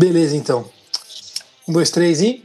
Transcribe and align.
Beleza, 0.00 0.34
então. 0.34 0.64
Um, 1.68 1.74
dois, 1.74 1.90
três 1.90 2.22
e. 2.22 2.42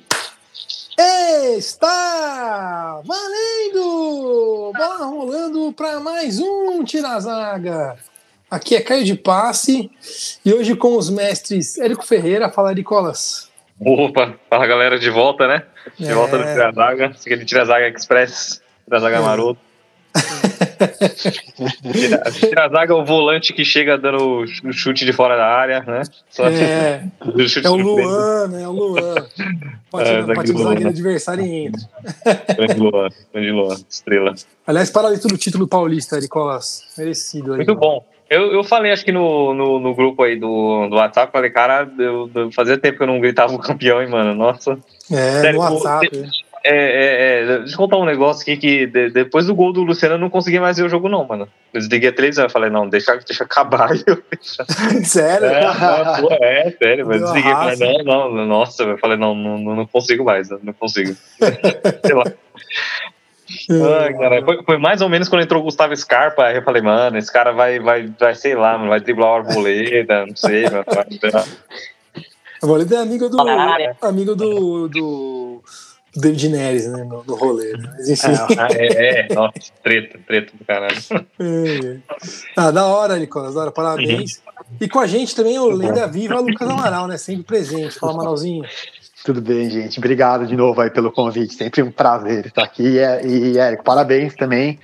Está 1.58 3.00
valendo! 3.06 4.74
Bola 4.78 5.06
rolando 5.06 5.72
para 5.72 6.02
mais 6.02 6.38
um 6.38 6.84
Tira 6.84 7.18
Zaga. 7.18 7.96
Aqui 8.52 8.76
é 8.76 8.82
Caio 8.82 9.06
de 9.06 9.16
Passe 9.16 9.90
e 10.44 10.54
hoje 10.54 10.76
com 10.76 10.98
os 10.98 11.10
mestres 11.10 11.78
Érico 11.78 12.06
Ferreira, 12.06 12.50
fala 12.52 12.74
Nicolas. 12.74 13.50
Opa, 13.80 14.36
fala 14.50 14.68
galera, 14.68 15.00
de 15.00 15.10
volta, 15.10 15.48
né? 15.48 15.64
De 15.98 16.10
É. 16.10 16.14
volta 16.14 16.38
do 16.38 16.44
Tira 16.44 16.74
Zaga, 16.74 17.06
aquele 17.06 17.46
Tira 17.46 17.64
Zaga 17.64 17.88
Express, 17.88 18.62
Tira 18.84 19.00
Zaga 19.00 19.16
É. 19.16 19.22
maroto. 19.22 19.62
Zaga 22.72 22.94
é 22.94 22.96
o 22.96 23.06
volante 23.06 23.54
que 23.54 23.64
chega 23.64 23.98
dando 23.98 24.44
o 24.64 24.74
chute 24.74 25.06
de 25.06 25.14
fora 25.14 25.36
da 25.38 25.46
área, 25.46 25.82
né? 25.82 26.02
Só 26.30 26.48
É, 26.48 27.04
o 27.24 27.42
é 27.66 27.70
o. 27.70 27.76
Luan, 27.76 28.48
né? 28.48 28.64
É 28.64 28.68
o 28.68 28.72
Luan. 28.72 29.16
Pode, 29.90 30.10
É, 30.16 30.34
pode 30.34 30.52
Luan. 30.52 30.74
aquele 30.74 30.90
adversário 30.90 31.46
e 31.46 31.66
entra. 31.68 31.82
Grande 32.56 32.80
Luan, 32.80 33.10
grande 33.34 33.52
Luan, 33.52 33.76
estrela. 33.90 34.34
Aliás, 34.68 34.90
parabéns 34.90 35.22
do 35.22 35.38
título 35.38 35.68
paulista, 35.68 36.20
Nicolas. 36.20 36.84
Merecido 36.98 37.52
aí. 37.54 37.58
Muito 37.58 37.76
bom. 37.76 38.06
Eu, 38.28 38.52
eu 38.54 38.64
falei, 38.64 38.92
acho 38.92 39.06
que 39.06 39.12
no, 39.12 39.54
no, 39.54 39.80
no 39.80 39.94
grupo 39.94 40.24
aí 40.24 40.36
do, 40.36 40.88
do 40.90 40.96
WhatsApp, 40.96 41.32
falei, 41.32 41.52
cara, 41.52 41.88
eu, 42.00 42.28
eu- 42.34 42.52
fazia 42.52 42.76
tempo 42.76 42.98
que 42.98 43.04
eu 43.04 43.08
não 43.08 43.20
gritava 43.22 43.54
o 43.54 43.60
campeão, 43.60 44.02
hein, 44.02 44.10
mano. 44.10 44.34
Nossa. 44.34 44.80
É, 45.12 45.42
Sério, 45.42 45.60
no 45.62 45.68
o- 45.68 45.74
WhatsApp. 45.74 46.10
É, 46.68 46.72
é, 46.72 47.42
é, 47.44 47.58
deixa 47.60 47.74
eu 47.74 47.78
contar 47.78 47.98
um 47.98 48.06
negócio 48.06 48.42
aqui 48.42 48.58
que 48.58 48.88
de- 48.88 49.12
depois 49.12 49.46
do 49.46 49.54
gol 49.54 49.72
do 49.72 49.84
Luciano 49.84 50.16
eu 50.16 50.20
não 50.20 50.32
consegui 50.32 50.60
mais 50.60 50.78
ver 50.78 50.84
o 50.84 50.90
jogo, 50.90 51.08
não, 51.08 51.24
mano. 51.24 51.48
Eu 51.72 51.80
desliguei 51.80 52.10
a 52.10 52.14
televisão, 52.14 52.46
eu 52.46 52.50
falei, 52.50 52.72
não, 52.72 52.90
deixa, 52.90 53.16
deixa 53.18 53.44
acabar. 53.44 53.92
Eu, 54.08 55.04
Sério? 55.04 55.46
é, 55.46 56.22
pô, 56.22 56.30
é, 56.42 56.72
sério, 56.72 57.06
mas 57.06 57.22
desliguei. 57.22 57.52
Falei, 57.52 58.04
não, 58.04 58.32
não, 58.34 58.46
nossa, 58.48 58.82
eu 58.82 58.98
falei, 58.98 59.16
não, 59.16 59.36
não, 59.36 59.58
não 59.60 59.86
consigo 59.86 60.24
mais, 60.26 60.50
não 60.50 60.74
consigo. 60.74 61.16
Sei 62.04 62.16
lá. 62.16 62.24
Cara, 64.18 64.44
foi, 64.44 64.64
foi 64.64 64.78
mais 64.80 65.02
ou 65.02 65.10
menos 65.10 65.30
quando 65.30 65.44
entrou 65.44 65.62
o 65.62 65.66
Gustavo 65.66 65.96
Scarpa, 65.96 66.46
aí 66.46 66.56
eu 66.58 66.64
falei, 66.64 66.82
mano, 66.82 67.16
esse 67.18 67.32
cara 67.32 67.52
vai, 67.52 67.80
vai, 67.80 68.12
vai 68.20 68.34
sei 68.34 68.56
lá, 68.56 68.76
mano, 68.78 68.90
vai 68.90 69.00
driblar 69.00 69.30
o 69.30 69.36
arboleda, 69.36 70.26
não 70.26 70.36
sei, 70.36 70.64
mano. 70.64 70.84
vai- 70.88 71.46
O 72.64 72.68
Boleta 72.68 72.96
é 72.96 72.98
amigo 73.00 73.30
do. 73.30 73.38
Amigo 74.02 74.36
do. 74.36 74.88
do 74.88 75.62
David 76.16 76.50
Neres, 76.50 76.88
né? 76.88 77.04
No, 77.04 77.24
no 77.24 77.36
rolê. 77.36 77.74
Né? 77.74 77.94
Mas 77.98 78.10
enfim. 78.10 78.34
Ah, 78.58 78.68
é, 78.72 79.20
é, 79.20 79.34
nossa, 79.34 79.54
treta, 79.84 80.20
treta 80.26 80.54
do 80.58 80.66
caralho. 80.66 80.96
É. 81.40 81.98
Ah, 82.56 82.72
da 82.72 82.86
hora, 82.86 83.18
Nicolas, 83.18 83.54
da 83.54 83.62
hora, 83.62 83.72
parabéns. 83.72 84.42
E 84.80 84.88
com 84.88 85.00
a 85.00 85.08
gente 85.08 85.36
também 85.36 85.60
o 85.60 85.68
Lenda 85.70 86.08
Viva 86.08 86.40
Lucas 86.40 86.70
Amaral, 86.70 87.08
né? 87.08 87.18
Sempre 87.18 87.44
presente. 87.44 88.00
Fala, 88.00 88.14
Manalzinho. 88.14 88.64
Tudo 89.24 89.42
bem, 89.42 89.70
gente. 89.70 89.98
Obrigado 89.98 90.46
de 90.46 90.56
novo 90.56 90.80
aí 90.80 90.90
pelo 90.90 91.12
convite. 91.12 91.54
Sempre 91.54 91.82
um 91.82 91.92
prazer 91.92 92.46
estar 92.46 92.64
aqui. 92.64 92.98
E, 93.24 93.28
e 93.28 93.58
Érico, 93.58 93.84
parabéns 93.84 94.36
também. 94.36 94.80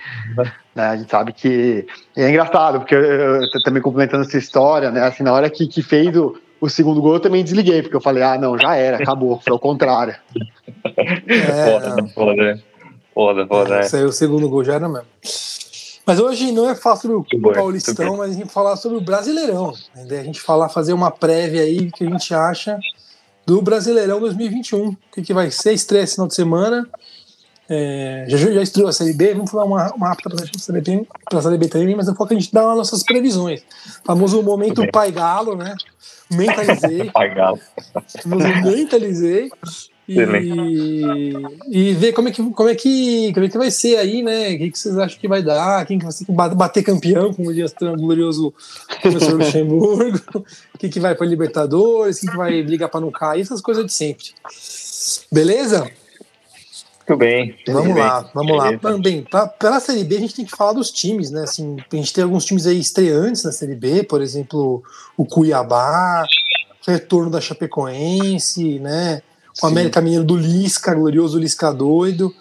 Né, 0.74 0.84
a 0.84 0.96
gente 0.96 1.10
sabe 1.10 1.32
que 1.32 1.86
e 2.16 2.20
é 2.20 2.28
engraçado, 2.28 2.80
porque 2.80 2.94
eu, 2.94 3.00
eu 3.00 3.50
tô 3.50 3.62
também 3.62 3.82
complementando 3.82 4.24
essa 4.24 4.38
história, 4.38 4.90
né? 4.90 5.02
Assim, 5.02 5.22
na 5.22 5.32
hora 5.32 5.48
que, 5.48 5.66
que 5.66 5.82
fez 5.82 6.16
o, 6.16 6.34
o 6.62 6.70
segundo 6.70 7.02
gol, 7.02 7.14
eu 7.14 7.20
também 7.20 7.42
desliguei, 7.42 7.82
porque 7.82 7.96
eu 7.96 8.00
falei, 8.00 8.22
ah, 8.22 8.38
não, 8.38 8.56
já 8.56 8.76
era, 8.76 8.98
acabou, 8.98 9.40
foi 9.44 9.52
o 9.52 9.58
contrário. 9.58 10.14
É, 11.26 11.72
Foda, 11.72 12.08
foda, 12.14 12.62
foda, 13.12 13.46
foda, 13.46 13.74
é. 13.80 14.04
O 14.04 14.12
segundo 14.12 14.48
gol 14.48 14.62
já 14.62 14.74
era 14.74 14.88
mesmo. 14.88 15.06
Mas 16.06 16.20
hoje 16.20 16.52
não 16.52 16.70
é 16.70 16.76
falar 16.76 16.96
sobre 16.96 17.16
o 17.16 17.52
Paulistão, 17.52 18.12
bom. 18.12 18.16
mas 18.18 18.30
a 18.30 18.34
gente 18.34 18.52
falar 18.52 18.76
sobre 18.76 18.98
o 18.98 19.00
Brasileirão. 19.00 19.72
né? 19.94 20.20
A 20.20 20.22
gente 20.22 20.40
falar, 20.40 20.68
fazer 20.68 20.92
uma 20.92 21.10
prévia 21.10 21.62
aí 21.62 21.90
que 21.90 22.04
a 22.04 22.10
gente 22.10 22.32
acha 22.32 22.78
do 23.44 23.60
Brasileirão 23.60 24.20
2021. 24.20 24.90
O 24.90 24.96
que, 25.14 25.22
que 25.22 25.34
vai 25.34 25.50
ser? 25.50 25.72
Estreia 25.72 26.04
esse 26.04 26.14
final 26.14 26.28
de 26.28 26.34
semana. 26.34 26.88
É, 27.74 28.24
já, 28.28 28.36
já 28.36 28.62
estreou 28.62 28.88
a 28.88 28.92
Série 28.92 29.14
B, 29.14 29.32
vamos 29.32 29.50
falar 29.50 29.64
uma, 29.64 29.90
uma 29.94 30.08
rápida 30.08 30.28
para 30.28 30.44
a 30.44 30.58
Série 30.58 30.80
B, 30.82 31.06
Série 31.40 31.56
B 31.56 31.68
também, 31.68 31.96
mas 31.96 32.06
eu 32.06 32.14
a 32.18 32.34
gente 32.34 32.52
dar 32.52 32.70
as 32.70 32.76
nossas 32.76 33.02
previsões. 33.02 33.62
Famoso 34.04 34.42
momento. 34.42 34.86
Pai 34.92 35.10
Galo, 35.10 35.56
né? 35.56 35.74
Mentalizei. 36.30 37.08
Pai 37.12 37.34
Galo. 37.34 37.58
Mentalizei 38.62 39.50
e, 40.06 41.32
e 41.70 41.94
ver 41.94 42.12
como 42.12 42.28
é, 42.28 42.30
que, 42.30 42.42
como, 42.50 42.68
é 42.68 42.74
que, 42.74 43.32
como 43.32 43.46
é 43.46 43.48
que 43.48 43.58
vai 43.58 43.70
ser 43.70 43.96
aí, 43.96 44.22
né? 44.22 44.52
O 44.52 44.58
que, 44.58 44.70
que 44.70 44.78
vocês 44.78 44.98
acham 44.98 45.18
que 45.18 45.28
vai 45.28 45.42
dar? 45.42 45.86
Quem 45.86 45.98
que 45.98 46.04
vai 46.04 46.12
ser 46.12 46.26
bater 46.28 46.82
campeão, 46.82 47.32
como 47.32 47.54
diz 47.54 47.72
o 47.80 47.96
glorioso 47.96 48.52
professor 49.00 49.38
Luxemburgo? 49.38 50.20
O 50.74 50.78
que, 50.78 50.90
que 50.90 51.00
vai 51.00 51.14
para 51.14 51.26
Libertadores? 51.26 52.20
Quem 52.20 52.30
que 52.30 52.36
vai 52.36 52.62
brigar 52.62 52.90
para 52.90 53.00
não 53.00 53.10
cair? 53.10 53.40
Essas 53.40 53.62
coisas 53.62 53.86
de 53.86 53.92
sempre. 53.92 54.26
Beleza? 55.30 55.90
Muito 57.06 57.18
bem. 57.18 57.54
Vamos 57.66 57.94
bem. 57.94 58.02
lá, 58.02 58.30
vamos 58.32 58.56
lá. 58.56 58.98
Bem, 58.98 59.22
pra, 59.22 59.46
pela 59.46 59.80
Série 59.80 60.04
B 60.04 60.16
a 60.16 60.20
gente 60.20 60.34
tem 60.34 60.44
que 60.44 60.56
falar 60.56 60.72
dos 60.72 60.90
times, 60.90 61.30
né? 61.30 61.42
Assim, 61.42 61.76
a 61.92 61.96
gente 61.96 62.12
tem 62.12 62.22
alguns 62.22 62.44
times 62.44 62.66
aí 62.66 62.78
estreantes 62.78 63.44
na 63.44 63.52
Série 63.52 63.74
B, 63.74 64.04
por 64.04 64.22
exemplo, 64.22 64.82
o 65.16 65.24
Cuiabá, 65.26 66.24
o 66.86 66.90
retorno 66.90 67.30
da 67.30 67.40
Chapecoense, 67.40 68.78
né? 68.78 69.20
O 69.56 69.60
Sim. 69.60 69.72
América 69.72 70.00
Mineiro 70.00 70.24
do 70.24 70.36
Lisca, 70.36 70.94
glorioso 70.94 71.38
Lisca 71.38 71.72
doido, 71.72 72.32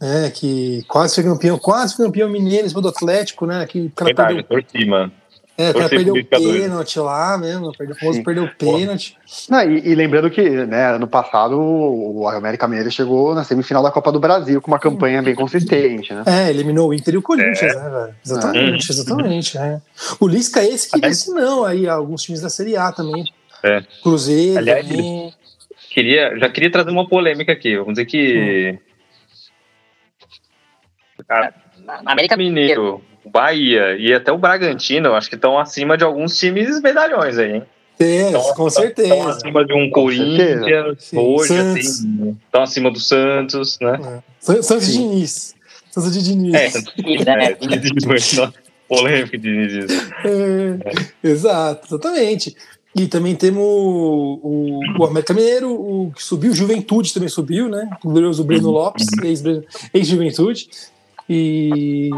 né? 0.00 0.30
Que 0.30 0.84
quase 0.86 1.14
foi 1.14 1.24
campeão, 1.24 1.58
quase 1.58 1.96
foi 1.96 2.06
campeão 2.06 2.28
mineiro 2.28 2.66
em 2.66 2.68
cima 2.68 2.82
do 2.82 2.88
Atlético, 2.88 3.46
né? 3.46 3.66
Que 3.66 3.86
o 3.86 3.90
cara 3.90 4.08
Verdade, 4.08 4.42
perdeu, 4.42 4.62
torci, 4.62 4.84
mano. 4.86 5.12
É, 5.60 5.70
o 5.70 5.74
cara 5.74 5.88
perdeu 5.88 6.14
o 6.14 6.24
pênalti 6.24 6.98
lá 6.98 7.36
mesmo, 7.38 7.72
perdeu, 7.76 7.94
o 7.94 7.98
famoso 7.98 8.22
perdeu 8.24 8.44
o 8.44 8.54
pênalti. 8.54 9.16
Não, 9.48 9.62
e, 9.62 9.88
e 9.88 9.94
lembrando 9.94 10.30
que, 10.30 10.42
né, 10.48 10.94
ano 10.94 11.06
passado 11.06 11.58
o 11.60 12.26
América 12.28 12.66
Mineiro 12.66 12.90
chegou 12.90 13.34
na 13.34 13.44
semifinal 13.44 13.82
da 13.82 13.90
Copa 13.90 14.10
do 14.10 14.18
Brasil 14.20 14.60
com 14.60 14.70
uma 14.70 14.78
campanha 14.78 15.22
bem 15.22 15.34
consistente, 15.34 16.12
né? 16.14 16.22
É, 16.26 16.50
eliminou 16.50 16.88
o 16.88 16.94
Inter 16.94 17.14
e 17.14 17.18
o 17.18 17.22
Corinthians, 17.22 17.74
É. 17.74 17.82
né, 17.82 17.90
velho? 17.90 18.14
Exatamente, 18.24 18.90
exatamente. 18.92 19.58
é. 19.58 19.80
O 20.18 20.26
Lisca 20.26 20.60
é 20.60 20.68
esse 20.68 20.88
que 20.90 20.96
Aliás- 20.96 21.18
disse 21.18 21.30
não 21.32 21.64
aí, 21.64 21.88
alguns 21.88 22.22
times 22.22 22.40
da 22.40 22.48
Série 22.48 22.76
A 22.76 22.90
também. 22.92 23.24
É. 23.62 23.82
Cruzeiro 24.02 24.58
Aliás, 24.58 24.86
também. 24.88 25.34
Queria, 25.90 26.38
já 26.38 26.48
queria 26.48 26.70
trazer 26.70 26.90
uma 26.90 27.06
polêmica 27.08 27.52
aqui. 27.52 27.76
Vamos 27.76 27.94
dizer 27.94 28.06
que. 28.06 28.78
Cara, 31.28 31.52
Na 31.84 32.12
América 32.12 32.36
Mineiro, 32.36 33.02
Bahia 33.30 33.96
e 33.98 34.12
até 34.12 34.30
o 34.32 34.38
Bragantino, 34.38 35.08
eu 35.08 35.14
acho 35.16 35.28
que 35.28 35.34
estão 35.36 35.58
acima 35.58 35.96
de 35.96 36.04
alguns 36.04 36.38
times 36.38 36.80
medalhões 36.80 37.38
aí, 37.38 37.52
hein? 37.56 37.62
É, 37.98 38.28
Então, 38.30 38.40
com 38.54 38.66
Estão 38.66 38.70
certeza. 38.70 39.28
acima 39.30 39.64
de 39.64 39.74
um 39.74 39.90
Com 39.90 40.02
Corinthians, 40.02 41.12
hoje, 41.12 41.48
Santos. 41.48 41.86
assim. 41.86 42.36
Estão 42.46 42.62
acima 42.62 42.90
do 42.90 42.98
Santos, 42.98 43.78
né? 43.80 44.22
San- 44.40 44.62
Santos 44.62 44.86
Sim. 44.86 45.08
Diniz. 45.10 45.54
Santos 45.90 46.12
de 46.12 46.22
Diniz. 46.22 46.54
É, 46.54 46.68
né? 47.36 47.44
é, 47.44 47.54
polêmica 48.88 49.36
de 49.38 49.68
Diniz. 49.68 50.12
É, 50.24 51.28
Exato, 51.28 51.86
exatamente. 51.88 52.56
E 52.96 53.06
também 53.06 53.36
temos 53.36 53.62
o, 53.62 54.80
o, 54.98 55.04
América 55.04 55.32
Mineiro, 55.34 55.70
o 55.70 56.10
que 56.16 56.22
subiu, 56.22 56.50
o 56.50 56.54
Juventude 56.54 57.12
também 57.14 57.28
subiu, 57.28 57.68
né? 57.68 57.88
O 58.04 58.08
glorioso 58.08 58.42
Breno 58.42 58.70
Lopes, 58.70 59.06
ex- 59.22 59.44
ex-Juventude. 59.94 60.68
e. 61.28 62.10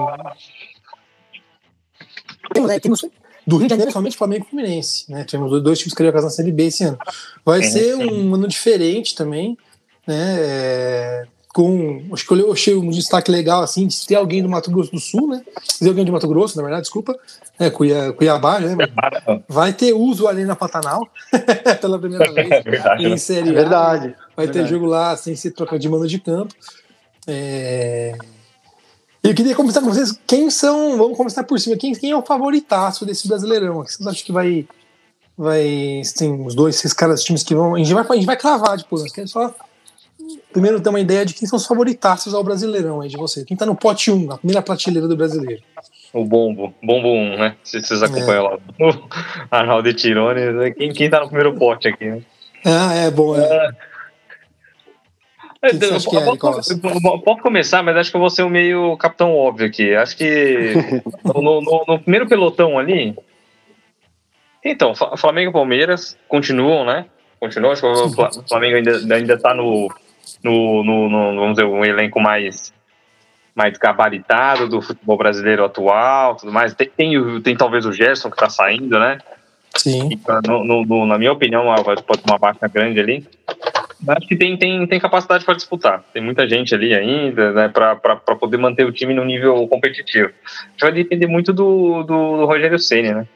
Temos, 2.52 2.68
né, 2.70 2.80
temos 2.80 3.04
do 3.46 3.56
Rio 3.56 3.66
de 3.66 3.70
Janeiro 3.72 3.92
somente 3.92 4.16
Flamengo 4.16 4.44
e 4.46 4.50
Fluminense, 4.50 5.10
né? 5.10 5.24
Tivemos 5.24 5.62
dois- 5.62 5.78
times 5.78 5.94
cariocas 5.94 6.24
na 6.24 6.30
Série 6.30 6.52
B 6.52 6.64
esse 6.66 6.84
ano. 6.84 6.98
Vai 7.44 7.60
É, 7.60 7.62
ser 7.64 7.94
um 7.96 8.34
ano 8.34 8.46
diferente 8.48 9.14
também, 9.14 9.56
né? 10.06 10.36
É, 10.38 11.24
com, 11.54 12.02
acho 12.12 12.26
que 12.26 12.32
eu 12.32 12.50
achei 12.52 12.74
um 12.74 12.88
destaque 12.88 13.30
legal 13.30 13.62
assim 13.62 13.86
de 13.86 14.06
ter 14.06 14.14
alguém 14.14 14.42
do 14.42 14.48
Mato 14.48 14.70
Grosso 14.70 14.90
do 14.92 14.98
Sul, 15.00 15.28
né? 15.28 15.42
Ter 15.78 15.88
alguém 15.88 16.04
do 16.04 16.12
Mato 16.12 16.26
Grosso, 16.28 16.56
na 16.56 16.62
verdade, 16.62 16.82
desculpa, 16.84 17.14
é, 17.58 17.68
Cuiabá, 17.68 18.12
Cuiabá 18.14 18.60
né? 18.60 18.76
Vai 19.48 19.72
ter 19.72 19.92
uso 19.92 20.26
ali 20.28 20.44
na 20.44 20.56
Pantanal 20.56 21.06
pela 21.80 21.98
primeira 21.98 22.24
vez 22.32 22.50
É 22.50 22.62
verdade, 22.62 23.04
em 23.06 23.10
né? 23.10 23.16
Série 23.18 23.48
É 23.48 23.52
A. 23.52 23.54
verdade. 23.54 24.14
Vai 24.36 24.46
ter 24.46 24.52
verdade. 24.54 24.70
jogo 24.70 24.86
lá 24.86 25.14
sem 25.16 25.36
ser 25.36 25.50
troca 25.50 25.78
de 25.78 25.88
mano 25.88 26.06
de 26.06 26.18
campo. 26.20 26.54
É... 27.26 28.16
Eu 29.22 29.34
queria 29.34 29.54
começar 29.54 29.80
com 29.80 29.86
vocês. 29.86 30.18
Quem 30.26 30.50
são. 30.50 30.96
Vamos 30.98 31.16
começar 31.16 31.44
por 31.44 31.58
cima. 31.60 31.76
Quem, 31.76 31.94
quem 31.94 32.10
é 32.10 32.16
o 32.16 32.22
favoritaço 32.22 33.06
desse 33.06 33.28
brasileirão? 33.28 33.76
Vocês 33.76 34.04
acham 34.04 34.24
que 34.24 34.32
vai. 34.32 34.66
Vai. 35.38 36.02
Tem 36.18 36.44
os 36.44 36.56
dois, 36.56 36.74
esses 36.74 36.92
caras, 36.92 37.22
times 37.22 37.44
que 37.44 37.54
vão. 37.54 37.76
A 37.76 37.78
gente 37.78 37.94
vai, 37.94 38.04
a 38.04 38.14
gente 38.14 38.26
vai 38.26 38.36
cravar 38.36 38.76
depois. 38.76 39.02
Nós 39.02 39.12
queremos 39.12 39.30
só. 39.30 39.54
Primeiro 40.52 40.80
ter 40.80 40.88
uma 40.88 41.00
ideia 41.00 41.24
de 41.24 41.34
quem 41.34 41.48
são 41.48 41.56
os 41.56 41.66
favoritaços 41.66 42.34
ao 42.34 42.42
brasileirão 42.42 43.00
aí 43.00 43.08
de 43.08 43.16
você. 43.16 43.44
Quem 43.44 43.56
tá 43.56 43.64
no 43.64 43.76
pote 43.76 44.10
1, 44.10 44.26
na 44.26 44.38
primeira 44.38 44.60
prateleira 44.60 45.08
do 45.08 45.16
brasileiro. 45.16 45.62
O 46.12 46.24
Bombo, 46.24 46.74
Bombo 46.82 47.08
1, 47.08 47.38
né? 47.38 47.56
Se 47.64 47.80
vocês 47.80 48.02
acompanham 48.02 48.44
lá. 48.44 48.58
O 48.78 49.08
Arnaldo 49.50 49.88
e 49.88 49.94
Tirone, 49.94 50.52
né? 50.52 50.70
quem, 50.72 50.92
quem 50.92 51.08
tá 51.08 51.20
no 51.20 51.28
primeiro 51.28 51.54
pote 51.54 51.88
aqui, 51.88 52.04
né? 52.04 52.22
Ah, 52.64 52.94
é 52.94 53.10
bom. 53.10 53.36
É. 53.36 53.70
que 55.70 55.76
você 55.76 55.94
acha 55.94 56.10
que 56.10 56.16
é, 56.16 56.24
posso- 56.36 57.22
Posso 57.24 57.40
começar, 57.42 57.82
mas 57.82 57.96
acho 57.96 58.10
que 58.10 58.16
eu 58.16 58.20
vou 58.20 58.30
ser 58.30 58.42
o 58.42 58.50
meio 58.50 58.96
capitão 58.96 59.34
óbvio 59.36 59.66
aqui. 59.66 59.94
Acho 59.94 60.16
que 60.16 60.72
no, 61.24 61.60
no- 61.60 61.84
no 61.86 61.98
primeiro 62.00 62.26
pelotão 62.28 62.78
ali. 62.78 63.14
Então, 64.64 64.94
Flamengo 65.16 65.50
e 65.50 65.52
Palmeiras 65.52 66.16
continuam, 66.28 66.84
né? 66.84 67.06
Continua? 67.40 67.72
Acho 67.72 67.82
que 67.82 67.86
o 67.88 68.42
Flamengo 68.48 68.76
ainda, 68.76 69.14
ainda 69.16 69.38
tá 69.38 69.52
no, 69.54 69.88
no, 70.42 70.84
no, 70.84 71.08
no, 71.08 71.40
vamos 71.40 71.56
dizer, 71.56 71.64
um 71.66 71.84
elenco 71.84 72.20
mais 72.20 72.72
mais 73.54 73.76
gabaritado 73.76 74.66
do 74.66 74.80
futebol 74.80 75.18
brasileiro 75.18 75.62
atual, 75.64 76.36
tudo 76.36 76.50
mais. 76.50 76.72
Tem, 76.74 76.88
tem, 76.88 77.40
tem 77.42 77.54
talvez 77.56 77.84
o 77.84 77.92
Gerson 77.92 78.30
que 78.30 78.36
está 78.36 78.48
saindo, 78.48 78.98
né? 78.98 79.18
Sim. 79.76 80.08
No, 80.46 80.64
no, 80.64 81.04
na 81.06 81.18
minha 81.18 81.32
opinião, 81.32 81.66
pode 81.84 82.22
ter 82.22 82.30
uma 82.30 82.38
baixa 82.38 82.66
grande 82.68 82.98
ali. 83.00 83.26
Acho 84.08 84.26
que 84.26 84.36
tem, 84.36 84.56
tem, 84.56 84.86
tem 84.86 85.00
capacidade 85.00 85.44
para 85.44 85.54
disputar. 85.54 86.04
Tem 86.12 86.22
muita 86.22 86.48
gente 86.48 86.74
ali 86.74 86.92
ainda, 86.94 87.52
né, 87.52 87.68
para 87.68 88.16
poder 88.36 88.56
manter 88.56 88.84
o 88.84 88.92
time 88.92 89.14
no 89.14 89.24
nível 89.24 89.66
competitivo. 89.68 90.30
Vai 90.80 90.92
depender 90.92 91.26
muito 91.26 91.52
do, 91.52 92.02
do, 92.02 92.02
do 92.38 92.44
Rogério 92.44 92.78
Ceni, 92.78 93.12
né? 93.12 93.26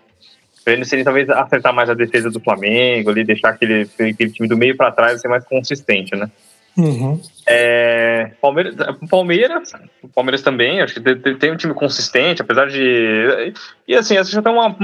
Ele 0.66 0.84
seria 0.84 1.04
talvez 1.04 1.30
acertar 1.30 1.72
mais 1.72 1.88
a 1.88 1.94
defesa 1.94 2.28
do 2.28 2.40
Flamengo, 2.40 3.10
ali, 3.10 3.22
deixar 3.22 3.50
aquele, 3.50 3.82
aquele 3.82 4.30
time 4.30 4.48
do 4.48 4.56
meio 4.56 4.76
para 4.76 4.90
trás 4.90 5.20
ser 5.20 5.28
mais 5.28 5.44
consistente, 5.44 6.16
né? 6.16 6.28
Uhum. 6.76 7.20
É, 7.46 8.32
Palmeiras, 8.40 8.74
Palmeiras, 9.08 9.72
Palmeiras 10.14 10.42
também, 10.42 10.82
acho 10.82 10.94
que 10.94 11.00
tem, 11.00 11.38
tem, 11.38 11.52
um 11.52 11.56
time 11.56 11.72
consistente, 11.72 12.42
apesar 12.42 12.68
de. 12.68 13.54
E 13.88 13.94
assim, 13.94 14.16
essa 14.16 14.30
já 14.30 14.42
tá 14.42 14.50
uma, 14.50 14.76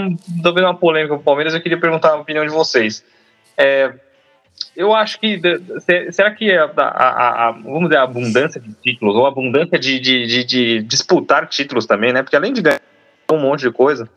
talvez 0.43 0.64
uma 0.64 0.75
polêmica 0.75 1.14
com 1.14 1.20
o 1.20 1.25
Palmeiras, 1.25 1.52
eu 1.52 1.61
queria 1.61 1.79
perguntar 1.79 2.12
a 2.12 2.17
opinião 2.17 2.46
de 2.46 2.52
vocês. 2.52 3.05
É, 3.58 3.93
eu 4.76 4.94
acho 4.94 5.19
que. 5.19 5.41
Será 6.11 6.31
que 6.31 6.50
a, 6.53 6.70
a, 6.76 7.49
a, 7.49 7.50
vamos 7.53 7.85
dizer, 7.85 7.97
a 7.97 8.03
abundância 8.03 8.61
de 8.61 8.73
títulos, 8.75 9.17
ou 9.17 9.25
a 9.25 9.29
abundância 9.29 9.79
de, 9.79 9.99
de, 9.99 10.26
de, 10.26 10.44
de, 10.44 10.82
disputar 10.82 11.49
títulos 11.49 11.87
também, 11.87 12.12
né? 12.12 12.23
Porque 12.23 12.37
além 12.37 12.53
de 12.53 12.62
ganhar 12.62 12.81
um 13.31 13.38
monte 13.38 13.61
de 13.61 13.70
coisa, 13.70 14.09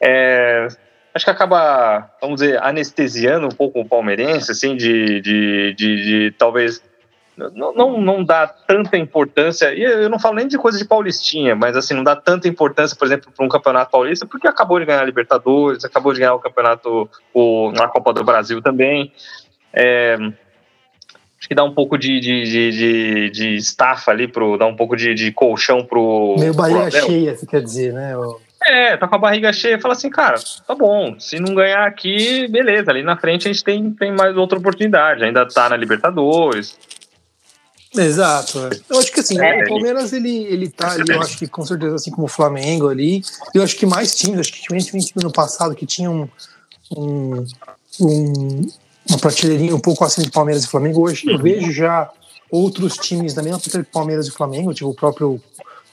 é, 0.00 0.68
acho 1.14 1.24
que 1.24 1.30
acaba, 1.30 2.10
vamos 2.20 2.40
dizer, 2.40 2.62
anestesiando 2.62 3.46
um 3.46 3.50
pouco 3.50 3.80
o 3.80 3.88
palmeirense, 3.88 4.52
assim, 4.52 4.76
de, 4.76 5.20
de, 5.20 5.74
de, 5.74 6.34
talvez 6.38 6.82
não, 7.36 7.74
não, 7.74 8.00
não 8.00 8.24
dá 8.24 8.46
tanta 8.46 8.96
importância, 8.96 9.72
e 9.74 9.82
eu 9.82 10.08
não 10.10 10.18
falo 10.18 10.36
nem 10.36 10.46
de 10.46 10.58
coisa 10.58 10.76
de 10.76 10.84
paulistinha, 10.84 11.56
mas 11.56 11.76
assim, 11.76 11.94
não 11.94 12.04
dá 12.04 12.14
tanta 12.14 12.46
importância, 12.46 12.96
por 12.96 13.06
exemplo, 13.06 13.32
para 13.34 13.44
um 13.44 13.48
campeonato 13.48 13.90
paulista, 13.90 14.26
porque 14.26 14.46
acabou 14.46 14.78
de 14.78 14.84
ganhar 14.84 15.00
a 15.00 15.04
Libertadores, 15.04 15.84
acabou 15.84 16.12
de 16.12 16.20
ganhar 16.20 16.34
o 16.34 16.40
campeonato, 16.40 17.08
o, 17.32 17.72
Copa 17.92 18.12
do 18.12 18.24
Brasil 18.24 18.60
também. 18.60 19.12
É, 19.72 20.16
acho 21.38 21.48
que 21.48 21.54
dá 21.54 21.64
um 21.64 21.74
pouco 21.74 21.96
de, 21.98 22.20
de, 22.20 22.44
de, 22.44 22.70
de, 22.70 23.30
de 23.30 23.56
estafa 23.56 24.10
ali, 24.10 24.28
pro, 24.28 24.56
dá 24.56 24.66
um 24.66 24.76
pouco 24.76 24.96
de, 24.96 25.14
de 25.14 25.32
colchão 25.32 25.84
pro. 25.84 26.36
Meio 26.38 26.54
barriga 26.54 26.90
pro 26.90 27.06
cheia, 27.06 27.36
você 27.36 27.46
quer 27.46 27.62
dizer, 27.62 27.92
né? 27.92 28.14
É, 28.64 28.96
tá 28.96 29.08
com 29.08 29.16
a 29.16 29.18
barriga 29.18 29.52
cheia, 29.52 29.80
fala 29.80 29.94
assim, 29.94 30.08
cara, 30.08 30.36
tá 30.66 30.74
bom, 30.74 31.18
se 31.18 31.40
não 31.40 31.52
ganhar 31.52 31.84
aqui, 31.84 32.46
beleza, 32.46 32.92
ali 32.92 33.02
na 33.02 33.16
frente 33.16 33.48
a 33.48 33.52
gente 33.52 33.64
tem, 33.64 33.90
tem 33.90 34.12
mais 34.12 34.36
outra 34.36 34.56
oportunidade, 34.56 35.24
ainda 35.24 35.44
tá 35.44 35.68
na 35.68 35.76
Libertadores, 35.76 36.78
Exato. 37.94 38.70
Eu 38.88 38.98
acho 38.98 39.12
que 39.12 39.20
assim, 39.20 39.38
é, 39.38 39.64
o 39.64 39.68
Palmeiras 39.68 40.12
ele, 40.12 40.44
ele 40.44 40.68
tá 40.68 40.92
ali, 40.92 41.04
eu 41.08 41.20
acho 41.20 41.38
que 41.38 41.46
com 41.46 41.64
certeza, 41.64 41.96
assim 41.96 42.10
como 42.10 42.24
o 42.24 42.30
Flamengo 42.30 42.88
ali. 42.88 43.22
Eu 43.54 43.62
acho 43.62 43.76
que 43.76 43.84
mais 43.84 44.14
times, 44.14 44.40
acho 44.40 44.52
que 44.52 44.62
tinha 44.62 44.78
um 44.78 44.82
time 44.82 45.04
no 45.16 45.32
passado 45.32 45.74
que 45.74 45.84
tinha 45.84 46.10
um, 46.10 46.28
um, 46.96 47.44
um, 48.00 48.66
uma 49.12 49.18
prateleirinha 49.18 49.76
um 49.76 49.80
pouco 49.80 50.04
assim 50.04 50.22
de 50.22 50.30
Palmeiras 50.30 50.64
e 50.64 50.66
Flamengo. 50.66 51.02
Hoje 51.02 51.24
eu 51.26 51.38
vejo 51.38 51.70
já 51.70 52.10
outros 52.50 52.96
times 52.96 53.34
da 53.34 53.42
mesma 53.42 53.58
prateleira 53.58 53.84
de 53.84 53.92
Palmeiras 53.92 54.26
e 54.26 54.30
Flamengo, 54.30 54.72
tipo 54.72 54.90
o 54.90 54.94
próprio 54.94 55.40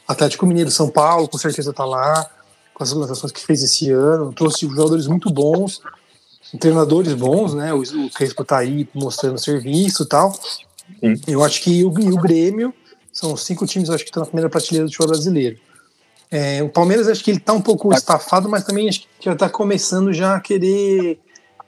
Atlético 0.07 0.45
Mineiro 0.45 0.71
São 0.71 0.89
Paulo, 0.89 1.27
com 1.27 1.37
certeza 1.37 1.73
tá 1.73 1.83
lá, 1.83 2.29
com 2.73 2.81
as 2.81 2.91
organizações 2.91 3.31
que 3.31 3.45
fez 3.45 3.61
esse 3.61 3.91
ano. 3.91 4.31
Trouxe 4.31 4.65
jogadores 4.65 5.05
muito 5.07 5.29
bons, 5.29 5.81
treinadores 6.59 7.13
bons, 7.13 7.53
né? 7.53 7.73
O, 7.73 7.81
o 7.81 8.09
Crespo 8.09 8.45
tá 8.45 8.57
aí 8.57 8.87
mostrando 8.93 9.37
serviço 9.37 10.03
e 10.03 10.07
tal. 10.07 10.33
Sim. 10.33 11.21
Eu 11.27 11.43
acho 11.43 11.61
que 11.61 11.83
o, 11.83 11.89
o 11.89 12.17
Grêmio 12.17 12.73
são 13.11 13.33
os 13.33 13.45
cinco 13.45 13.65
times, 13.67 13.89
acho 13.89 14.03
que 14.03 14.09
estão 14.09 14.21
na 14.21 14.27
primeira 14.27 14.49
prateleira 14.49 14.85
do 14.85 14.91
futebol 14.91 15.09
brasileiro. 15.09 15.57
É, 16.31 16.63
o 16.63 16.69
Palmeiras 16.69 17.07
acho 17.07 17.23
que 17.23 17.31
ele 17.31 17.39
está 17.39 17.51
um 17.51 17.61
pouco 17.61 17.93
estafado, 17.93 18.47
mas 18.47 18.63
também 18.63 18.87
acho 18.87 19.01
que 19.01 19.07
já 19.19 19.33
está 19.33 19.49
começando 19.49 20.13
já 20.13 20.35
a 20.35 20.39
querer 20.39 21.19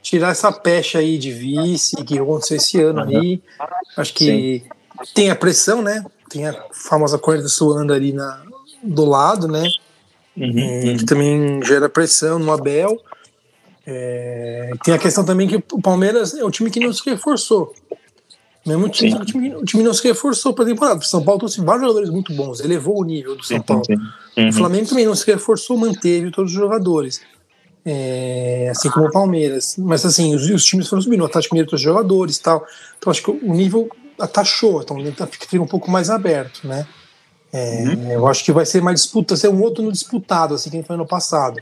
tirar 0.02 0.32
essa 0.32 0.52
pecha 0.52 1.00
aí 1.00 1.18
de 1.18 1.32
vice 1.32 1.96
que 2.04 2.18
aconteceu 2.18 2.58
esse 2.58 2.82
ano 2.82 3.02
aí. 3.02 3.42
Acho 3.96 4.14
que 4.14 4.26
Sim. 4.26 5.10
tem 5.14 5.30
a 5.30 5.36
pressão, 5.36 5.82
né? 5.82 6.04
Tem 6.30 6.48
a 6.48 6.54
famosa 6.72 7.18
corda 7.18 7.48
suando 7.48 7.94
ali 7.94 8.14
na, 8.14 8.42
do 8.84 9.06
lado, 9.06 9.48
né? 9.48 9.68
Uhum. 10.36 10.54
É, 10.58 10.96
que 10.98 11.06
também 11.06 11.64
gera 11.64 11.90
pressão 11.90 12.40
no 12.40 12.52
Abel. 12.52 13.00
É, 13.86 14.72
tem 14.84 14.94
a 14.94 14.98
questão 14.98 15.26
também 15.26 15.48
que 15.48 15.56
o 15.56 15.82
Palmeiras 15.82 16.34
é 16.34 16.44
o 16.44 16.52
time 16.52 16.70
que 16.70 16.80
não 16.80 16.94
se 16.94 17.02
reforçou. 17.10 17.74
Mesmo 18.66 18.88
time, 18.90 19.16
o 19.16 19.26
time, 19.26 19.56
o 19.56 19.66
time 19.66 19.84
não 19.84 19.94
se 19.94 20.08
reforçou 20.08 20.54
para 20.54 20.66
a 20.66 20.68
temporada. 20.68 21.00
O 21.00 21.04
São 21.04 21.24
Paulo 21.24 21.40
trouxe 21.40 21.62
vários 21.62 21.82
jogadores 21.82 22.10
muito 22.10 22.32
bons, 22.34 22.60
elevou 22.60 23.00
o 23.00 23.04
nível 23.04 23.36
do 23.36 23.44
São 23.44 23.60
Paulo. 23.60 23.84
Uhum. 24.38 24.50
O 24.50 24.54
Flamengo 24.54 24.88
também 24.88 25.06
não 25.06 25.16
se 25.16 25.26
reforçou, 25.26 25.78
manteve 25.78 26.32
todos 26.32 26.52
os 26.52 26.58
jogadores. 26.58 27.22
É, 27.84 28.70
assim 28.72 28.90
como 28.90 29.08
o 29.08 29.12
Palmeiras. 29.12 29.76
Mas 29.78 30.06
assim, 30.06 30.36
os, 30.36 30.50
os 30.50 30.66
times 30.66 30.88
foram 30.88 31.02
subindo, 31.02 31.22
o 31.22 31.26
Atlético 31.26 31.56
Mineiro 31.56 31.70
trouxe 31.70 31.84
jogadores 31.84 32.38
e 32.38 32.42
tal. 32.42 32.66
Então 32.98 33.12
acho 33.12 33.24
que 33.24 33.32
o 33.32 33.54
nível 33.54 33.90
atachou, 34.20 34.82
então 34.82 35.28
fica 35.28 35.62
um 35.62 35.68
pouco 35.68 35.90
mais 35.90 36.10
aberto, 36.10 36.68
né? 36.68 36.86
É, 37.52 37.84
uhum. 37.84 38.12
Eu 38.12 38.28
acho 38.28 38.46
que 38.46 38.52
vai 38.52 38.66
ser 38.66 38.82
mais 38.82 39.02
disputa, 39.02 39.36
ser 39.36 39.50
um 39.50 39.62
outro 39.62 39.84
no 39.84 39.92
disputado, 39.92 40.54
assim, 40.54 40.70
que 40.70 40.84
foi 40.84 40.96
no 40.96 41.06
passado. 41.06 41.60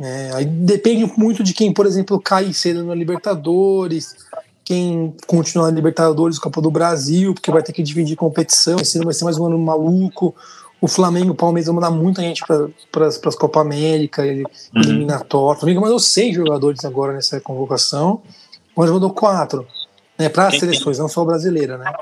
É, 0.00 0.30
aí 0.34 0.44
depende 0.44 1.10
muito 1.16 1.42
de 1.42 1.52
quem, 1.52 1.72
por 1.72 1.86
exemplo, 1.86 2.20
cai 2.20 2.52
cedo 2.52 2.84
na 2.84 2.94
Libertadores, 2.94 4.16
quem 4.64 5.14
continuar 5.26 5.66
na 5.66 5.74
Libertadores, 5.74 6.38
Copa 6.38 6.60
do 6.60 6.70
Brasil, 6.70 7.34
porque 7.34 7.50
vai 7.50 7.62
ter 7.62 7.72
que 7.72 7.82
dividir 7.82 8.16
competição, 8.16 8.78
esse 8.80 8.98
vai 8.98 9.12
ser 9.12 9.24
mais 9.24 9.38
um 9.38 9.46
ano 9.46 9.58
maluco. 9.58 10.34
O 10.82 10.88
Flamengo, 10.88 11.30
o 11.30 11.34
Palmeiras 11.36 11.66
vão 11.66 11.76
mandar 11.76 11.92
muita 11.92 12.20
gente 12.20 12.42
para 12.44 13.06
as 13.06 13.16
Copa 13.16 13.60
América, 13.60 14.22
uhum. 14.22 14.44
eliminatório. 14.74 15.56
O 15.56 15.60
Flamengo 15.60 15.80
mandou 15.80 16.00
seis 16.00 16.34
jogadores 16.34 16.84
agora 16.84 17.12
nessa 17.12 17.40
convocação, 17.40 18.20
mas 18.76 18.90
mandou 18.90 19.10
quatro, 19.10 19.64
né, 20.18 20.28
para 20.28 20.48
as 20.48 20.58
seleções, 20.58 20.98
não 20.98 21.08
só 21.08 21.22
a 21.22 21.26
brasileira, 21.26 21.78
né? 21.78 21.92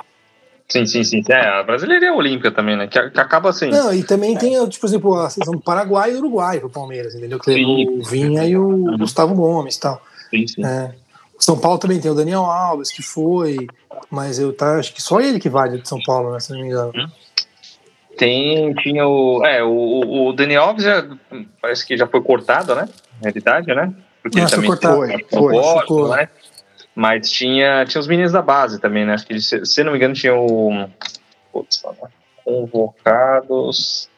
Sim, 0.66 0.86
sim, 0.86 1.04
sim. 1.04 1.22
É, 1.28 1.60
a 1.60 1.62
brasileira 1.62 2.06
é 2.06 2.08
a 2.08 2.14
olímpica 2.14 2.50
também, 2.50 2.74
né? 2.74 2.86
Que, 2.86 3.10
que, 3.10 3.20
acaba 3.20 3.50
assim. 3.50 3.68
Não, 3.68 3.92
e 3.92 4.02
também 4.02 4.34
tem, 4.38 4.66
tipo, 4.68 4.86
exemplo, 4.86 5.14
a 5.14 5.28
seleção 5.28 5.52
do 5.52 5.60
Paraguai 5.60 6.10
e 6.10 6.12
do 6.14 6.20
Uruguai 6.20 6.58
pro 6.58 6.70
Palmeiras, 6.70 7.14
entendeu? 7.14 7.38
Que 7.38 7.62
o 7.62 8.02
Vinha 8.02 8.46
e 8.46 8.56
o 8.56 8.66
uhum. 8.66 8.96
Gustavo 8.96 9.34
Gomes 9.34 9.74
e 9.74 9.80
tal. 9.80 10.00
Sim, 10.30 10.46
sim. 10.46 10.64
É. 10.64 10.94
São 11.38 11.58
Paulo 11.58 11.78
também 11.78 12.00
tem 12.00 12.10
o 12.10 12.14
Daniel 12.14 12.44
Alves, 12.44 12.90
que 12.90 13.02
foi, 13.02 13.66
mas 14.10 14.38
eu 14.38 14.54
tá, 14.54 14.76
acho 14.78 14.94
que 14.94 15.02
só 15.02 15.20
ele 15.20 15.38
que 15.40 15.48
vai 15.48 15.68
de 15.68 15.86
São 15.86 15.98
Paulo, 16.02 16.32
né, 16.32 16.40
se 16.40 16.52
não 16.52 16.60
me 16.60 16.66
engano. 16.66 16.92
Hum. 16.94 17.08
Tem, 18.20 18.74
tinha 18.74 19.08
o. 19.08 19.42
É, 19.46 19.64
o, 19.64 20.28
o 20.28 20.32
Daniel 20.34 20.64
Alves 20.64 20.84
já, 20.84 21.08
parece 21.58 21.86
que 21.86 21.96
já 21.96 22.06
foi 22.06 22.20
cortado, 22.20 22.74
né? 22.74 22.86
Na 23.14 23.22
realidade, 23.22 23.74
né? 23.74 23.94
Porque 24.22 24.38
ele 24.38 24.46
também 24.46 24.66
cortado. 24.68 24.96
Foi, 24.96 25.24
foi, 25.30 25.86
foi, 25.86 26.16
né? 26.18 26.28
Mas 26.94 27.30
tinha, 27.30 27.86
tinha 27.86 27.98
os 27.98 28.06
meninos 28.06 28.32
da 28.32 28.42
base 28.42 28.78
também, 28.78 29.06
né? 29.06 29.14
Acho 29.14 29.26
que, 29.26 29.40
se, 29.40 29.64
se 29.64 29.82
não 29.82 29.92
me 29.92 29.96
engano, 29.96 30.12
tinha 30.12 30.34
o. 30.34 30.86
Putz, 31.50 31.82
convocados. 32.44 34.10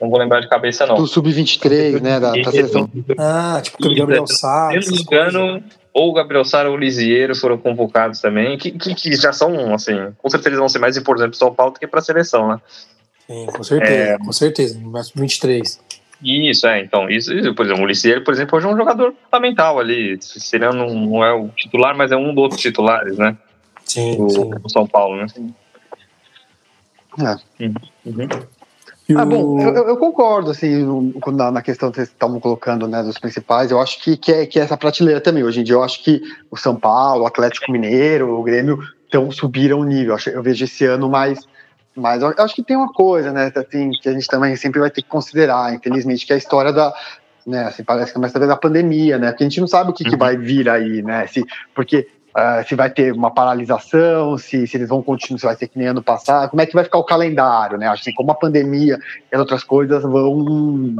Não 0.00 0.10
vou 0.10 0.18
lembrar 0.18 0.40
de 0.40 0.48
cabeça, 0.48 0.84
não. 0.84 0.96
Do 0.96 1.06
Sub-23, 1.06 2.00
né? 2.02 2.18
Da, 2.18 2.32
da 2.32 2.50
seleção. 2.50 2.90
Ah, 3.16 3.60
tipo 3.62 3.86
o 3.86 3.94
Gabriel 3.94 4.26
Sá. 4.26 4.70
Se 4.82 4.90
não 4.90 4.96
me 4.96 5.02
engano, 5.02 5.62
ou 5.92 6.10
o 6.10 6.12
Gabriel 6.12 6.44
Sara 6.44 6.68
ou 6.68 6.74
o 6.74 6.78
Lisieiro 6.78 7.36
foram 7.36 7.56
convocados 7.56 8.20
também, 8.20 8.58
que, 8.58 8.72
que, 8.72 8.96
que, 8.96 9.14
já 9.14 9.32
são, 9.32 9.72
assim, 9.72 10.12
com 10.18 10.28
certeza 10.28 10.56
vão 10.56 10.68
ser 10.68 10.80
mais 10.80 10.96
importantes 10.96 11.38
para 11.38 11.46
o 11.46 11.48
São 11.48 11.54
Paulo 11.54 11.74
do 11.74 11.78
que 11.78 11.86
para 11.86 12.00
a 12.00 12.02
seleção, 12.02 12.48
né? 12.48 12.60
Sim, 13.28 13.46
com 13.46 13.62
certeza, 13.62 13.92
é... 13.92 14.18
com 14.18 14.32
certeza, 14.32 14.80
no 14.80 14.92
23. 15.14 15.80
Isso, 16.22 16.66
é, 16.66 16.80
então, 16.82 17.08
isso, 17.08 17.32
isso, 17.32 17.54
por 17.54 17.64
exemplo, 17.64 17.84
o 17.84 17.86
Lisieiro, 17.86 18.24
por 18.24 18.34
exemplo, 18.34 18.58
hoje 18.58 18.66
é 18.66 18.70
um 18.70 18.76
jogador 18.76 19.14
fundamental 19.24 19.78
ali, 19.78 20.18
seria 20.20 20.70
não, 20.70 20.88
não 20.92 21.24
é 21.24 21.32
o 21.32 21.48
titular, 21.50 21.96
mas 21.96 22.10
é 22.10 22.16
um 22.16 22.34
dos 22.34 22.42
outros 22.42 22.60
titulares, 22.60 23.16
né? 23.16 23.36
Sim, 23.84 24.16
do, 24.16 24.28
sim. 24.28 24.50
do 24.50 24.68
São 24.68 24.86
Paulo, 24.86 25.16
né? 25.16 25.26
É. 27.20 27.64
Uhum. 28.04 28.28
Ah, 29.16 29.24
bom, 29.24 29.60
eu, 29.60 29.88
eu, 29.88 29.96
concordo, 29.96 30.50
assim, 30.50 30.84
na, 31.32 31.50
na 31.50 31.62
questão 31.62 31.90
que 31.90 31.96
vocês 31.96 32.08
estavam 32.08 32.38
colocando, 32.38 32.86
né, 32.86 33.02
dos 33.02 33.18
principais, 33.18 33.70
eu 33.70 33.80
acho 33.80 34.02
que, 34.02 34.16
que, 34.18 34.30
é, 34.30 34.44
que 34.44 34.58
é 34.58 34.62
essa 34.62 34.76
prateleira 34.76 35.20
também. 35.20 35.42
Hoje 35.42 35.60
em 35.60 35.64
dia, 35.64 35.76
eu 35.76 35.82
acho 35.82 36.04
que 36.04 36.20
o 36.50 36.56
São 36.56 36.76
Paulo, 36.76 37.22
o 37.22 37.26
Atlético 37.26 37.72
Mineiro, 37.72 38.38
o 38.38 38.42
Grêmio, 38.42 38.78
então 39.06 39.30
subiram 39.30 39.80
o 39.80 39.84
nível. 39.84 40.16
Eu 40.26 40.42
vejo 40.42 40.64
esse 40.64 40.84
ano 40.84 41.08
mais. 41.08 41.38
Mas 41.98 42.22
eu 42.22 42.32
acho 42.38 42.54
que 42.54 42.62
tem 42.62 42.76
uma 42.76 42.92
coisa, 42.92 43.32
né, 43.32 43.52
assim, 43.54 43.90
que 43.90 44.08
a 44.08 44.12
gente 44.12 44.28
também 44.28 44.54
sempre 44.56 44.80
vai 44.80 44.90
ter 44.90 45.02
que 45.02 45.08
considerar, 45.08 45.74
infelizmente, 45.74 46.24
que 46.24 46.32
é 46.32 46.36
a 46.36 46.38
história 46.38 46.72
da, 46.72 46.94
né, 47.46 47.64
assim, 47.64 47.82
parece 47.82 48.12
que 48.12 48.18
é 48.18 48.20
uma 48.20 48.26
história 48.28 48.46
da 48.46 48.56
pandemia, 48.56 49.18
né, 49.18 49.30
porque 49.30 49.44
a 49.44 49.48
gente 49.48 49.60
não 49.60 49.66
sabe 49.66 49.90
o 49.90 49.92
que, 49.92 50.04
uhum. 50.04 50.10
que 50.10 50.16
vai 50.16 50.36
vir 50.36 50.68
aí, 50.68 51.02
né, 51.02 51.26
se, 51.26 51.44
porque 51.74 52.06
Uh, 52.28 52.62
se 52.68 52.76
vai 52.76 52.88
ter 52.88 53.12
uma 53.12 53.32
paralisação, 53.32 54.38
se, 54.38 54.64
se 54.66 54.76
eles 54.76 54.88
vão 54.88 55.02
continuar, 55.02 55.40
se 55.40 55.46
vai 55.46 55.56
ser 55.56 55.66
que 55.66 55.78
nem 55.78 55.88
ano 55.88 56.02
passado, 56.02 56.50
como 56.50 56.60
é 56.60 56.66
que 56.66 56.74
vai 56.74 56.84
ficar 56.84 56.98
o 56.98 57.02
calendário, 57.02 57.78
né? 57.78 57.88
Acho 57.88 58.04
que 58.04 58.12
como 58.12 58.30
a 58.30 58.34
pandemia 58.34 58.96
e 59.32 59.34
as 59.34 59.40
outras 59.40 59.64
coisas 59.64 60.02
vão 60.02 60.94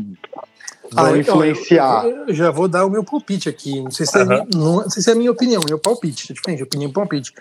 vão 0.90 1.14
ah, 1.14 1.17
influenciar. 1.17 2.07
Eu, 2.07 2.28
eu, 2.28 2.35
já 2.35 2.50
vou 2.50 2.67
dar 2.67 2.85
o 2.87 2.90
meu 2.90 3.05
palpite 3.05 3.49
aqui. 3.49 3.81
Não 3.81 3.90
sei 3.90 4.07
se, 4.07 4.19
uhum. 4.19 4.33
é, 4.33 4.47
não, 4.52 4.76
não, 4.76 4.90
sei 4.90 5.02
se 5.02 5.11
é 5.11 5.12
a 5.12 5.17
minha 5.17 5.31
opinião, 5.31 5.62
meu 5.69 5.78
palpite. 5.78 6.33
É 6.33 6.35
diferente, 6.35 6.62
opinião 6.62 6.90
e 6.90 6.93
palpite. 6.93 7.33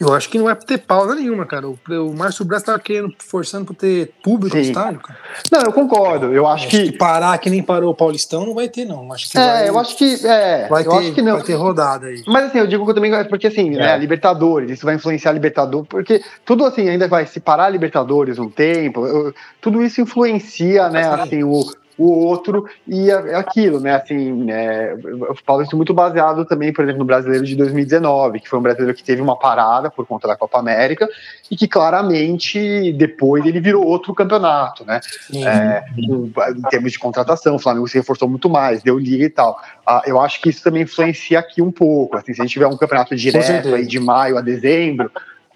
Eu 0.00 0.12
acho 0.12 0.28
que 0.28 0.38
não 0.38 0.50
é 0.50 0.54
pra 0.54 0.66
ter 0.66 0.78
pausa 0.78 1.14
nenhuma, 1.14 1.46
cara. 1.46 1.68
O, 1.68 1.78
o 1.88 2.16
Márcio 2.16 2.44
Braz 2.44 2.64
tava 2.64 2.78
querendo, 2.80 3.14
forçando 3.18 3.66
pra 3.66 3.74
ter 3.74 4.12
público 4.22 4.56
no 4.56 4.62
estádio, 4.62 4.98
cara. 4.98 5.18
Não, 5.50 5.60
eu 5.60 5.72
concordo. 5.72 6.32
Eu 6.32 6.46
acho, 6.46 6.66
acho 6.66 6.76
que... 6.76 6.90
que... 6.90 6.98
parar 6.98 7.38
que 7.38 7.48
nem 7.48 7.62
parou 7.62 7.92
o 7.92 7.94
Paulistão 7.94 8.44
não 8.44 8.54
vai 8.54 8.68
ter, 8.68 8.84
não. 8.84 9.12
Acho 9.12 9.30
que 9.30 9.38
é, 9.38 9.40
vai, 9.40 9.68
eu 9.68 9.78
acho 9.78 9.96
que. 9.96 10.26
É, 10.26 10.66
vai, 10.68 10.82
ter, 10.82 10.92
acho 10.92 11.12
que 11.12 11.22
não. 11.22 11.34
vai 11.34 11.42
ter 11.42 11.54
rodada 11.54 12.06
aí. 12.06 12.20
Mas 12.26 12.46
assim, 12.46 12.58
eu 12.58 12.66
digo 12.66 12.84
que 12.84 12.90
eu 12.90 12.94
também. 12.94 13.12
Porque 13.28 13.46
assim, 13.46 13.70
né, 13.70 13.76
é. 13.76 13.86
né, 13.86 13.98
Libertadores, 13.98 14.70
isso 14.70 14.84
vai 14.84 14.96
influenciar 14.96 15.30
a 15.30 15.34
Libertadores, 15.34 15.86
porque 15.88 16.20
tudo 16.44 16.64
assim, 16.64 16.88
ainda 16.88 17.06
vai 17.06 17.24
se 17.26 17.38
parar 17.38 17.66
a 17.66 17.70
Libertadores 17.70 18.40
um 18.40 18.50
tempo, 18.50 19.06
eu, 19.06 19.32
tudo 19.60 19.82
isso 19.82 20.00
influencia, 20.00 20.88
né, 20.88 21.06
assim, 21.06 21.44
o 21.44 21.62
o 22.02 22.26
outro 22.26 22.66
e 22.86 23.10
aquilo, 23.10 23.80
né? 23.80 23.94
Assim, 23.94 24.50
é, 24.50 24.94
eu 24.94 25.36
falo 25.46 25.62
isso 25.62 25.76
muito 25.76 25.94
baseado 25.94 26.44
também, 26.44 26.72
por 26.72 26.82
exemplo, 26.82 27.00
no 27.00 27.04
brasileiro 27.04 27.44
de 27.44 27.54
2019, 27.56 28.40
que 28.40 28.48
foi 28.48 28.58
um 28.58 28.62
brasileiro 28.62 28.96
que 28.96 29.04
teve 29.04 29.22
uma 29.22 29.38
parada 29.38 29.90
por 29.90 30.06
conta 30.06 30.26
da 30.26 30.36
Copa 30.36 30.58
América 30.58 31.08
e 31.50 31.56
que 31.56 31.68
claramente 31.68 32.92
depois 32.92 33.44
ele 33.44 33.60
virou 33.60 33.86
outro 33.86 34.14
campeonato, 34.14 34.84
né? 34.84 35.00
É, 35.34 35.84
em 35.96 36.62
termos 36.70 36.92
de 36.92 36.98
contratação, 36.98 37.56
o 37.56 37.58
Flamengo 37.58 37.88
se 37.88 37.98
reforçou 37.98 38.28
muito 38.28 38.48
mais, 38.48 38.82
deu 38.82 38.98
liga 38.98 39.24
e 39.24 39.30
tal. 39.30 39.60
Ah, 39.86 40.02
eu 40.06 40.20
acho 40.20 40.40
que 40.40 40.50
isso 40.50 40.62
também 40.62 40.82
influencia 40.82 41.38
aqui 41.38 41.60
um 41.60 41.70
pouco. 41.70 42.16
Assim, 42.16 42.32
se 42.34 42.40
a 42.40 42.44
gente 42.44 42.54
tiver 42.54 42.66
um 42.66 42.76
campeonato 42.76 43.14
direto 43.14 43.74
aí 43.74 43.86
de 43.86 44.00
maio 44.00 44.38
a 44.38 44.40
dezembro, 44.40 45.10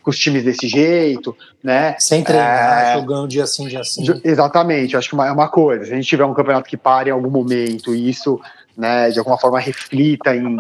com 0.07 0.11
os 0.11 0.19
times 0.21 0.45
desse 0.45 0.69
jeito, 0.69 1.37
né? 1.61 1.97
Sem 1.99 2.23
treinar, 2.23 2.91
é... 2.91 2.95
jogando 2.95 3.27
dia 3.27 3.45
sim, 3.45 3.67
dia 3.67 3.83
sim. 3.83 4.05
Exatamente, 4.23 4.97
acho 4.97 5.11
que 5.11 5.17
é 5.17 5.33
uma 5.33 5.49
coisa. 5.49 5.85
Se 5.85 5.93
a 5.93 5.97
gente 5.97 6.07
tiver 6.07 6.25
um 6.25 6.33
campeonato 6.33 6.71
que 6.71 6.77
pare 6.77 7.11
em 7.11 7.13
algum 7.13 7.29
momento 7.29 7.93
e 7.93 8.09
isso, 8.09 8.41
né, 8.77 9.11
de 9.11 9.19
alguma 9.19 9.37
forma 9.37 9.59
reflita 9.59 10.37
em 10.37 10.59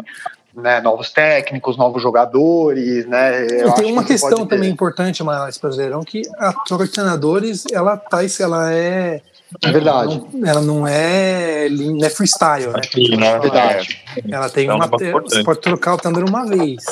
né, 0.52 0.80
novos 0.80 1.12
técnicos, 1.12 1.76
novos 1.76 2.02
jogadores, 2.02 3.06
né? 3.06 3.46
Eu 3.48 3.72
tem 3.74 3.92
uma 3.92 4.02
que 4.02 4.08
questão 4.08 4.44
também 4.44 4.68
importante, 4.68 5.22
mais 5.22 5.56
Brasileirão, 5.58 6.02
que 6.02 6.22
a 6.38 6.52
troca 6.52 6.84
de 6.84 6.90
treinadores, 6.90 7.66
ela 7.70 7.96
tá, 7.96 8.18
ela 8.40 8.72
é 8.72 9.22
é 9.62 9.70
verdade. 9.70 10.14
Ela 10.14 10.28
não, 10.32 10.48
ela 10.48 10.60
não 10.60 10.88
é, 10.88 11.68
não 11.68 12.04
é 12.04 12.10
freestyle, 12.10 12.66
né? 12.66 12.80
Não 13.16 13.26
é 13.28 13.38
verdade. 13.38 14.02
Ela 14.28 14.50
tem 14.50 14.68
uma. 14.68 14.88
Você 14.88 15.44
pode 15.44 15.60
trocar 15.60 15.94
o 15.94 15.98
treinador 15.98 16.28
uma 16.28 16.44
vez. 16.44 16.84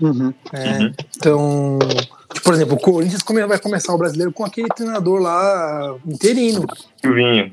Uhum. 0.00 0.32
É, 0.52 0.78
uhum. 0.78 0.94
Então, 1.16 1.78
tipo, 2.32 2.44
por 2.44 2.54
exemplo, 2.54 2.74
o 2.74 2.80
Corinthians 2.80 3.22
vai 3.46 3.58
começar 3.58 3.92
o 3.92 3.98
brasileiro 3.98 4.32
com 4.32 4.44
aquele 4.44 4.68
treinador 4.68 5.20
lá 5.20 5.96
interino. 6.06 6.64
Silvinho. 7.00 7.52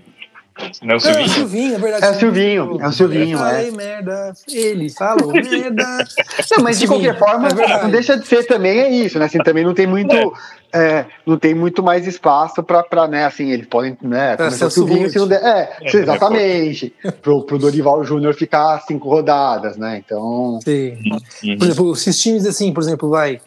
Não 0.82 0.94
é 0.94 0.96
o 0.96 1.00
Silvinho? 1.00 1.20
É, 1.20 1.26
o 1.26 1.30
Silvinho, 1.30 1.76
é 1.76 1.78
verdade. 1.78 2.06
É 2.06 2.10
o 2.10 2.20
Silvinho, 2.20 2.78
é 2.80 2.88
o 2.88 2.92
Silvinho. 2.92 3.38
Falei 3.38 3.68
é. 3.68 3.72
merda, 3.72 4.34
ele 4.50 4.90
falou 4.90 5.34
merda. 5.34 6.06
Não, 6.56 6.64
mas 6.64 6.80
de 6.80 6.88
qualquer 6.88 7.20
forma, 7.20 7.50
é 7.50 7.84
não 7.84 7.92
deixa 7.92 8.18
de 8.18 8.26
ser 8.26 8.46
também 8.46 8.80
é 8.80 8.90
isso, 8.90 9.20
né? 9.20 9.26
Assim, 9.26 9.40
também 9.40 9.66
não 9.66 9.74
tem 9.74 9.86
muito, 9.86 10.16
é, 10.74 11.06
não 11.26 11.38
tem 11.38 11.54
muito 11.54 11.84
mais 11.84 12.08
espaço 12.08 12.64
para, 12.64 13.08
né? 13.08 13.26
Assim, 13.26 13.52
eles 13.52 13.68
podem, 13.68 13.98
né? 14.02 14.38
Começar 14.38 14.68
o 14.68 14.72
Silvinho 14.72 15.10
se 15.10 15.18
não 15.18 15.28
der. 15.28 15.44
É, 15.44 15.78
é 15.82 15.98
exatamente. 15.98 16.94
pro, 17.22 17.44
pro 17.44 17.60
Dorival 17.60 18.04
Júnior 18.06 18.34
ficar 18.34 18.80
cinco 18.88 19.10
rodadas, 19.10 19.76
né? 19.76 20.02
Então. 20.06 20.60
Sim. 20.64 20.98
Uhum. 21.44 21.58
Por 21.58 21.66
exemplo, 21.66 21.94
esses 21.94 22.18
times 22.18 22.46
assim, 22.46 22.72
por 22.72 22.82
exemplo, 22.82 23.10
vai 23.10 23.42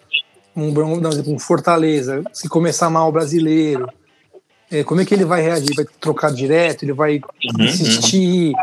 um, 0.54 0.74
um 1.26 1.38
Fortaleza, 1.38 2.22
se 2.34 2.48
começar 2.48 2.90
mal 2.90 3.08
o 3.08 3.12
brasileiro 3.12 3.86
é, 3.86 3.97
como 4.86 5.00
é 5.00 5.04
que 5.04 5.14
ele 5.14 5.24
vai 5.24 5.40
reagir? 5.40 5.74
Vai 5.74 5.86
trocar 6.00 6.32
direto? 6.32 6.82
Ele 6.82 6.92
vai 6.92 7.16
uhum, 7.16 7.64
insistir? 7.64 8.48
Uhum. 8.48 8.54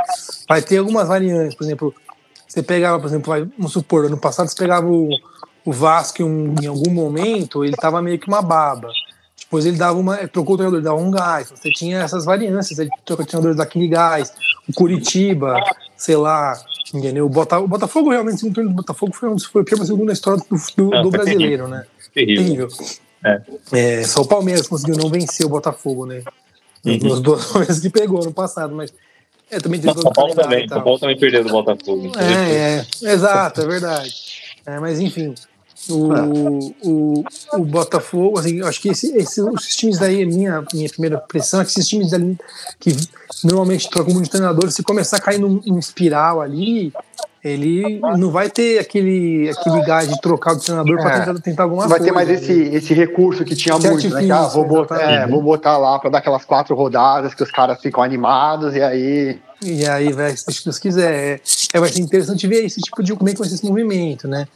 Vai 0.47 0.61
ter 0.61 0.77
algumas 0.77 1.07
variantes. 1.07 1.55
Por 1.55 1.63
exemplo, 1.63 1.95
você 2.47 2.61
pegava, 2.61 2.99
por 2.99 3.07
exemplo, 3.07 3.29
vai, 3.29 3.47
vamos 3.57 3.73
supor, 3.73 4.05
ano 4.05 4.17
passado 4.17 4.47
você 4.47 4.55
pegava 4.55 4.87
o, 4.87 5.09
o 5.65 5.71
Vasco 5.71 6.21
em, 6.21 6.25
um, 6.25 6.55
em 6.61 6.67
algum 6.67 6.91
momento, 6.91 7.65
ele 7.65 7.75
tava 7.75 8.01
meio 8.01 8.19
que 8.19 8.27
uma 8.27 8.41
baba. 8.41 8.89
Depois 9.39 9.65
ele 9.65 9.77
dava 9.77 9.97
uma. 9.97 10.15
Trocou 10.27 10.55
o 10.55 10.57
treinador, 10.57 10.81
dava 10.81 10.97
um 10.97 11.11
gás. 11.11 11.49
Você 11.49 11.69
tinha 11.71 11.99
essas 11.99 12.25
variâncias, 12.25 12.79
ele 12.79 12.89
trocou 13.03 13.25
o 13.25 13.27
treinador 13.27 13.55
daquele 13.55 13.87
gás. 13.87 14.31
O 14.67 14.73
Curitiba, 14.73 15.55
sei 15.97 16.15
lá, 16.15 16.53
entendeu? 16.93 17.25
O, 17.25 17.29
Bota, 17.29 17.59
o 17.59 17.67
Botafogo 17.67 18.11
realmente, 18.11 18.35
o 18.35 18.39
segundo 18.39 18.69
do 18.69 18.75
Botafogo 18.75 19.13
foi, 19.13 19.29
foi 19.39 19.61
o 19.61 19.65
que 19.65 19.73
a 19.75 19.85
segunda 19.85 20.13
história 20.13 20.41
do, 20.49 20.57
do, 20.77 21.01
do 21.03 21.09
brasileiro, 21.09 21.67
né? 21.67 21.85
Terrível. 22.13 22.67
terrível. 22.67 23.04
É. 23.25 23.41
É, 23.71 24.03
só 24.03 24.21
o 24.21 24.27
Palmeiras 24.27 24.67
conseguiu 24.67 24.95
não 24.95 25.09
vencer 25.09 25.45
o 25.45 25.49
Botafogo, 25.49 26.05
né? 26.05 26.21
Uhum. 26.85 26.99
Nas 27.09 27.19
duas 27.19 27.51
vezes 27.65 27.81
que 27.81 27.89
pegou 27.89 28.23
no 28.23 28.31
passado, 28.31 28.75
mas 28.75 28.93
é, 29.49 29.59
também 29.59 29.81
teve 29.81 29.99
São 29.99 30.11
Paulo 30.11 30.35
também, 30.35 30.67
São 30.67 30.83
Paulo 30.83 30.99
também 30.99 31.17
perdeu 31.17 31.43
do 31.43 31.49
Botafogo. 31.49 32.11
É, 32.19 32.85
é, 33.03 33.13
exato, 33.13 33.61
é 33.61 33.65
verdade. 33.65 34.13
É, 34.65 34.79
mas 34.79 34.99
enfim, 34.99 35.33
o, 35.89 36.73
o, 36.83 37.23
o 37.53 37.65
Botafogo, 37.65 38.39
assim, 38.39 38.59
eu 38.59 38.67
acho 38.67 38.81
que 38.81 38.89
esse, 38.89 39.15
esse, 39.15 39.41
esses 39.41 39.75
times 39.75 39.99
daí, 39.99 40.23
a 40.23 40.25
minha, 40.25 40.63
minha 40.73 40.89
primeira 40.89 41.17
impressão 41.23 41.61
é 41.61 41.65
que 41.65 41.71
esses 41.71 41.87
times 41.87 42.13
ali 42.13 42.37
que 42.79 42.95
normalmente 43.43 43.89
trocam 43.89 44.13
muito 44.13 44.29
treinador, 44.29 44.71
se 44.71 44.83
começar 44.83 45.17
a 45.17 45.21
cair 45.21 45.39
num, 45.39 45.61
num 45.65 45.79
espiral 45.79 46.41
ali, 46.41 46.93
ele 47.45 47.99
não 48.17 48.31
vai 48.31 48.49
ter 48.49 48.79
aquele, 48.79 49.47
aquele 49.51 49.85
gás 49.85 50.09
de 50.09 50.19
trocar 50.19 50.55
o 50.55 50.59
treinador 50.59 50.97
para 50.97 51.11
é. 51.11 51.19
tentar, 51.19 51.39
tentar 51.41 51.63
alguma 51.63 51.87
vai 51.87 51.99
coisa. 51.99 52.11
Vai 52.11 52.25
ter 52.25 52.33
mais 52.33 52.43
esse, 52.43 52.75
esse 52.75 52.93
recurso 52.95 53.45
que 53.45 53.55
tinha 53.55 53.77
que 53.77 53.87
muito, 53.87 54.09
né? 54.09 54.31
Ah, 54.31 54.47
vou, 54.47 54.65
botar, 54.65 54.99
é, 54.99 55.27
vou 55.27 55.43
botar 55.43 55.77
lá 55.77 55.99
para 55.99 56.09
dar 56.09 56.17
aquelas 56.17 56.43
quatro 56.43 56.75
rodadas 56.75 57.35
que 57.35 57.43
os 57.43 57.51
caras 57.51 57.79
ficam 57.79 58.01
animados 58.01 58.75
e 58.75 58.81
aí. 58.81 59.39
E 59.63 59.85
aí 59.85 60.11
vai, 60.11 60.35
se 60.35 60.63
Deus 60.63 60.79
quiser. 60.79 61.13
É, 61.13 61.41
é, 61.73 61.79
vai 61.79 61.89
ser 61.89 62.01
interessante 62.01 62.47
ver 62.47 62.65
esse 62.65 62.81
tipo 62.81 63.03
de 63.03 63.13
como 63.13 63.29
é 63.29 63.33
que 63.33 63.37
vai 63.37 63.47
ser 63.47 63.55
esse 63.55 63.65
movimento, 63.65 64.27
né? 64.27 64.47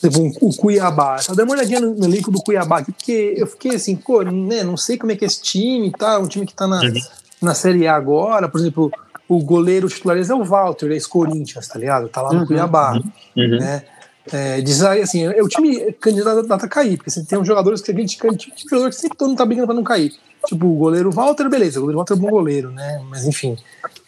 Por 0.00 0.08
exemplo, 0.08 0.32
o 0.40 0.56
Cuiabá. 0.56 1.18
Só 1.18 1.34
dá 1.34 1.44
uma 1.44 1.52
olhadinha 1.52 1.80
no, 1.80 1.94
no 1.94 2.06
elenco 2.06 2.30
do 2.30 2.40
Cuiabá 2.40 2.78
aqui, 2.78 2.92
porque 2.92 3.34
eu 3.36 3.46
fiquei 3.46 3.74
assim, 3.74 3.94
pô, 3.94 4.22
né, 4.22 4.64
não 4.64 4.76
sei 4.76 4.96
como 4.96 5.12
é 5.12 5.16
que 5.16 5.24
é 5.24 5.28
esse 5.28 5.42
time, 5.42 5.90
tá? 5.90 6.18
Um 6.18 6.28
time 6.28 6.46
que 6.46 6.54
tá 6.54 6.66
na, 6.66 6.80
uhum. 6.80 6.94
na 7.42 7.52
Série 7.52 7.86
A 7.86 7.94
agora, 7.94 8.48
por 8.48 8.58
exemplo 8.58 8.90
o 9.28 9.44
goleiro 9.44 9.88
titular 9.88 10.16
é 10.16 10.34
o 10.34 10.44
Walter, 10.44 10.90
ex-Corinthians, 10.90 11.68
tá 11.68 11.78
ligado? 11.78 12.08
Tá 12.08 12.22
lá 12.22 12.32
no 12.32 12.40
uhum, 12.40 12.46
Cuiabá, 12.46 12.94
uhum. 13.36 13.58
né? 13.58 13.84
É, 14.32 14.60
diz 14.60 14.82
aí, 14.82 15.00
assim, 15.00 15.24
é 15.24 15.42
o 15.42 15.48
time 15.48 15.92
candidato 15.92 16.50
a 16.52 16.68
cair, 16.68 16.96
porque 16.96 17.10
você 17.10 17.24
tem 17.24 17.38
uns 17.38 17.46
jogadores 17.46 17.80
que 17.80 17.90
a 17.90 17.94
gente 17.94 18.16
tipo 18.16 18.34
de 18.34 18.62
jogador 18.68 18.90
que 18.90 18.96
sempre 18.96 19.16
todo 19.16 19.28
mundo 19.28 19.38
tá 19.38 19.46
brigando 19.46 19.68
pra 19.68 19.76
não 19.76 19.84
cair. 19.84 20.12
Tipo, 20.46 20.66
o 20.66 20.76
goleiro 20.76 21.10
Walter, 21.10 21.48
beleza, 21.48 21.78
o 21.78 21.82
goleiro 21.82 21.98
Walter 21.98 22.14
é 22.14 22.16
um 22.16 22.20
bom 22.20 22.30
goleiro, 22.30 22.70
né? 22.70 23.02
Mas 23.08 23.26
enfim, 23.26 23.56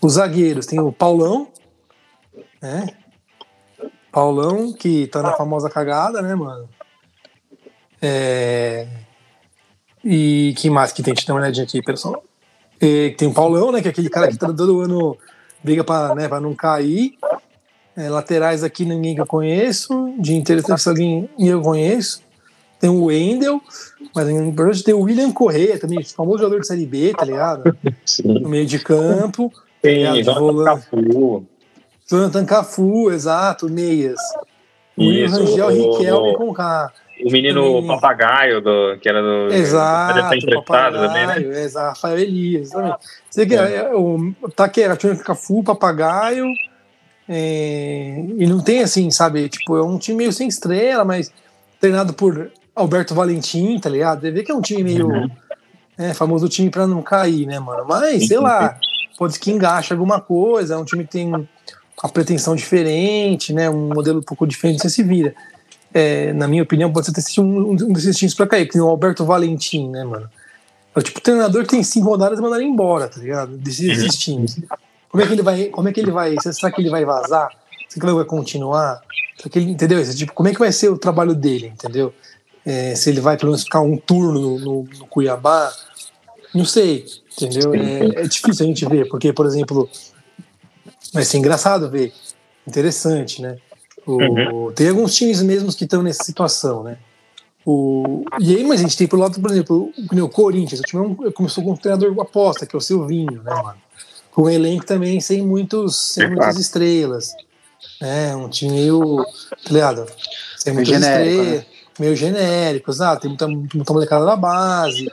os 0.01 0.15
zagueiros, 0.15 0.67
tem 0.67 0.79
o 0.79 0.93
Paulão, 0.93 1.49
né? 2.61 2.89
Paulão, 4.13 4.73
que 4.73 5.07
tá 5.07 5.23
na 5.23 5.33
famosa 5.33 5.71
cagada, 5.71 6.21
né, 6.21 6.35
mano? 6.35 6.69
É... 8.03 8.87
E 10.05 10.55
que 10.57 10.69
mais 10.71 10.93
que 10.93 11.03
tem? 11.03 11.15
Deixa 11.15 11.25
eu 11.25 11.29
dar 11.29 11.35
uma 11.35 11.41
olhadinha 11.43 11.65
aqui, 11.65 11.83
pessoal. 11.83 12.23
E 12.81 13.15
tem 13.17 13.29
o 13.29 13.35
Paulão, 13.35 13.71
né? 13.71 13.83
Que 13.83 13.89
é 13.89 13.91
aquele 13.91 14.09
cara 14.09 14.29
que 14.29 14.39
tá 14.39 14.53
todo 14.53 14.81
ano 14.81 15.17
briga 15.63 15.85
para 15.85 16.15
né, 16.15 16.29
pra 16.29 16.41
não 16.41 16.55
cair. 16.55 17.15
É, 17.97 18.09
laterais 18.09 18.65
aqui 18.65 18.85
ninguém 18.85 19.15
que 19.15 19.21
eu 19.21 19.27
conheço. 19.27 20.15
De 20.19 20.35
interessante 20.35 20.89
alguém 20.89 21.29
eu 21.39 21.61
conheço. 21.61 22.23
Tem 22.81 22.89
o 22.89 23.05
Wendel, 23.05 23.61
mas 24.15 24.27
hoje 24.59 24.83
tem 24.83 24.95
o 24.95 25.01
William 25.01 25.31
Correia 25.31 25.79
também, 25.79 26.03
famoso 26.03 26.39
jogador 26.39 26.61
de 26.61 26.67
Série 26.67 26.87
B, 26.87 27.13
tá 27.13 27.27
ligado? 27.27 27.77
Sim. 28.07 28.41
No 28.41 28.49
meio 28.49 28.65
de 28.65 28.79
campo. 28.79 29.53
Tem, 29.83 30.07
tá 30.25 30.33
Jonathan 30.33 30.65
Cafu. 30.65 31.47
Jonathan 32.09 32.45
Cafu, 32.47 33.13
exato, 33.13 33.69
meias. 33.69 34.19
O 34.97 35.03
William 35.03 35.29
Rangel, 35.29 35.69
Riquelme 35.69 36.37
com 36.39 36.55
K. 36.55 36.91
O 37.25 37.31
menino 37.31 37.87
papagaio, 37.87 38.61
do, 38.61 38.97
que 39.01 39.09
era 39.09 39.23
do. 39.23 39.53
Exato, 39.53 40.21
papagaio, 40.55 41.07
também, 41.07 41.27
né? 41.27 41.61
Exato, 41.61 41.89
Rafael 41.89 42.19
Elias, 42.19 42.71
também. 42.71 42.95
Você 43.29 43.47
que 43.47 43.55
é. 43.55 43.77
é 43.77 43.95
o 43.95 44.35
Taquera, 44.55 44.97
Cafu, 44.97 45.63
papagaio. 45.63 46.47
É, 47.29 48.25
e 48.39 48.47
não 48.47 48.61
tem 48.61 48.83
assim, 48.83 49.11
sabe? 49.11 49.49
Tipo, 49.49 49.77
é 49.77 49.85
um 49.85 49.99
time 49.99 50.19
meio 50.19 50.33
sem 50.33 50.49
estrela, 50.49 51.05
mas 51.05 51.33
treinado 51.81 52.13
por 52.13 52.51
Alberto 52.75 53.15
Valentim, 53.15 53.79
tá 53.79 53.89
ligado? 53.89 54.21
Deve 54.21 54.39
ver 54.39 54.43
que 54.45 54.53
é 54.53 54.55
um 54.55 54.61
time 54.61 54.83
meio. 54.83 55.07
Uhum. 55.07 55.31
É, 55.97 56.15
famoso 56.15 56.49
time 56.49 56.71
pra 56.71 56.87
não 56.87 57.03
cair, 57.03 57.47
né, 57.47 57.59
mano? 57.59 57.85
Mas, 57.87 58.27
sei 58.27 58.39
lá, 58.39 58.79
pode 59.19 59.39
que 59.39 59.51
engaxa 59.51 59.93
alguma 59.93 60.19
coisa, 60.19 60.75
é 60.75 60.77
um 60.79 60.85
time 60.85 61.05
que 61.05 61.11
tem 61.11 61.27
uma 61.27 61.47
pretensão 62.11 62.57
diferente, 62.57 63.53
né? 63.53 63.69
Um 63.69 63.89
modelo 63.95 64.21
um 64.21 64.23
pouco 64.23 64.47
diferente, 64.47 64.81
você 64.81 64.89
se 64.89 65.03
vira 65.03 65.35
é, 65.93 66.33
na 66.33 66.47
minha 66.47 66.63
opinião, 66.63 66.93
pode 66.93 67.07
ser 67.07 67.41
um, 67.41 67.71
um 67.73 67.93
desses 67.93 68.17
times 68.17 68.35
pra 68.35 68.47
cair, 68.47 68.67
que 68.67 68.77
nem 68.77 68.85
o 68.85 68.89
Alberto 68.89 69.25
Valentim, 69.25 69.89
né, 69.89 70.05
mano? 70.05 70.29
É 70.95 70.99
o 70.99 71.03
tipo 71.03 71.19
de 71.19 71.25
treinador 71.25 71.63
que 71.63 71.71
tem 71.71 71.83
cinco 71.83 72.09
rodadas 72.09 72.39
e 72.39 72.43
mandar 72.43 72.59
ele 72.59 72.69
embora, 72.69 73.09
tá 73.09 73.21
ligado? 73.21 73.57
Desses, 73.57 73.87
desses 73.87 74.15
uhum. 74.15 74.19
times. 74.19 74.59
Como 75.09 75.23
é 75.23 75.27
que 75.27 75.33
ele 75.33 75.43
vai. 75.43 75.65
Como 75.67 75.89
é 75.89 75.93
que 75.93 76.01
ele 76.01 76.11
vai. 76.11 76.35
Será 76.41 76.71
que 76.73 76.81
ele 76.81 76.91
vai 76.91 77.05
vazar? 77.05 77.51
Será 77.89 78.01
que 78.01 78.07
ele 78.07 78.15
vai 78.15 78.25
continuar? 78.25 79.01
Será 79.37 79.49
que 79.49 79.59
ele, 79.59 79.71
entendeu? 79.71 80.01
Esse, 80.01 80.17
tipo, 80.17 80.33
como 80.33 80.49
é 80.49 80.53
que 80.53 80.59
vai 80.59 80.73
ser 80.73 80.89
o 80.89 80.99
trabalho 80.99 81.35
dele, 81.35 81.69
entendeu? 81.69 82.13
É, 82.65 82.95
se 82.95 83.09
ele 83.11 83.21
vai 83.21 83.37
pelo 83.37 83.53
menos 83.53 83.65
ficar 83.65 83.81
um 83.81 83.97
turno 83.97 84.41
no, 84.41 84.59
no, 84.59 84.89
no 84.99 85.07
Cuiabá, 85.07 85.73
não 86.55 86.65
sei, 86.65 87.07
entendeu? 87.33 87.75
É, 87.75 88.23
é, 88.23 88.23
difícil 88.23 88.65
a 88.65 88.69
gente 88.69 88.85
ver, 88.87 89.09
porque, 89.09 89.33
por 89.33 89.47
exemplo, 89.47 89.89
Vai 91.13 91.25
ser 91.25 91.39
engraçado 91.39 91.91
ver. 91.91 92.13
Interessante, 92.67 93.43
né? 93.43 93.57
O, 94.11 94.67
uhum. 94.67 94.73
Tem 94.73 94.89
alguns 94.89 95.15
times 95.15 95.43
mesmos 95.43 95.75
que 95.75 95.85
estão 95.85 96.03
nessa 96.03 96.25
situação, 96.25 96.83
né? 96.83 96.99
O, 97.65 98.25
e 98.41 98.57
aí, 98.57 98.65
mas 98.65 98.81
a 98.81 98.83
gente 98.83 98.97
tem 98.97 99.07
por 99.07 99.19
lado, 99.19 99.41
por 99.41 99.51
exemplo, 99.51 99.93
o, 99.97 100.25
o 100.25 100.29
Corinthians. 100.29 100.81
O 100.81 100.83
time 100.83 101.33
começou 101.33 101.63
com 101.63 101.73
um 101.73 101.77
treinador 101.77 102.19
aposta, 102.21 102.67
que 102.67 102.75
é 102.75 102.79
o 102.79 102.81
Silvinho, 102.81 103.43
né, 103.43 103.55
mano? 103.55 103.79
Com 104.33 104.43
um 104.43 104.51
elenco 104.51 104.87
também 104.87 105.21
sem, 105.21 105.43
muitos, 105.43 106.15
sem 106.15 106.29
muitas 106.29 106.59
estrelas. 106.59 107.35
É, 108.01 108.35
um 108.35 108.49
time 108.49 108.73
meio. 108.73 109.25
Tá 109.65 109.73
ligado? 109.73 110.07
Sem 110.57 110.73
muitas 110.73 110.95
genérico, 110.95 111.31
estrelas. 111.31 111.59
Né? 111.59 111.67
Meio 111.99 112.17
genérico, 112.17 113.03
ah, 113.03 113.17
tem 113.17 113.29
muita, 113.29 113.47
muita 113.47 113.93
molecada 113.93 114.25
da 114.25 114.37
base. 114.37 115.11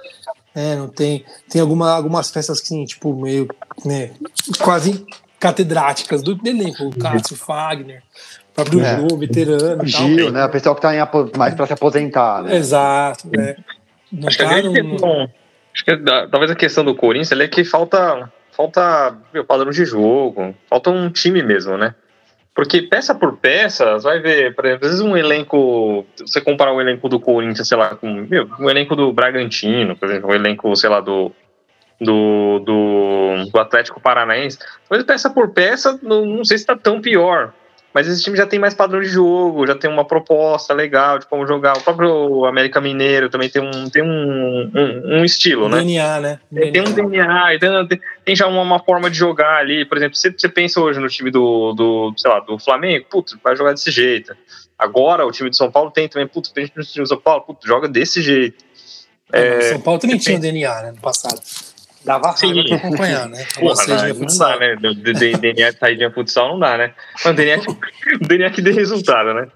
É, 0.56 0.76
não 0.76 0.88
tem. 0.88 1.26
Tem 1.50 1.62
alguma, 1.62 1.92
algumas 1.92 2.30
festas 2.32 2.62
assim, 2.62 2.86
tipo, 2.86 3.14
meio. 3.14 3.48
Né, 3.84 4.12
quase 4.64 5.06
catedráticas 5.40 6.22
do 6.22 6.40
elenco. 6.46 6.86
O 6.86 6.98
Cássio 6.98 7.36
Fagner, 7.36 8.04
próprio 8.58 8.82
é. 8.82 8.98
Jô, 8.98 9.18
veterano. 9.18 9.86
Gil, 9.86 10.26
tal, 10.26 10.32
né? 10.32 10.46
O 10.46 10.50
pessoal 10.50 10.76
que 10.76 10.82
tá 10.82 10.96
em, 10.96 11.38
mais 11.38 11.54
para 11.54 11.68
se 11.68 11.74
aposentar. 11.74 12.44
Né? 12.44 12.56
Exato, 12.56 13.30
né? 13.30 13.56
Não 14.12 14.28
acho, 14.28 14.38
tá 14.38 14.62
que 14.62 14.82
no... 14.82 15.30
acho 15.74 15.86
que 15.86 15.98
talvez 16.32 16.50
a 16.50 16.56
questão 16.56 16.84
do 16.84 16.96
Corinthians 16.96 17.40
é 17.40 17.48
que 17.48 17.64
falta, 17.64 18.32
falta 18.52 19.16
meu, 19.34 19.46
padrão 19.46 19.70
de 19.70 19.86
jogo, 19.86 20.56
falta 20.70 20.90
um 20.90 21.10
time 21.10 21.44
mesmo, 21.44 21.78
né? 21.78 21.94
Porque 22.56 22.82
peça 22.82 23.14
por 23.14 23.38
peça, 23.38 24.00
vai 24.00 24.20
ver, 24.20 24.56
por 24.56 24.66
exemplo, 24.66 24.86
às 24.86 24.92
vezes 24.92 25.06
um 25.06 25.16
elenco, 25.16 26.08
você 26.20 26.42
comparar 26.42 26.74
o 26.74 26.82
elenco 26.82 27.08
do 27.08 27.20
Corinthians, 27.20 27.68
sei 27.68 27.78
lá, 27.78 27.90
com 27.90 28.12
meu, 28.12 28.50
um 28.60 28.68
elenco 28.68 28.96
do 28.96 29.14
Bragantino, 29.14 29.96
por 29.96 30.10
exemplo, 30.10 30.32
um 30.32 30.34
elenco, 30.34 30.76
sei 30.76 30.90
lá, 30.90 31.00
do, 31.00 31.32
do, 32.02 32.60
do, 32.66 33.46
do 33.52 33.60
Atlético 33.60 34.02
Paranaense, 34.02 34.58
mas 34.90 35.04
peça 35.04 35.30
por 35.30 35.50
peça, 35.50 36.00
não, 36.02 36.26
não 36.26 36.44
sei 36.44 36.58
se 36.58 36.64
está 36.64 36.76
tão 36.76 37.00
pior. 37.00 37.54
Mas 37.98 38.08
esse 38.08 38.22
time 38.22 38.38
já 38.38 38.46
tem 38.46 38.60
mais 38.60 38.76
padrão 38.76 39.02
de 39.02 39.08
jogo, 39.08 39.66
já 39.66 39.74
tem 39.74 39.90
uma 39.90 40.06
proposta 40.06 40.72
legal 40.72 41.18
de 41.18 41.26
como 41.26 41.48
jogar. 41.48 41.76
O 41.76 41.82
próprio 41.82 42.46
América 42.46 42.80
Mineiro 42.80 43.28
também 43.28 43.50
tem 43.50 43.60
um, 43.60 43.90
tem 43.90 44.04
um, 44.04 44.72
um, 44.72 45.18
um 45.18 45.26
estilo, 45.26 45.68
né? 45.68 45.78
DNA, 45.78 46.20
né? 46.20 46.40
DNA. 46.52 46.72
Tem 46.72 46.82
um 46.84 47.10
DNA, 47.10 47.60
tem, 47.90 48.00
tem 48.24 48.36
já 48.36 48.46
uma, 48.46 48.62
uma, 48.62 48.78
forma 48.78 49.10
de 49.10 49.18
jogar 49.18 49.58
ali. 49.58 49.84
Por 49.84 49.98
exemplo, 49.98 50.16
você, 50.16 50.30
você 50.30 50.48
pensa 50.48 50.80
hoje 50.80 51.00
no 51.00 51.10
time 51.10 51.32
do, 51.32 51.74
do, 51.74 52.14
sei 52.18 52.30
lá, 52.30 52.40
do 52.40 52.60
Flamengo, 52.60 53.08
putz, 53.10 53.36
vai 53.44 53.56
jogar 53.56 53.72
desse 53.72 53.90
jeito. 53.90 54.38
Agora 54.78 55.26
o 55.26 55.32
time 55.32 55.50
de 55.50 55.58
São 55.58 55.72
Paulo 55.72 55.90
tem 55.90 56.08
também, 56.08 56.28
putz, 56.28 56.52
tem 56.52 56.68
time 56.68 56.86
de 56.86 57.08
São 57.08 57.18
Paulo, 57.18 57.46
putz, 57.48 57.66
joga 57.66 57.88
desse 57.88 58.22
jeito. 58.22 58.64
É, 59.34 59.72
São 59.72 59.82
Paulo 59.82 60.00
também 60.00 60.20
tinha 60.20 60.36
pensa... 60.36 60.52
DNA, 60.52 60.84
né, 60.84 60.92
no 60.92 61.02
passado. 61.02 61.42
Dava 62.08 62.32
raiva 62.32 62.64
pra 62.64 62.76
acompanhar, 62.78 63.28
né? 63.28 63.46
Porra, 63.60 63.86
não, 63.86 64.20
não 64.20 64.38
dá, 64.38 64.58
né? 64.58 64.76
DNA 64.78 65.72
de 65.72 65.78
saída 65.78 66.10
futsal 66.10 66.48
não 66.48 66.60
dá, 66.60 66.78
né? 66.78 66.94
Mas 67.24 67.36
DNA, 67.36 67.58
DNA 68.22 68.50
que 68.50 68.62
dê 68.62 68.72
resultado, 68.72 69.34
né? 69.34 69.48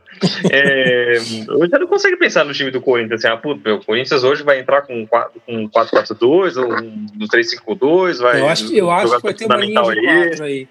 É, 0.52 1.18
hoje 1.50 1.72
não 1.80 1.88
consegue 1.88 2.18
pensar 2.18 2.44
no 2.44 2.54
time 2.54 2.70
do 2.70 2.82
Corinthians 2.82 3.24
assim, 3.24 3.34
ah, 3.34 3.38
puto, 3.38 3.74
o 3.74 3.86
Corinthians 3.86 4.24
hoje 4.24 4.44
vai 4.44 4.60
entrar 4.60 4.82
com 4.82 5.08
4-4-2 5.08 6.58
ou 6.58 6.74
um 6.74 7.08
3-5-2, 7.26 8.18
vai. 8.18 8.42
Eu 8.42 8.50
acho, 8.50 8.68
que, 8.68 8.78
eu 8.78 8.92
acho 8.92 9.16
que 9.16 9.24
vai 9.24 9.34
ter 9.34 9.46
uma 9.46 9.56
linha 9.56 9.82
de 9.82 10.30
4 10.30 10.44
aí. 10.44 10.68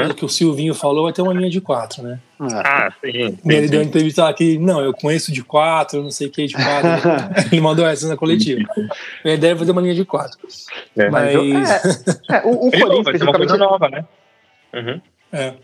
Pelo 0.00 0.14
que 0.14 0.24
o 0.24 0.28
Silvinho 0.28 0.74
falou, 0.74 1.04
vai 1.04 1.12
ter 1.12 1.20
uma 1.20 1.34
linha 1.34 1.50
de 1.50 1.60
quatro, 1.60 2.02
né? 2.02 2.18
Ah, 2.40 2.90
sim. 3.04 3.12
sim 3.12 3.38
ele 3.44 3.64
sim. 3.66 3.70
deu 3.70 3.80
uma 3.80 3.86
entrevista 3.86 4.26
aqui, 4.26 4.58
não, 4.58 4.80
eu 4.80 4.94
conheço 4.94 5.30
de 5.30 5.44
quatro, 5.44 6.02
não 6.02 6.10
sei 6.10 6.28
o 6.28 6.30
que 6.30 6.46
de 6.46 6.54
quatro. 6.54 6.88
ele 7.52 7.60
mandou 7.60 7.86
essa 7.86 8.08
na 8.08 8.16
coletiva. 8.16 8.66
Ele 9.22 9.36
deve 9.36 9.60
fazer 9.60 9.72
uma 9.72 9.82
linha 9.82 9.94
de 9.94 10.06
quatro. 10.06 10.38
É, 10.96 11.10
mas. 11.10 11.34
É, 12.30 12.36
é, 12.36 12.42
o, 12.42 12.68
o 12.68 12.70
Corinthians. 12.70 13.04
Vai 13.04 13.18
ser 13.18 13.24
uma 13.24 13.34
coisa 13.34 13.56
nova, 13.58 13.88
né? 13.90 14.04
Uhum. 14.72 15.00
É. 15.30 15.54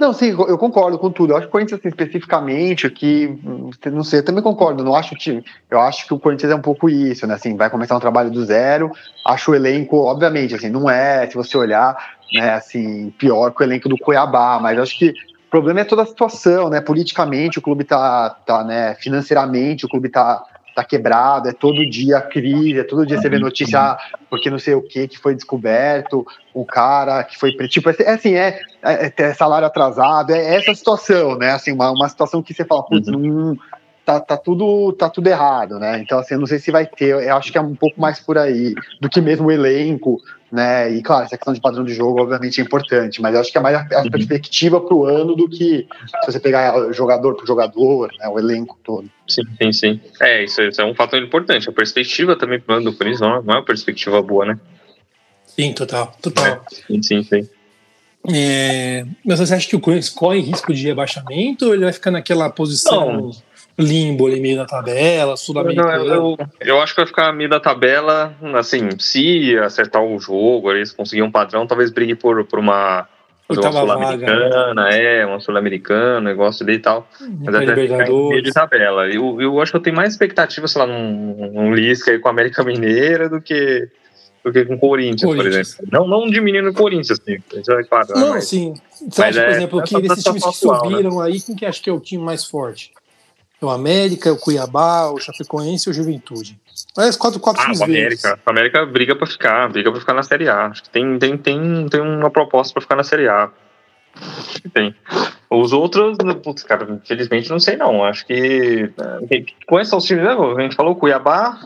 Não, 0.00 0.12
sim, 0.12 0.30
eu 0.30 0.58
concordo 0.58 0.98
com 0.98 1.10
tudo. 1.10 1.32
Eu 1.32 1.36
acho 1.36 1.46
que 1.46 1.48
o 1.48 1.52
Corinthians, 1.52 1.80
assim, 1.80 1.88
especificamente, 1.88 2.88
que 2.90 3.38
não 3.86 4.02
sei, 4.02 4.20
eu 4.20 4.24
também 4.24 4.42
concordo. 4.42 4.82
Não 4.82 4.94
acho 4.94 5.14
que 5.14 5.42
eu 5.70 5.80
acho 5.80 6.06
que 6.06 6.14
o 6.14 6.18
Corinthians 6.18 6.52
é 6.52 6.54
um 6.54 6.62
pouco 6.62 6.88
isso, 6.88 7.26
né? 7.26 7.34
Assim, 7.34 7.56
vai 7.56 7.70
começar 7.70 7.96
um 7.96 8.00
trabalho 8.00 8.30
do 8.30 8.44
zero. 8.44 8.90
Acho 9.26 9.50
o 9.50 9.54
elenco, 9.54 9.96
obviamente, 9.98 10.54
assim, 10.54 10.68
não 10.68 10.88
é. 10.88 11.28
Se 11.28 11.34
você 11.34 11.56
olhar, 11.56 12.15
né? 12.32 12.54
Assim, 12.54 13.10
pior 13.10 13.50
que 13.50 13.62
o 13.62 13.64
elenco 13.64 13.88
do 13.88 13.98
Cuiabá, 13.98 14.58
mas 14.60 14.78
acho 14.78 14.98
que 14.98 15.10
o 15.10 15.50
problema 15.50 15.80
é 15.80 15.84
toda 15.84 16.02
a 16.02 16.06
situação, 16.06 16.68
né? 16.68 16.80
Politicamente, 16.80 17.58
o 17.58 17.62
clube 17.62 17.84
tá, 17.84 18.30
tá, 18.30 18.64
né? 18.64 18.94
Financeiramente, 18.96 19.86
o 19.86 19.88
clube 19.88 20.08
tá 20.08 20.44
tá 20.76 20.84
quebrado, 20.84 21.48
é 21.48 21.54
todo 21.54 21.88
dia 21.88 22.20
crise, 22.20 22.80
é 22.80 22.84
todo 22.84 23.06
dia 23.06 23.18
você 23.18 23.30
vê 23.30 23.38
notícia 23.38 23.80
ah, 23.80 23.98
porque 24.28 24.50
não 24.50 24.58
sei 24.58 24.74
o 24.74 24.82
que 24.82 25.08
que 25.08 25.18
foi 25.18 25.34
descoberto, 25.34 26.26
o 26.52 26.66
cara 26.66 27.24
que 27.24 27.38
foi 27.38 27.50
tipo 27.66 27.88
é 27.88 28.10
assim 28.10 28.34
é, 28.34 28.60
é, 28.84 29.10
é 29.16 29.32
salário 29.32 29.66
atrasado, 29.66 30.34
é 30.34 30.54
essa 30.54 30.74
situação, 30.74 31.38
né? 31.38 31.52
Assim 31.52 31.72
uma, 31.72 31.90
uma 31.90 32.06
situação 32.10 32.42
que 32.42 32.52
você 32.52 32.62
fala, 32.62 32.82
putz, 32.82 33.08
uhum. 33.08 33.18
não, 33.18 33.58
tá, 34.06 34.20
tá 34.20 34.36
tudo 34.36 34.92
tá 34.92 35.10
tudo 35.10 35.26
errado, 35.26 35.80
né? 35.80 35.98
Então 35.98 36.20
assim, 36.20 36.34
eu 36.34 36.40
não 36.40 36.46
sei 36.46 36.60
se 36.60 36.70
vai 36.70 36.86
ter, 36.86 37.08
eu 37.08 37.36
acho 37.36 37.50
que 37.50 37.58
é 37.58 37.60
um 37.60 37.74
pouco 37.74 38.00
mais 38.00 38.20
por 38.20 38.38
aí 38.38 38.72
do 39.00 39.08
que 39.08 39.20
mesmo 39.20 39.48
o 39.48 39.52
elenco, 39.52 40.22
né? 40.50 40.88
E 40.92 41.02
claro, 41.02 41.24
essa 41.24 41.36
questão 41.36 41.52
de 41.52 41.60
padrão 41.60 41.84
de 41.84 41.92
jogo 41.92 42.22
obviamente 42.22 42.60
é 42.60 42.64
importante, 42.64 43.20
mas 43.20 43.34
eu 43.34 43.40
acho 43.40 43.50
que 43.50 43.58
é 43.58 43.60
mais 43.60 43.74
a, 43.74 43.98
a 43.98 44.02
uhum. 44.04 44.10
perspectiva 44.10 44.80
para 44.80 44.94
o 44.94 45.04
ano 45.04 45.34
do 45.34 45.48
que 45.48 45.88
se 46.20 46.26
você 46.26 46.38
pegar 46.38 46.92
jogador 46.92 47.34
por 47.34 47.44
jogador, 47.44 48.12
né? 48.16 48.28
O 48.28 48.38
elenco 48.38 48.78
todo. 48.84 49.10
Sim, 49.26 49.42
sim, 49.60 49.72
sim. 49.72 50.00
É, 50.22 50.44
isso, 50.44 50.62
isso 50.62 50.80
é 50.80 50.84
um 50.84 50.94
fator 50.94 51.20
importante. 51.20 51.68
A 51.68 51.72
perspectiva 51.72 52.36
também 52.36 52.60
para 52.60 52.74
o 52.74 52.78
ano 52.78 52.92
do 52.92 52.96
Corinthians 52.96 53.20
não, 53.20 53.42
não 53.42 53.54
é 53.54 53.56
uma 53.58 53.64
perspectiva 53.64 54.22
boa, 54.22 54.46
né? 54.46 54.60
Sim, 55.46 55.72
total, 55.72 56.16
total. 56.22 56.46
É, 56.46 56.60
sim, 56.68 57.02
sim, 57.02 57.22
sim. 57.24 57.48
É, 58.32 59.04
mas 59.24 59.40
você 59.40 59.54
acha 59.54 59.68
que 59.68 59.76
o 59.76 59.80
Corinthians 59.80 60.10
corre 60.10 60.40
risco 60.40 60.72
de 60.72 60.86
rebaixamento 60.86 61.66
ou 61.66 61.74
ele 61.74 61.84
vai 61.84 61.92
ficar 61.92 62.12
naquela 62.12 62.48
posição? 62.50 63.12
Não 63.12 63.55
limbo 63.78 64.26
ali 64.26 64.40
meio 64.40 64.56
da 64.56 64.64
tabela, 64.64 65.36
sul-americano. 65.36 66.06
Eu, 66.06 66.36
eu, 66.60 66.80
acho 66.80 66.94
que 66.94 67.00
vai 67.00 67.06
ficar 67.06 67.32
meio 67.32 67.50
da 67.50 67.60
tabela, 67.60 68.34
assim, 68.54 68.88
se 68.98 69.56
acertar 69.58 70.02
o 70.02 70.18
jogo, 70.18 70.72
eles 70.72 70.92
conseguir 70.92 71.22
um 71.22 71.30
padrão, 71.30 71.66
talvez 71.66 71.90
brigue 71.90 72.14
por, 72.14 72.44
por 72.44 72.58
uma, 72.58 73.06
uma 73.48 73.62
sul-americana, 73.72 74.74
né? 74.74 75.20
é, 75.20 75.26
uma 75.26 75.40
sul-americana, 75.40 76.20
negócio 76.20 76.64
ali 76.64 76.74
e 76.74 76.78
tal. 76.78 77.06
Mas 77.44 77.54
até 77.54 77.74
meio 77.74 78.42
de 78.42 78.52
tabela. 78.52 79.08
Eu, 79.08 79.40
eu 79.40 79.60
acho 79.60 79.72
que 79.72 79.76
eu 79.76 79.82
tenho 79.82 79.96
mais 79.96 80.12
expectativa, 80.12 80.66
sei 80.66 80.80
lá, 80.80 80.86
num, 80.86 81.50
num 81.52 81.74
Lisca 81.74 82.10
aí 82.10 82.18
com 82.18 82.28
a 82.28 82.30
América 82.30 82.64
Mineira 82.64 83.28
do 83.28 83.40
que 83.40 83.88
do 84.46 84.52
que 84.52 84.64
com 84.64 84.74
o 84.74 84.78
Corinthians, 84.78 85.22
Corinthians, 85.22 85.74
por 85.74 85.82
exemplo. 85.82 85.88
Não, 85.90 86.06
não 86.06 86.30
diminuindo 86.30 86.70
o 86.70 86.72
Corinthians, 86.72 87.18
assim, 87.20 87.34
é 87.52 87.82
claro. 87.82 88.06
Não, 88.14 88.30
mas, 88.30 88.46
sim. 88.46 88.74
Você 89.10 89.24
acha, 89.24 89.40
por 89.40 89.48
é, 89.48 89.50
exemplo, 89.50 89.82
que 89.82 90.00
desses 90.02 90.22
times 90.22 90.44
que 90.44 90.52
subiram 90.52 91.18
né? 91.18 91.24
aí, 91.24 91.40
quem 91.40 91.56
que 91.56 91.66
acha 91.66 91.82
que 91.82 91.90
é 91.90 91.92
o 91.92 91.98
time 91.98 92.22
mais 92.22 92.44
forte? 92.44 92.92
O 93.60 93.70
América, 93.70 94.32
o 94.32 94.38
Cuiabá, 94.38 95.10
o 95.10 95.18
Chapecoense 95.18 95.88
e 95.88 95.90
o 95.90 95.94
Juventude. 95.94 96.58
Mas 96.96 97.16
quatro, 97.16 97.40
quatro 97.40 97.62
ah, 97.62 97.72
o 97.78 97.84
América. 97.84 98.38
O 98.44 98.50
América 98.50 98.86
briga 98.86 99.16
para 99.16 99.26
ficar, 99.26 99.68
briga 99.68 99.90
para 99.90 100.00
ficar 100.00 100.14
na 100.14 100.22
Série 100.22 100.48
A. 100.48 100.66
Acho 100.66 100.82
que 100.82 100.90
tem, 100.90 101.18
tem, 101.18 101.36
tem, 101.36 101.88
tem 101.88 102.00
uma 102.00 102.30
proposta 102.30 102.72
para 102.74 102.82
ficar 102.82 102.96
na 102.96 103.04
Série 103.04 103.28
A. 103.28 103.50
Acho 104.14 104.62
que 104.62 104.68
tem. 104.68 104.94
Os 105.50 105.72
outros, 105.72 106.16
putz, 106.42 106.62
cara, 106.62 106.86
infelizmente 106.90 107.50
não 107.50 107.58
sei 107.58 107.76
não. 107.76 108.04
Acho 108.04 108.26
que. 108.26 108.90
Com 109.66 109.80
esses 109.80 110.04
times, 110.04 110.24
né? 110.24 110.32
A 110.32 110.60
gente 110.62 110.74
falou 110.74 110.96
Cuiabá, 110.96 111.58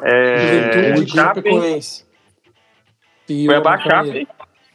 é, 0.00 0.72
Juventude, 0.72 1.12
Chapecoense. 1.12 2.04
Cuiabá, 3.26 3.78
Chape 3.78 4.28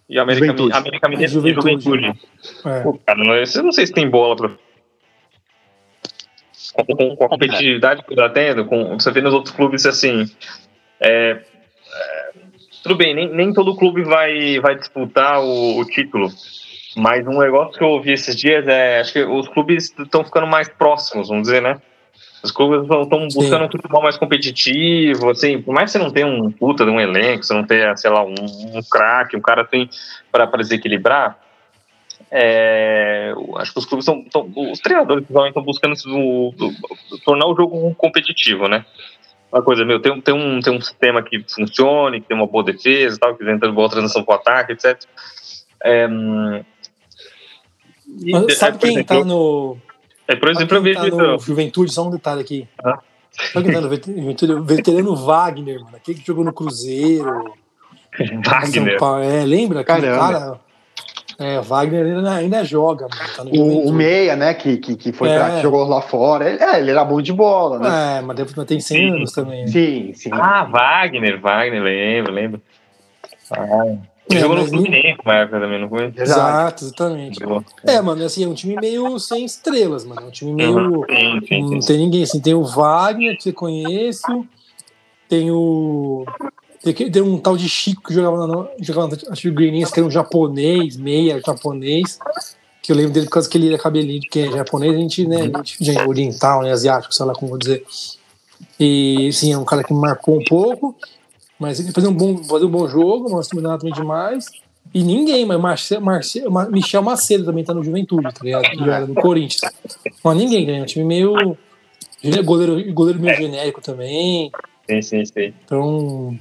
e 0.10 0.20
América, 0.20 0.46
Juventude. 0.46 0.76
América 0.76 1.10
Mineira 1.10 1.32
e 1.32 1.54
Juventude. 1.54 2.20
É. 2.66 2.80
Pô, 2.82 3.00
cara, 3.06 3.24
não, 3.24 3.34
eu 3.34 3.64
não 3.64 3.72
sei 3.72 3.88
se 3.88 3.94
tem 3.94 4.10
bola 4.10 4.36
para 4.36 4.52
com, 6.74 7.16
com 7.16 7.26
a 7.26 7.30
competitividade 7.30 8.04
que 8.04 8.14
está 8.14 8.30
tendo, 8.30 8.66
com, 8.66 9.00
você 9.00 9.12
vê 9.12 9.22
nos 9.22 9.34
outros 9.34 9.56
clubes 9.56 9.86
assim. 9.86 10.26
É, 11.00 11.40
é, 11.94 12.32
tudo 12.84 12.96
bem, 12.96 13.14
nem, 13.14 13.30
nem 13.30 13.54
todo 13.54 13.76
clube 13.76 14.04
vai, 14.04 14.60
vai 14.60 14.76
disputar 14.76 15.42
o, 15.42 15.80
o, 15.80 15.86
título. 15.86 16.30
Mas 16.96 17.26
um 17.28 17.40
negócio 17.40 17.78
que 17.78 17.84
eu 17.84 17.90
ouvi 17.90 18.12
esses 18.12 18.36
dias 18.36 18.68
é. 18.68 19.00
Acho 19.00 19.14
que 19.14 19.24
os 19.24 19.48
clubes 19.48 19.94
estão 19.98 20.24
ficando 20.24 20.48
mais 20.48 20.68
próximos, 20.68 21.30
vamos 21.30 21.44
dizer, 21.44 21.62
né? 21.62 21.82
Os 22.44 22.52
clubes 22.52 22.82
estão 22.82 23.28
buscando 23.28 23.66
um 23.66 23.72
futebol 23.72 24.02
mais 24.02 24.18
competitivo, 24.18 25.30
assim, 25.30 25.62
por 25.62 25.76
mais 25.76 25.92
que 25.92 25.98
você 25.98 26.04
não 26.04 26.12
tenha 26.12 26.26
um 26.26 26.52
puta 26.52 26.84
de 26.84 26.90
um 26.90 27.00
elenco, 27.00 27.44
você 27.44 27.54
não 27.54 27.64
tenha, 27.64 27.96
sei 27.96 28.10
lá, 28.10 28.24
um, 28.24 28.34
um 28.34 28.82
craque, 28.90 29.38
um 29.38 29.42
cara 29.42 29.64
tem 29.64 29.88
para 30.32 30.48
desequilibrar, 30.58 31.38
é, 32.34 33.34
acho 33.58 33.74
que 33.74 33.80
os 33.80 33.86
clubes 33.86 34.08
estão, 34.08 34.50
os 34.72 34.80
treinadores 34.80 35.26
estão 35.30 35.64
buscando 35.64 35.96
do, 35.96 36.52
do, 36.52 37.20
tornar 37.26 37.46
o 37.46 37.56
jogo 37.56 37.94
competitivo, 37.96 38.70
né? 38.70 38.86
Uma 39.52 39.62
coisa, 39.62 39.84
meu, 39.84 40.00
tem, 40.00 40.22
tem, 40.22 40.34
um, 40.34 40.62
tem 40.62 40.74
um 40.74 40.80
sistema 40.80 41.22
que 41.22 41.44
funcione, 41.54 42.22
que 42.22 42.28
tem 42.28 42.38
uma 42.38 42.48
boa 42.48 42.64
defesa, 42.64 43.18
tal, 43.20 43.36
que 43.36 43.44
entra 43.50 43.70
boa 43.70 43.90
transição 43.90 44.24
para 44.24 44.36
o 44.36 44.38
ataque, 44.38 44.72
etc. 44.72 45.04
É, 45.84 46.08
e, 48.08 48.52
sabe 48.54 48.78
é, 48.78 48.80
quem 48.80 48.92
exemplo, 48.92 49.18
tá 49.18 49.26
no. 49.26 49.78
É, 50.26 50.36
por 50.38 50.50
exemplo, 50.50 50.78
eu 50.78 50.82
vejo. 50.82 51.00
Tá 51.02 51.08
no 51.08 51.40
Juventude, 51.40 51.92
só 51.92 52.08
um 52.08 52.12
detalhe 52.12 52.40
aqui. 52.40 52.68
Ah. 52.82 53.00
Sabe 53.52 53.66
quem 53.66 53.74
tá 53.74 53.82
no 53.82 53.90
Juventude? 53.90 54.54
O 54.54 54.64
veterano 54.64 55.16
Wagner, 55.18 55.82
mano. 55.82 55.98
Aquele 55.98 56.20
que 56.20 56.28
jogou 56.28 56.46
no 56.46 56.54
Cruzeiro. 56.54 57.54
Wagner. 58.46 58.98
É, 59.22 59.46
lembra? 59.46 59.84
Cara 59.84 60.58
É, 61.42 61.60
Wagner 61.60 62.06
ainda, 62.06 62.32
ainda 62.34 62.64
joga, 62.64 63.08
mano. 63.10 63.32
Tá 63.36 63.44
o, 63.44 63.88
o, 63.88 63.92
Meia, 63.92 64.36
né, 64.36 64.54
que, 64.54 64.78
que, 64.78 64.96
que 64.96 65.12
foi 65.12 65.30
é. 65.30 65.40
pra, 65.40 65.56
que 65.56 65.62
jogou 65.64 65.84
lá 65.88 66.00
fora. 66.00 66.48
Ele, 66.48 66.64
é, 66.64 66.80
ele 66.80 66.92
era 66.92 67.04
bom 67.04 67.20
de 67.20 67.34
bola, 67.34 67.80
né? 67.80 68.20
É, 68.20 68.22
mas 68.22 68.38
tem 68.68 68.80
100 68.80 68.82
sim. 68.82 69.10
anos 69.10 69.32
também. 69.32 69.62
Né? 69.62 69.68
Sim, 69.68 70.14
sim. 70.14 70.30
Ah, 70.32 70.64
Wagner, 70.66 71.42
Wagner, 71.42 71.82
lembro, 71.82 72.32
lembro. 72.32 72.62
Ah. 73.52 73.98
É, 74.30 74.40
jogou 74.40 74.58
no 74.58 74.68
Fluminense 74.68 75.20
época 75.26 75.60
também, 75.60 75.82
não 75.82 75.90
foi? 75.90 76.14
Exato, 76.16 76.86
exatamente. 76.86 77.40
É, 77.86 78.02
mano, 78.02 78.24
assim, 78.24 78.44
é 78.44 78.48
um 78.48 78.54
time 78.54 78.76
meio 78.80 79.18
sem 79.18 79.44
estrelas, 79.44 80.06
mano. 80.06 80.22
É 80.22 80.26
um 80.26 80.32
time 80.32 80.54
meio. 80.54 80.78
Uhum. 80.78 81.04
Sim, 81.10 81.48
sim, 81.48 81.62
não 81.72 81.80
tem 81.80 81.98
ninguém, 81.98 82.24
assim. 82.24 82.40
Tem 82.40 82.54
o 82.54 82.64
Wagner, 82.64 83.36
que 83.38 83.50
eu 83.50 83.54
conheço. 83.54 84.46
Tem 85.28 85.50
o. 85.52 86.26
Tem 86.84 87.22
um 87.22 87.38
tal 87.38 87.56
de 87.56 87.70
Chico 87.70 88.04
que 88.04 88.14
jogava 88.14 88.48
na, 88.48 88.68
jogava 88.80 89.08
na 89.08 89.32
acho 89.32 89.42
que 89.42 89.52
Greeninhas, 89.52 89.92
que 89.92 90.00
era 90.00 90.08
um 90.08 90.12
japonês, 90.12 90.98
meia 90.98 91.40
japonês, 91.46 92.18
que 92.82 92.92
eu 92.92 92.96
lembro 92.96 93.14
dele 93.14 93.28
por 93.28 93.34
causa 93.34 93.48
que 93.48 93.58
ele 93.58 93.68
era 93.68 93.78
cabelinho, 93.78 94.22
que 94.22 94.40
é 94.40 94.52
japonês, 94.52 94.96
a 94.96 94.98
gente, 94.98 95.28
né, 95.28 95.52
a 95.54 95.64
gente, 95.64 96.00
oriental, 96.08 96.64
né, 96.64 96.72
asiático, 96.72 97.14
sei 97.14 97.26
lá 97.26 97.34
como 97.34 97.50
vou 97.50 97.60
dizer. 97.60 97.86
E 98.80 99.32
sim, 99.32 99.54
é 99.54 99.58
um 99.58 99.64
cara 99.64 99.84
que 99.84 99.94
me 99.94 100.00
marcou 100.00 100.40
um 100.40 100.44
pouco, 100.44 100.96
mas 101.60 101.80
ele 101.80 101.92
fazia 101.92 102.10
um 102.10 102.14
bom, 102.14 102.44
fazia 102.44 102.68
um 102.68 102.72
bom 102.72 102.88
jogo, 102.88 103.32
mas 103.32 103.48
não 103.54 103.78
também 103.78 103.94
demais. 103.94 104.48
E 104.92 105.04
ninguém, 105.04 105.46
mas 105.46 105.62
Marcel, 105.62 106.02
Marcel, 106.02 106.52
Michel 106.72 107.04
Macedo 107.04 107.46
também 107.46 107.64
tá 107.64 107.74
no 107.74 107.84
Juventude, 107.84 108.24
tá 108.24 108.44
ligado? 108.44 108.66
Era 108.66 109.06
no 109.06 109.14
Corinthians. 109.14 109.72
Mas 110.24 110.38
ninguém 110.38 110.66
ganha, 110.66 110.82
um 110.82 110.86
time 110.86 111.06
meio. 111.06 111.56
Goleiro, 112.44 112.94
goleiro 112.94 113.20
meio 113.20 113.38
genérico 113.38 113.82
também. 113.82 114.52
Sim, 114.90 115.02
sim, 115.02 115.26
sim. 115.26 115.54
Então. 115.64 116.38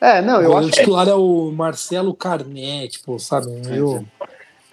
É, 0.00 0.22
não, 0.22 0.40
eu 0.40 0.56
acho 0.56 0.68
que. 0.68 0.74
O 0.74 0.80
titular 0.80 1.08
é 1.08 1.14
o 1.14 1.52
Marcelo 1.52 2.14
Carnet, 2.14 2.98
tipo, 2.98 3.18
sabe? 3.18 3.46
Eu... 3.68 4.04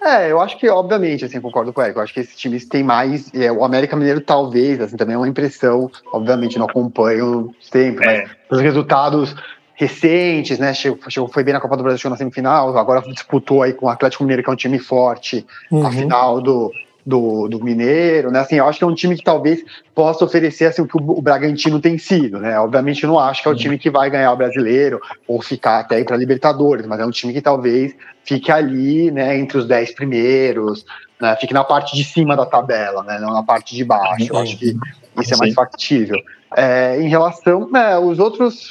É, 0.00 0.30
eu 0.30 0.40
acho 0.40 0.58
que, 0.58 0.68
obviamente, 0.68 1.24
assim, 1.24 1.40
concordo 1.40 1.72
com 1.72 1.80
o 1.80 1.84
Eric. 1.84 1.96
Eu 1.96 2.02
acho 2.02 2.14
que 2.14 2.20
esses 2.20 2.36
times 2.36 2.64
têm 2.64 2.82
mais. 2.82 3.32
É, 3.34 3.50
o 3.50 3.64
América 3.64 3.96
Mineiro, 3.96 4.20
talvez, 4.20 4.80
assim, 4.80 4.96
também 4.96 5.14
é 5.14 5.18
uma 5.18 5.28
impressão. 5.28 5.90
Obviamente, 6.12 6.58
não 6.58 6.66
acompanho 6.66 7.52
sempre, 7.60 8.06
é. 8.06 8.28
mas 8.48 8.58
os 8.58 8.60
resultados 8.60 9.34
recentes, 9.74 10.58
né? 10.58 10.72
Chegou, 10.74 10.98
chegou, 11.08 11.28
foi 11.28 11.42
bem 11.42 11.54
na 11.54 11.60
Copa 11.60 11.76
do 11.76 11.82
Brasil, 11.82 11.98
chegou 11.98 12.10
na 12.10 12.16
semifinal, 12.16 12.76
agora 12.76 13.02
disputou 13.12 13.62
aí 13.62 13.72
com 13.72 13.86
o 13.86 13.88
Atlético 13.88 14.22
Mineiro, 14.22 14.42
que 14.42 14.50
é 14.50 14.52
um 14.52 14.56
time 14.56 14.78
forte, 14.78 15.46
uhum. 15.70 15.86
a 15.86 15.90
final 15.90 16.40
do, 16.40 16.70
do, 17.06 17.46
do, 17.46 17.62
Mineiro, 17.62 18.32
né? 18.32 18.40
Assim, 18.40 18.56
eu 18.56 18.66
acho 18.66 18.78
que 18.78 18.84
é 18.84 18.86
um 18.86 18.94
time 18.94 19.16
que 19.16 19.22
talvez 19.22 19.64
possa 19.94 20.24
oferecer 20.24 20.64
assim, 20.64 20.82
o 20.82 20.88
que 20.88 20.96
o, 20.96 21.22
Bragantino 21.22 21.80
tem 21.80 21.96
sido, 21.96 22.40
né? 22.40 22.58
Obviamente 22.58 23.04
eu 23.04 23.08
não 23.08 23.18
acho 23.18 23.42
que 23.42 23.48
é 23.48 23.50
o 23.52 23.54
time 23.54 23.78
que 23.78 23.88
vai 23.88 24.10
ganhar 24.10 24.32
o 24.32 24.36
brasileiro 24.36 25.00
ou 25.28 25.40
ficar 25.40 25.78
até 25.78 26.00
ir 26.00 26.04
para 26.04 26.16
Libertadores, 26.16 26.84
mas 26.84 26.98
é 26.98 27.06
um 27.06 27.10
time 27.12 27.32
que 27.32 27.40
talvez 27.40 27.94
fique 28.24 28.50
ali, 28.50 29.12
né, 29.12 29.38
entre 29.38 29.56
os 29.56 29.66
dez 29.66 29.94
primeiros, 29.94 30.84
né? 31.20 31.36
Fique 31.36 31.54
na 31.54 31.62
parte 31.62 31.94
de 31.94 32.02
cima 32.02 32.36
da 32.36 32.44
tabela, 32.44 33.04
né? 33.04 33.18
Não 33.20 33.32
na 33.32 33.44
parte 33.44 33.76
de 33.76 33.84
baixo. 33.84 34.26
Eu 34.28 34.38
acho 34.38 34.58
que 34.58 34.76
isso 35.20 35.34
é 35.34 35.36
mais 35.36 35.54
factível. 35.54 36.18
É, 36.56 37.00
em 37.00 37.08
relação, 37.08 37.70
né, 37.70 37.96
os 37.98 38.18
outros, 38.18 38.70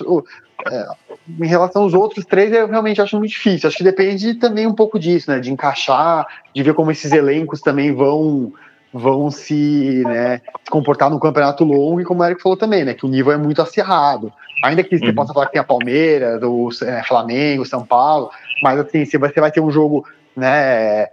é, 0.69 0.87
em 1.27 1.47
relação 1.47 1.83
aos 1.83 1.93
outros 1.93 2.25
três, 2.25 2.51
eu 2.51 2.67
realmente 2.67 3.01
acho 3.01 3.17
muito 3.17 3.31
difícil. 3.31 3.67
Acho 3.67 3.77
que 3.77 3.83
depende 3.83 4.35
também 4.35 4.67
um 4.67 4.73
pouco 4.73 4.99
disso, 4.99 5.31
né? 5.31 5.39
De 5.39 5.51
encaixar, 5.51 6.27
de 6.53 6.63
ver 6.63 6.73
como 6.73 6.91
esses 6.91 7.11
elencos 7.11 7.61
também 7.61 7.93
vão 7.93 8.53
vão 8.97 9.29
se, 9.29 10.03
né, 10.05 10.37
se 10.63 10.71
comportar 10.71 11.09
num 11.09 11.19
campeonato 11.19 11.65
longo 11.65 11.99
e 11.99 12.05
como 12.05 12.21
o 12.21 12.25
Eric 12.25 12.41
falou 12.41 12.55
também, 12.57 12.85
né? 12.85 12.93
Que 12.93 13.05
o 13.05 13.09
nível 13.09 13.33
é 13.33 13.37
muito 13.37 13.61
acirrado. 13.61 14.31
Ainda 14.63 14.83
que 14.85 14.97
você 14.97 15.07
uhum. 15.07 15.13
possa 15.13 15.33
falar 15.33 15.47
que 15.47 15.51
tem 15.51 15.59
a 15.59 15.65
Palmeiras, 15.65 16.41
o 16.41 16.69
é, 16.81 17.03
Flamengo, 17.03 17.65
São 17.65 17.85
Paulo, 17.85 18.29
mas 18.63 18.79
assim, 18.79 19.03
você 19.03 19.17
vai 19.17 19.51
ter 19.51 19.59
um 19.59 19.69
jogo, 19.69 20.07
né? 20.33 21.07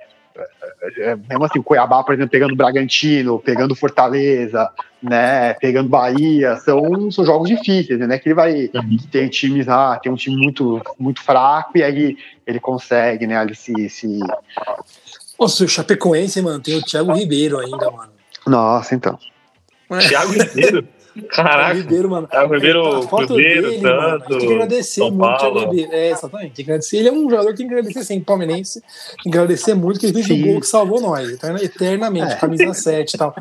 É, 0.99 1.15
mesmo 1.15 1.45
assim, 1.45 1.61
o 1.61 1.63
Cuiabá, 1.63 2.03
por 2.03 2.13
exemplo, 2.13 2.31
pegando 2.31 2.55
o 2.55 2.57
Bragantino, 2.57 3.39
pegando 3.39 3.77
Fortaleza, 3.77 4.69
né, 5.01 5.55
pegando 5.55 5.89
Bahia, 5.89 6.57
são, 6.57 7.09
são 7.11 7.25
jogos 7.25 7.49
difíceis, 7.49 8.01
né, 8.01 8.19
que 8.19 8.29
ele 8.29 8.35
vai, 8.35 8.71
uhum. 8.75 8.97
tem 9.11 9.29
times, 9.29 9.69
ah, 9.69 9.99
tem 10.03 10.11
um 10.11 10.17
time 10.17 10.37
muito, 10.37 10.83
muito 10.99 11.23
fraco 11.23 11.79
e 11.79 11.85
aí 11.85 12.17
ele 12.45 12.59
consegue, 12.59 13.29
né, 13.29 13.37
ali 13.37 13.55
se... 13.55 13.89
se... 13.89 14.19
Nossa, 15.39 15.65
o 15.65 15.69
Chapecoense, 15.69 16.43
mano, 16.43 16.59
tem 16.59 16.77
o 16.77 16.83
Thiago 16.83 17.13
Ribeiro 17.13 17.61
ainda, 17.61 17.91
mano. 17.91 18.11
Nossa, 18.45 18.95
então. 18.95 19.17
Thiago 20.09 20.33
Ribeiro? 20.33 20.89
Caraca. 21.29 21.75
Ribeiro, 21.75 22.11
mano. 22.11 22.29
É 22.31 22.43
o 22.43 22.49
Ribeiro, 22.49 23.07
Cruzeiro, 23.07 23.71
dele, 23.71 23.81
Santos, 23.81 24.27
tem 24.29 24.39
que 24.39 24.55
agradecer 24.55 25.01
São 25.01 25.11
muito 25.11 25.39
Paulo. 25.39 25.59
ao 25.59 25.71
Ribeiro. 25.71 25.93
É, 25.93 26.11
exatamente. 26.11 26.55
Tem 26.55 26.65
que 26.65 26.71
agradecer. 26.71 26.97
Ele 26.97 27.09
é 27.09 27.13
um 27.13 27.29
jogador 27.29 27.51
que 27.51 27.57
tem 27.57 27.69
que 27.69 27.75
agradecer 27.75 28.05
sim, 28.05 28.21
palmeirense. 28.21 28.83
Tem 29.23 29.33
que 29.33 29.39
agradecer 29.39 29.75
muito 29.75 30.01
que 30.01 30.07
ele 30.07 30.23
fez 30.23 30.41
o 30.41 30.47
gol 30.47 30.61
que 30.61 30.67
salvou 30.67 31.01
nós, 31.01 31.29
eternamente, 31.29 32.33
é. 32.33 32.37
camisa 32.37 32.73
7 32.75 33.15
e 33.15 33.19
tal. 33.19 33.35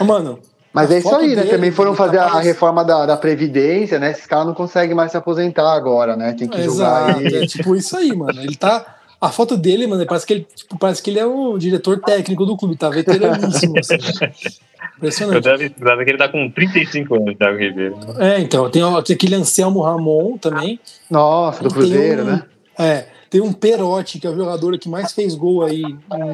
Mano, 0.00 0.38
mas 0.72 0.90
é 0.90 0.98
isso 0.98 1.14
aí, 1.14 1.34
né? 1.34 1.44
Também 1.44 1.72
foram 1.72 1.94
fazer 1.94 2.18
tá 2.18 2.26
a 2.26 2.40
reforma 2.40 2.84
da, 2.84 3.04
da 3.04 3.16
Previdência, 3.16 3.98
né? 3.98 4.12
Esses 4.12 4.26
caras 4.26 4.46
não 4.46 4.54
conseguem 4.54 4.94
mais 4.94 5.10
se 5.10 5.16
aposentar 5.16 5.72
agora, 5.72 6.16
né? 6.16 6.32
Tem 6.32 6.48
que 6.48 6.62
jogar. 6.62 7.22
É 7.24 7.46
tipo 7.46 7.74
isso 7.74 7.96
aí, 7.96 8.14
mano. 8.14 8.40
Ele 8.40 8.56
tá. 8.56 8.96
A 9.20 9.28
foto 9.28 9.54
dele, 9.54 9.86
mano, 9.86 10.06
parece 10.06 10.26
que 10.26 10.32
ele, 10.32 10.46
tipo, 10.54 10.78
parece 10.78 11.02
que 11.02 11.10
ele 11.10 11.18
é 11.18 11.26
o 11.26 11.58
diretor 11.58 12.00
técnico 12.00 12.46
do 12.46 12.56
clube, 12.56 12.74
tá 12.74 12.88
veteraníssimo. 12.88 13.78
Assim. 13.78 13.96
Impressionante. 15.00 15.46
Eu 15.48 15.54
deve 15.56 16.04
que 16.04 16.10
ele 16.10 16.18
tá 16.18 16.28
com 16.28 16.50
35 16.50 17.14
anos, 17.14 17.36
Thiago 17.36 17.58
Ribeiro. 17.58 17.96
É, 18.18 18.38
então, 18.38 18.68
tem, 18.70 18.82
tem 19.02 19.14
aquele 19.16 19.34
Anselmo 19.34 19.80
Ramon 19.80 20.36
também. 20.36 20.78
Nossa, 21.10 21.62
do 21.62 21.70
Cruzeiro, 21.70 22.22
um, 22.22 22.26
né? 22.26 22.42
É, 22.78 23.06
tem 23.30 23.40
um 23.40 23.52
Perotti, 23.52 24.18
que 24.18 24.26
é 24.26 24.30
o 24.30 24.36
jogador 24.36 24.78
que 24.78 24.88
mais 24.88 25.12
fez 25.12 25.34
gol 25.34 25.64
aí 25.64 25.82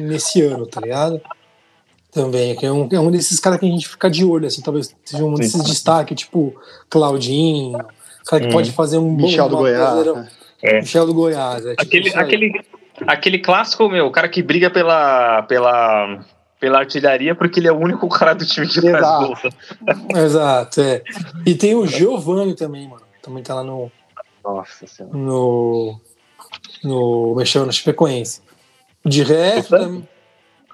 nesse 0.01 0.41
ano, 0.41 0.67
tá 0.67 0.81
ligado? 0.81 1.21
Também, 2.11 2.55
que 2.55 2.65
é 2.65 2.71
um, 2.71 2.89
é 2.91 2.99
um 2.99 3.11
desses 3.11 3.39
caras 3.39 3.59
que 3.59 3.65
a 3.65 3.69
gente 3.69 3.87
fica 3.87 4.09
de 4.09 4.25
olho, 4.25 4.47
assim, 4.47 4.61
talvez 4.61 4.93
seja 5.05 5.23
um 5.23 5.35
desses 5.35 5.63
destaques, 5.63 6.17
tipo 6.17 6.55
Claudinho, 6.89 7.77
cara 8.27 8.41
que 8.41 8.49
hum. 8.49 8.51
pode 8.51 8.71
fazer 8.71 8.97
um 8.97 9.11
Michel 9.11 9.45
bom, 9.45 9.49
do 9.49 9.57
Goiás. 9.57 10.05
Né? 10.05 10.29
É. 10.61 10.79
Michel 10.81 11.05
do 11.05 11.13
Goiás. 11.13 11.65
É, 11.65 11.75
tipo 11.75 11.81
aquele, 11.81 12.15
aquele, 12.15 12.61
aquele 13.07 13.39
clássico, 13.39 13.89
meu, 13.89 14.07
o 14.07 14.11
cara 14.11 14.27
que 14.27 14.41
briga 14.43 14.69
pela, 14.69 15.43
pela, 15.43 16.19
pela 16.59 16.79
artilharia 16.79 17.35
porque 17.35 17.59
ele 17.59 17.67
é 17.67 17.71
o 17.71 17.77
único 17.77 18.07
cara 18.09 18.33
do 18.33 18.45
time 18.45 18.67
que 18.67 18.79
Exato. 18.79 19.35
faz 19.35 19.41
gol. 19.41 20.17
Exato, 20.23 20.81
é. 20.81 21.03
E 21.45 21.55
tem 21.55 21.75
o 21.75 21.85
Giovanni 21.85 22.55
também, 22.55 22.87
mano. 22.87 23.03
Também 23.21 23.43
tá 23.43 23.55
lá 23.55 23.63
no. 23.63 23.91
Nossa 24.43 24.87
Senhora. 24.87 25.17
No. 25.17 25.99
No. 26.83 27.35
Mexeu 27.35 27.65
no 27.65 27.71
Chapecoense. 27.71 28.41
De 29.05 29.23
resto. 29.23 30.07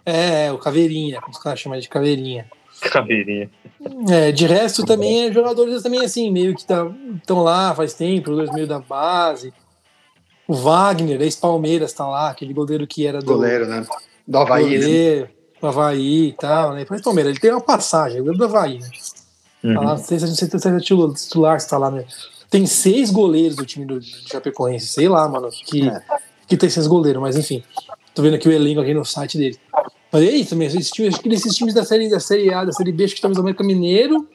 É, 0.06 0.52
o 0.52 0.58
Caveirinha, 0.58 1.22
como 1.22 1.32
os 1.32 1.42
caras 1.42 1.60
chamam 1.60 1.80
de 1.80 1.88
Caveirinha. 1.88 2.46
Caveirinha. 2.82 3.50
É, 4.10 4.32
de 4.32 4.46
resto 4.46 4.86
também 4.86 5.28
é 5.28 5.32
jogadores 5.32 5.82
também 5.82 6.02
assim, 6.02 6.32
meio 6.32 6.54
que 6.54 6.62
estão 6.62 6.94
tá, 7.26 7.34
lá 7.34 7.74
faz 7.74 7.94
tempo, 7.94 8.32
dois 8.32 8.52
meio 8.52 8.68
da 8.68 8.80
base. 8.80 9.54
O 10.48 10.54
Wagner, 10.54 11.22
ex-Palmeiras, 11.22 11.94
tá 11.94 12.06
lá, 12.06 12.30
aquele 12.30 12.54
goleiro 12.54 12.86
que 12.86 13.08
era 13.08 13.20
do. 13.20 13.26
Goleiro, 13.26 13.66
né? 13.66 13.86
Do 14.28 14.38
Havaí. 14.38 14.64
Né? 14.66 14.78
Goleiro, 14.78 15.26
né? 15.26 15.30
Do 15.64 15.68
Havaí 15.68 16.28
e 16.28 16.34
tal, 16.34 16.74
né? 16.74 16.86
Mas 16.90 17.02
Palmeiras, 17.02 17.32
ele 17.32 17.40
tem 17.40 17.52
uma 17.52 17.62
passagem, 17.62 18.20
goleiro 18.20 18.38
do 18.38 18.44
Havaí, 18.44 18.80
né? 18.80 18.90
Uhum. 19.64 19.74
Tá 19.74 19.80
lá, 19.80 19.96
não 19.96 19.98
sei 19.98 20.20
se 20.20 20.26
a 20.26 20.28
gente 20.28 20.48
tem 20.48 20.78
titular, 20.80 21.60
se 21.60 21.70
tá 21.70 21.78
lá, 21.78 21.90
né? 21.90 22.06
Tem 22.50 22.66
seis 22.66 23.10
goleiros 23.10 23.56
do 23.56 23.66
time 23.66 23.86
do 23.86 24.02
Chapecoense, 24.02 24.88
sei 24.88 25.08
lá, 25.08 25.28
mano, 25.28 25.50
que, 25.50 25.88
é. 25.88 26.02
que 26.48 26.58
tem 26.58 26.70
seis 26.70 26.86
goleiros, 26.86 27.22
mas 27.22 27.38
enfim. 27.38 27.64
Tô 28.14 28.22
vendo 28.22 28.36
aqui 28.36 28.48
o 28.48 28.52
elenco 28.52 28.82
aqui 28.82 28.94
no 28.94 29.06
site 29.06 29.38
dele. 29.38 29.58
Mas 30.12 30.22
é 30.22 30.32
isso 30.32 30.56
mesmo. 30.56 30.80
Esses 30.80 30.92
times, 30.92 31.14
acho 31.16 31.24
que 31.24 31.30
esses 31.30 31.56
times 31.56 31.74
da 31.74 31.84
série, 31.84 32.10
da 32.10 32.20
série 32.20 32.54
A, 32.54 32.66
da 32.66 32.72
série 32.72 32.92
B, 32.92 33.06
acho 33.06 33.16
que 33.16 33.22
talvez 33.22 33.38
o 33.38 33.42
América 33.42 33.64
Mineiro 33.64 34.28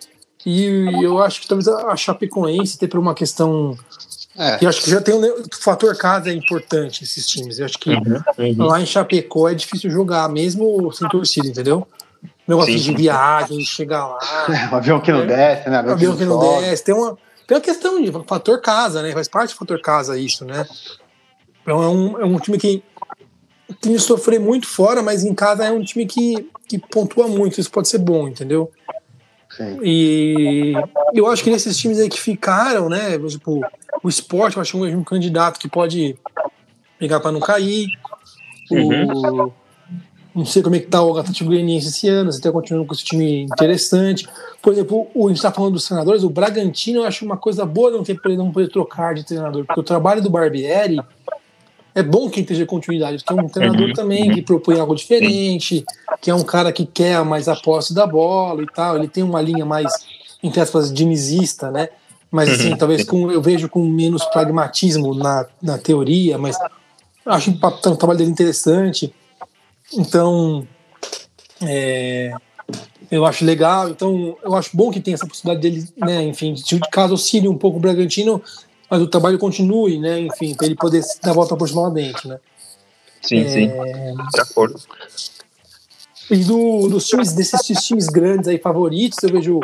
e 0.46 0.66
eu 1.02 1.22
acho 1.22 1.42
que 1.42 1.48
talvez 1.48 1.68
a 1.68 1.94
Chapecoense 1.94 2.78
ter 2.78 2.88
por 2.88 2.98
uma 2.98 3.14
questão. 3.14 3.76
É. 4.38 4.58
Eu 4.60 4.68
acho 4.68 4.82
que 4.82 4.90
já 4.90 5.00
tem 5.00 5.14
um 5.14 5.20
o 5.20 5.44
fator 5.60 5.96
casa 5.96 6.30
é 6.30 6.32
importante 6.32 7.02
esses 7.02 7.26
times. 7.26 7.58
Eu 7.58 7.64
acho 7.64 7.76
que 7.76 7.90
uhum, 7.90 8.22
uhum. 8.38 8.64
lá 8.66 8.80
em 8.80 8.86
Chapecó 8.86 9.48
é 9.48 9.54
difícil 9.54 9.90
jogar, 9.90 10.28
mesmo 10.28 10.92
sem 10.92 11.08
torcida, 11.08 11.48
entendeu? 11.48 11.86
Negócio 12.46 12.72
Sim. 12.72 12.78
de 12.78 12.94
viagem, 12.94 13.60
chegar 13.64 14.06
lá. 14.06 14.18
É, 14.48 14.72
um 14.72 14.76
avião 14.76 15.00
que 15.00 15.10
não 15.10 15.22
é, 15.22 15.26
desce, 15.26 15.68
né? 15.68 15.82
Um 15.82 15.90
avião 15.90 16.16
que 16.16 16.24
não 16.24 16.60
desce. 16.60 16.84
Tem 16.84 16.94
uma, 16.94 17.18
tem 17.46 17.56
uma 17.56 17.60
questão 17.60 18.00
de 18.00 18.12
fator 18.26 18.60
casa, 18.60 19.02
né? 19.02 19.12
Faz 19.12 19.26
parte 19.26 19.52
do 19.52 19.58
fator 19.58 19.80
casa 19.82 20.16
isso, 20.16 20.44
né? 20.44 20.64
Então 21.62 21.82
é 21.82 21.88
um, 21.88 22.20
é 22.20 22.24
um 22.24 22.38
time 22.38 22.58
que 22.58 22.82
tem 23.80 23.92
que 23.92 23.98
sofrer 23.98 24.38
muito 24.38 24.66
fora, 24.66 25.02
mas 25.02 25.24
em 25.24 25.34
casa 25.34 25.64
é 25.64 25.70
um 25.70 25.82
time 25.82 26.06
que, 26.06 26.48
que 26.68 26.78
pontua 26.78 27.26
muito, 27.26 27.60
isso 27.60 27.70
pode 27.70 27.88
ser 27.88 27.98
bom, 27.98 28.28
entendeu? 28.28 28.70
Sim. 29.58 29.78
E 29.82 30.72
eu 31.12 31.26
acho 31.26 31.42
que 31.42 31.50
nesses 31.50 31.76
times 31.76 31.98
aí 31.98 32.08
que 32.08 32.20
ficaram, 32.20 32.88
né? 32.88 33.18
Tipo, 33.18 33.60
o 34.02 34.08
esporte, 34.08 34.56
eu 34.56 34.62
acho 34.62 34.78
um, 34.78 34.98
um 34.98 35.04
candidato 35.04 35.58
que 35.58 35.68
pode 35.68 36.16
pegar 36.98 37.18
para 37.18 37.32
não 37.32 37.40
cair. 37.40 37.88
Uhum. 38.70 39.46
O, 39.46 39.52
não 40.34 40.46
sei 40.46 40.62
como 40.62 40.76
é 40.76 40.78
que 40.78 40.86
tá 40.86 41.02
o 41.02 41.18
Atlético 41.18 41.50
Goianiense 41.50 41.88
esse 41.88 42.08
ano, 42.08 42.30
se 42.30 42.38
está 42.38 42.52
continuando 42.52 42.86
com 42.86 42.94
esse 42.94 43.04
time 43.04 43.42
interessante. 43.42 44.28
Por 44.62 44.72
exemplo, 44.72 45.08
o, 45.12 45.26
a 45.26 45.28
gente 45.30 45.38
está 45.38 45.50
falando 45.50 45.72
dos 45.72 45.84
treinadores, 45.84 46.22
o 46.22 46.30
Bragantino 46.30 47.00
eu 47.00 47.04
acho 47.04 47.24
uma 47.24 47.36
coisa 47.36 47.66
boa 47.66 47.90
não 47.90 48.04
ter 48.04 48.20
não 48.36 48.52
poder 48.52 48.68
trocar 48.68 49.14
de 49.14 49.24
treinador, 49.24 49.64
porque 49.64 49.80
o 49.80 49.82
trabalho 49.82 50.22
do 50.22 50.30
Barbieri 50.30 51.00
é 51.94 52.02
bom 52.02 52.28
que 52.30 52.40
esteja 52.40 52.64
continuidade, 52.66 53.18
porque 53.18 53.32
é 53.32 53.36
um 53.36 53.48
treinador 53.48 53.88
Uhum. 53.88 53.92
também 53.94 54.30
que 54.30 54.42
propõe 54.42 54.78
algo 54.78 54.94
diferente, 54.94 55.84
que 56.20 56.30
é 56.30 56.34
um 56.34 56.44
cara 56.44 56.72
que 56.72 56.86
quer 56.86 57.24
mais 57.24 57.48
a 57.48 57.56
posse 57.56 57.92
da 57.94 58.06
bola 58.06 58.62
e 58.62 58.66
tal. 58.66 58.96
Ele 58.96 59.08
tem 59.08 59.22
uma 59.22 59.40
linha 59.40 59.64
mais, 59.64 59.92
entre 60.42 60.60
aspas, 60.60 60.92
dinizista, 60.92 61.70
né? 61.70 61.88
Mas 62.30 62.50
assim, 62.50 62.70
Uhum. 62.70 62.76
talvez 62.76 63.04
com, 63.04 63.32
eu 63.32 63.40
vejo 63.40 63.68
com 63.68 63.84
menos 63.88 64.24
pragmatismo 64.26 65.14
na, 65.14 65.46
na 65.62 65.78
teoria, 65.78 66.36
mas 66.38 66.56
acho 67.26 67.50
o 67.50 67.96
trabalho 67.96 68.18
dele 68.18 68.30
interessante. 68.30 69.12
Então, 69.94 70.66
é, 71.62 72.32
eu 73.10 73.24
acho 73.24 73.44
legal. 73.44 73.88
Então, 73.88 74.36
eu 74.42 74.54
acho 74.54 74.76
bom 74.76 74.90
que 74.90 75.00
tem 75.00 75.14
essa 75.14 75.26
possibilidade 75.26 75.70
dele, 75.70 75.88
né? 75.96 76.22
Enfim, 76.24 76.52
de 76.54 76.78
caso 76.92 77.14
auxilie 77.14 77.48
um 77.48 77.56
pouco 77.56 77.78
o 77.78 77.80
Bragantino, 77.80 78.42
mas 78.90 79.02
o 79.02 79.06
trabalho 79.06 79.38
continue, 79.38 79.98
né? 79.98 80.20
Enfim, 80.20 80.54
para 80.54 80.66
ele 80.66 80.74
poder 80.76 81.02
dar 81.22 81.30
a 81.30 81.34
volta 81.34 81.54
aproximadamente, 81.54 82.26
né? 82.28 82.38
Sim, 83.22 83.40
É. 83.40 83.48
sim. 83.48 83.66
De 83.68 84.40
acordo. 84.40 84.80
E 86.30 86.36
do, 86.44 86.88
dos 86.88 87.06
times, 87.06 87.32
desses 87.32 87.60
times 87.86 88.06
grandes 88.06 88.48
aí 88.48 88.58
favoritos, 88.58 89.18
eu 89.22 89.30
vejo. 89.30 89.60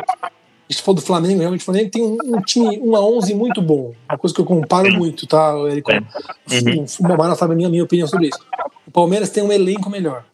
Se 0.67 0.81
for 0.81 0.93
do 0.93 1.01
Flamengo, 1.01 1.39
realmente 1.41 1.61
o 1.61 1.63
Flamengo 1.65 1.91
tem 1.91 2.01
um, 2.03 2.17
um 2.23 2.41
time 2.41 2.79
1 2.79 2.95
a 2.95 2.99
11 3.01 3.35
muito 3.35 3.61
bom. 3.61 3.93
Uma 4.09 4.17
coisa 4.17 4.33
que 4.33 4.41
eu 4.41 4.45
comparo 4.45 4.91
muito, 4.93 5.27
tá, 5.27 5.53
Érico? 5.69 5.91
Uhum. 5.91 6.85
O 7.01 7.17
Mara 7.17 7.35
sabe 7.35 7.53
a 7.53 7.55
minha, 7.55 7.69
minha 7.69 7.83
opinião 7.83 8.07
sobre 8.07 8.29
isso. 8.29 8.39
O 8.87 8.89
Palmeiras 8.89 9.29
tem 9.29 9.43
um 9.43 9.51
elenco 9.51 9.91
melhor. 9.91 10.25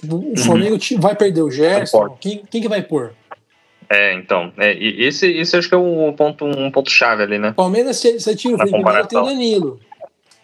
Tipo, 0.00 0.16
O 0.32 0.38
Flamengo 0.38 0.78
ti- 0.78 0.94
vai 0.96 1.16
perder 1.16 1.42
o 1.42 1.50
Gerson. 1.50 2.16
Quem, 2.20 2.44
quem 2.48 2.62
que 2.62 2.68
vai 2.68 2.82
pôr? 2.82 3.14
É, 3.88 4.14
então. 4.14 4.52
É, 4.56 4.72
esse, 4.72 5.26
esse 5.26 5.56
acho 5.56 5.68
que 5.68 5.74
é 5.74 5.78
um 5.78 6.12
ponto, 6.12 6.44
um 6.44 6.70
ponto 6.70 6.90
chave 6.90 7.22
ali, 7.22 7.38
né? 7.38 7.52
Palmeiras, 7.52 8.00
você 8.00 8.34
tira 8.34 8.54
o 8.54 8.58
Na 8.58 8.66
Felipe 8.66 8.84
Melo, 8.84 9.06
tem 9.06 9.18
o. 9.18 9.24
Danilo. 9.24 9.80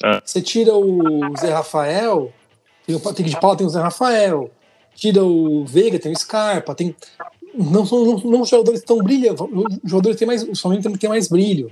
Ah. 0.03 0.23
Você 0.25 0.41
tira 0.41 0.75
o 0.75 1.37
Zé 1.39 1.53
Rafael, 1.53 2.33
tem 2.87 2.97
o 2.97 3.01
Patrick 3.01 3.29
de 3.29 3.39
Paula, 3.39 3.57
tem 3.57 3.67
o 3.67 3.71
Zé 3.71 3.81
Rafael. 3.81 4.51
Tira 4.95 5.23
o 5.23 5.65
Veiga, 5.65 5.99
tem 5.99 6.13
o 6.13 6.19
Scarpa. 6.19 6.75
Tem... 6.75 6.95
Não 7.55 7.87
são 7.87 8.05
não, 8.05 8.19
não 8.19 8.45
jogadores 8.45 8.83
tão 8.83 8.99
brilhantes. 8.99 9.41
Os 9.41 9.91
jogadores 9.91 10.19
têm 10.19 10.27
mais. 10.27 10.43
Os 10.43 10.61
Flamengo 10.61 10.99
tem 10.99 11.11
mais 11.11 11.29
brilho. 11.29 11.71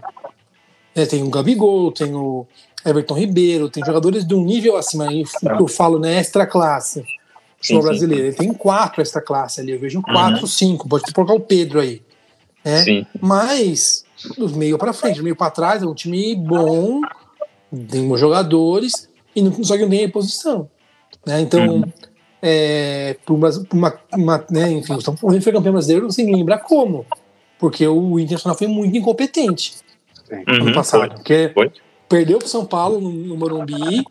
É, 0.94 1.07
tem 1.07 1.22
o 1.22 1.31
Gabigol, 1.31 1.92
tem 1.92 2.14
o 2.14 2.46
Everton 2.85 3.14
Ribeiro, 3.14 3.68
tem 3.68 3.85
jogadores 3.85 4.26
de 4.26 4.35
um 4.35 4.42
nível 4.42 4.76
acima. 4.76 5.09
aí, 5.09 5.22
O 5.22 5.57
que 5.57 5.62
eu 5.62 5.68
falo, 5.68 5.98
né? 5.98 6.18
Extra 6.18 6.46
classe. 6.46 7.04
Futebol 7.59 7.83
sim. 7.83 7.88
brasileiro. 7.88 8.27
Ele 8.27 8.37
tem 8.37 8.53
quatro 8.55 9.03
extra 9.03 9.21
classe 9.21 9.61
ali. 9.61 9.73
Eu 9.73 9.81
vejo 9.81 10.01
quatro, 10.03 10.47
cinco. 10.47 10.88
Pode 10.88 11.12
colocar 11.12 11.35
o 11.35 11.40
Pedro 11.40 11.81
aí. 11.81 12.03
né? 12.64 12.83
Sim. 12.83 13.07
Mas, 13.21 14.05
do 14.37 14.49
meio 14.57 14.79
para 14.79 14.92
frente, 14.92 15.18
do 15.18 15.25
meio 15.25 15.37
para 15.37 15.51
trás, 15.51 15.83
é 15.83 15.87
um 15.87 15.94
time 15.94 16.35
bom, 16.37 17.01
tem 17.90 18.07
bons 18.09 18.18
jogadores 18.21 19.09
e 19.35 19.42
não 19.42 19.51
consegue 19.51 19.87
nem 19.87 20.05
a 20.05 20.11
posição. 20.11 20.68
Né? 21.27 21.40
Então, 21.40 21.66
Uhum. 21.66 21.85
é, 22.40 23.16
por 23.27 23.35
uma, 23.35 23.51
uma, 23.73 24.01
uma, 24.14 24.44
né, 24.51 24.71
enfim, 24.71 24.94
o 24.94 25.01
São 25.01 25.14
Paulo 25.16 25.40
foi 25.40 25.53
campeão 25.53 25.73
brasileiro, 25.73 26.05
não 26.05 26.12
sei 26.12 26.25
nem 26.25 26.37
lembrar 26.37 26.59
como, 26.59 27.05
porque 27.59 27.87
o 27.87 28.18
Internacional 28.21 28.57
foi 28.57 28.66
muito 28.68 28.97
incompetente 28.97 29.75
ano 30.31 30.66
Uhum, 30.66 30.73
passado, 30.75 31.01
foi. 31.09 31.16
porque 31.16 31.51
Foi. 31.55 31.73
perdeu 32.09 32.38
para 32.38 32.47
São 32.49 32.64
Paulo 32.64 33.01
no, 33.01 33.11
no 33.11 33.37
Morumbi. 33.37 34.05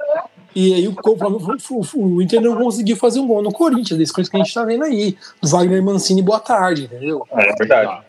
E 0.60 0.74
aí 0.74 0.88
o, 0.88 0.92
o, 0.92 1.98
o, 2.00 2.16
o 2.16 2.22
Inter 2.24 2.42
não 2.42 2.56
conseguiu 2.56 2.96
fazer 2.98 3.20
um 3.20 3.28
gol 3.28 3.44
no 3.44 3.52
Corinthians, 3.52 4.00
das 4.00 4.12
coisas 4.12 4.28
que 4.28 4.38
a 4.38 4.40
gente 4.44 4.52
tá 4.52 4.66
vendo 4.66 4.86
aí. 4.86 5.16
Do 5.40 5.48
Wagner 5.50 5.84
Mancini, 5.84 6.24
boa 6.24 6.40
tarde, 6.40 6.86
entendeu? 6.86 7.24
É 7.32 7.54
verdade. 7.54 8.02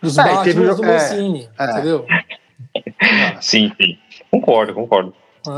Dos 0.00 0.16
É, 0.16 0.22
e 0.22 0.44
teve 0.44 0.60
Batman 0.60 0.74
do 0.76 0.84
é, 0.84 0.86
Mancini, 0.86 1.48
é. 1.58 1.64
entendeu? 1.72 2.06
Sim, 3.40 3.72
sim. 3.76 3.98
Concordo, 4.30 4.72
concordo. 4.72 5.12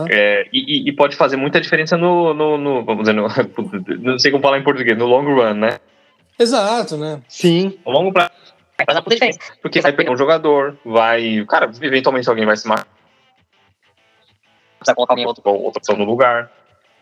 É, 0.08 0.46
e, 0.50 0.88
e- 0.88 0.92
pode 0.94 1.16
fazer 1.16 1.36
muita 1.36 1.60
diferença 1.60 1.98
no, 1.98 2.32
no, 2.32 2.56
no- 2.56 2.82
vamos 2.82 3.02
dizer, 3.02 3.12
no, 3.12 3.28
não 4.00 4.18
sei 4.18 4.30
como 4.30 4.42
falar 4.42 4.58
em 4.58 4.64
português, 4.64 4.96
no 4.96 5.04
long 5.04 5.22
run, 5.22 5.52
né? 5.52 5.78
Exato, 6.38 6.96
né? 6.96 7.20
Sim, 7.28 7.78
No 7.84 7.92
longo 7.92 8.10
prazo 8.10 8.30
vai 8.78 8.86
fazer 8.86 9.00
muita 9.00 9.14
diferença. 9.16 9.38
Porque 9.60 9.82
vai 9.82 9.92
pegar 9.92 10.12
um 10.12 10.16
jogador, 10.16 10.78
vai. 10.82 11.44
Cara, 11.46 11.70
eventualmente 11.82 12.26
alguém 12.26 12.46
vai 12.46 12.56
se 12.56 12.66
matar. 12.66 12.95
Precisa 14.86 14.94
colocar 14.94 15.12
alguém 15.12 15.26
outra, 15.26 15.50
outra 15.50 15.80
pessoa 15.80 15.98
no 15.98 16.04
lugar. 16.04 16.50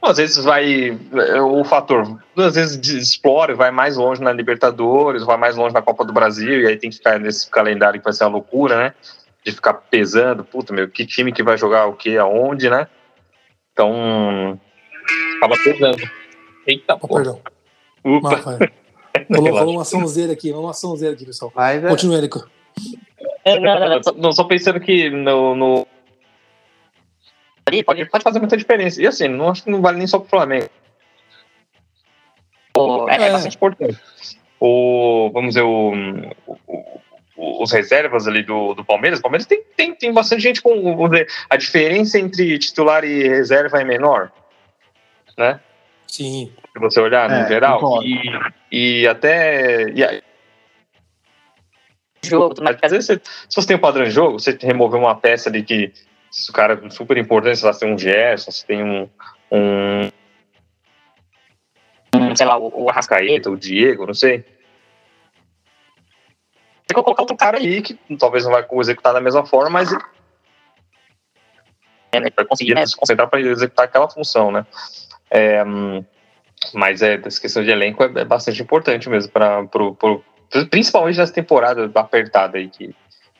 Ou, 0.03 0.11
às 0.11 0.17
vezes 0.19 0.43
vai. 0.45 0.91
é, 1.15 1.41
O 1.41 1.65
fator, 1.65 2.19
às 2.37 2.55
vezes 2.55 2.77
explora, 2.89 3.55
vai 3.55 3.71
mais 3.71 3.97
longe 3.97 4.21
na 4.23 4.33
Libertadores, 4.33 5.25
vai 5.25 5.37
mais 5.37 5.57
longe 5.57 5.73
na 5.75 5.81
Copa 5.83 6.05
do 6.05 6.13
Brasil, 6.13 6.61
e 6.61 6.67
aí 6.67 6.77
tem 6.77 6.91
que 6.91 6.97
ficar 6.97 7.19
nesse 7.19 7.49
calendário 7.51 7.99
que 8.01 8.05
vai 8.05 8.13
ser 8.13 8.25
uma 8.25 8.31
loucura, 8.33 8.77
né? 8.77 8.95
De 9.45 9.53
ficar 9.53 9.75
pesando, 9.75 10.45
puta, 10.45 10.73
meu, 10.73 10.89
que 10.89 11.07
time 11.07 11.33
que 11.33 11.43
vai 11.43 11.57
jogar 11.57 11.87
o 11.87 11.95
que, 11.95 12.17
aonde, 12.19 12.69
né? 12.71 12.87
Então. 13.73 14.59
Acaba 15.39 15.55
pesando. 15.63 15.99
Eita, 16.67 16.99
Oh, 17.01 17.09
perdão. 17.09 17.41
Upa. 18.05 18.59
Rolou 19.35 19.71
uma 19.75 19.85
sonzeira 19.85 20.33
aqui, 20.33 20.51
uma 20.53 20.73
sonzeira 20.73 21.15
aqui, 21.15 21.25
pessoal. 21.27 21.53
é, 21.57 21.81
Continua, 21.81 22.17
Érico. 22.19 22.49
É, 23.45 23.59
não, 23.61 23.79
não, 23.81 23.89
não, 23.91 24.03
só- 24.03 24.13
não, 24.13 24.33
só 24.33 24.45
pensando 24.45 24.81
que 24.81 25.09
no. 25.11 25.55
no... 25.55 25.87
Ali 27.67 27.83
pode, 27.83 28.05
pode 28.07 28.23
fazer 28.25 28.39
muita 28.39 28.57
diferença. 28.57 29.01
E 29.03 29.07
assim, 29.07 29.29
não 29.29 29.49
acho 29.51 29.65
que 29.65 29.71
não 29.71 29.81
vale 29.81 29.99
nem 29.99 30.07
só 30.07 30.19
pro 30.19 30.29
Flamengo. 30.29 30.69
O- 32.77 33.09
é, 33.09 33.17
é 33.17 33.23
É. 33.29 33.33
bastante 33.33 33.57
importante. 33.57 33.99
O, 34.61 35.31
vamos 35.33 35.51
dizer, 35.55 35.63
o, 35.63 35.93
o- 36.47 37.01
o- 37.37 37.63
os 37.63 37.73
reservas 37.73 38.27
ali 38.27 38.43
do, 38.43 38.75
do 38.75 38.85
Palmeiras, 38.85 39.19
o 39.19 39.23
Palmeiras 39.23 39.47
tem, 39.47 39.63
tem, 39.77 39.95
tem 39.95 40.13
bastante 40.13 40.43
gente 40.43 40.61
com. 40.63 40.75
A 41.49 41.57
diferença 41.57 42.19
entre 42.19 42.59
titular 42.59 43.05
e 43.05 43.29
reserva 43.29 43.81
é 43.81 43.85
menor. 43.85 44.31
Né? 45.37 45.61
Sim. 46.07 46.53
Se 46.73 46.79
você 46.79 47.01
olhar 47.01 47.29
no 47.29 47.37
É, 47.37 47.49
geral. 47.49 47.81
concordo. 47.81 48.07
E, 48.71 49.03
e 49.03 49.09
até. 49.09 49.91
E 49.91 50.05
a- 50.05 50.23
jogo, 52.25 52.55
mas 52.63 52.79
às 52.83 52.91
vezes 52.91 53.07
você, 53.07 53.21
se 53.49 53.55
você 53.57 53.67
tem 53.69 53.77
um 53.77 53.81
padrão 53.81 54.05
de 54.05 54.11
jogo, 54.11 54.39
você 54.41 54.57
remover 54.61 54.99
uma 54.99 55.15
peça 55.15 55.49
ali 55.51 55.63
que 55.63 55.93
se 56.35 56.51
o 56.51 56.53
cara 56.53 56.81
é 56.85 56.91
super 56.91 57.17
importante, 57.17 57.61
sei 57.61 57.69
lá, 57.69 57.75
tem 57.77 57.95
um 57.95 57.97
Gerson, 57.97 58.51
você 58.51 58.67
tem 58.67 58.83
um, 58.83 59.09
um, 59.53 60.11
sei 62.35 62.45
lá, 62.45 62.59
o, 62.59 62.83
o 62.83 62.91
Arrascaeta, 62.91 63.49
o 63.49 63.57
Diego, 63.57 64.05
não 64.05 64.15
sei. 64.15 64.41
Tem 66.87 66.89
que 66.89 66.95
colocar 66.95 67.23
outro 67.23 67.37
cara 67.37 67.59
aí 67.59 67.81
que 67.81 67.97
talvez 68.19 68.45
não 68.45 68.51
vai 68.51 68.67
executar 68.81 69.15
da 69.15 69.21
mesma 69.21 69.47
forma, 69.47 69.71
mas 69.71 69.93
é, 72.11 72.19
né, 72.19 72.29
vai 72.35 72.45
conseguir 72.45 72.75
né, 72.75 72.85
se 72.85 72.97
concentrar 72.97 73.31
para 73.31 73.41
executar 73.41 73.85
aquela 73.85 74.11
função, 74.11 74.51
né? 74.51 74.67
É, 75.31 75.63
mas 76.73 77.01
é, 77.01 77.15
essa 77.25 77.41
questão 77.41 77.63
de 77.63 77.71
elenco 77.71 78.03
é, 78.03 78.07
é 78.07 78.25
bastante 78.25 78.61
importante 78.61 79.09
mesmo 79.09 79.31
para 79.31 79.65
pro, 79.67 79.95
pro, 79.95 80.25
principalmente 80.69 81.17
nessa 81.17 81.33
temporada 81.33 81.89
apertada 81.95 82.59
aí 82.59 82.69
que, 82.69 82.89
que 82.89 82.95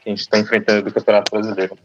a 0.07 0.11
gente 0.11 0.21
está 0.21 0.39
enfrentando 0.39 0.83
do 0.83 0.95
Campeonato 0.95 1.33
Brasileiro. 1.33 1.77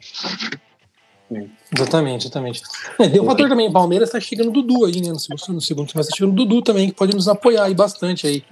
Exatamente, 1.76 2.26
exatamente. 2.26 2.62
É, 3.00 3.08
tem 3.10 3.22
um 3.22 3.26
fator 3.26 3.48
também, 3.50 3.68
o 3.70 3.72
Palmeiras 3.72 4.10
tá 4.12 4.20
chegando 4.20 4.50
o 4.50 4.52
Dudu 4.52 4.86
aí, 4.86 5.02
né? 5.02 5.10
No 5.10 5.20
segundo, 5.20 5.54
no 5.56 5.62
segundo 5.62 5.92
semestre 5.92 6.14
tá 6.14 6.18
chegando 6.18 6.34
o 6.34 6.36
Dudu 6.46 6.62
também, 6.62 6.90
que 6.90 6.96
pode 6.96 7.14
nos 7.16 7.28
apoiar 7.28 7.64
aí 7.66 7.74
bastante 7.76 8.26
aí. 8.28 8.44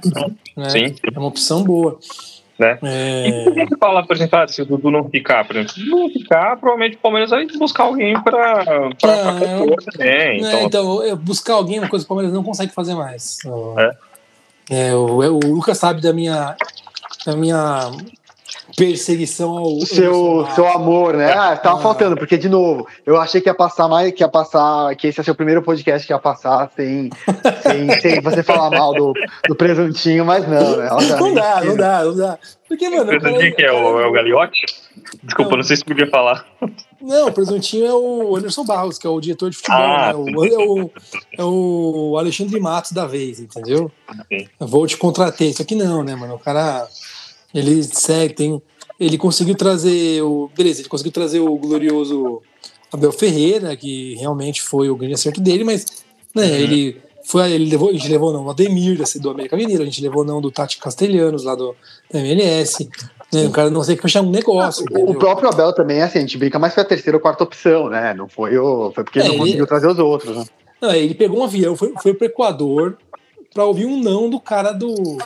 Né? 0.56 0.70
Sim. 0.70 0.96
É 1.14 1.18
uma 1.20 1.28
opção 1.28 1.64
boa. 1.64 1.98
Né? 2.60 2.78
É, 2.84 3.40
E 3.40 3.44
como 3.52 3.68
que 3.68 3.78
fala, 3.78 4.06
por 4.06 4.16
exemplo, 4.16 4.40
ah, 4.40 4.48
se 4.48 4.62
o 4.62 4.66
Dudu 4.66 4.90
não 4.90 5.08
ficar, 5.10 5.46
por 5.46 5.56
exemplo, 5.56 5.74
se 5.74 5.86
não 5.86 6.10
ficar, 6.10 6.58
provavelmente 6.58 6.96
o 6.96 7.00
Palmeiras 7.00 7.30
vai 7.30 7.46
buscar 7.46 7.84
alguém 7.84 8.20
para 8.24 8.62
Ah, 9.04 9.40
compor 9.60 9.84
também. 9.84 10.42
né, 10.42 10.64
Então, 10.64 10.64
então, 10.66 11.04
é, 11.04 11.16
buscar 11.16 11.54
alguém, 11.54 11.78
uma 11.80 11.88
coisa 11.88 12.04
que 12.04 12.08
o 12.08 12.10
Palmeiras 12.10 12.34
não 12.34 12.44
consegue 12.44 12.74
fazer 12.74 12.96
mais. 12.96 13.38
É. 14.70 14.88
é, 14.90 14.96
o, 14.96 15.22
é, 15.24 15.30
o 15.30 15.40
Lucas 15.40 15.78
sabe 15.78 16.02
da 16.02 16.12
minha, 16.12 16.56
da 17.28 17.36
minha 17.36 17.92
perseguição 18.76 19.58
ao. 19.58 19.82
seu, 19.82 20.48
seu 20.56 20.68
amor, 20.68 21.16
né? 21.16 21.32
Ah, 21.34 21.56
tava 21.56 21.80
Ah. 21.80 21.82
faltando, 21.82 22.16
porque, 22.16 22.38
de 22.38 22.50
novo, 22.50 22.88
eu 23.06 23.18
achei 23.20 23.42
que 23.42 23.50
ia 23.50 23.54
passar 23.56 23.88
mais, 23.88 24.12
que 24.14 24.24
ia 24.24 24.30
passar, 24.30 24.96
que 24.96 25.08
esse 25.08 25.20
ia 25.20 25.24
ser 25.24 25.32
o 25.32 25.36
primeiro 25.36 25.62
podcast 25.62 26.06
que 26.06 26.14
ia 26.14 26.20
passar 26.20 26.70
sem, 26.76 27.10
sem, 27.64 27.92
sem 28.02 28.22
você 28.22 28.44
falar 28.44 28.70
mal 28.70 28.94
do, 28.94 29.14
do 29.48 29.56
presuntinho, 29.56 30.26
mas 30.26 30.48
não, 30.48 30.78
né? 30.78 30.90
Não 31.20 31.34
dá, 31.34 31.64
não 31.64 31.76
dá, 31.76 32.04
não 32.04 32.16
dá. 32.16 32.40
Porque, 32.68 32.90
mano. 32.90 33.04
o 33.04 33.20
presuntinho 33.20 33.56
que 33.56 33.64
é 33.64 33.72
o, 33.72 34.00
é 34.02 34.08
o 34.08 34.12
Gagliotti? 34.12 34.66
Desculpa, 35.24 35.52
Não. 35.52 35.58
não 35.58 35.64
sei 35.64 35.78
se 35.78 35.86
podia 35.86 36.08
falar. 36.10 36.46
Não, 37.00 37.28
o 37.28 37.32
presuntinho 37.32 37.86
é 37.86 37.94
o 37.94 38.36
Anderson 38.36 38.66
Barros, 38.66 38.98
que 38.98 39.06
é 39.08 39.10
o 39.10 39.22
diretor 39.22 39.50
de 39.50 39.56
futebol, 39.58 39.80
Ah, 39.80 40.08
né? 40.12 40.16
O, 40.16 40.46
é, 40.46 40.58
o, 40.58 40.92
é 41.38 41.44
o 41.44 42.16
Alexandre 42.18 42.60
Matos 42.60 42.92
da 42.92 43.06
vez, 43.06 43.40
entendeu? 43.40 43.92
Sim. 44.28 44.48
Eu 44.60 44.68
vou 44.68 44.86
te 44.88 44.98
contrater. 44.98 45.50
Isso 45.50 45.62
aqui 45.62 45.76
não, 45.76 46.04
né, 46.04 46.16
mano? 46.16 46.36
O 46.36 46.40
cara. 46.40 46.88
Ele 47.60 47.84
segue, 47.84 48.34
tem. 48.34 48.62
Ele 49.00 49.18
conseguiu 49.18 49.56
trazer 49.56 50.22
o. 50.22 50.50
Beleza, 50.56 50.82
ele 50.82 50.90
conseguiu 50.90 51.12
trazer 51.12 51.40
o 51.40 51.56
glorioso 51.58 52.42
Abel 52.92 53.12
Ferreira, 53.12 53.76
que 53.76 54.16
realmente 54.16 54.62
foi 54.62 54.90
o 54.90 54.96
grande 54.96 55.16
acerto 55.16 55.42
dele, 55.42 55.64
mas 55.64 55.86
né, 56.36 56.46
Uhum. 56.46 56.56
ele 56.56 57.02
foi. 57.24 57.52
Ele 57.52 57.70
levou, 57.70 57.90
a 57.90 57.94
gente 57.94 58.10
levou 58.10 58.32
não, 58.32 58.46
o 58.46 58.50
Ademir 58.50 59.02
do 59.20 59.30
América 59.30 59.58
Mineiro, 59.58 59.84
a 59.84 59.86
gente 59.86 60.02
levou 60.02 60.24
não 60.24 60.42
do 60.42 60.52
Tati 60.52 60.78
Castelhanos 60.78 61.44
lá 61.44 61.56
do 61.56 61.76
da 62.12 62.20
MLS. 62.20 62.90
É, 63.34 63.46
o 63.46 63.52
cara 63.52 63.70
não 63.70 63.84
sei 63.84 63.98
fechar 63.98 64.22
um 64.22 64.30
negócio. 64.30 64.86
o, 64.90 65.14
próprio 65.14 65.50
Abel 65.50 65.74
também, 65.74 66.02
assim, 66.02 66.20
a 66.20 66.22
gente 66.22 66.38
brinca, 66.38 66.58
mas 66.58 66.74
foi 66.74 66.84
a 66.84 66.86
terceira 66.86 67.18
ou 67.18 67.22
quarta 67.22 67.44
opção, 67.44 67.90
né? 67.90 68.14
Não 68.14 68.30
foi, 68.30 68.58
o, 68.58 68.92
foi 68.94 69.04
porque 69.04 69.20
é, 69.20 69.24
ele 69.24 69.32
não 69.32 69.40
conseguiu 69.40 69.68
trazer 69.68 69.88
os 69.88 70.00
outros, 70.00 70.38
né? 70.38 70.46
Não, 70.80 70.92
ele 70.92 71.14
pegou 71.14 71.40
um 71.40 71.44
avião, 71.44 71.76
foi, 71.76 71.94
foi 72.02 72.14
pro 72.14 72.28
Equador 72.28 72.98
para 73.54 73.66
ouvir 73.66 73.86
um 73.86 74.00
não 74.00 74.30
do 74.30 74.40
cara 74.40 74.72
do. 74.72 75.18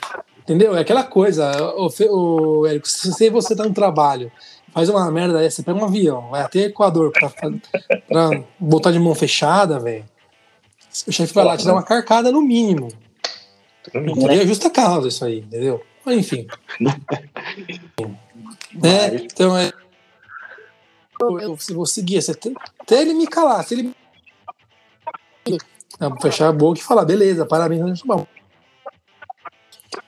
Entendeu? 0.43 0.75
É 0.75 0.81
aquela 0.81 1.03
coisa, 1.03 1.51
o, 1.75 1.89
o 2.09 2.67
Érico, 2.67 2.87
se 2.87 3.29
você 3.29 3.55
tá 3.55 3.63
no 3.63 3.73
trabalho, 3.73 4.31
faz 4.73 4.89
uma 4.89 5.09
merda 5.11 5.39
dessa, 5.39 5.57
você 5.57 5.63
pega 5.63 5.79
um 5.79 5.85
avião, 5.85 6.29
vai 6.29 6.41
até 6.41 6.61
Equador 6.61 7.11
pra, 7.11 7.29
pra 8.07 8.43
botar 8.59 8.91
de 8.91 8.99
mão 8.99 9.13
fechada, 9.13 9.79
velho. 9.79 10.05
O 11.07 11.11
chefe 11.11 11.33
vai 11.33 11.45
lá 11.45 11.55
te 11.55 11.65
dar 11.65 11.73
uma 11.73 11.83
carcada 11.83 12.31
no 12.31 12.41
mínimo. 12.41 12.89
É 14.29 14.45
justa 14.45 14.69
causa 14.69 15.07
isso 15.07 15.23
aí, 15.23 15.39
entendeu? 15.39 15.81
Mas, 16.05 16.17
enfim. 16.17 16.47
é, 18.83 19.15
então 19.15 19.57
é. 19.57 19.71
Eu, 21.19 21.39
eu 21.39 21.57
vou 21.73 21.85
seguir, 21.85 22.19
até 22.79 23.01
ele 23.01 23.13
me 23.13 23.27
calar, 23.27 23.63
se 23.63 23.75
ele 23.75 23.95
fechar 26.21 26.49
a 26.49 26.53
boca 26.53 26.79
e 26.79 26.83
falar, 26.83 27.05
beleza, 27.05 27.45
parabéns. 27.45 28.01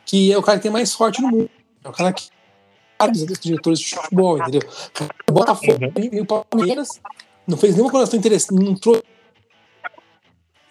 Que 0.06 0.32
é 0.32 0.38
o 0.38 0.44
cara 0.44 0.58
que 0.58 0.64
tem 0.64 0.72
mais 0.72 0.90
sorte 0.90 1.22
no 1.22 1.30
mundo. 1.30 1.50
É 1.84 1.90
o 1.90 1.92
cara 1.92 2.14
que 2.14 2.30
dos 3.12 3.40
diretores 3.40 3.80
de 3.80 3.96
futebol, 3.96 4.38
entendeu? 4.38 4.62
Botafogo 5.32 5.86
uhum. 5.98 6.10
e 6.12 6.22
o 6.22 6.26
Palmeiras 6.26 7.02
não 7.48 7.58
fez 7.58 7.74
nenhuma 7.74 7.92
coração 7.92 8.18
interessante, 8.18 8.64
não 8.64 8.76
trouxe. 8.76 9.04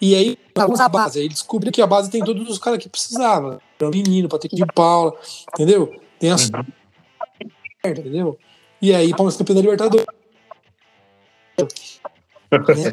E 0.01 0.15
aí, 0.15 0.37
a 0.55 0.89
base, 0.89 1.19
aí 1.19 1.29
descobriu 1.29 1.71
que 1.71 1.81
a 1.81 1.87
base 1.87 2.09
tem 2.09 2.23
todos 2.23 2.49
os 2.49 2.57
caras 2.57 2.79
que 2.79 2.89
precisava. 2.89 3.61
O 3.81 3.89
menino, 3.89 4.27
Patrick 4.27 4.55
de 4.55 4.65
Paula, 4.65 5.13
entendeu? 5.53 5.95
Tem 6.19 6.31
a 6.31 6.35
uhum. 6.35 6.65
entendeu? 7.85 8.37
E 8.81 8.93
aí, 8.93 9.11
Palmeiras 9.11 9.37
campeão 9.37 9.55
da 9.55 9.61
Libertadores. 9.61 10.05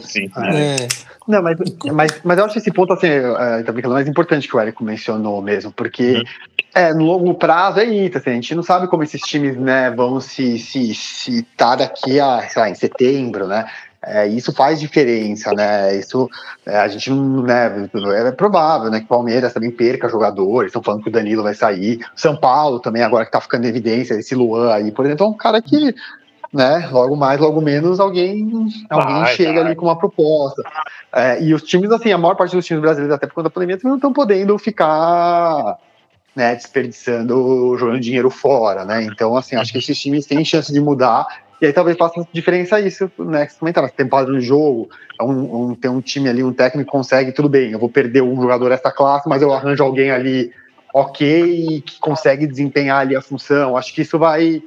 Sim. 0.03 0.31
É. 0.37 0.88
Não, 1.27 1.42
mas, 1.42 1.59
mas, 1.92 2.20
mas 2.25 2.38
eu 2.38 2.44
acho 2.44 2.59
esse 2.59 2.73
ponto 2.73 2.92
assim, 2.92 3.07
é, 3.09 3.62
também 3.62 3.85
é 3.85 3.88
mais 3.88 4.09
importante 4.09 4.49
que 4.49 4.57
o 4.57 4.61
Érico 4.61 4.83
mencionou 4.83 5.40
mesmo, 5.40 5.70
porque 5.70 6.14
uhum. 6.14 6.23
é, 6.75 6.92
no 6.92 7.05
longo 7.05 7.35
prazo 7.35 7.81
é 7.81 7.85
isso, 7.85 8.18
assim, 8.18 8.31
a 8.31 8.35
gente 8.35 8.55
não 8.55 8.62
sabe 8.62 8.88
como 8.88 9.03
esses 9.03 9.20
times 9.20 9.57
né, 9.57 9.90
vão 9.90 10.20
se, 10.20 10.59
se, 10.59 10.94
se 10.94 11.42
tá 11.57 11.77
daqui 11.77 12.18
a, 12.18 12.40
sei 12.49 12.62
lá, 12.62 12.70
em 12.70 12.75
setembro, 12.75 13.46
né? 13.46 13.66
É, 14.03 14.27
isso 14.27 14.51
faz 14.53 14.81
diferença, 14.81 15.53
né? 15.53 15.94
Isso 15.94 16.29
é, 16.64 16.79
a 16.79 16.88
gente 16.88 17.11
não, 17.11 17.42
né? 17.42 17.88
É 18.27 18.33
provável, 18.33 18.90
né? 18.90 18.99
Que 18.99 19.05
o 19.05 19.09
Palmeiras 19.09 19.53
também 19.53 19.70
perca 19.70 20.09
jogadores. 20.09 20.70
Estão 20.70 20.83
falando 20.83 21.03
que 21.03 21.11
o 21.11 21.12
Danilo 21.12 21.42
vai 21.42 21.55
sair. 21.55 22.01
São 22.16 22.35
Paulo 22.35 22.81
também 22.81 23.03
agora 23.03 23.27
que 23.27 23.31
tá 23.31 23.42
ficando 23.42 23.66
em 23.66 23.68
evidência 23.68 24.14
esse 24.14 24.35
Luan 24.35 24.73
aí, 24.73 24.90
por 24.90 25.05
exemplo, 25.05 25.27
é 25.27 25.29
um 25.29 25.37
cara 25.37 25.61
que 25.61 25.94
né? 26.52 26.88
Logo 26.90 27.16
mais, 27.16 27.40
logo 27.40 27.60
menos, 27.60 28.00
alguém, 28.00 28.42
alguém 28.88 29.20
vai, 29.20 29.34
chega 29.34 29.54
vai. 29.54 29.66
ali 29.66 29.76
com 29.76 29.86
uma 29.86 29.96
proposta. 29.96 30.62
É, 31.12 31.42
e 31.42 31.54
os 31.54 31.62
times, 31.62 31.90
assim, 31.90 32.12
a 32.12 32.18
maior 32.18 32.34
parte 32.34 32.56
dos 32.56 32.66
times 32.66 32.82
brasileiros, 32.82 33.14
até 33.14 33.26
por 33.26 33.34
conta 33.34 33.48
da 33.48 33.50
pandemia, 33.50 33.78
não 33.84 33.96
estão 33.96 34.12
podendo 34.12 34.58
ficar 34.58 35.78
né, 36.34 36.54
desperdiçando, 36.54 37.76
jogando 37.78 38.00
dinheiro 38.00 38.30
fora, 38.30 38.84
né? 38.84 39.04
Então, 39.04 39.36
assim, 39.36 39.56
acho 39.56 39.72
que 39.72 39.78
esses 39.78 39.98
times 39.98 40.26
têm 40.26 40.44
chance 40.44 40.72
de 40.72 40.80
mudar. 40.80 41.26
E 41.60 41.66
aí 41.66 41.72
talvez 41.72 41.96
faça 41.96 42.26
diferença 42.32 42.80
isso, 42.80 43.10
né? 43.18 43.46
Que 43.46 43.52
você 43.52 43.58
comentava, 43.58 43.88
tem 43.88 44.08
padrão 44.08 44.38
de 44.38 44.44
jogo, 44.44 44.88
é 45.20 45.22
um, 45.22 45.70
um, 45.70 45.74
tem 45.74 45.90
um 45.90 46.00
time 46.00 46.28
ali, 46.28 46.42
um 46.42 46.52
técnico 46.52 46.90
consegue, 46.90 47.32
tudo 47.32 47.48
bem, 47.48 47.72
eu 47.72 47.78
vou 47.78 47.88
perder 47.88 48.22
um 48.22 48.40
jogador 48.40 48.70
dessa 48.70 48.90
classe, 48.90 49.28
mas 49.28 49.42
eu 49.42 49.52
arranjo 49.52 49.84
alguém 49.84 50.10
ali 50.10 50.52
ok 50.94 51.82
que 51.82 52.00
consegue 52.00 52.46
desempenhar 52.46 53.00
ali 53.00 53.14
a 53.14 53.20
função. 53.20 53.76
Acho 53.76 53.94
que 53.94 54.00
isso 54.00 54.18
vai 54.18 54.62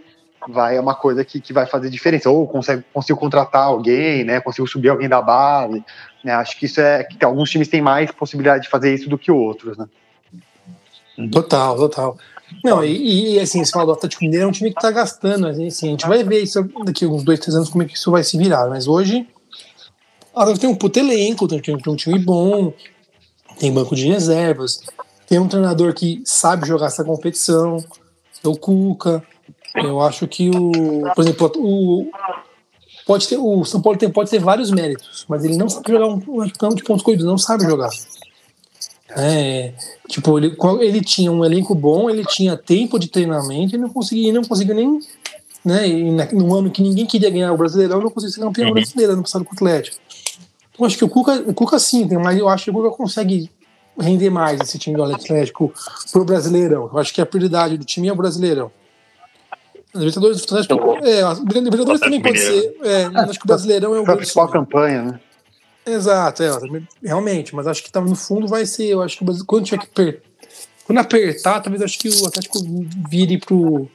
vai 0.49 0.77
é 0.77 0.81
uma 0.81 0.95
coisa 0.95 1.23
que, 1.23 1.39
que 1.39 1.53
vai 1.53 1.65
fazer 1.65 1.89
diferença. 1.89 2.29
Ou 2.29 2.47
consegue, 2.47 2.83
consigo 2.93 3.19
contratar 3.19 3.63
alguém, 3.63 4.23
né? 4.23 4.39
Consigo 4.39 4.67
subir 4.67 4.89
alguém 4.89 5.09
da 5.09 5.21
base. 5.21 5.83
Né? 6.23 6.33
Acho 6.33 6.57
que 6.57 6.65
isso 6.65 6.79
é 6.81 7.03
que 7.03 7.23
alguns 7.23 7.49
times 7.49 7.67
têm 7.67 7.81
mais 7.81 8.11
possibilidade 8.11 8.63
de 8.63 8.69
fazer 8.69 8.93
isso 8.93 9.09
do 9.09 9.17
que 9.17 9.31
outros, 9.31 9.77
né? 9.77 9.87
Total, 11.31 11.75
total. 11.75 12.17
Não, 12.63 12.83
e, 12.83 13.35
e 13.35 13.39
assim, 13.39 13.63
você 13.63 13.71
fala 13.71 13.85
do 13.85 13.91
Atlético 13.93 14.23
Mineiro 14.23 14.45
é 14.45 14.47
um 14.47 14.51
time 14.51 14.71
que 14.71 14.77
está 14.77 14.91
gastando, 14.91 15.47
assim, 15.47 15.87
a 15.87 15.91
gente 15.91 16.07
vai 16.07 16.23
ver 16.23 16.41
isso 16.43 16.61
daqui 16.85 17.05
uns 17.05 17.23
dois, 17.23 17.39
três 17.39 17.55
anos 17.55 17.69
como 17.69 17.83
é 17.83 17.85
que 17.85 17.95
isso 17.95 18.11
vai 18.11 18.23
se 18.23 18.37
virar, 18.37 18.67
mas 18.69 18.87
hoje 18.87 19.27
ela 20.35 20.57
tem 20.57 20.69
um 20.69 20.75
puto 20.75 20.99
elenco, 20.99 21.47
tem 21.47 21.75
um 21.87 21.95
time 21.95 22.19
bom, 22.19 22.73
tem 23.59 23.71
banco 23.71 23.95
de 23.95 24.07
reservas, 24.07 24.81
tem 25.27 25.39
um 25.39 25.47
treinador 25.47 25.93
que 25.93 26.21
sabe 26.25 26.67
jogar 26.67 26.87
essa 26.87 27.03
competição, 27.03 27.77
é 28.43 28.47
o 28.47 28.55
Cuca, 28.55 29.23
eu 29.75 30.01
acho 30.01 30.27
que 30.27 30.49
o, 30.49 31.13
por 31.15 31.23
exemplo, 31.23 31.51
o 31.57 32.11
pode 33.05 33.27
ter 33.27 33.37
o 33.37 33.65
São 33.65 33.81
Paulo 33.81 33.97
tem, 33.97 34.09
pode 34.09 34.29
ter 34.29 34.39
vários 34.39 34.71
méritos, 34.71 35.25
mas 35.27 35.43
ele 35.43 35.57
não 35.57 35.69
sabe 35.69 35.91
jogar 35.91 36.07
um, 36.07 36.15
um 36.15 36.49
campo 36.49 36.75
de 36.75 36.83
pontos 36.83 37.03
corridos, 37.03 37.25
não 37.25 37.37
sabe 37.37 37.63
jogar. 37.63 37.89
É, 39.15 39.73
tipo, 40.07 40.37
ele, 40.39 40.55
ele 40.81 41.01
tinha 41.01 41.31
um 41.31 41.45
elenco 41.45 41.75
bom, 41.75 42.09
ele 42.09 42.25
tinha 42.25 42.57
tempo 42.57 42.97
de 42.97 43.07
treinamento 43.07 43.75
e 43.75 43.77
não 43.77 43.89
conseguia, 43.89 44.33
não 44.33 44.43
conseguiu 44.43 44.73
nem, 44.73 44.99
né, 45.63 46.29
num 46.31 46.53
ano 46.53 46.71
que 46.71 46.81
ninguém 46.81 47.05
queria 47.05 47.29
ganhar 47.29 47.53
o 47.53 47.57
Brasileirão, 47.57 48.01
não 48.01 48.09
conseguiu 48.09 48.33
ser 48.33 48.41
campeão 48.41 48.69
uhum. 48.69 48.73
brasileiro 48.73 49.15
no 49.15 49.21
passado 49.21 49.45
com 49.45 49.51
o 49.51 49.55
Atlético. 49.55 49.97
Então 50.71 50.85
acho 50.85 50.97
que 50.97 51.05
o 51.05 51.09
Cuca, 51.09 51.43
o 51.45 51.53
Cuca 51.53 51.77
sim, 51.77 52.07
mas 52.17 52.37
eu 52.37 52.49
acho 52.49 52.65
que 52.65 52.71
o 52.71 52.73
Cuca 52.73 52.89
consegue 52.91 53.51
render 53.99 54.31
mais 54.31 54.59
esse 54.61 54.79
time 54.79 54.95
do 54.95 55.03
Atlético 55.03 55.71
pro 56.11 56.25
Brasileirão. 56.25 56.89
Eu 56.91 56.97
acho 56.97 57.13
que 57.13 57.21
a 57.21 57.25
prioridade 57.25 57.77
do 57.77 57.85
time 57.85 58.07
é 58.07 58.13
o 58.13 58.15
Brasileirão. 58.15 58.71
Libertadores 59.95 60.41
do 60.41 60.43
Atlético. 60.43 60.97
É, 61.05 61.21
Libertadores 61.59 62.01
também 62.01 62.21
pode 62.21 62.39
ser. 62.39 62.77
É, 62.83 63.05
acho 63.05 63.39
que 63.39 63.45
o 63.45 63.47
Brasileirão 63.47 63.95
é 63.95 63.99
o. 63.99 64.11
a 64.11 64.15
principal 64.15 64.47
campanha, 64.49 65.03
né? 65.03 65.19
Exato, 65.85 66.43
é, 66.43 66.49
realmente, 67.03 67.53
mas 67.53 67.67
acho 67.67 67.83
que 67.83 67.91
tá, 67.91 67.99
no 67.99 68.15
fundo 68.15 68.47
vai 68.47 68.65
ser. 68.65 68.85
Eu 68.85 69.01
acho 69.01 69.17
que 69.17 69.25
quando 69.45 69.65
tiver 69.65 69.81
que 69.81 69.87
per... 69.87 70.21
quando 70.85 70.99
apertar, 70.99 71.59
talvez 71.59 71.81
acho 71.81 71.99
que 71.99 72.09
o 72.09 72.25
Atlético 72.25 72.59
vire 73.09 73.37
pro, 73.37 73.87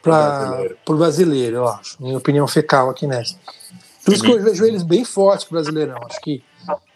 pra, 0.00 0.38
brasileiro. 0.38 0.76
pro 0.84 0.96
brasileiro, 0.96 1.56
eu 1.56 1.68
acho. 1.68 2.02
Minha 2.02 2.18
opinião 2.18 2.46
fecal 2.46 2.88
aqui 2.88 3.06
nessa. 3.06 3.36
Por 4.04 4.14
isso 4.14 4.22
que 4.22 4.30
eu 4.30 4.42
vejo 4.42 4.64
eles 4.64 4.82
bem 4.82 5.04
fortes 5.04 5.44
pro 5.44 5.54
brasileirão. 5.54 5.98
Acho 6.04 6.20
que, 6.20 6.42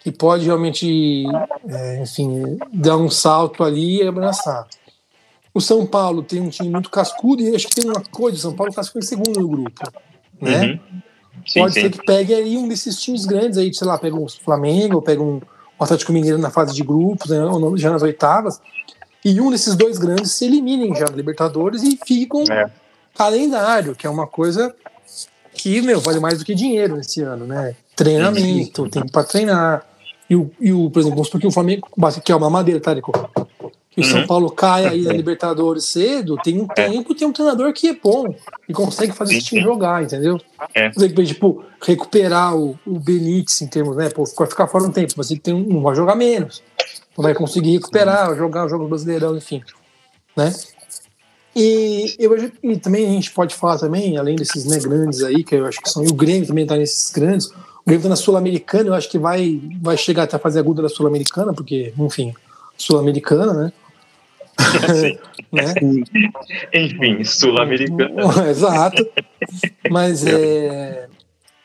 que 0.00 0.12
pode 0.12 0.46
realmente, 0.46 1.24
é, 1.68 2.02
enfim, 2.02 2.58
dar 2.72 2.96
um 2.96 3.10
salto 3.10 3.64
ali 3.64 4.02
e 4.02 4.08
abraçar. 4.08 4.66
O 5.54 5.60
São 5.60 5.86
Paulo 5.86 6.22
tem 6.22 6.40
um 6.40 6.48
time 6.48 6.70
muito 6.70 6.90
cascudo 6.90 7.42
e 7.42 7.54
acho 7.54 7.68
que 7.68 7.74
tem 7.74 7.90
uma 7.90 8.02
coisa: 8.10 8.36
o 8.38 8.40
São 8.40 8.54
Paulo 8.54 8.72
classificou 8.72 9.00
em 9.00 9.04
segundo 9.04 9.40
no 9.40 9.48
grupo. 9.48 9.92
Né? 10.40 10.62
Uhum. 10.66 11.02
Sim, 11.46 11.60
Pode 11.60 11.74
sim. 11.74 11.80
ser 11.82 11.90
que 11.90 12.04
pegue 12.04 12.34
aí 12.34 12.56
um 12.56 12.68
desses 12.68 13.00
times 13.00 13.24
grandes 13.24 13.58
aí, 13.58 13.72
sei 13.72 13.86
lá, 13.86 13.98
pega 13.98 14.16
um 14.16 14.28
Flamengo, 14.28 15.02
pega 15.02 15.22
um 15.22 15.40
Atlético 15.78 16.12
Mineiro 16.12 16.38
na 16.38 16.50
fase 16.50 16.74
de 16.74 16.82
grupos, 16.82 17.30
né, 17.30 17.44
ou 17.44 17.76
já 17.76 17.90
nas 17.90 18.02
oitavas, 18.02 18.60
e 19.24 19.40
um 19.40 19.50
desses 19.50 19.74
dois 19.74 19.98
grandes 19.98 20.32
se 20.32 20.44
eliminem 20.44 20.94
já 20.94 21.06
da 21.06 21.16
Libertadores 21.16 21.82
e 21.82 21.98
ficam 22.04 22.44
é. 22.50 22.70
calendário, 23.16 23.94
que 23.94 24.06
é 24.06 24.10
uma 24.10 24.26
coisa 24.26 24.74
que, 25.52 25.80
meu, 25.82 26.00
vale 26.00 26.20
mais 26.20 26.38
do 26.38 26.44
que 26.44 26.54
dinheiro 26.54 26.96
nesse 26.96 27.22
ano, 27.22 27.46
né? 27.46 27.74
Treinamento, 27.94 28.88
tempo 28.88 29.10
para 29.10 29.24
treinar. 29.24 29.86
E 30.28 30.36
o, 30.36 30.50
e 30.60 30.72
o, 30.72 30.90
por 30.90 31.00
exemplo, 31.00 31.22
porque 31.30 31.46
o 31.46 31.50
Flamengo, 31.50 31.88
que 32.24 32.32
é 32.32 32.36
uma 32.36 32.48
madeira, 32.48 32.80
tá, 32.80 32.94
Nico? 32.94 33.12
Que 33.92 34.00
o 34.00 34.04
São 34.04 34.20
uhum. 34.20 34.26
Paulo 34.26 34.50
cai 34.50 34.86
aí 34.86 35.02
na 35.02 35.12
Libertadores 35.12 35.84
cedo, 35.84 36.38
tem 36.42 36.58
um 36.58 36.66
é. 36.70 36.88
tempo, 36.88 37.14
tem 37.14 37.28
um 37.28 37.32
treinador 37.32 37.72
que 37.74 37.88
é 37.88 37.94
bom 37.94 38.34
e 38.66 38.72
consegue 38.72 39.12
fazer 39.12 39.36
esse 39.36 39.46
time 39.46 39.60
jogar, 39.60 40.02
entendeu? 40.02 40.40
É. 40.74 40.88
Tipo, 40.88 41.62
recuperar 41.80 42.56
o, 42.56 42.78
o 42.86 42.98
Benítez 42.98 43.60
em 43.60 43.66
termos, 43.66 43.94
né? 43.96 44.08
Pô, 44.08 44.24
vai 44.24 44.46
ficar 44.48 44.66
fora 44.66 44.84
um 44.84 44.90
tempo, 44.90 45.12
mas 45.18 45.30
ele 45.30 45.40
tem 45.40 45.52
um, 45.52 45.60
não 45.60 45.82
vai 45.82 45.94
jogar 45.94 46.14
menos. 46.14 46.62
Não 47.16 47.22
vai 47.22 47.34
conseguir 47.34 47.72
recuperar, 47.72 48.34
jogar 48.34 48.64
o 48.64 48.68
jogo 48.70 48.88
brasileirão, 48.88 49.36
enfim. 49.36 49.62
Né? 50.34 50.50
E, 51.54 52.16
eu, 52.18 52.34
e 52.62 52.78
também 52.78 53.06
a 53.06 53.10
gente 53.10 53.30
pode 53.30 53.54
falar 53.54 53.78
também, 53.78 54.16
além 54.16 54.36
desses 54.36 54.64
né, 54.64 54.78
grandes 54.78 55.22
aí, 55.22 55.44
que 55.44 55.54
eu 55.54 55.66
acho 55.66 55.82
que 55.82 55.90
são, 55.90 56.02
e 56.02 56.08
o 56.08 56.14
Grêmio 56.14 56.46
também 56.46 56.64
tá 56.64 56.76
nesses 56.76 57.10
grandes, 57.12 57.48
o 57.48 57.84
Grêmio 57.86 58.04
tá 58.04 58.08
na 58.08 58.16
Sul-Americana, 58.16 58.88
eu 58.88 58.94
acho 58.94 59.10
que 59.10 59.18
vai, 59.18 59.60
vai 59.82 59.98
chegar 59.98 60.22
até 60.22 60.36
a 60.36 60.38
fazer 60.38 60.60
aguda 60.60 60.80
da 60.80 60.88
Sul-Americana, 60.88 61.52
porque, 61.52 61.92
enfim, 61.98 62.32
Sul-Americana, 62.78 63.52
né? 63.52 63.72
Né? 65.52 65.74
Enfim, 66.74 67.24
sul-americano. 67.24 68.48
Exato. 68.48 69.06
Mas 69.90 70.26
é. 70.26 71.08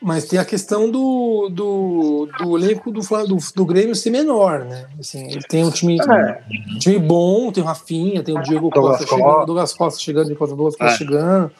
Mas 0.00 0.26
tem 0.26 0.38
a 0.38 0.44
questão 0.44 0.88
do, 0.88 1.48
do, 1.50 2.28
do 2.38 2.56
elenco 2.56 2.92
do, 2.92 3.00
do, 3.00 3.36
do 3.56 3.66
Grêmio 3.66 3.96
ser 3.96 4.10
menor, 4.10 4.64
né? 4.64 4.86
Assim, 4.98 5.26
ele 5.26 5.42
tem 5.48 5.64
um 5.64 5.72
time, 5.72 5.98
é. 6.00 6.40
um 6.72 6.78
time 6.78 7.00
bom, 7.00 7.50
tem 7.50 7.64
o 7.64 7.66
Rafinha, 7.66 8.22
tem 8.22 8.38
o 8.38 8.42
Diego 8.42 8.70
Costa 8.70 9.04
chegando, 9.04 9.46
Douglas 9.46 9.74
Costa 9.74 10.00
chegando, 10.00 10.36
Costa 10.36 10.54
Douglas 10.54 10.76
Costa 10.76 10.94
é. 10.94 10.96
chegando, 10.96 11.50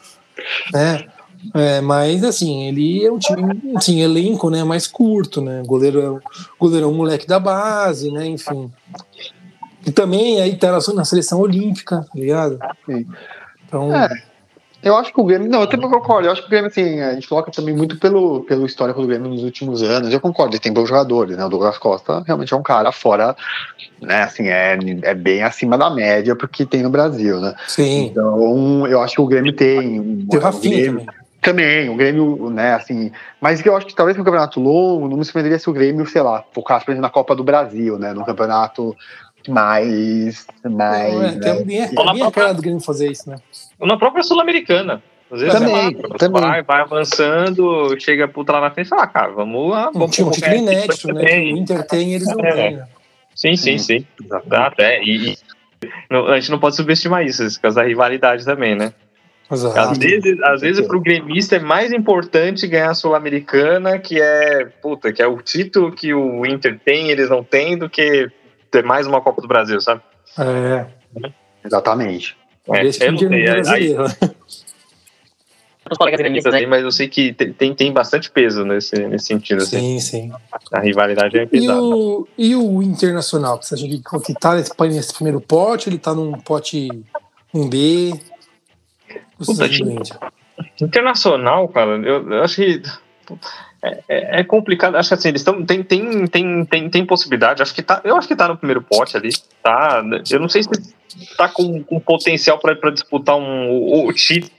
né? 0.73 1.05
É, 1.53 1.81
mas 1.81 2.23
assim, 2.23 2.67
ele 2.67 3.05
é 3.05 3.11
um 3.11 3.19
time, 3.19 3.73
assim, 3.75 4.01
elenco, 4.01 4.49
né, 4.49 4.63
mais 4.63 4.87
curto, 4.87 5.41
né? 5.41 5.61
Goleiro, 5.65 6.21
goleiro 6.57 6.85
é 6.85 6.89
um 6.89 6.93
moleque 6.93 7.27
da 7.27 7.39
base, 7.39 8.09
né? 8.09 8.25
Enfim. 8.25 8.71
E 9.85 9.91
também 9.91 10.41
aí 10.41 10.55
tá 10.57 10.71
na 10.93 11.05
seleção 11.05 11.39
olímpica, 11.39 12.01
tá 12.01 12.19
ligado? 12.19 12.59
Sim. 12.85 13.07
Então. 13.65 13.95
É. 13.95 14.29
Eu 14.81 14.95
acho 14.95 15.13
que 15.13 15.19
o 15.19 15.25
Grêmio. 15.25 15.49
Não, 15.49 15.61
eu 15.61 15.67
também 15.67 15.89
concordo. 15.89 16.27
Eu 16.27 16.31
acho 16.31 16.41
que 16.41 16.47
o 16.47 16.49
Grêmio, 16.49 16.69
assim, 16.69 17.01
a 17.01 17.13
gente 17.13 17.27
coloca 17.27 17.51
também 17.51 17.75
muito 17.75 17.97
pelo, 17.97 18.45
pelo 18.45 18.65
histórico 18.65 19.01
do 19.01 19.07
Grêmio 19.07 19.29
nos 19.29 19.43
últimos 19.43 19.83
anos. 19.83 20.11
Eu 20.11 20.21
concordo, 20.21 20.55
ele 20.55 20.61
tem 20.61 20.71
bons 20.71 20.87
jogadores, 20.87 21.35
né? 21.35 21.45
O 21.45 21.49
Douglas 21.49 21.77
Costa 21.77 22.23
realmente 22.25 22.53
é 22.53 22.57
um 22.57 22.63
cara 22.63 22.91
fora, 22.91 23.35
né? 24.01 24.23
Assim, 24.23 24.47
é, 24.47 24.77
é 25.01 25.13
bem 25.13 25.43
acima 25.43 25.77
da 25.77 25.89
média 25.89 26.33
porque 26.33 26.65
tem 26.65 26.81
no 26.81 26.89
Brasil, 26.89 27.41
né? 27.41 27.55
Sim. 27.67 28.05
Então, 28.05 28.87
eu 28.87 29.01
acho 29.01 29.15
que 29.15 29.21
o 29.21 29.27
Grêmio 29.27 29.51
tem. 29.51 30.25
Tem 30.29 30.39
o 30.39 30.41
Rafinha 30.41 30.77
Grêmio, 30.77 30.99
também. 31.01 31.19
Também, 31.41 31.89
o 31.89 31.95
Grêmio, 31.95 32.49
né, 32.49 32.73
assim. 32.73 33.11
Mas 33.41 33.65
eu 33.65 33.75
acho 33.75 33.85
que 33.85 33.95
talvez 33.95 34.17
no 34.17 34.23
campeonato 34.23 34.61
longo, 34.61 35.09
não 35.09 35.17
me 35.17 35.25
surpreenderia 35.25 35.59
se 35.59 35.69
o 35.69 35.73
Grêmio, 35.73 36.05
sei 36.05 36.21
lá, 36.21 36.43
focasse, 36.53 36.85
por 36.85 36.91
exemplo, 36.91 37.03
na 37.03 37.09
Copa 37.09 37.35
do 37.35 37.43
Brasil, 37.43 37.99
né? 37.99 38.13
No 38.13 38.25
campeonato 38.25 38.95
mais. 39.49 40.45
mais 40.63 41.13
Não, 41.13 41.23
é, 41.23 41.31
né? 41.31 41.39
tem 41.41 41.65
bem, 41.65 41.87
tem 41.87 42.13
bem 42.13 42.23
a 42.23 42.31
cara 42.31 42.53
do 42.53 42.61
Grêmio 42.61 42.79
fazer 42.79 43.11
isso, 43.11 43.29
né? 43.29 43.37
Na 43.79 43.97
própria 43.97 44.23
Sul-Americana. 44.23 45.01
Às 45.31 45.41
vezes 45.41 45.59
Também, 45.59 45.73
vai, 45.93 46.17
também. 46.17 46.41
vai, 46.41 46.63
vai 46.63 46.81
avançando, 46.81 47.95
chega 47.99 48.27
puta 48.27 48.51
lá 48.53 48.61
na 48.61 48.71
frente 48.71 48.87
e 48.87 48.89
fala, 48.89 49.03
ah, 49.03 49.07
cara, 49.07 49.31
vamos 49.31 49.69
lá. 49.69 49.89
Um, 49.89 49.93
Vamos 49.93 50.15
tipo, 50.15 50.27
um 50.29 50.31
título 50.31 50.51
aqui 50.53 50.61
inédito, 50.63 51.07
né? 51.07 51.13
também. 51.13 51.53
O 51.53 51.57
Inter 51.57 51.87
tem, 51.87 52.13
eles 52.15 52.27
não 52.27 52.43
É. 52.45 52.51
têm. 52.53 52.75
né? 52.77 52.87
Sim, 53.35 53.55
sim, 53.55 53.77
sim. 53.77 54.05
Até. 54.51 55.03
E, 55.03 55.33
e 55.33 55.37
não- 56.09 56.27
a 56.27 56.39
gente 56.39 56.49
não 56.49 56.59
pode 56.59 56.75
subestimar 56.75 57.23
isso, 57.23 57.43
por 57.55 57.61
causa 57.61 57.81
da 57.81 57.87
rivalidade 57.87 58.43
também, 58.43 58.75
né? 58.75 58.91
Às 59.49 59.63
Exato. 59.63 59.99
vezes, 59.99 60.41
às 60.43 60.61
vezes 60.61 60.85
pro 60.87 60.99
gremista 61.01 61.55
é 61.55 61.59
mais 61.59 61.91
importante 61.91 62.67
ganhar 62.67 62.91
a 62.91 62.93
Sul-Americana, 62.95 63.97
que 63.97 64.21
é, 64.21 64.65
puta, 64.81 65.11
que 65.13 65.21
é 65.23 65.27
o 65.27 65.41
título 65.41 65.91
que 65.91 66.13
o 66.13 66.45
Inter 66.45 66.79
tem, 66.83 67.09
eles 67.09 67.29
não 67.29 67.43
têm, 67.43 67.75
do 67.77 67.89
que 67.89 68.29
ter 68.69 68.83
mais 68.83 69.07
uma 69.07 69.21
Copa 69.21 69.41
do 69.41 69.47
Brasil, 69.47 69.79
sabe? 69.81 70.01
É, 70.37 70.85
Exatamente. 71.65 72.37
É, 72.67 72.83
não 72.83 73.17
time 73.17 73.29
sei, 73.29 73.47
aí- 73.47 73.93
brasileiro. 73.93 74.03
né? 74.03 74.15
os 75.91 75.97
colegas 75.97 76.19
gremistas 76.19 76.53
têm, 76.53 76.67
mas 76.67 76.83
eu 76.83 76.91
sei 76.91 77.07
que 77.07 77.33
tem, 77.33 77.51
tem, 77.51 77.73
tem 77.73 77.91
bastante 77.91 78.29
peso 78.29 78.63
nesse, 78.63 78.95
nesse 79.07 79.25
sentido, 79.25 79.63
assim. 79.63 79.79
Sim, 79.79 79.99
sim. 79.99 80.31
A 80.71 80.79
rivalidade 80.79 81.37
é 81.37 81.43
E 81.43 81.47
pesada. 81.47 81.81
o, 81.81 82.27
e 82.37 82.55
o 82.55 82.83
Internacional? 82.83 83.57
que 83.57 83.65
Você 83.65 83.73
acha 83.73 83.87
que, 83.87 83.99
que 84.25 84.33
tá 84.35 84.55
nesse, 84.55 84.71
nesse 84.81 85.13
primeiro 85.13 85.41
pote? 85.41 85.89
Ele 85.89 85.97
tá 85.97 86.13
num 86.13 86.33
pote 86.33 86.89
1B? 87.53 88.21
O 89.39 89.45
Puta. 89.45 89.65
Internacional, 90.81 91.67
cara, 91.69 91.91
eu, 91.97 92.29
eu 92.31 92.43
acho 92.43 92.57
que 92.57 92.81
é, 93.81 94.03
é- 94.07 94.39
é 94.39 94.43
complicado. 94.43 94.95
Acho 94.95 95.09
que 95.09 95.15
assim, 95.15 95.29
eles 95.29 95.41
estão. 95.41 95.65
Tem, 95.65 95.83
tem, 95.83 96.27
tem, 96.27 96.65
tem, 96.65 96.89
tem 96.89 97.05
possibilidade. 97.05 97.61
Acho 97.61 97.73
que 97.73 97.81
tá, 97.81 98.01
eu 98.03 98.15
acho 98.15 98.27
que 98.27 98.35
tá 98.35 98.47
no 98.47 98.57
primeiro 98.57 98.81
pote 98.81 99.15
ali. 99.15 99.29
Tá, 99.63 100.03
eu 100.29 100.39
não 100.39 100.49
sei 100.49 100.63
se 100.63 100.69
tá 101.37 101.47
com, 101.47 101.83
com 101.83 101.99
potencial 101.99 102.59
para 102.59 102.91
disputar 102.91 103.35
um, 103.35 103.69
o, 103.69 104.07
o 104.07 104.13
título. 104.13 104.51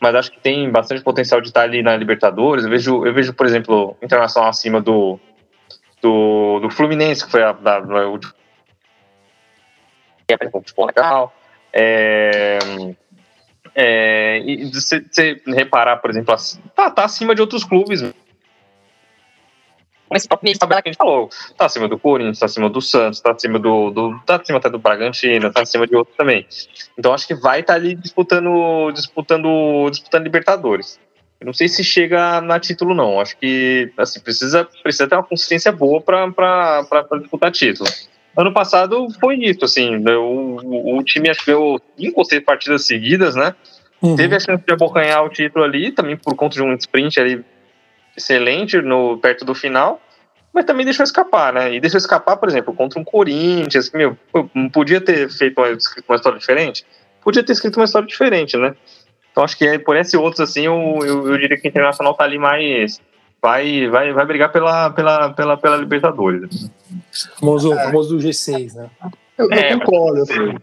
Mas 0.00 0.14
acho 0.14 0.30
que 0.30 0.40
tem 0.40 0.70
bastante 0.70 1.02
potencial 1.02 1.40
de 1.40 1.48
estar 1.48 1.62
ali 1.62 1.82
na 1.82 1.96
Libertadores. 1.96 2.64
Eu 2.64 2.70
vejo, 2.70 3.06
eu 3.06 3.14
vejo 3.14 3.32
por 3.32 3.46
exemplo, 3.46 3.96
Internacional 4.02 4.50
acima 4.50 4.80
do, 4.80 5.18
do, 6.02 6.60
do 6.60 6.70
Fluminense, 6.70 7.24
que 7.24 7.30
foi 7.30 7.42
a, 7.42 7.52
da, 7.52 7.80
da, 7.80 8.08
o 8.08 8.20
é 10.28 10.50
futebol 10.50 10.86
legal. 10.86 11.32
É, 13.78 14.38
e 14.38 14.72
você, 14.72 15.04
você 15.10 15.42
reparar, 15.46 15.98
por 15.98 16.08
exemplo, 16.08 16.34
tá, 16.74 16.90
tá 16.90 17.04
acima 17.04 17.34
de 17.34 17.42
outros 17.42 17.62
clubes. 17.62 18.02
Nesse 20.10 20.26
próprio 20.26 20.50
nível 20.50 20.66
que 20.66 20.74
a 20.74 20.80
gente 20.86 20.96
falou, 20.96 21.28
tá 21.58 21.66
acima 21.66 21.86
do 21.86 21.98
Corinthians, 21.98 22.38
tá 22.38 22.46
acima 22.46 22.70
do 22.70 22.80
Santos, 22.80 23.20
tá 23.20 23.32
acima 23.32 23.58
do, 23.58 23.90
do 23.90 24.18
tá 24.20 24.36
acima 24.36 24.56
até 24.56 24.70
do 24.70 24.78
Bragantino, 24.78 25.52
tá 25.52 25.60
acima 25.60 25.86
de 25.86 25.94
outros 25.94 26.16
também. 26.16 26.46
Então 26.96 27.12
acho 27.12 27.26
que 27.26 27.34
vai 27.34 27.60
estar 27.60 27.74
ali 27.74 27.94
disputando, 27.94 28.90
disputando, 28.92 29.90
disputando 29.90 30.24
Libertadores. 30.24 30.98
Eu 31.38 31.44
não 31.44 31.52
sei 31.52 31.68
se 31.68 31.84
chega 31.84 32.40
na 32.40 32.58
título 32.58 32.94
não. 32.94 33.20
Acho 33.20 33.36
que 33.36 33.92
assim 33.98 34.20
precisa, 34.20 34.66
precisa 34.82 35.06
ter 35.06 35.16
uma 35.16 35.24
consistência 35.24 35.70
boa 35.70 36.00
para 36.00 36.40
disputar 37.20 37.50
título. 37.50 37.90
Ano 38.36 38.52
passado 38.52 39.08
foi 39.18 39.36
isso, 39.36 39.64
assim, 39.64 39.96
né, 39.96 40.14
o, 40.14 40.96
o, 40.96 41.02
time 41.02 41.30
acho 41.30 41.40
que 41.40 41.46
deu 41.46 41.80
cinco 41.96 42.20
ou 42.20 42.24
seis 42.24 42.44
partidas 42.44 42.84
seguidas, 42.84 43.34
né? 43.34 43.54
Uhum. 44.02 44.14
Teve 44.14 44.36
a 44.36 44.40
chance 44.40 44.62
de 44.66 44.72
abocanhar 44.72 45.24
o 45.24 45.30
título 45.30 45.64
ali, 45.64 45.90
também 45.90 46.16
por 46.16 46.34
conta 46.34 46.54
de 46.54 46.62
um 46.62 46.74
sprint 46.74 47.18
ali 47.18 47.42
excelente 48.14 48.80
no, 48.82 49.16
perto 49.18 49.44
do 49.44 49.54
final, 49.54 50.00
mas 50.52 50.64
também 50.64 50.84
deixou 50.84 51.04
escapar, 51.04 51.52
né? 51.52 51.74
E 51.74 51.80
deixou 51.80 51.98
escapar, 51.98 52.36
por 52.36 52.48
exemplo, 52.48 52.74
contra 52.74 53.00
um 53.00 53.04
Corinthians, 53.04 53.88
que, 53.88 53.96
meu, 53.96 54.16
podia 54.72 55.00
ter 55.00 55.30
feito 55.30 55.58
uma, 55.58 55.68
uma 56.08 56.16
história 56.16 56.38
diferente? 56.38 56.84
Podia 57.22 57.42
ter 57.42 57.52
escrito 57.52 57.76
uma 57.76 57.84
história 57.84 58.06
diferente, 58.06 58.56
né? 58.56 58.74
Então 59.32 59.44
acho 59.44 59.56
que 59.56 59.66
é, 59.66 59.78
por 59.78 59.96
esse 59.96 60.16
outros, 60.16 60.40
assim, 60.40 60.64
eu, 60.64 60.98
eu, 61.02 61.28
eu 61.28 61.38
diria 61.38 61.58
que 61.58 61.66
o 61.66 61.68
Internacional 61.68 62.14
tá 62.14 62.24
ali 62.24 62.38
mais. 62.38 63.00
Vai, 63.40 63.88
vai, 63.88 64.12
vai 64.12 64.26
brigar 64.26 64.50
pela, 64.50 64.90
pela, 64.90 65.30
pela, 65.30 65.56
pela 65.56 65.76
Libertadores. 65.76 66.70
Famoso, 67.38 67.74
famoso 67.74 68.16
do 68.16 68.22
G6, 68.22 68.74
né? 68.74 68.90
Eu, 69.38 69.52
É, 69.52 69.72
eu 69.74 69.80
concordo, 69.80 70.22
assim. 70.22 70.56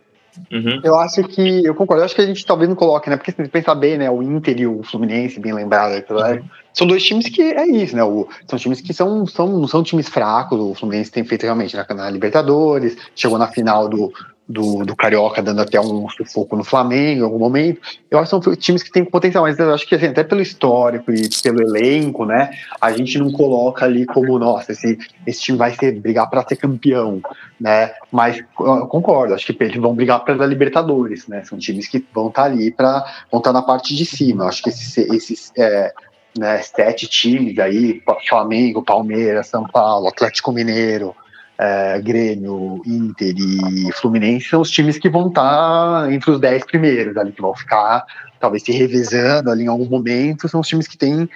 Uhum. 0.52 0.82
Eu 0.84 1.00
acho 1.00 1.24
que, 1.26 1.64
eu 1.64 1.76
concordo, 1.76 2.02
eu 2.02 2.06
acho 2.06 2.16
que 2.16 2.22
a 2.22 2.26
gente 2.26 2.44
talvez 2.46 2.68
não 2.68 2.76
coloque, 2.76 3.08
né? 3.10 3.16
Porque 3.18 3.32
se 3.32 3.38
você 3.38 3.48
pensar 3.48 3.76
bem, 3.76 4.00
né? 4.00 4.10
O 4.10 4.24
Inter 4.24 4.60
e 4.60 4.66
o 4.68 4.82
Fluminense, 4.82 5.40
bem 5.40 5.54
lembrado, 5.54 5.94
aquela- 5.94 6.42
são 6.74 6.88
dois 6.88 7.04
times 7.04 7.30
que 7.30 7.42
é 7.42 7.68
isso, 7.68 7.96
né? 7.96 8.04
O, 8.04 8.28
são 8.48 8.58
times 8.58 8.82
que 8.82 8.94
são, 8.94 9.28
são, 9.28 9.48
não 9.48 9.68
são 9.68 9.84
times 9.84 10.10
fracos. 10.10 10.60
O 10.60 10.74
Fluminense 10.74 11.12
tem 11.12 11.24
feito 11.24 11.44
realmente 11.44 11.76
na, 11.76 11.86
na 11.94 12.10
Libertadores, 12.10 12.98
chegou 13.16 13.38
na 13.38 13.48
final 13.48 13.88
do, 13.88 14.12
do, 14.48 14.84
do 14.86 14.96
Carioca, 14.96 15.42
dando 15.42 15.62
até 15.62 15.80
um 15.80 16.08
sufoco 16.10 16.56
no 16.56 16.64
Flamengo 16.64 17.22
em 17.22 17.24
algum 17.24 17.40
momento. 17.40 17.80
Eu 18.12 18.20
acho 18.20 18.38
que 18.38 18.44
são 18.44 18.56
times 18.56 18.84
que 18.84 18.92
têm 18.92 19.06
potencial, 19.06 19.44
mas 19.44 19.58
eu 19.58 19.74
acho 19.74 19.88
que 19.88 19.96
assim, 19.96 20.08
até 20.08 20.24
pelo 20.24 20.42
histórico 20.42 21.12
e 21.12 21.30
pelo 21.42 21.62
elenco, 21.62 22.26
né? 22.26 22.52
A 22.80 22.92
gente 22.92 23.18
não 23.18 23.32
coloca 23.32 23.86
ali 23.86 24.06
como, 24.06 24.38
nossa, 24.38 24.74
esse, 24.74 24.98
esse 25.26 25.42
time 25.42 25.58
vai 25.58 25.74
ser 25.74 26.00
brigar 26.00 26.30
para 26.30 26.46
ser 26.46 26.58
campeão, 26.58 27.22
né? 27.60 27.94
Mas 28.12 28.44
eu 28.60 28.88
concordo, 28.88 29.34
acho 29.34 29.46
que 29.46 29.64
eles 29.64 29.78
vão 29.78 29.96
brigar 29.96 30.24
para 30.24 30.46
Libertadores, 30.46 31.28
né? 31.28 31.44
São 31.44 31.58
times 31.58 31.88
que 31.88 32.06
vão 32.14 32.28
estar 32.28 32.44
ali 32.44 32.72
para 32.72 33.06
vão 33.32 33.40
estar 33.40 33.54
na 33.54 33.62
parte 33.62 33.96
de 33.96 34.06
cima. 34.06 34.44
Eu 34.44 34.50
acho 34.50 34.62
que 34.62 34.70
esses, 34.70 34.98
esses 34.98 35.52
é, 35.58 35.94
né, 36.38 36.62
sete 36.62 37.08
times 37.08 37.58
aí, 37.60 38.02
Flamengo, 38.28 38.84
Palmeiras, 38.84 39.48
São 39.48 39.66
Paulo, 39.66 40.08
Atlético 40.08 40.52
Mineiro, 40.52 41.16
é, 41.58 42.02
Grêmio, 42.02 42.82
Inter 42.86 43.34
e 43.38 43.92
Fluminense 43.94 44.50
são 44.50 44.62
os 44.62 44.70
times 44.72 44.98
que 44.98 45.10
vão 45.10 45.28
estar 45.28 46.12
entre 46.12 46.32
os 46.32 46.40
dez 46.40 46.66
primeiros 46.66 47.16
ali, 47.18 47.32
que 47.32 47.42
vão 47.42 47.54
ficar 47.56 48.06
talvez 48.40 48.64
se 48.64 48.72
revezando 48.74 49.50
ali 49.50 49.64
em 49.64 49.68
algum 49.68 49.86
momento, 49.86 50.50
são 50.50 50.60
os 50.60 50.68
times 50.68 50.88
que 50.88 50.98
têm 50.98 51.30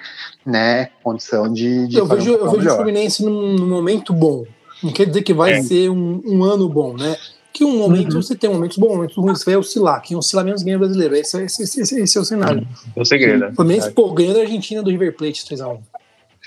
né, 0.44 0.90
condição 1.02 1.50
de, 1.50 1.86
de 1.86 1.96
Eu 1.96 2.06
fazer 2.06 2.20
vejo, 2.22 2.32
um 2.36 2.38
eu 2.46 2.50
vejo 2.52 2.70
o. 2.70 2.76
Fluminense 2.76 3.24
num, 3.24 3.54
num 3.54 3.68
momento 3.68 4.12
bom. 4.12 4.44
Não 4.82 4.92
quer 4.92 5.06
dizer 5.06 5.22
que 5.22 5.32
vai 5.32 5.52
É. 5.54 5.62
ser 5.62 5.88
um, 5.90 6.20
um 6.24 6.44
ano 6.44 6.68
bom, 6.68 6.94
né? 6.94 7.16
Que 7.52 7.64
um 7.64 7.78
momento 7.78 8.14
Uhum. 8.14 8.22
você 8.22 8.36
tem 8.36 8.48
momentos 8.50 8.76
bons, 8.76 8.94
momentos 8.94 9.16
ruins, 9.16 9.38
você 9.38 9.46
vai 9.46 9.56
oscilar. 9.56 10.02
Quem 10.02 10.16
oscilar 10.16 10.44
menos 10.44 10.62
ganha 10.62 10.78
brasileiro. 10.78 11.16
Esse, 11.16 11.40
é- 11.40 11.44
esse, 11.46 11.62
esse, 11.62 12.00
esse, 12.00 12.18
é 12.18 12.20
o 12.20 12.24
cenário. 12.24 12.68
É 12.94 13.00
o 13.00 13.04
segredo. 13.04 13.48
O 13.48 13.54
Fluminense, 13.54 13.90
pô, 13.90 14.12
ganhou 14.12 14.34
da 14.34 14.40
Argentina 14.40 14.82
do 14.82 14.90
River 14.90 15.16
Plate 15.16 15.44
3x1. 15.46 15.78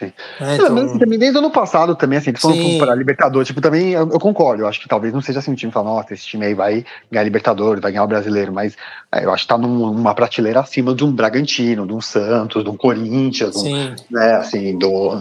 Sim. 0.01 0.11
É, 0.39 0.55
então, 0.55 0.73
mas 0.73 0.91
também 0.97 1.19
desde 1.19 1.37
o 1.37 1.39
ano 1.39 1.51
passado 1.51 1.95
também, 1.95 2.17
assim, 2.17 2.31
Sim. 2.31 2.39
falando 2.39 2.77
para 2.79 2.95
Libertadores, 2.95 3.47
tipo, 3.47 3.61
também 3.61 3.91
eu, 3.91 4.09
eu 4.09 4.19
concordo, 4.19 4.63
eu 4.63 4.67
acho 4.67 4.81
que 4.81 4.87
talvez 4.89 5.13
não 5.13 5.21
seja 5.21 5.39
assim 5.39 5.51
um 5.51 5.55
time 5.55 5.71
que 5.71 5.73
fala, 5.75 5.89
nossa, 5.89 6.13
esse 6.13 6.25
time 6.25 6.45
aí 6.45 6.53
vai 6.55 6.83
ganhar 7.11 7.23
Libertadores, 7.23 7.81
vai 7.81 7.91
ganhar 7.91 8.03
o 8.03 8.07
brasileiro, 8.07 8.51
mas 8.51 8.75
é, 9.11 9.23
eu 9.25 9.31
acho 9.31 9.43
que 9.43 9.49
tá 9.49 9.57
num- 9.57 9.93
numa 9.93 10.15
prateleira 10.15 10.59
acima 10.61 10.95
de 10.95 11.03
um 11.03 11.11
Bragantino, 11.11 11.85
de 11.85 11.93
um 11.93 12.01
Santos, 12.01 12.63
de 12.63 12.69
um 12.69 12.75
Corinthians, 12.75 13.55
um, 13.55 13.95
né, 14.09 14.33
assim, 14.37 14.77
do, 14.77 15.15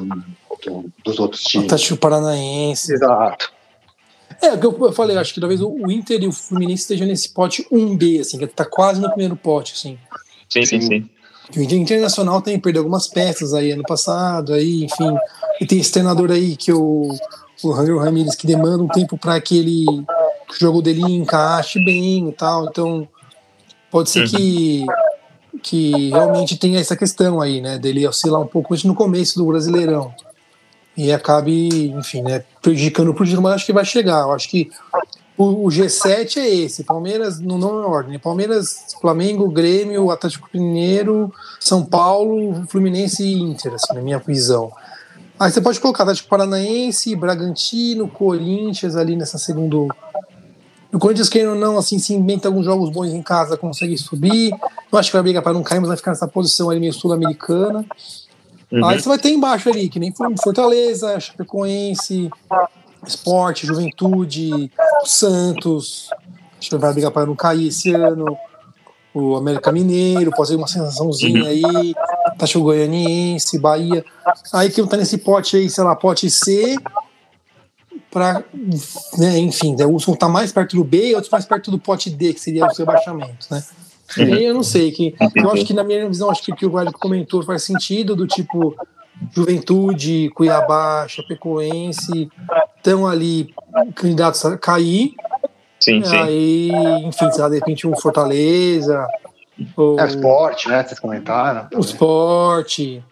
do- 0.65 0.91
dos 1.05 1.19
outros 1.19 1.43
times. 1.43 1.67
Atlético 1.67 1.99
Paranaense. 1.99 2.93
Exato. 2.93 3.53
É, 4.43 4.53
o 4.55 4.59
que 4.59 4.67
eu, 4.67 4.79
eu 4.87 4.93
falei, 4.93 5.19
acho 5.19 5.35
que 5.35 5.41
talvez 5.41 5.61
o, 5.61 5.69
o 5.69 5.91
Inter 5.91 6.23
e 6.23 6.27
o 6.27 6.33
Fluminense 6.33 6.83
estejam 6.83 7.07
nesse 7.07 7.29
pote 7.29 7.67
1B, 7.71 8.21
assim, 8.21 8.39
que 8.39 8.47
tá 8.47 8.65
quase 8.65 8.99
no 9.01 9.09
primeiro 9.11 9.37
pote, 9.37 9.75
assim. 9.77 9.99
Sim, 10.49 10.65
sim, 10.65 10.81
sim. 10.81 11.11
O 11.57 11.61
Inter 11.61 11.79
Internacional 11.79 12.41
tem 12.41 12.59
perdeu 12.59 12.83
algumas 12.83 13.09
peças 13.09 13.53
aí 13.53 13.73
ano 13.73 13.83
passado, 13.83 14.53
aí, 14.53 14.85
enfim. 14.85 15.17
E 15.61 15.67
tem 15.67 15.81
esse 15.81 15.93
treinador 15.93 16.31
aí 16.31 16.57
que 16.57 16.73
o, 16.73 17.15
o 17.63 17.71
Ramiro 17.73 17.99
Ramírez 17.99 18.35
que 18.35 18.47
demanda 18.47 18.83
um 18.83 18.89
tempo 18.89 19.19
para 19.19 19.41
que 19.41 19.59
ele 19.59 19.85
que 20.49 20.57
o 20.57 20.59
jogo 20.59 20.83
dele 20.83 21.03
encaixe 21.03 21.85
bem 21.85 22.29
e 22.29 22.33
tal. 22.33 22.67
Então 22.67 23.09
pode 23.91 24.11
ser 24.11 24.29
que 24.29 24.87
que 25.63 26.11
realmente 26.11 26.57
tenha 26.57 26.79
essa 26.79 26.97
questão 26.97 27.41
aí, 27.41 27.61
né, 27.61 27.77
dele 27.79 28.07
oscilar 28.07 28.41
um 28.41 28.47
pouco 28.47 28.75
no 28.87 28.95
começo 28.95 29.37
do 29.37 29.47
Brasileirão 29.47 30.15
e 30.97 31.13
acabe, 31.13 31.89
enfim, 31.91 32.23
né, 32.23 32.45
prejudicando 32.63 33.13
pro 33.13 33.25
título, 33.25 33.43
mas 33.43 33.55
acho 33.55 33.67
que 33.67 33.73
vai 33.73 33.85
chegar. 33.85 34.21
Eu 34.23 34.33
acho 34.33 34.49
que 34.49 34.71
o, 35.41 35.65
o 35.65 35.69
G7 35.69 36.37
é 36.37 36.49
esse, 36.49 36.85
Palmeiras, 36.85 37.41
não, 37.41 37.57
não 37.57 37.83
é 37.83 37.87
ordem, 37.87 38.19
Palmeiras, 38.19 38.95
Flamengo, 39.01 39.49
Grêmio, 39.49 40.11
Atlético 40.11 40.47
Mineiro, 40.53 41.33
São 41.59 41.83
Paulo, 41.83 42.67
Fluminense 42.69 43.25
e 43.25 43.41
Inter, 43.41 43.73
assim, 43.73 43.95
na 43.95 44.03
minha 44.03 44.19
visão. 44.19 44.71
Aí 45.39 45.51
você 45.51 45.63
pode 45.63 45.81
colocar 45.81 46.03
Atlético 46.03 46.29
Paranaense, 46.29 47.17
Bragantino, 47.17 48.07
Corinthians 48.07 48.97
ali 48.97 49.17
nessa 49.17 49.39
segunda. 49.39 49.79
O 50.93 50.99
Corinthians, 50.99 51.31
querendo 51.31 51.53
ou 51.53 51.59
não, 51.59 51.79
assim, 51.79 51.99
se 51.99 52.13
inventa 52.13 52.47
alguns 52.47 52.67
jogos 52.67 52.91
bons 52.91 53.07
em 53.07 53.23
casa, 53.23 53.57
consegue 53.57 53.97
subir. 53.97 54.51
não 54.93 55.01
acho 55.01 55.09
que 55.09 55.17
vai 55.17 55.23
brigar 55.23 55.43
para 55.43 55.55
não 55.55 55.63
cair, 55.63 55.81
mas 55.81 55.89
vai 55.89 55.97
ficar 55.97 56.11
nessa 56.11 56.29
posição 56.29 56.69
ali 56.69 56.79
meio 56.79 56.93
sul-americana. 56.93 57.87
Uhum. 58.71 58.85
Aí 58.85 59.01
você 59.01 59.09
vai 59.09 59.19
ter 59.19 59.31
embaixo 59.31 59.71
ali, 59.71 59.89
que 59.89 59.99
nem 59.99 60.13
Fortaleza, 60.13 61.19
Chapecoense, 61.19 62.29
Esporte, 63.07 63.67
Juventude, 63.67 64.71
Santos. 65.05 66.11
Acho 66.59 66.71
que 66.71 66.77
vai 66.77 66.93
brigar 66.93 67.11
para 67.11 67.27
não 67.27 67.35
cair 67.35 67.69
esse 67.69 67.93
ano. 67.93 68.37
O 69.13 69.35
América 69.37 69.73
Mineiro, 69.73 70.31
pode 70.31 70.49
ser 70.49 70.57
uma 70.57 70.69
sensaçãozinha 70.69 71.49
aí. 71.49 71.95
Tacho 72.39 72.61
Goianiense, 72.61 73.59
Bahia. 73.59 74.05
Aí 74.53 74.71
que 74.71 74.87
tá 74.87 74.97
nesse 74.97 75.19
pote 75.19 75.57
aí, 75.57 75.69
sei 75.69 75.83
lá, 75.83 75.97
pote 75.97 76.31
C. 76.31 76.77
Pra, 78.11 78.43
né, 79.19 79.39
enfim, 79.39 79.77
né, 79.77 79.87
uns 79.87 80.05
vão 80.05 80.15
estar 80.15 80.29
mais 80.29 80.51
perto 80.51 80.75
do 80.75 80.83
B 80.83 81.11
e 81.11 81.15
outros 81.15 81.31
mais 81.31 81.45
perto 81.45 81.71
do 81.71 81.79
pote 81.79 82.11
D, 82.11 82.35
que 82.35 82.41
seria 82.41 82.67
o 82.67 82.75
seu 82.75 82.85
baixamento, 82.85 83.47
né? 83.49 83.63
E 84.17 84.23
aí 84.23 84.45
eu 84.45 84.55
não 84.55 84.65
sei, 84.65 84.91
que, 84.91 85.15
eu 85.37 85.51
acho 85.53 85.65
que 85.65 85.73
na 85.73 85.85
minha 85.85 86.09
visão, 86.09 86.29
acho 86.29 86.43
que 86.43 86.51
o 86.51 86.57
que 86.57 86.67
o 86.67 86.71
Guarda 86.71 86.91
comentou 86.91 87.41
faz 87.45 87.63
sentido, 87.63 88.17
do 88.17 88.27
tipo 88.27 88.75
Juventude, 89.35 90.31
Cuiabá, 90.35 91.07
Chapecoense, 91.09 92.29
estão 92.77 93.07
ali 93.07 93.55
candidatos 93.95 94.45
a 94.45 94.57
cair. 94.57 95.15
Sim, 95.79 96.03
sim. 96.05 96.17
Aí, 96.17 96.69
enfim, 97.05 97.31
sei 97.31 97.43
lá, 97.43 97.49
de 97.49 97.57
repente 97.57 97.87
um 97.87 97.97
Fortaleza. 97.97 99.07
Ou 99.77 99.99
É 99.99 100.05
o 100.05 100.07
esporte, 100.07 100.69
né? 100.69 100.83
Vocês 100.85 100.99
comentaram. 101.01 101.69
o 101.75 101.81
esporte. 101.81 103.05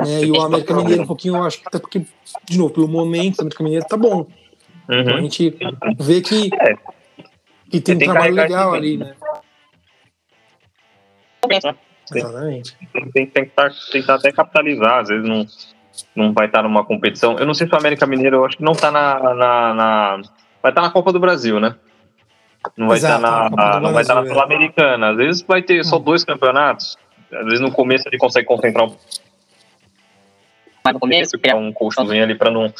Né, 0.00 0.22
e 0.24 0.30
o 0.30 0.40
América 0.40 0.74
Mineiro 0.74 1.02
um 1.02 1.06
pouquinho, 1.06 1.36
eu 1.36 1.44
acho 1.44 1.58
que 1.60 1.68
até 1.68 1.78
porque, 1.78 2.06
de 2.48 2.56
novo, 2.58 2.72
pelo 2.72 2.88
momento, 2.88 3.38
o 3.38 3.42
América 3.42 3.62
Mineiro 3.62 3.86
tá 3.86 3.98
bom. 3.98 4.26
Então 4.88 5.12
a 5.12 5.16
Uhum. 5.16 5.22
gente 5.24 5.56
vê 6.00 6.20
que, 6.22 6.48
É. 6.58 6.74
que 7.70 7.80
tem 7.82 7.96
um 7.96 7.98
Tem 7.98 8.08
trabalho 8.08 8.34
legal 8.34 8.72
ali, 8.72 8.96
né? 8.96 9.14
Exatamente. 12.18 12.76
Tem, 12.92 13.10
tem, 13.10 13.26
tem 13.26 13.44
que 13.44 13.50
estar, 13.50 13.68
estar 13.68 14.14
até 14.14 14.32
capitalizar, 14.32 15.00
às 15.00 15.08
vezes 15.08 15.28
não, 15.28 15.46
não 16.14 16.32
vai 16.32 16.46
estar 16.46 16.62
numa 16.62 16.84
competição. 16.84 17.38
Eu 17.38 17.46
não 17.46 17.54
sei 17.54 17.66
se 17.66 17.74
o 17.74 17.78
América 17.78 18.06
Mineiro, 18.06 18.36
eu 18.36 18.44
acho 18.44 18.56
que 18.56 18.64
não 18.64 18.72
está 18.72 18.90
na, 18.90 19.34
na, 19.34 19.74
na- 19.74 20.20
Vai 20.62 20.72
estar 20.72 20.82
na 20.82 20.90
Copa 20.90 21.12
do 21.12 21.20
Brasil, 21.20 21.58
né? 21.58 21.74
Não 22.76 22.88
vai 22.88 22.98
Exato, 22.98 23.16
estar 23.16 23.30
na, 23.30 23.42
na 23.44 23.50
Copa 23.50 23.70
do 23.70 23.80
não 23.80 23.92
vai 23.92 24.02
estar 24.02 24.14
na 24.14 24.20
Brasil, 24.20 24.36
é. 24.38 24.42
Sul-Americana. 24.42 25.10
Às 25.10 25.16
vezes 25.16 25.42
vai 25.42 25.62
ter 25.62 25.82
só 25.84 25.96
Hum. 25.96 26.00
dois 26.02 26.24
campeonatos. 26.24 26.98
Às 27.32 27.44
vezes 27.44 27.60
no 27.60 27.72
começo 27.72 28.06
ele 28.08 28.18
consegue 28.18 28.46
concentrar 28.46 28.86
um 28.86 28.96
Mas 30.84 30.92
no 30.94 31.00
começo, 31.00 31.38
criar 31.38 31.56
um 31.56 31.72
colchãozinho 31.72 32.22
ali 32.22 32.34
para 32.34 32.50
não 32.50 32.72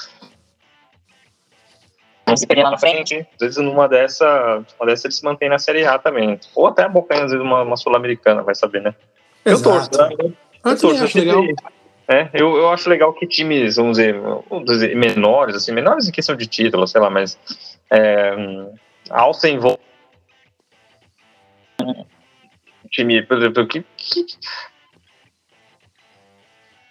não 2.26 2.36
se 2.36 2.46
perder 2.46 2.62
lá 2.62 2.70
na 2.72 2.78
frente. 2.78 3.26
Às 3.34 3.38
vezes 3.40 3.56
numa 3.64 3.88
dessa, 3.88 4.62
uma 4.78 4.86
dessa 4.86 5.06
ele 5.06 5.14
se 5.14 5.24
mantém 5.24 5.48
na 5.48 5.58
Série 5.58 5.84
A 5.84 5.98
também. 5.98 6.38
Ou 6.54 6.66
até 6.66 6.84
abocanha, 6.84 7.24
às 7.24 7.30
vezes, 7.32 7.44
uma, 7.44 7.62
uma 7.62 7.76
Sul-Americana, 7.76 8.42
vai 8.42 8.54
saber, 8.54 8.82
né? 8.82 8.94
Eu 9.44 9.62
torço, 9.62 9.90
Exato. 9.92 9.98
né? 9.98 10.16
Eu 10.20 10.26
Eu 10.26 10.34
também 10.62 10.76
torço, 10.80 11.04
acho 11.04 11.18
eu 11.18 11.40
legal. 11.40 11.44
É, 12.08 12.28
eu, 12.34 12.56
eu 12.56 12.70
acho 12.70 12.88
legal 12.90 13.12
que 13.12 13.26
times, 13.26 13.76
vamos 13.76 13.96
dizer, 13.96 14.18
vamos 14.18 14.64
dizer, 14.64 14.96
menores, 14.96 15.54
assim, 15.54 15.70
menores 15.72 16.08
em 16.08 16.12
questão 16.12 16.34
de 16.34 16.46
título, 16.46 16.86
sei 16.86 17.00
lá, 17.00 17.08
mas 17.08 17.38
é, 17.88 18.34
alcem 19.10 19.58
vo- 19.58 19.78
time, 22.90 23.22
por 23.22 23.38
exemplo, 23.38 23.66
que, 23.68 23.84
que 23.96 24.26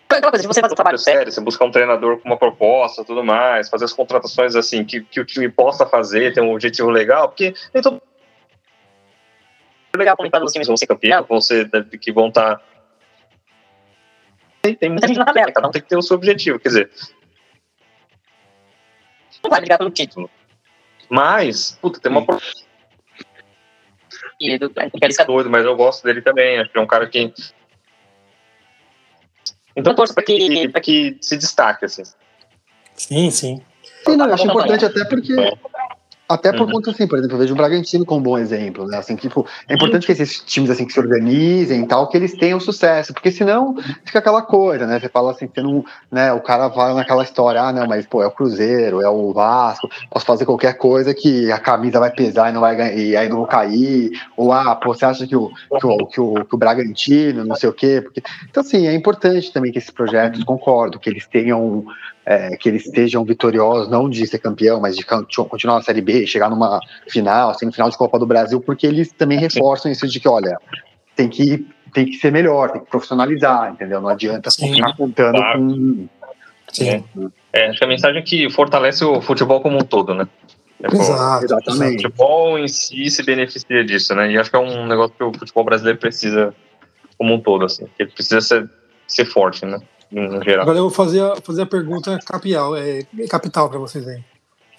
Aquela 0.07 0.31
coisa 0.31 0.41
de 0.41 0.47
você 0.47 0.61
fazer 0.61 0.73
o 0.73 0.75
trabalho 0.75 0.97
sério, 0.97 1.31
você 1.31 1.39
buscar 1.39 1.65
um 1.65 1.71
treinador 1.71 2.17
com 2.17 2.27
uma 2.27 2.37
proposta, 2.37 3.03
tudo 3.05 3.23
mais, 3.23 3.69
fazer 3.69 3.85
as 3.85 3.93
contratações 3.93 4.55
assim 4.55 4.83
que, 4.83 5.01
que 5.01 5.19
o 5.19 5.25
time 5.25 5.47
possa 5.49 5.85
fazer, 5.85 6.33
ter 6.33 6.41
um 6.41 6.51
objetivo 6.51 6.89
legal, 6.89 7.27
porque 7.29 7.53
nem 7.73 7.83
todo 7.83 8.01
Legal 9.99 10.15
comentar 10.17 10.39
dos 10.41 10.51
times 10.51 10.67
vão 10.67 10.77
ser 10.77 10.87
campeão, 10.87 11.25
vão 11.27 11.41
ser 11.41 11.69
que 11.99 12.11
vão 12.11 12.29
estar 12.29 12.61
tem, 14.61 14.75
tem 14.75 14.89
muita 14.89 15.07
gente 15.07 15.17
na 15.17 15.25
tabela, 15.25 15.51
cada 15.51 15.67
um 15.67 15.71
tem 15.71 15.81
que 15.81 15.87
ter 15.87 15.95
o 15.97 16.01
seu 16.01 16.15
objetivo, 16.17 16.59
quer 16.59 16.69
dizer, 16.69 16.91
não 19.43 19.49
vai 19.49 19.59
brigar 19.61 19.77
pelo 19.77 19.89
título. 19.89 20.29
mas, 21.09 21.77
puta, 21.81 21.99
tem 21.99 22.11
uma 22.11 22.25
E 24.39 24.57
do, 24.57 24.69
doido, 25.27 25.49
mas 25.49 25.65
eu 25.65 25.75
gosto 25.75 26.03
dele 26.03 26.21
também. 26.21 26.59
Acho 26.59 26.71
que 26.71 26.77
é 26.77 26.81
um 26.81 26.87
cara 26.87 27.07
que. 27.07 27.33
Então, 29.75 29.95
torço 29.95 30.13
pra 30.13 30.23
que- 30.23 30.37
que, 30.37 30.69
pra 30.69 30.81
que 30.81 31.17
se 31.21 31.37
destaque, 31.37 31.85
assim. 31.85 32.03
Sim, 32.95 33.31
sim. 33.31 33.61
Sim, 34.05 34.15
não, 34.17 34.27
eu 34.27 34.33
acho 34.33 34.45
importante 34.45 34.85
até 34.85 35.05
porque. 35.05 35.33
Até 36.29 36.51
por 36.51 36.67
Uhum. 36.67 36.73
conta, 36.73 36.91
assim, 36.91 37.07
por 37.07 37.17
exemplo, 37.17 37.35
eu 37.35 37.39
vejo 37.39 37.53
o 37.55 37.57
Bragantino 37.57 38.05
como 38.05 38.19
um 38.19 38.23
bom 38.23 38.37
exemplo, 38.37 38.85
né? 38.85 38.99
Assim, 38.99 39.15
tipo, 39.15 39.47
é 39.67 39.73
importante 39.73 40.05
que 40.05 40.11
esses 40.11 40.39
times, 40.41 40.69
assim, 40.69 40.85
que 40.85 40.93
se 40.93 40.99
organizem 40.99 41.81
e 41.81 41.87
tal, 41.87 42.07
que 42.07 42.15
eles 42.15 42.35
tenham 42.35 42.59
sucesso, 42.59 43.15
porque 43.15 43.31
senão 43.31 43.75
fica 44.05 44.19
aquela 44.19 44.43
coisa, 44.43 44.85
né? 44.85 44.99
Você 44.99 45.09
fala 45.09 45.31
assim, 45.31 45.49
você 45.51 45.63
não, 45.63 45.83
né? 46.11 46.31
O 46.31 46.39
cara 46.39 46.67
vai 46.67 46.93
naquela 46.93 47.23
história, 47.23 47.59
ah, 47.59 47.73
não, 47.73 47.87
mas, 47.87 48.05
pô, 48.05 48.21
é 48.21 48.27
o 48.27 48.31
Cruzeiro, 48.31 49.01
é 49.01 49.09
o 49.09 49.33
Vasco, 49.33 49.89
posso 50.11 50.23
fazer 50.23 50.45
qualquer 50.45 50.73
coisa 50.77 51.15
que 51.15 51.51
a 51.51 51.57
camisa 51.57 51.99
vai 51.99 52.11
pesar 52.11 52.51
e 52.51 52.53
não 52.53 52.61
vai 52.61 52.75
ganhar, 52.75 52.93
e 52.93 53.17
aí 53.17 53.27
não 53.27 53.37
vou 53.37 53.47
cair, 53.47 54.11
ou, 54.37 54.53
ah, 54.53 54.75
pô, 54.75 54.93
você 54.93 55.05
acha 55.05 55.25
que 55.25 55.35
o, 55.35 55.49
que 55.79 55.87
o, 55.87 56.05
que 56.05 56.21
o, 56.21 56.45
que 56.45 56.53
o 56.55 56.57
Bragantino, 56.59 57.43
não 57.43 57.55
sei 57.55 57.69
o 57.69 57.73
quê, 57.73 58.01
porque... 58.03 58.21
Então, 58.47 58.61
assim, 58.61 58.85
é 58.85 58.93
importante 58.93 59.51
também 59.51 59.71
que 59.71 59.79
esses 59.79 59.89
projetos, 59.89 60.43
concordo, 60.43 60.99
que 60.99 61.09
eles 61.09 61.25
tenham 61.25 61.85
é, 62.29 62.55
que 62.55 62.69
eles 62.69 62.85
estejam 62.85 63.25
vitoriosos, 63.25 63.89
não 63.89 64.07
de 64.07 64.25
ser 64.27 64.37
campeão, 64.37 64.79
mas 64.79 64.95
de 64.95 65.03
continuar 65.03 65.77
na 65.77 65.81
Série 65.81 65.99
B, 65.99 66.27
chegar 66.27 66.47
numa 66.47 66.79
final, 67.07 67.55
semifinal 67.55 67.89
de 67.89 67.97
Copa 67.97 68.19
do 68.19 68.25
Brasil, 68.27 68.61
porque 68.61 68.85
eles 68.85 69.11
também 69.11 69.39
reforçam 69.39 69.91
isso 69.91 70.07
de 70.07 70.19
que, 70.19 70.29
olha, 70.29 70.55
tem 71.15 71.27
que, 71.27 71.65
tem 71.91 72.05
que 72.05 72.17
ser 72.17 72.31
melhor, 72.31 72.69
tem 72.69 72.81
que 72.81 72.87
profissionalizar, 72.87 73.71
entendeu? 73.71 73.99
Não 73.99 74.09
adianta 74.09 74.51
Sim. 74.51 74.75
ficar 74.75 74.95
contando 74.95 75.37
Claro. 75.37 75.59
com. 75.59 76.07
Sim. 76.71 77.03
É, 77.51 77.69
acho 77.69 77.79
que 77.79 77.85
a 77.85 77.87
mensagem 77.87 78.21
é 78.21 78.23
que 78.23 78.47
fortalece 78.51 79.03
o 79.03 79.19
futebol 79.21 79.59
como 79.59 79.77
um 79.77 79.83
todo, 79.83 80.13
né? 80.13 80.27
É, 80.83 80.95
Exato. 80.95 81.41
O 81.41 81.45
Exatamente. 81.45 82.03
futebol 82.03 82.59
em 82.59 82.67
si 82.67 83.09
se 83.09 83.23
beneficia 83.23 83.83
disso, 83.83 84.13
né? 84.13 84.31
E 84.31 84.37
acho 84.37 84.51
que 84.51 84.55
é 84.55 84.59
um 84.59 84.85
negócio 84.85 85.15
que 85.17 85.23
o 85.23 85.33
futebol 85.33 85.63
brasileiro 85.63 85.97
precisa 85.97 86.53
como 87.17 87.33
um 87.33 87.41
todo, 87.41 87.65
assim. 87.65 87.87
Ele 87.97 88.11
precisa 88.11 88.39
ser, 88.39 88.69
ser 89.07 89.25
forte, 89.25 89.65
né? 89.65 89.79
No 90.11 90.43
geral. 90.43 90.63
Agora 90.63 90.77
eu 90.77 90.83
vou 90.83 90.91
fazer 90.91 91.21
a, 91.21 91.35
fazer 91.37 91.61
a 91.61 91.65
pergunta 91.65 92.17
capital, 92.25 92.75
é, 92.75 93.03
capital 93.29 93.69
para 93.69 93.79
vocês 93.79 94.07
aí. 94.07 94.23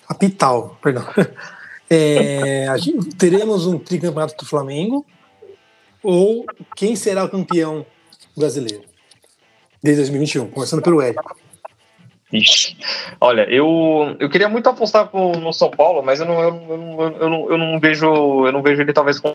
Capital, 0.08 0.76
perdão. 0.82 1.04
É, 1.92 2.68
a 2.68 2.76
gente- 2.76 3.16
teremos 3.16 3.66
um 3.66 3.76
tricampeonato 3.76 4.36
do 4.36 4.46
Flamengo 4.48 5.04
ou 6.04 6.46
quem 6.76 6.94
será 6.94 7.24
o 7.24 7.28
campeão 7.28 7.84
brasileiro 8.36 8.84
desde 9.82 10.02
2021? 10.02 10.52
Começando 10.52 10.82
pelo 10.82 11.02
Érico. 11.02 11.36
Ixi. 12.32 12.76
Olha, 13.20 13.42
eu, 13.50 14.14
eu 14.20 14.30
queria 14.30 14.48
muito 14.48 14.68
apostar 14.68 15.08
pro- 15.08 15.32
no 15.32 15.52
São 15.52 15.68
Paulo, 15.68 16.00
mas 16.00 16.20
eu 16.20 16.26
não, 16.26 16.40
eu, 16.40 16.52
não- 16.52 17.02
eu, 17.02 17.28
não, 17.28 17.50
eu 17.50 17.58
não 17.58 17.80
vejo 17.80 18.46
eu 18.46 18.52
não 18.52 18.62
vejo 18.62 18.80
ele 18.82 18.92
talvez 18.92 19.18
com 19.18 19.34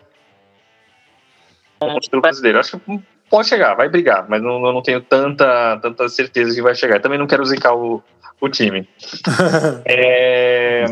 o 1.82 2.20
brasileiro. 2.22 2.58
Acho 2.58 2.80
que 2.80 3.00
pode 3.30 3.48
chegar, 3.48 3.74
vai 3.74 3.88
brigar, 3.88 4.26
mas 4.28 4.42
não, 4.42 4.64
eu 4.66 4.72
não 4.72 4.82
tenho 4.82 5.00
tanta, 5.00 5.78
tanta 5.80 6.08
certeza 6.08 6.54
que 6.54 6.62
vai 6.62 6.74
chegar. 6.74 7.00
Também 7.00 7.18
não 7.18 7.26
quero 7.26 7.44
zicar 7.44 7.74
o, 7.74 8.02
o 8.40 8.48
time. 8.48 8.88
É, 9.84 10.84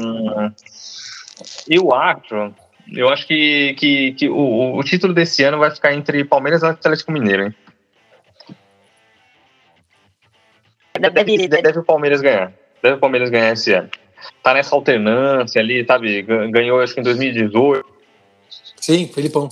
eu 1.68 1.92
acho, 1.92 2.52
eu 2.92 3.08
acho 3.08 3.26
que, 3.26 3.74
que, 3.74 4.12
que 4.12 4.28
o, 4.28 4.76
o 4.76 4.82
título 4.84 5.12
desse 5.12 5.42
ano 5.42 5.58
vai 5.58 5.70
ficar 5.70 5.92
entre 5.94 6.24
Palmeiras 6.24 6.62
e 6.62 6.66
Atlético 6.66 7.10
Mineiro, 7.12 7.44
hein? 7.44 7.54
Deve, 11.00 11.10
deve, 11.10 11.48
deve, 11.48 11.78
o 11.80 11.84
Palmeiras 11.84 12.20
ganhar. 12.20 12.52
Deve 12.82 12.96
o 12.96 13.00
Palmeiras 13.00 13.28
ganhar 13.30 13.52
esse 13.52 13.72
ano. 13.72 13.90
Tá 14.42 14.54
nessa 14.54 14.74
alternância 14.74 15.60
ali, 15.60 15.84
sabe? 15.84 16.22
Gan- 16.22 16.50
Ganhou 16.50 16.80
acho 16.80 16.94
que 16.94 17.00
em 17.00 17.04
2018. 17.04 17.84
Sim, 18.80 19.08
Felipão. 19.12 19.48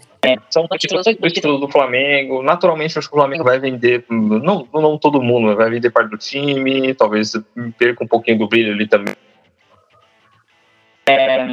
São 0.50 0.68
títulos, 0.78 1.04
dois 1.18 1.32
títulos 1.32 1.60
do 1.60 1.68
Flamengo. 1.68 2.42
Naturalmente, 2.42 2.96
acho 2.98 3.08
que 3.08 3.14
o 3.14 3.18
Flamengo 3.18 3.42
vai 3.42 3.58
vender. 3.58 4.04
Não, 4.08 4.68
não 4.72 4.96
todo 4.96 5.22
mundo, 5.22 5.48
mas 5.48 5.56
vai 5.56 5.70
vender 5.70 5.90
parte 5.90 6.10
do 6.10 6.18
time. 6.18 6.94
Talvez 6.94 7.32
perca 7.76 8.04
um 8.04 8.06
pouquinho 8.06 8.38
do 8.38 8.48
brilho 8.48 8.72
ali 8.72 8.86
também. 8.86 9.14
é, 11.06 11.44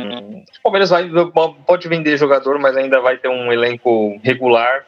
O 0.60 0.62
Palmeiras 0.64 0.92
vai, 0.92 1.10
pode 1.66 1.88
vender 1.88 2.16
jogador, 2.18 2.60
mas 2.60 2.78
ainda 2.78 3.02
vai 3.02 3.18
ter 3.18 3.28
um 3.28 3.52
elenco 3.52 4.20
regular. 4.24 4.86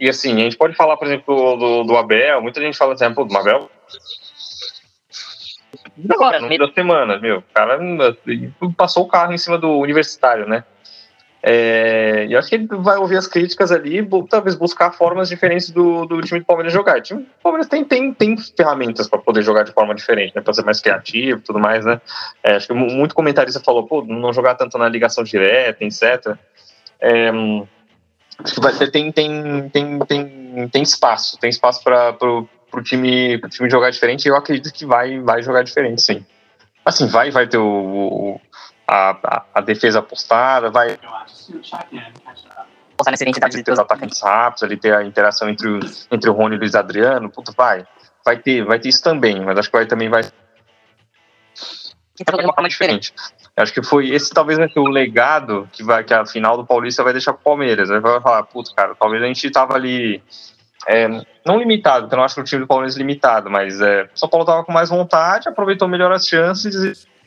E 0.00 0.08
assim, 0.08 0.34
a 0.36 0.44
gente 0.44 0.56
pode 0.56 0.74
falar, 0.74 0.96
por 0.96 1.06
exemplo, 1.06 1.56
do, 1.56 1.84
do 1.84 1.96
Abel. 1.96 2.40
Muita 2.40 2.62
gente 2.62 2.78
fala 2.78 2.94
assim, 2.94 3.12
pô, 3.12 3.24
do 3.24 3.36
Abel 3.36 3.68
agora, 6.10 6.40
no 6.40 6.48
meio 6.48 6.66
da 6.66 6.72
semana, 6.72 7.18
meu. 7.18 7.38
O 7.38 7.44
cara 7.54 7.80
hum, 7.80 7.98
passou 8.76 9.04
o 9.04 9.08
carro 9.08 9.32
em 9.32 9.38
cima 9.38 9.58
do 9.58 9.78
universitário, 9.78 10.46
né? 10.46 10.64
É, 11.40 12.26
e 12.28 12.36
acho 12.36 12.48
que 12.48 12.56
ele 12.56 12.66
vai 12.68 12.96
ouvir 12.96 13.16
as 13.16 13.28
críticas 13.28 13.70
ali 13.70 14.06
talvez 14.28 14.56
buscar 14.56 14.90
formas 14.92 15.28
diferentes 15.28 15.70
do, 15.70 16.04
do 16.04 16.20
time 16.20 16.40
do 16.40 16.46
Palmeiras 16.46 16.72
jogar. 16.72 16.98
O 16.98 17.00
time 17.00 17.20
do 17.20 17.26
Palmeiras 17.42 17.68
tem, 17.68 17.84
tem, 17.84 18.12
tem 18.12 18.36
ferramentas 18.36 19.08
para 19.08 19.20
poder 19.20 19.42
jogar 19.42 19.62
de 19.62 19.72
forma 19.72 19.94
diferente, 19.94 20.34
né? 20.34 20.42
Para 20.42 20.52
ser 20.52 20.64
mais 20.64 20.80
criativo 20.80 21.38
e 21.38 21.42
tudo 21.42 21.58
mais, 21.60 21.84
né? 21.84 22.00
É, 22.42 22.56
acho 22.56 22.66
que 22.66 22.72
mu- 22.74 22.90
muito 22.90 23.14
comentarista 23.14 23.60
falou, 23.60 23.86
pô, 23.86 24.04
não 24.04 24.32
jogar 24.32 24.56
tanto 24.56 24.76
na 24.78 24.88
ligação 24.88 25.22
direta, 25.22 25.84
etc. 25.84 26.36
É, 27.00 27.30
Acho 28.42 28.54
que 28.54 28.60
vai 28.60 28.72
ter, 28.72 28.90
tem, 28.90 29.10
tem, 29.10 29.68
tem, 29.68 29.98
tem, 30.00 30.68
tem 30.68 30.82
espaço, 30.82 31.36
tem 31.38 31.50
espaço 31.50 31.82
para 31.82 32.12
pro 32.12 32.82
time, 32.84 33.40
time 33.48 33.68
jogar 33.68 33.90
diferente. 33.90 34.26
E 34.26 34.28
eu 34.28 34.36
acredito 34.36 34.72
que 34.72 34.86
vai, 34.86 35.18
vai 35.20 35.42
jogar 35.42 35.62
diferente, 35.62 36.02
sim. 36.02 36.24
Assim, 36.84 37.06
vai, 37.06 37.30
vai 37.30 37.46
ter 37.48 37.58
o, 37.58 37.66
o- 37.66 38.40
a, 38.88 39.10
a, 39.10 39.44
a 39.54 39.60
defesa 39.60 39.98
apostada, 39.98 40.70
vai 40.70 40.98
Postar 42.96 43.12
nessa 43.12 43.22
identidade 43.22 43.62
de 43.62 43.70
os 43.70 43.78
atacantes 43.78 44.20
rápidos, 44.20 44.64
ali 44.64 44.76
ter 44.76 44.92
a 44.92 45.04
interação 45.04 45.48
entre 45.48 45.68
o, 45.68 45.78
entre 46.10 46.28
o 46.28 46.32
Rony 46.32 46.54
e 46.54 46.58
o 46.58 46.60
Luiz 46.60 46.74
Adriano, 46.74 47.30
puto, 47.30 47.52
vai. 47.56 47.86
Vai 48.24 48.38
ter, 48.38 48.64
vai 48.64 48.80
ter 48.80 48.88
isso 48.88 49.02
também, 49.02 49.40
mas 49.44 49.56
acho 49.56 49.70
que 49.70 49.76
vai 49.76 49.86
também 49.86 50.08
vai 50.08 50.22
tá 52.24 52.32
jogando 52.32 52.40
de 52.40 52.46
uma 52.46 52.54
forma 52.54 52.68
diferente. 52.68 53.14
Acho 53.56 53.72
que 53.72 53.82
foi 53.82 54.10
esse 54.10 54.32
talvez 54.32 54.58
ser 54.58 54.80
o 54.80 54.88
legado 54.88 55.68
que 55.72 55.84
vai 55.84 56.02
que 56.02 56.12
a 56.12 56.26
final 56.26 56.56
do 56.56 56.66
Paulista 56.66 57.04
vai 57.04 57.12
deixar 57.12 57.32
pro 57.32 57.42
Palmeiras. 57.42 57.90
Aí 57.90 58.00
vai 58.00 58.20
falar, 58.20 58.42
putz, 58.44 58.72
cara, 58.72 58.96
talvez 58.96 59.22
a 59.22 59.26
gente 59.26 59.48
tava 59.50 59.74
ali 59.74 60.20
é, 60.88 61.06
não 61.46 61.58
limitado, 61.58 62.02
porque 62.02 62.14
eu 62.14 62.18
não 62.18 62.24
acho 62.24 62.34
que 62.34 62.40
o 62.40 62.44
time 62.44 62.62
do 62.62 62.66
Palmeiras 62.66 62.96
é 62.96 62.98
limitado, 62.98 63.48
mas 63.48 63.80
é, 63.80 64.08
o 64.12 64.18
São 64.18 64.28
Paulo 64.28 64.44
tava 64.44 64.64
com 64.64 64.72
mais 64.72 64.88
vontade, 64.88 65.48
aproveitou 65.48 65.86
melhor 65.86 66.10
as 66.10 66.26
chances 66.26 66.74
e 66.74 67.17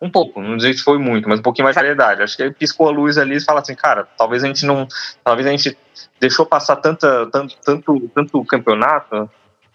um 0.00 0.10
pouco, 0.10 0.40
não 0.40 0.56
dizer 0.56 0.74
que 0.74 0.82
foi 0.82 0.98
muito, 0.98 1.28
mas 1.28 1.38
um 1.38 1.42
pouquinho 1.42 1.64
mais 1.64 1.74
de 1.74 1.80
variedade. 1.80 2.22
Acho 2.22 2.36
que 2.36 2.42
aí 2.42 2.52
piscou 2.52 2.88
a 2.88 2.92
luz 2.92 3.16
ali 3.16 3.36
e 3.36 3.40
fala 3.44 3.60
assim, 3.60 3.74
cara, 3.74 4.06
talvez 4.18 4.44
a 4.44 4.46
gente 4.46 4.66
não, 4.66 4.86
talvez 5.22 5.46
a 5.46 5.50
gente 5.50 5.76
deixou 6.20 6.44
passar 6.44 6.76
tanta, 6.76 7.26
tanto, 7.30 7.56
tanto, 7.64 8.10
tanto 8.14 8.44
campeonato 8.44 9.30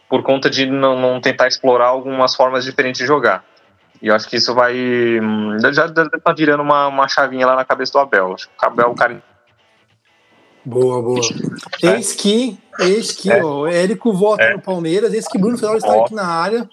por 0.08 0.22
conta 0.24 0.50
de 0.50 0.66
não, 0.66 1.00
não 1.00 1.20
tentar 1.22 1.48
explorar 1.48 1.88
algumas 1.88 2.36
formas 2.36 2.64
diferentes 2.64 3.00
de 3.00 3.08
jogar. 3.08 3.44
E 4.02 4.08
eu 4.08 4.16
acho 4.16 4.30
que 4.30 4.38
isso 4.38 4.54
vai. 4.54 4.74
hum, 5.20 5.58
Já 5.74 5.88
deve 5.88 6.16
estar 6.16 6.34
virando 6.34 6.64
uma, 6.64 6.88
uma 6.88 7.08
chavinha 7.08 7.46
lá 7.46 7.56
na 7.56 7.66
cabeça 7.66 7.92
do 7.94 8.00
Abel. 8.00 8.34
Acho 8.34 8.48
que 8.48 8.54
o 8.64 8.68
Abel 8.68 8.86
é 8.86 8.90
o 8.90 8.96
cara. 8.96 9.22
Boa, 10.64 11.02
boa. 11.02 11.20
Eis 11.82 12.14
que, 12.14 12.58
eis 12.80 13.12
que, 13.12 13.32
É. 13.32 13.44
ó, 13.44 13.62
o 13.62 13.68
Érico 13.68 14.14
vota 14.14 14.44
É. 14.44 14.54
no 14.54 14.62
Palmeiras, 14.62 15.14
eis 15.14 15.28
que 15.28 15.38
Bruno 15.38 15.58
Fernando 15.58 15.78
está 15.78 15.96
aqui 16.02 16.14
na 16.14 16.26
área. 16.28 16.70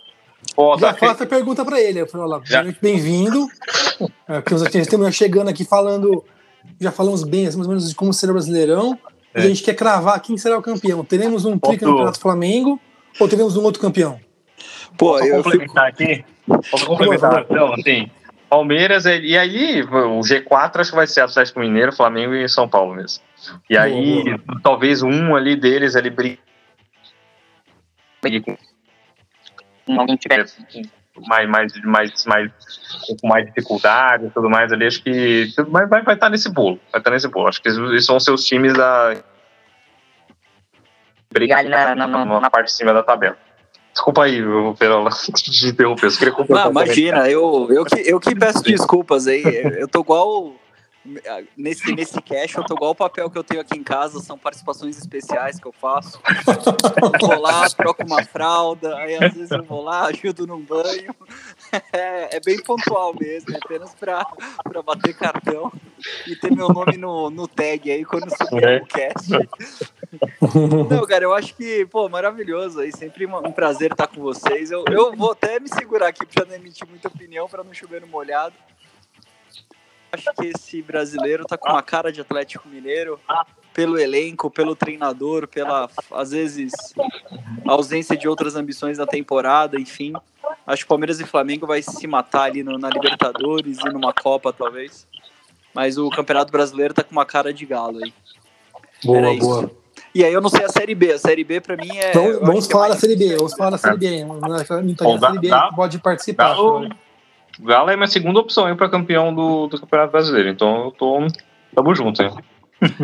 Pô, 0.57 0.77
Já 0.79 0.95
tá- 0.95 0.99
faço 1.09 1.23
a 1.23 1.27
pergunta 1.27 1.65
para 1.65 1.79
ele. 1.81 2.01
Eu 2.01 2.07
falei, 2.09 2.41
bem-vindo. 2.81 3.47
É, 4.27 4.41
porque 4.41 4.55
nós 4.55 4.63
estamos 4.75 5.15
chegando 5.15 5.49
aqui 5.49 5.65
falando, 5.65 6.25
já 6.81 6.91
falamos 6.91 7.23
bem, 7.25 7.47
assim, 7.47 7.59
mais 7.59 7.67
ou 7.69 7.75
menos, 7.75 7.89
de 7.91 7.95
como 7.95 8.13
será 8.13 8.33
o 8.33 8.35
Brasileirão. 8.35 8.99
E 9.35 9.41
É. 9.41 9.43
a 9.43 9.49
gente 9.49 9.63
quer 9.63 9.75
cravar 9.75 10.19
quem 10.21 10.39
será 10.39 10.57
o 10.59 10.63
campeão. 10.63 11.05
Teremos 11.05 11.45
um 11.45 11.59
tricampeonato 11.59 12.19
Flamengo 12.19 12.81
ou 13.21 13.29
teremos 13.29 13.55
um 13.57 13.63
outro 13.63 13.81
campeão? 13.83 14.19
Pô, 14.97 15.13
Posso 15.13 15.25
eu 15.25 15.37
fico, 15.37 15.43
complementar 15.45 15.87
aqui? 15.89 16.25
Posso 16.71 16.87
complementar? 16.87 17.45
Então, 17.51 17.75
assim, 17.75 18.11
Palmeiras, 18.49 19.05
e 19.05 19.19
e 19.21 19.37
aí 19.37 19.83
o 19.83 20.21
G4 20.21 20.81
acho 20.81 20.91
que 20.91 20.97
vai 20.97 21.07
ser 21.07 21.21
Atlético 21.21 21.61
Mineiro, 21.61 21.93
Flamengo 21.95 22.33
e 22.35 22.49
São 22.49 22.67
Paulo 22.67 22.95
mesmo. 22.95 23.23
E 23.69 23.77
aí, 23.77 24.25
talvez 24.63 25.03
um 25.03 25.37
ali 25.37 25.55
deles 25.55 25.95
ali 25.97 26.09
brigue 26.09 26.39
com 29.87 30.01
alguém 30.01 30.17
tiver. 30.17 30.45
mais, 31.29 31.49
mais, 31.49 31.73
mais, 31.85 32.25
mais, 32.27 32.51
com 33.21 33.29
mais 33.29 33.47
dificuldade 33.47 34.27
e 34.27 34.31
tudo 34.31 34.51
mais 34.51 34.71
ali, 34.73 34.87
acho 34.87 35.03
que 35.03 35.49
vai, 35.69 35.87
vai, 35.87 36.03
vai 36.03 36.15
estar 36.15 36.29
nesse 36.29 36.51
bolo. 36.51 36.79
Vai 36.93 37.01
estar 37.01 37.11
nesse 37.11 37.29
bolo. 37.29 37.49
Acho 37.49 37.63
que 37.63 37.69
esses 37.69 38.07
vão 38.07 38.21
ser 38.21 38.33
os 38.33 38.45
times 38.45 38.75
da. 38.75 39.15
Brigar 41.33 41.65
na- 41.65 41.95
na- 41.95 42.07
na- 42.07 42.41
na 42.41 42.51
parte 42.51 42.67
de 42.67 42.73
cima 42.75 42.93
da 42.93 43.03
tabela. 43.03 43.37
Desculpa 43.93 44.25
aí, 44.25 44.45
o 44.45 44.75
Perola, 44.75 45.11
de 45.35 45.69
interromper. 45.69 46.07
Eu 46.07 46.13
queria 46.19 46.33
completar 46.35 46.67
Ah, 46.67 46.69
o 46.69 46.73
comentário. 46.73 47.01
imagina, 47.01 47.31
eu, 47.31 47.67
eu, 47.71 47.85
que, 47.85 48.01
eu 48.11 48.21
que 48.21 48.35
peço 48.35 48.63
desculpas 48.63 49.27
aí. 49.27 49.43
Eu 49.79 49.89
tô 49.89 50.01
igual. 50.01 50.55
Nesse, 51.57 51.95
nesse 51.95 52.21
cash, 52.21 52.55
eu 52.55 52.65
tô 52.65 52.75
igual 52.75 52.91
o 52.93 52.95
papel 52.95 53.31
que 53.31 53.39
eu 53.39 53.45
tenho 53.45 53.61
aqui 53.61 53.79
em 53.79 53.83
casa, 53.83 54.21
são 54.21 54.37
participações 54.39 54.99
especiais 54.99 55.59
que 55.59 55.67
eu 55.67 55.73
faço. 55.73 56.21
Eu 57.03 57.13
vou 57.29 57.41
lá, 57.41 57.69
troco 57.71 58.05
uma 58.05 58.25
fralda, 58.25 58.97
aí 58.97 59.15
às 59.15 59.35
vezes 59.35 59.51
eu 59.51 59.63
vou 59.63 59.83
lá, 59.83 60.07
ajudo 60.07 60.47
num 60.47 60.61
banho. 60.61 61.15
É, 61.93 62.37
é 62.37 62.41
bem 62.41 62.63
pontual 62.63 63.13
mesmo, 63.19 63.53
é 63.53 63.59
apenas 63.63 63.95
pra, 63.95 64.25
pra 64.63 64.83
bater 64.83 65.15
cartão 65.15 65.73
e 66.27 66.37
ter 66.37 66.55
meu 66.55 66.69
nome 66.69 66.97
no, 66.97 67.29
no 67.29 67.49
tag 67.49 67.91
aí 67.91 68.05
quando 68.05 68.31
subir 68.31 68.65
É. 68.65 68.77
o 68.79 68.87
cast. 68.87 69.31
Não, 70.89 71.07
cara, 71.07 71.25
eu 71.25 71.35
acho 71.35 71.55
que, 71.55 71.85
pô, 71.87 72.09
maravilhoso 72.09 72.81
aí, 72.81 72.93
sempre 72.93 73.27
um 73.27 73.53
prazer 73.53 73.93
estar 73.93 74.07
com 74.07 74.21
vocês. 74.21 74.71
Eu, 74.71 74.85
eu 74.91 75.15
vou 75.15 75.33
até 75.33 75.59
me 75.59 75.69
segurar 75.69 76.09
aqui 76.09 76.25
pra 76.25 76.45
não 76.45 76.55
emitir 76.55 76.89
muita 76.89 77.09
opinião, 77.09 77.49
pra 77.49 77.65
não 77.65 77.75
chover 77.75 78.01
no 78.01 78.07
molhado. 78.07 78.55
Acho 80.17 80.35
que 80.35 80.47
esse 80.49 80.83
brasileiro 80.83 81.45
tá 81.45 81.57
com 81.57 81.71
uma 81.71 81.83
cara 81.83 82.11
de 82.13 82.21
Atlético 82.21 82.69
Mineiro, 82.69 83.19
pelo 83.73 83.99
elenco, 83.99 84.51
pelo 84.51 84.75
treinador, 84.75 85.47
pela, 85.47 85.89
às 86.13 86.31
vezes, 86.31 86.73
ausência 87.67 88.17
de 88.17 88.29
outras 88.29 88.57
ambições 88.57 88.99
na 88.99 89.07
temporada, 89.07 89.79
enfim. 89.79 90.13
Acho 90.67 90.83
que 90.85 90.89
Palmeiras 90.89 91.21
e 91.21 91.25
Flamengo 91.25 91.67
vai 91.67 91.83
se 91.83 92.07
matar 92.07 92.43
ali 92.45 92.63
no- 92.63 92.79
na 92.79 92.89
Libertadores 92.89 93.79
e 93.79 93.89
numa 93.91 94.13
Copa, 94.13 94.53
talvez. 94.53 95.07
Mas 95.75 95.99
o 95.99 96.09
Campeonato 96.11 96.51
Brasileiro 96.51 96.95
tá 96.95 97.03
com 97.05 97.13
uma 97.13 97.27
cara 97.27 97.53
de 97.53 97.67
galo 97.67 98.03
aí. 98.03 98.13
Boa, 99.05 99.19
Era 99.19 99.33
isso. 99.33 99.47
boa. 99.47 99.71
E 100.15 100.25
aí 100.25 100.33
eu 100.33 100.41
não 100.41 100.49
sei 100.49 100.65
a 100.65 100.69
Série 100.71 100.95
B. 100.95 101.13
A 101.13 101.19
Série 101.19 101.45
B 101.45 101.61
pra 101.61 101.77
mim 101.77 101.95
é. 101.99 102.09
Então, 102.11 102.41
vamos 102.41 102.67
que 102.67 102.73
é 102.73 102.75
falar 102.75 102.85
da 102.85 102.89
mais- 102.95 103.01
Série 103.01 103.17
B, 103.17 103.37
vamos 103.37 103.53
falar 103.55 103.71
da 103.71 103.79
Série 103.79 103.97
B. 103.99 104.25
Não 104.25 104.41
tá 104.41 105.05
Bom, 105.05 105.15
na 105.15 105.19
dá- 105.21 105.27
Série 105.29 105.39
B, 105.41 105.49
dá- 105.49 105.73
pode 105.77 105.99
participar. 105.99 106.55
Galo, 106.55 106.89
o 107.59 107.65
Galo 107.65 107.91
é 107.91 107.97
minha 107.97 108.07
segunda 108.07 108.41
opção 108.41 108.67
aí 108.67 108.75
para 108.75 108.89
campeão 108.89 109.35
do, 109.35 109.67
do 109.67 109.81
Campeonato 109.81 110.13
Brasileiro. 110.13 110.49
Então 110.51 110.85
eu 110.85 110.91
tô. 110.91 111.19
Tamo 111.75 111.95
junto, 111.95 112.23
hein? 112.23 112.31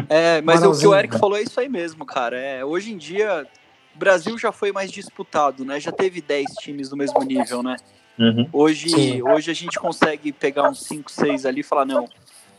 É, 0.08 0.40
mas 0.42 0.62
o 0.62 0.78
que 0.78 0.86
o 0.86 0.94
Eric 0.94 1.18
falou 1.18 1.36
é 1.36 1.42
isso 1.42 1.58
aí 1.58 1.68
mesmo, 1.68 2.04
cara. 2.04 2.38
É, 2.38 2.64
hoje 2.64 2.92
em 2.92 2.96
dia, 2.96 3.46
o 3.94 3.98
Brasil 3.98 4.36
já 4.38 4.52
foi 4.52 4.72
mais 4.72 4.90
disputado, 4.90 5.64
né? 5.64 5.80
Já 5.80 5.92
teve 5.92 6.20
10 6.20 6.46
times 6.60 6.88
do 6.88 6.96
mesmo 6.96 7.22
nível, 7.22 7.62
né? 7.62 7.76
Uhum. 8.18 8.48
Hoje, 8.52 8.90
Sim. 8.90 9.22
hoje 9.22 9.50
a 9.50 9.54
gente 9.54 9.78
consegue 9.78 10.32
pegar 10.32 10.68
uns 10.68 10.82
5, 10.82 11.10
6 11.10 11.46
ali 11.46 11.60
e 11.60 11.64
falar, 11.64 11.86
não, 11.86 12.06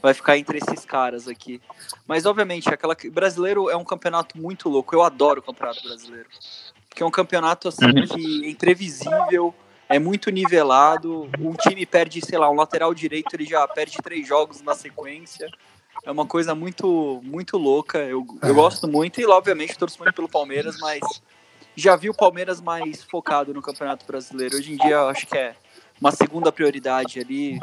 vai 0.01 0.13
ficar 0.13 0.37
entre 0.37 0.57
esses 0.57 0.83
caras 0.85 1.27
aqui. 1.27 1.61
Mas, 2.07 2.25
obviamente, 2.25 2.69
aquela 2.69 2.95
brasileiro 3.11 3.69
é 3.69 3.77
um 3.77 3.85
campeonato 3.85 4.37
muito 4.37 4.67
louco. 4.67 4.95
Eu 4.95 5.03
adoro 5.03 5.39
o 5.39 5.43
campeonato 5.43 5.83
brasileiro. 5.83 6.27
Porque 6.89 7.01
é 7.03 7.05
um 7.05 7.11
campeonato 7.11 7.67
assim 7.67 7.85
Uhum. 7.85 8.07
que 8.07 8.45
é 8.45 8.49
imprevisível, 8.49 9.53
é 9.95 9.99
muito 9.99 10.31
nivelado. 10.31 11.29
Um 11.39 11.53
time 11.53 11.85
perde, 11.85 12.19
sei 12.25 12.37
lá, 12.37 12.49
um 12.49 12.55
lateral 12.55 12.93
direito, 12.93 13.35
ele 13.35 13.45
já 13.45 13.67
perde 13.67 13.97
três 14.03 14.27
jogos 14.27 14.61
na 14.61 14.73
sequência. 14.73 15.47
É 16.03 16.11
uma 16.11 16.25
coisa 16.25 16.55
muito, 16.55 17.21
muito 17.23 17.57
louca. 17.57 17.99
Eu, 17.99 18.25
eu 18.41 18.49
É. 18.49 18.53
gosto 18.53 18.87
muito 18.87 19.21
e, 19.21 19.25
obviamente, 19.25 19.77
torço 19.77 19.99
muito 19.99 20.13
pelo 20.13 20.27
Palmeiras, 20.27 20.77
mas 20.79 20.99
já 21.75 21.95
vi 21.95 22.09
o 22.09 22.13
Palmeiras 22.13 22.59
mais 22.59 23.03
focado 23.03 23.53
no 23.53 23.61
Campeonato 23.61 24.05
Brasileiro. 24.05 24.57
Hoje 24.57 24.73
em 24.73 24.77
dia, 24.77 24.95
eu 24.95 25.07
acho 25.09 25.27
que 25.27 25.37
é 25.37 25.55
uma 26.01 26.11
segunda 26.11 26.51
prioridade 26.51 27.19
ali. 27.19 27.59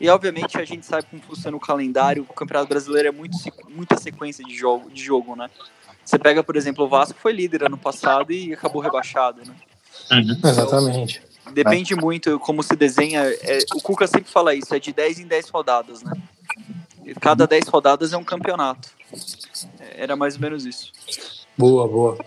E, 0.00 0.08
obviamente, 0.08 0.58
a 0.58 0.64
gente 0.64 0.86
sabe 0.86 1.06
como 1.10 1.20
funciona 1.22 1.56
o 1.56 1.60
calendário. 1.60 2.22
O 2.28 2.32
Campeonato 2.32 2.68
Brasileiro 2.68 3.08
é 3.08 3.12
muito, 3.12 3.36
muita 3.68 3.96
sequência 3.98 4.42
de 4.44 4.56
jogo, 4.56 4.90
de 4.90 5.02
jogo, 5.04 5.36
né? 5.36 5.50
Você 6.04 6.18
pega, 6.18 6.42
por 6.42 6.56
exemplo, 6.56 6.84
o 6.86 6.88
Vasco 6.88 7.18
foi 7.20 7.32
líder 7.32 7.64
ano 7.64 7.76
passado 7.76 8.32
e 8.32 8.54
acabou 8.54 8.80
rebaixado, 8.80 9.42
né? 9.44 9.54
Exatamente. 10.44 11.27
Depende 11.52 11.94
muito 11.94 12.38
como 12.40 12.62
se 12.62 12.74
desenha. 12.76 13.22
é, 13.24 13.58
o 13.74 13.80
Cuca 13.82 14.06
sempre 14.06 14.30
fala 14.30 14.54
isso, 14.54 14.74
é 14.74 14.78
de 14.78 14.92
10 14.92 15.20
em 15.20 15.26
10 15.26 15.48
rodadas, 15.48 16.02
né? 16.02 16.12
E 17.04 17.14
Cada 17.14 17.46
10 17.46 17.68
rodadas 17.68 18.12
é 18.12 18.16
um 18.16 18.24
campeonato. 18.24 18.90
É, 19.80 20.02
Era 20.02 20.16
mais 20.16 20.34
ou 20.34 20.40
menos 20.40 20.64
isso. 20.66 20.92
Boa, 21.56 21.88
boa. 21.88 22.18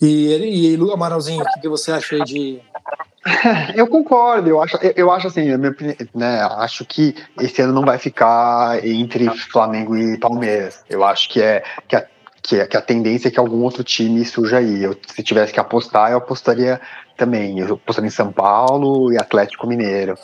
E, 0.00 0.26
ele- 0.32 0.50
e 0.50 0.76
Lu 0.76 0.92
Amaralzinho, 0.92 1.42
o 1.42 1.46
que, 1.46 1.60
que 1.60 1.68
você 1.68 1.92
acha 1.92 2.16
aí 2.16 2.24
de. 2.24 2.60
Eu 3.74 3.86
concordo, 3.86 4.50
eu 4.50 4.62
acho, 4.62 4.76
eu, 4.94 5.10
acho 5.10 5.28
assim, 5.28 5.48
na 5.50 5.56
minha 5.56 5.70
opinião, 5.70 5.96
né, 6.14 6.40
acho 6.58 6.84
que 6.84 7.14
esse 7.40 7.62
ano 7.62 7.72
não 7.72 7.82
vai 7.82 7.96
ficar 7.96 8.84
entre 8.86 9.30
Flamengo 9.50 9.96
e 9.96 10.18
Palmeiras. 10.18 10.84
Eu 10.90 11.02
acho 11.02 11.30
que 11.30 11.40
é 11.40 11.64
que 11.88 11.96
a, 11.96 12.06
que 12.42 12.60
a, 12.60 12.66
que 12.66 12.76
a 12.76 12.82
tendência 12.82 13.28
é 13.28 13.30
que 13.30 13.38
algum 13.40 13.62
outro 13.62 13.82
time 13.82 14.22
surja 14.26 14.58
aí. 14.58 14.82
Eu, 14.82 14.94
se 15.06 15.22
tivesse 15.22 15.54
que 15.54 15.58
apostar, 15.60 16.10
eu 16.10 16.18
apostaria 16.18 16.78
também. 17.16 17.58
Eu 17.58 17.74
apostaria 17.74 18.08
em 18.08 18.10
São 18.10 18.32
Paulo 18.32 19.12
e 19.12 19.18
Atlético 19.18 19.66
Mineiro. 19.66 20.14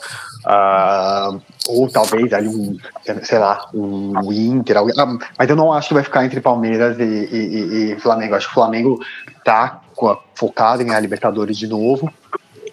Ah, 0.45 1.31
ou 1.67 1.87
talvez 1.89 2.31
ali 2.33 2.47
um, 2.47 2.77
sei 3.23 3.37
lá, 3.39 3.69
um 3.73 4.31
Inter. 4.31 4.77
alguém- 4.77 4.95
ah, 4.97 5.17
mas 5.37 5.49
eu 5.49 5.55
não 5.55 5.71
acho 5.71 5.89
que 5.89 5.93
vai 5.93 6.03
ficar 6.03 6.25
entre 6.25 6.41
Palmeiras 6.41 6.97
e, 6.99 7.03
e- 7.03 7.91
e- 7.93 7.99
Flamengo. 7.99 8.33
Eu 8.33 8.37
acho 8.37 8.47
que 8.47 8.51
o 8.51 8.55
Flamengo 8.55 8.99
tá 9.45 9.81
a- 10.01 10.17
focado 10.35 10.81
em 10.81 10.85
ganhar 10.87 10.99
Libertadores 10.99 11.57
de 11.57 11.67
novo. 11.67 12.11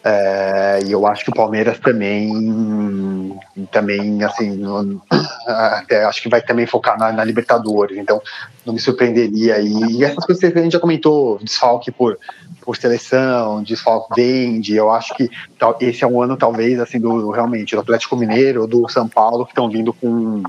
É, 0.04 0.80
e 0.86 0.92
eu 0.92 1.06
acho 1.06 1.24
que 1.24 1.30
o 1.30 1.34
Palmeiras 1.34 1.78
também, 1.80 3.38
também 3.70 4.22
assim, 4.22 4.56
não- 4.56 5.00
até 5.46 6.04
acho 6.04 6.22
que 6.22 6.28
vai 6.28 6.40
também 6.40 6.66
focar 6.66 6.98
na, 6.98 7.12
na 7.12 7.24
Libertadores. 7.24 7.98
Então, 7.98 8.20
não 8.64 8.72
me 8.74 8.80
surpreenderia. 8.80 9.56
aí. 9.56 9.72
E 9.90 10.04
essas 10.04 10.24
coisas 10.24 10.52
que 10.52 10.58
a 10.58 10.62
gente 10.62 10.72
já 10.72 10.80
comentou, 10.80 11.38
desfalque 11.42 11.90
por, 11.90 12.18
por 12.62 12.76
seleção, 12.76 13.62
desfalque 13.62 14.14
vende. 14.16 14.74
Eu 14.76 14.90
acho 14.90 15.14
que 15.14 15.28
tal- 15.58 15.76
esse 15.80 16.04
é 16.04 16.06
um 16.06 16.22
ano 16.22 16.36
talvez 16.36 16.78
assim 16.80 17.00
do 17.00 17.30
realmente 17.30 17.74
do 17.74 17.80
Atlético 17.80 18.16
Mineiro, 18.16 18.66
do 18.66 18.88
São 18.88 19.08
Paulo 19.08 19.44
que 19.44 19.52
estão 19.52 19.68
vindo 19.70 19.92
com 19.92 20.42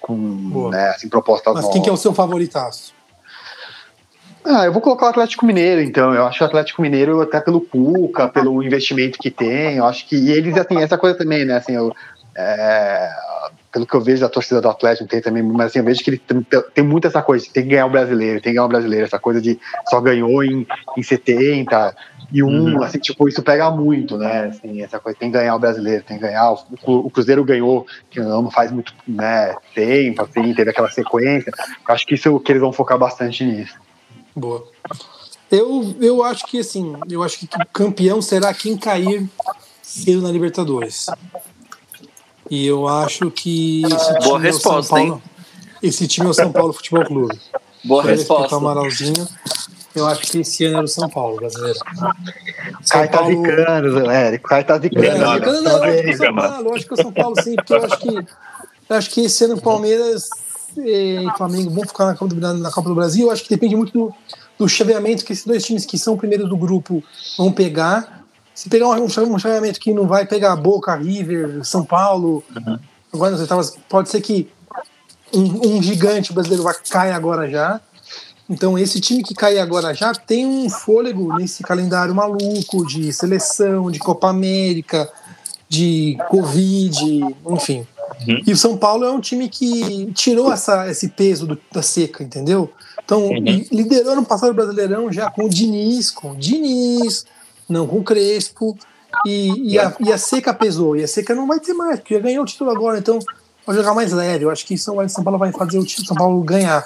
com 0.00 0.68
né, 0.70 0.90
assim, 0.90 1.08
propostas 1.08 1.52
Mas 1.54 1.62
novas. 1.64 1.72
quem 1.74 1.82
que 1.82 1.90
é 1.90 1.92
o 1.92 1.96
seu 1.96 2.14
favoritaço? 2.14 2.94
Ah, 4.48 4.64
eu 4.64 4.72
vou 4.72 4.80
colocar 4.80 5.06
o 5.06 5.08
Atlético 5.08 5.44
Mineiro, 5.44 5.80
então. 5.80 6.14
Eu 6.14 6.24
acho 6.24 6.42
o 6.42 6.46
Atlético 6.46 6.80
Mineiro, 6.80 7.20
até 7.20 7.40
pelo 7.40 7.60
Cuca, 7.60 8.28
pelo 8.28 8.62
investimento 8.62 9.18
que 9.18 9.30
tem, 9.30 9.78
eu 9.78 9.84
acho 9.84 10.06
que. 10.06 10.16
E 10.16 10.30
eles, 10.30 10.56
assim, 10.56 10.80
essa 10.80 10.96
coisa 10.96 11.18
também, 11.18 11.44
né? 11.44 11.56
Assim, 11.56 11.72
eu, 11.72 11.92
é, 12.36 13.10
pelo 13.72 13.86
que 13.86 13.94
eu 13.94 14.00
vejo 14.00 14.20
da 14.20 14.28
torcida 14.28 14.60
do 14.60 14.68
Atlético, 14.68 15.08
tem 15.08 15.20
também, 15.20 15.42
mas 15.42 15.66
assim, 15.66 15.80
eu 15.80 15.84
vejo 15.84 16.02
que 16.02 16.10
ele 16.10 16.18
tem, 16.18 16.46
tem 16.74 16.84
muito 16.84 17.08
essa 17.08 17.20
coisa, 17.22 17.44
tem 17.52 17.64
que 17.64 17.70
ganhar 17.70 17.86
o 17.86 17.90
brasileiro, 17.90 18.40
tem 18.40 18.52
que 18.52 18.56
ganhar 18.56 18.66
o 18.66 18.68
brasileiro, 18.68 19.04
essa 19.04 19.18
coisa 19.18 19.42
de 19.42 19.58
só 19.88 20.00
ganhou 20.00 20.44
em, 20.44 20.66
em 20.96 21.02
70 21.02 21.94
e 22.32 22.42
um, 22.42 22.76
Uhum. 22.76 22.82
assim, 22.82 22.98
tipo, 22.98 23.28
isso 23.28 23.42
pega 23.42 23.70
muito, 23.70 24.16
né? 24.16 24.46
Assim, 24.46 24.82
essa 24.82 24.98
coisa, 24.98 25.18
tem 25.18 25.30
que 25.30 25.38
ganhar 25.38 25.54
o 25.54 25.58
brasileiro, 25.58 26.02
tem 26.04 26.18
que 26.18 26.22
ganhar. 26.22 26.52
O, 26.52 26.58
o 26.86 27.10
Cruzeiro 27.10 27.44
ganhou, 27.44 27.86
que 28.10 28.20
não 28.20 28.50
faz 28.50 28.72
muito 28.72 28.92
né, 29.06 29.54
tempo, 29.74 30.22
assim, 30.22 30.54
teve 30.54 30.70
aquela 30.70 30.90
sequência. 30.90 31.52
Eu 31.88 31.94
acho 31.94 32.06
que 32.06 32.14
isso 32.14 32.40
que 32.40 32.52
eles 32.52 32.62
vão 32.62 32.72
focar 32.72 32.98
bastante 32.98 33.44
nisso. 33.44 33.74
Boa. 34.36 34.68
Eu, 35.50 35.96
eu 36.00 36.22
acho 36.22 36.46
que 36.46 36.58
assim, 36.58 36.94
eu 37.08 37.22
acho 37.22 37.38
que 37.38 37.46
o 37.46 37.66
campeão 37.72 38.20
será 38.20 38.52
quem 38.52 38.76
cair 38.76 39.26
cedo 39.82 40.20
na 40.20 40.30
Libertadores. 40.30 41.06
E 42.50 42.66
eu 42.66 42.86
acho 42.86 43.30
que 43.30 43.82
esse 43.86 44.06
time 44.06 44.24
Boa 44.24 44.36
é 44.36 44.38
o 44.38 44.42
resposta, 44.42 44.82
São 44.96 45.06
Paulo. 45.08 45.22
Esse 45.82 46.06
time 46.06 46.26
é 46.26 46.30
o 46.30 46.34
São 46.34 46.52
Paulo 46.52 46.72
Futebol 46.72 47.04
Clube. 47.04 47.40
Boa 47.84 48.02
resposta. 48.02 48.54
o 48.54 48.58
Amaralzinho. 48.58 49.26
Eu 49.94 50.06
acho 50.06 50.22
que 50.30 50.40
esse 50.40 50.64
ano 50.66 50.76
era 50.76 50.84
o 50.84 50.88
São 50.88 51.08
Paulo, 51.08 51.36
brasileiro. 51.36 51.78
Caio 52.90 53.10
tá 53.10 53.24
zicando, 53.26 54.10
Érico. 54.10 54.48
Caio 54.48 54.64
tá 54.66 54.74
É, 54.76 54.80
zicando. 54.80 55.18
não, 55.18 55.38
não, 55.38 55.62
não, 55.62 55.84
eu 55.86 55.94
acho 55.94 56.04
que 56.06 56.12
o 56.12 56.16
São. 56.18 56.34
Paulo, 56.34 56.68
eu 56.68 56.74
acho 56.74 56.86
que 56.86 56.92
o 56.92 56.96
São 56.96 57.12
Paulo 57.12 57.42
sim, 57.42 57.56
porque 57.56 57.72
eu 57.72 57.84
acho 57.84 57.98
que 57.98 58.08
eu 58.88 58.96
acho 58.96 59.10
que 59.10 59.20
esse 59.22 59.44
ano 59.44 59.54
o 59.56 59.60
Palmeiras 59.60 60.28
e 60.78 61.26
Flamengo 61.36 61.70
vão 61.70 61.86
ficar 61.86 62.06
na 62.06 62.14
Copa 62.14 62.34
do, 62.34 62.54
na 62.54 62.70
Copa 62.70 62.88
do 62.88 62.94
Brasil. 62.94 63.26
Eu 63.26 63.32
acho 63.32 63.42
que 63.42 63.50
depende 63.50 63.76
muito 63.76 63.92
do, 63.92 64.14
do 64.58 64.68
chaveamento 64.68 65.24
que 65.24 65.32
esses 65.32 65.44
dois 65.44 65.64
times 65.64 65.84
que 65.84 65.98
são 65.98 66.16
primeiros 66.16 66.48
do 66.48 66.56
grupo 66.56 67.02
vão 67.36 67.52
pegar. 67.52 68.24
Se 68.54 68.68
pegar 68.68 68.88
um, 68.88 69.04
um 69.04 69.38
chaveamento 69.38 69.78
que 69.78 69.92
não 69.92 70.06
vai 70.06 70.26
pegar 70.26 70.56
Boca, 70.56 70.94
River, 70.94 71.64
São 71.64 71.84
Paulo, 71.84 72.42
agora 73.12 73.32
nas 73.32 73.40
oitavas, 73.40 73.76
pode 73.88 74.08
ser 74.08 74.20
que 74.20 74.48
um, 75.34 75.76
um 75.76 75.82
gigante 75.82 76.32
brasileiro 76.32 76.64
vai 76.64 76.74
cair 76.88 77.12
agora 77.12 77.48
já. 77.50 77.80
Então, 78.48 78.78
esse 78.78 79.00
time 79.00 79.24
que 79.24 79.34
cai 79.34 79.58
agora 79.58 79.92
já 79.92 80.14
tem 80.14 80.46
um 80.46 80.70
fôlego 80.70 81.36
nesse 81.36 81.64
calendário 81.64 82.14
maluco 82.14 82.86
de 82.86 83.12
seleção, 83.12 83.90
de 83.90 83.98
Copa 83.98 84.28
América, 84.28 85.10
de 85.68 86.16
Covid, 86.28 87.34
enfim. 87.50 87.86
Uhum. 88.26 88.42
E 88.46 88.52
o 88.52 88.56
São 88.56 88.76
Paulo 88.76 89.04
é 89.04 89.10
um 89.10 89.20
time 89.20 89.48
que 89.48 90.10
tirou 90.12 90.52
essa, 90.52 90.88
esse 90.90 91.08
peso 91.08 91.46
do- 91.46 91.58
da 91.72 91.82
seca, 91.82 92.22
entendeu? 92.24 92.72
Então, 93.04 93.26
Uhum. 93.26 93.64
liderou 93.70 94.16
no 94.16 94.24
passado 94.24 94.54
Brasileirão 94.54 95.12
já 95.12 95.30
com 95.30 95.44
o 95.44 95.48
Diniz, 95.48 96.10
com 96.10 96.32
o 96.32 96.36
Diniz, 96.36 97.26
não 97.68 97.86
com 97.86 97.98
o 97.98 98.04
Crespo. 98.04 98.76
E, 99.26 99.72
e, 99.74 99.78
a, 99.78 99.94
e 100.00 100.12
a 100.12 100.18
seca 100.18 100.52
pesou. 100.52 100.96
E 100.96 101.02
a 101.04 101.08
seca 101.08 101.34
não 101.34 101.46
vai 101.46 101.58
ter 101.60 101.72
mais, 101.72 101.98
porque 102.00 102.14
já 102.14 102.20
ganhou 102.20 102.42
o 102.42 102.46
título 102.46 102.70
agora, 102.70 102.98
então 102.98 103.18
vai 103.66 103.74
jogar 103.76 103.94
mais 103.94 104.12
leve. 104.12 104.44
Eu 104.44 104.50
acho 104.50 104.66
que 104.66 104.74
isso 104.74 104.92
o 104.92 105.08
São 105.08 105.24
Paulo 105.24 105.38
vai 105.38 105.52
fazer 105.52 105.78
o 105.78 105.84
time 105.84 106.06
São 106.06 106.16
Paulo 106.16 106.40
ganhar. 106.42 106.84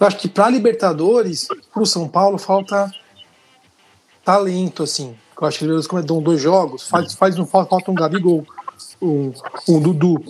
Eu 0.00 0.06
acho 0.06 0.16
que 0.18 0.28
para 0.28 0.50
Libertadores, 0.50 1.46
para 1.72 1.82
o 1.82 1.86
São 1.86 2.08
Paulo, 2.08 2.36
falta 2.38 2.90
talento, 4.24 4.82
assim. 4.82 5.14
Eu 5.40 5.46
acho 5.48 5.58
que 5.58 5.64
eles 5.64 5.86
como 5.86 6.02
dão 6.02 6.22
dois 6.22 6.40
jogos, 6.40 6.86
faz, 6.88 7.14
faz 7.14 7.38
um, 7.38 7.46
falta 7.46 7.90
um 7.90 7.94
Gabigol, 7.94 8.46
um, 9.00 9.32
um 9.68 9.80
Dudu, 9.80 10.22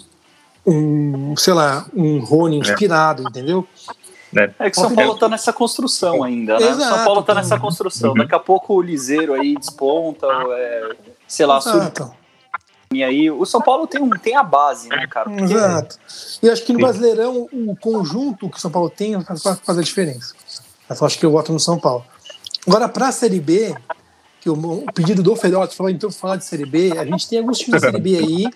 um, 0.67 1.37
sei 1.37 1.53
lá, 1.53 1.87
um 1.95 2.21
Rony 2.21 2.59
inspirado, 2.59 3.23
entendeu? 3.23 3.67
É 4.59 4.71
que 4.71 4.79
o 4.79 4.81
São 4.81 4.95
Paulo 4.95 5.15
tá 5.17 5.29
nessa 5.29 5.53
construção 5.53 6.23
ainda, 6.23 6.59
né? 6.59 6.65
O 6.65 6.75
São 6.75 6.81
Exato, 6.81 7.05
Paulo 7.05 7.23
tá 7.23 7.33
então. 7.33 7.35
nessa 7.35 7.59
construção. 7.61 8.11
Uhum. 8.11 8.17
Daqui 8.17 8.35
a 8.35 8.39
pouco 8.39 8.75
o 8.75 8.81
Liseiro 8.81 9.35
aí 9.35 9.55
desponta, 9.57 10.27
é, 10.27 10.97
sei 11.29 11.45
lá, 11.45 11.59
Exato. 11.59 12.15
aí. 12.93 13.31
O 13.31 13.45
São 13.45 13.61
Paulo 13.61 13.87
tem, 13.87 14.01
um, 14.01 14.09
tem 14.11 14.35
a 14.35 14.43
base, 14.43 14.89
né, 14.89 15.07
cara? 15.07 15.29
Porque- 15.29 15.45
Exato. 15.53 15.99
E 16.43 16.49
acho 16.49 16.65
que 16.65 16.73
no 16.73 16.79
Sim. 16.79 16.85
Brasileirão, 16.85 17.49
o 17.53 17.77
conjunto 17.77 18.49
que 18.49 18.57
o 18.57 18.61
São 18.61 18.71
Paulo 18.71 18.89
tem 18.89 19.21
faz, 19.23 19.43
faz 19.43 19.79
a 19.79 19.83
diferença. 19.83 20.35
Eu 20.89 21.07
acho 21.07 21.19
que 21.19 21.27
eu 21.27 21.31
voto 21.31 21.53
no 21.53 21.61
São 21.61 21.79
Paulo. 21.79 22.05
Agora, 22.67 22.89
para 22.89 23.09
a 23.09 23.13
Série 23.13 23.41
B, 23.41 23.75
que 24.41 24.49
o, 24.49 24.55
o 24.55 24.93
pedido 24.93 25.23
do 25.23 25.37
Fedote 25.37 25.77
falou, 25.77 25.91
então 25.91 26.11
falar 26.11 26.37
de 26.37 26.45
Série 26.45 26.65
B, 26.67 26.93
a 26.97 27.05
gente 27.05 27.29
tem 27.29 27.39
alguns 27.39 27.59
times 27.59 27.81
da 27.83 27.91
Série 27.91 28.01
B 28.01 28.17
aí. 28.17 28.47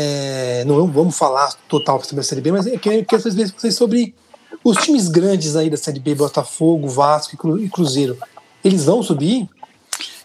É, 0.00 0.64
não 0.64 0.86
vamos 0.86 1.18
falar 1.18 1.52
total 1.68 2.02
sobre 2.04 2.20
a 2.20 2.22
Série 2.22 2.40
B, 2.40 2.52
mas 2.52 2.66
eu 2.66 2.78
queria 2.78 3.04
queria 3.04 3.22
saber 3.22 3.44
de 3.46 3.52
vocês 3.52 3.74
sobre 3.74 4.14
os 4.62 4.76
times 4.78 5.08
grandes 5.08 5.56
aí 5.56 5.68
da 5.68 5.76
Série 5.76 5.98
B, 5.98 6.14
Botafogo, 6.14 6.88
Vasco 6.88 7.34
e 7.34 7.38
Cru- 7.38 7.68
Cruzeiro. 7.68 8.16
Eles 8.64 8.84
vão 8.84 9.02
subir? 9.02 9.48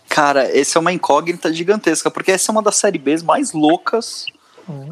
Cara, 0.07 0.43
essa 0.55 0.77
é 0.77 0.79
uma 0.79 0.93
incógnita 0.93 1.51
gigantesca, 1.51 2.11
porque 2.11 2.31
essa 2.31 2.51
é 2.51 2.53
uma 2.53 2.61
das 2.61 2.75
série 2.75 2.99
Bs 2.99 3.23
mais 3.23 3.51
loucas 3.51 4.25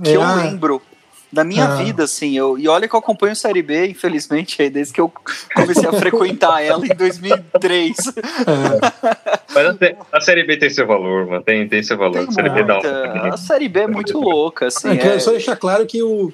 que 0.04 0.10
É, 0.10 0.16
eu 0.18 0.22
lembro 0.36 0.82
da 1.32 1.44
minha 1.44 1.66
Ah. 1.66 1.76
vida, 1.76 2.04
assim. 2.04 2.38
Eu, 2.38 2.58
e 2.58 2.68
olha 2.68 2.88
que 2.88 2.96
eu 2.96 3.00
acompanho 3.00 3.36
série 3.36 3.62
B, 3.62 3.88
infelizmente, 3.88 4.62
aí 4.62 4.70
desde 4.70 4.94
que 4.94 5.00
eu 5.02 5.12
comecei 5.56 5.88
a 5.88 5.94
frequentar 5.94 6.62
ela 6.64 6.86
em 6.86 6.90
2003. 6.96 7.98
é, 8.08 9.32
Mas 9.54 9.66
a, 10.12 10.18
a 10.18 10.22
Série 10.22 10.44
B 10.46 10.58
tem 10.58 10.70
seu 10.70 10.86
valor, 10.88 11.28
mano. 11.28 11.44
Tem, 11.44 11.68
tem 11.68 11.82
seu 11.84 11.98
valor. 11.98 12.20
Tem 12.20 12.28
a 12.30 12.32
Série 12.32 12.50
B 12.50 12.64
dá 12.64 12.80
um- 12.80 13.34
A 13.34 13.38
série 13.38 13.70
B 13.70 13.80
é 13.82 13.88
muito 13.88 14.20
louca, 14.20 14.68
assim. 14.68 14.90
é, 14.90 14.98
quero 14.98 15.16
é- 15.16 15.20
só 15.20 15.32
deixar 15.32 15.56
claro 15.56 15.86
que 15.86 16.02
o 16.04 16.34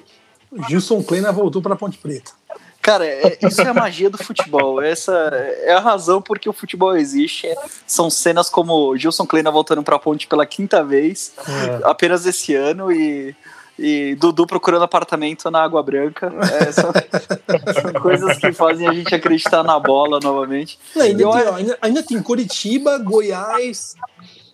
Gilson 0.68 1.02
Kleina 1.02 1.30
voltou 1.32 1.60
para 1.62 1.76
Ponte 1.76 1.98
Preta. 1.98 2.32
Cara, 2.80 3.04
é- 3.06 3.38
isso 3.42 3.60
é 3.60 3.66
a 3.68 3.74
magia 3.74 4.08
do 4.08 4.16
futebol. 4.16 4.80
Essa 4.80 5.12
é 5.12 5.72
a 5.74 5.80
razão 5.80 6.22
por 6.22 6.38
que 6.38 6.48
o 6.48 6.52
futebol 6.52 6.96
existe. 6.96 7.46
É- 7.46 7.54
são 7.86 8.08
cenas 8.08 8.48
como 8.48 8.96
Gilson 8.96 9.26
Kleina 9.26 9.50
voltando 9.50 9.82
pra 9.82 9.98
ponte 9.98 10.26
pela 10.26 10.46
quinta 10.46 10.82
vez, 10.82 11.34
É. 11.38 11.80
apenas 11.84 12.24
esse 12.24 12.54
ano, 12.54 12.90
e, 12.90 13.34
e 13.78 14.14
Dudu 14.16 14.46
procurando 14.46 14.82
apartamento 14.82 15.50
na 15.50 15.62
Água 15.62 15.82
Branca. 15.82 16.32
É, 16.60 16.72
são, 16.72 16.90
são 17.92 18.00
coisas 18.02 18.36
que 18.38 18.52
fazem 18.52 18.88
a 18.88 18.92
gente 18.92 19.14
acreditar 19.14 19.62
na 19.62 19.78
bola 19.78 20.18
novamente. 20.22 20.78
Não, 20.96 21.02
ainda, 21.02 21.22
Eu- 21.22 21.30
tem, 21.30 21.46
ó, 21.46 21.54
ainda, 21.54 21.78
ainda 21.80 22.02
tem 22.02 22.20
Curitiba, 22.22 22.98
Goiás, 22.98 23.94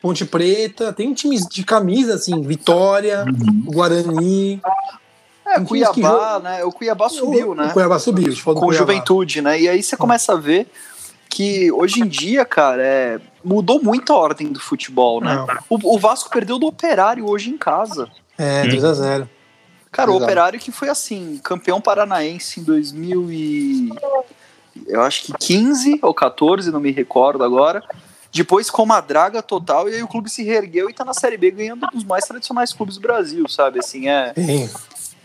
Ponte 0.01 0.25
Preta, 0.25 0.93
tem 0.93 1.15
times 1.15 1.47
de 1.47 1.65
camisa, 1.65 2.15
assim, 2.15 2.43
Vitória, 2.43 3.25
Guarani. 3.65 4.61
É, 5.47 5.61
Cuiabá, 5.61 6.41
né? 6.43 6.65
O 6.65 6.73
Cuiabá 6.73 7.09
subiu, 7.09 7.51
o, 7.51 7.55
né? 7.55 7.69
O 7.69 7.73
Cuiabá 7.73 7.99
subiu, 7.99 8.27
a 8.27 8.31
gente 8.31 8.43
falou 8.43 8.55
do 8.57 8.61
com 8.61 8.67
Cuiabá. 8.67 8.93
juventude, 8.93 9.41
né? 9.41 9.61
E 9.61 9.69
aí 9.69 9.83
você 9.83 9.97
começa 9.97 10.33
a 10.33 10.37
ver 10.37 10.67
que 11.29 11.71
hoje 11.73 12.01
em 12.01 12.07
dia, 12.07 12.45
cara, 12.45 12.83
é, 12.83 13.21
mudou 13.45 13.83
muito 13.83 14.13
a 14.13 14.17
ordem 14.17 14.53
do 14.53 14.61
futebol, 14.61 15.21
né? 15.21 15.45
O, 15.69 15.95
o 15.97 15.99
Vasco 15.99 16.31
perdeu 16.31 16.59
do 16.59 16.67
Operário 16.67 17.29
hoje 17.29 17.51
em 17.51 17.59
casa. 17.59 18.09
É, 18.39 18.67
2x0. 18.67 19.29
Cara, 19.91 20.11
o. 20.11 20.17
Operário 20.17 20.59
que 20.59 20.73
foi 20.73 20.89
assim, 20.89 21.39
campeão 21.43 21.81
paranaense 21.81 22.61
em 22.61 22.65
2000 22.65 23.31
e 23.31 23.91
eu 24.87 25.03
acho 25.03 25.23
que 25.23 25.33
15 25.33 26.01
ou 26.03 26.13
14, 26.13 26.71
não 26.71 26.81
me 26.81 26.91
recordo 26.91 27.45
agora. 27.45 27.83
Depois 28.33 28.69
com 28.69 28.83
uma 28.83 29.01
draga 29.01 29.41
total 29.41 29.89
e 29.89 29.95
aí 29.95 30.03
o 30.03 30.09
clube 30.09 30.29
se 30.29 30.43
reergueu 30.43 30.91
e 30.91 30.93
tá 30.93 31.05
na 31.05 31.15
Série 31.15 31.37
B 31.37 31.53
ganhando 31.53 31.87
um 31.87 31.97
dos 31.97 32.05
mais 32.05 32.25
tradicionais 32.25 32.73
clubes 32.73 32.97
do 32.97 33.01
Brasil, 33.01 33.49
sabe? 33.49 33.79
Assim, 33.79 34.09
é, 34.09 34.35
Sim. 34.35 34.69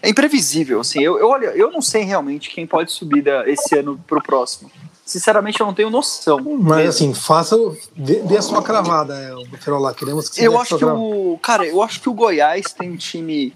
é 0.03 0.09
imprevisível, 0.09 0.79
assim. 0.81 1.01
Eu, 1.01 1.17
eu, 1.17 1.27
olha, 1.29 1.47
eu 1.47 1.71
não 1.71 1.81
sei 1.81 2.03
realmente 2.03 2.51
quem 2.51 2.67
pode 2.67 2.91
subir 2.91 3.23
da- 3.23 3.49
esse 3.49 3.75
ano 3.75 3.99
pro 4.05 4.21
próximo. 4.21 4.69
Sinceramente, 5.09 5.59
eu 5.59 5.65
não 5.65 5.73
tenho 5.73 5.89
noção. 5.89 6.39
Mas 6.39 6.77
mesmo. 6.77 6.89
assim, 6.89 7.13
faça. 7.15 7.57
Dê, 7.95 8.21
dê 8.21 8.37
a 8.37 8.43
sua 8.43 8.61
cravada, 8.61 9.15
é, 9.15 9.33
o 9.33 9.57
Ferola. 9.57 9.91
Queremos 9.91 10.29
que 10.29 10.35
você 10.35 10.47
eu 10.47 10.55
acho 10.59 10.77
que 10.77 10.85
o. 10.85 11.39
Cara, 11.41 11.65
eu 11.65 11.81
acho 11.81 11.99
que 11.99 12.07
o 12.07 12.13
Goiás 12.13 12.71
tem 12.73 12.91
um 12.91 12.95
time 12.95 13.51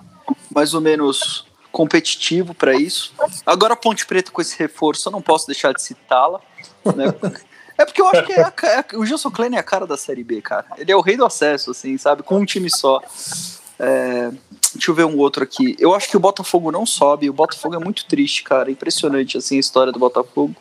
mais 0.50 0.74
ou 0.74 0.82
menos 0.82 1.46
competitivo 1.72 2.56
para 2.56 2.74
isso. 2.74 3.14
Agora 3.46 3.74
a 3.74 3.78
Ponte 3.78 4.04
Preta 4.08 4.32
com 4.32 4.42
esse 4.42 4.58
reforço, 4.58 5.08
eu 5.08 5.12
não 5.12 5.22
posso 5.22 5.46
deixar 5.46 5.74
de 5.74 5.84
citá-la. 5.84 6.42
né? 6.86 7.14
É 7.76 7.86
porque 7.86 8.00
eu 8.00 8.08
acho 8.08 8.24
que 8.24 8.34
é 8.34 8.44
a 8.44 8.54
é- 8.68 8.98
o 8.98 9.04
Gilson 9.04 9.32
Klein 9.32 9.56
é 9.56 9.58
a 9.58 9.64
cara 9.64 9.88
da 9.88 9.98
Série 9.98 10.24
B, 10.24 10.44
cara. 10.44 10.68
Ele 10.78 10.92
é 10.92 10.96
o 10.96 11.02
rei 11.02 11.18
do 11.18 11.26
acesso, 11.26 11.72
assim, 11.72 11.98
sabe? 11.98 12.22
Com 12.22 12.38
um 12.38 12.46
time 12.46 12.70
só. 12.70 13.02
É, 13.80 14.30
deixa 14.76 14.92
eu 14.92 14.96
ver 14.96 15.06
um 15.06 15.18
outro 15.18 15.44
aqui. 15.44 15.76
Eu 15.80 15.96
acho 15.96 16.08
que 16.08 16.16
o 16.16 16.20
Botafogo 16.20 16.72
não 16.72 16.86
sobe. 16.86 17.32
O 17.32 17.34
Botafogo 17.34 17.74
é 17.74 17.80
muito 17.80 18.06
triste, 18.06 18.44
cara. 18.44 18.70
Impressionante, 18.70 19.40
assim, 19.40 19.58
a 19.58 19.60
história 19.60 19.92
do 19.92 19.98
Botafogo. 19.98 20.56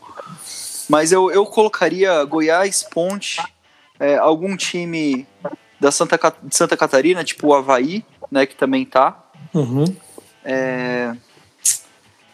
Mas 0.93 1.11
eu, 1.11 1.31
eu 1.31 1.47
colocaria 1.47 2.23
Goiás, 2.25 2.83
Ponte, 2.83 3.41
é, 3.99 4.19
algum 4.19 4.55
time 4.55 5.27
da 5.81 5.91
Santa, 5.91 6.19
de 6.43 6.55
Santa 6.55 6.77
Catarina, 6.77 7.25
tipo 7.25 7.47
o 7.47 7.55
Havaí, 7.55 8.05
né, 8.31 8.45
que 8.45 8.55
também 8.55 8.85
tá. 8.85 9.19
Uhum. 9.55 9.85
É, 10.45 11.15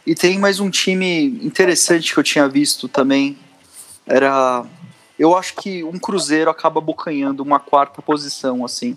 E 0.04 0.12
tem 0.12 0.40
mais 0.40 0.59
um 0.59 0.68
time 0.70 1.26
interessante 1.40 2.12
que 2.12 2.18
eu 2.18 2.24
tinha 2.24 2.48
visto 2.48 2.88
também. 2.88 3.38
Era. 4.04 4.64
Eu 5.16 5.36
acho 5.36 5.54
que 5.54 5.84
um 5.84 5.96
Cruzeiro 5.96 6.50
acaba 6.50 6.80
bocanhando 6.80 7.44
uma 7.44 7.61
quarta 7.61 8.02
posição, 8.02 8.64
assim. 8.64 8.96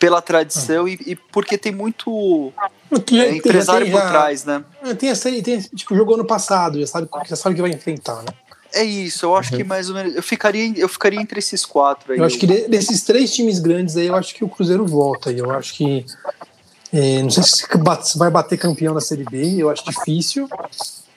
Pela 0.00 0.20
tradição 0.20 0.88
e, 0.88 0.98
e 1.06 1.14
porque 1.14 1.56
tem 1.56 1.70
muito. 1.72 2.52
Porque 2.90 3.16
É 3.20 3.36
empresário 3.36 3.86
tem 3.86 3.92
por 3.94 4.00
já- 4.00 4.08
trás, 4.10 4.44
né? 4.44 4.64
Tem 4.98 5.10
essa, 5.10 5.30
tem, 5.30 5.60
tipo, 5.60 5.94
jogou 5.94 6.14
ano 6.16 6.26
passado, 6.26 6.80
já 6.80 6.86
sabe, 6.88 7.08
já 7.28 7.36
sabe 7.36 7.52
o 7.52 7.56
que 7.56 7.62
vai 7.62 7.70
enfrentar, 7.70 8.16
né? 8.24 8.32
É 8.72 8.84
isso, 8.84 9.24
eu 9.26 9.36
acho 9.36 9.56
que 9.56 9.64
mais 9.64 9.88
ou 9.88 9.94
menos. 9.94 10.14
Eu 10.16 10.22
ficaria, 10.22 10.72
eu 10.76 10.88
ficaria 10.88 11.20
entre 11.20 11.38
esses 11.38 11.64
quatro 11.64 12.12
aí. 12.12 12.18
Eu 12.18 12.24
acho 12.24 12.38
que 12.38 12.46
de- 12.46 12.68
desses 12.68 13.02
três 13.02 13.32
times 13.34 13.58
grandes 13.58 13.96
aí, 13.96 14.06
eu 14.06 14.14
acho 14.14 14.34
que 14.34 14.44
o 14.44 14.48
Cruzeiro 14.48 14.86
volta. 14.86 15.30
E 15.32 15.38
eu 15.38 15.50
acho 15.50 15.74
que. 15.74 16.04
é, 16.92 17.22
não 17.22 17.30
sei 17.30 17.42
se 17.42 18.18
vai 18.18 18.30
bater 18.30 18.58
campeão 18.58 18.94
da 18.94 19.00
Série 19.00 19.24
B, 19.24 19.56
eu 19.58 19.70
acho 19.70 19.84
difícil. 19.84 20.48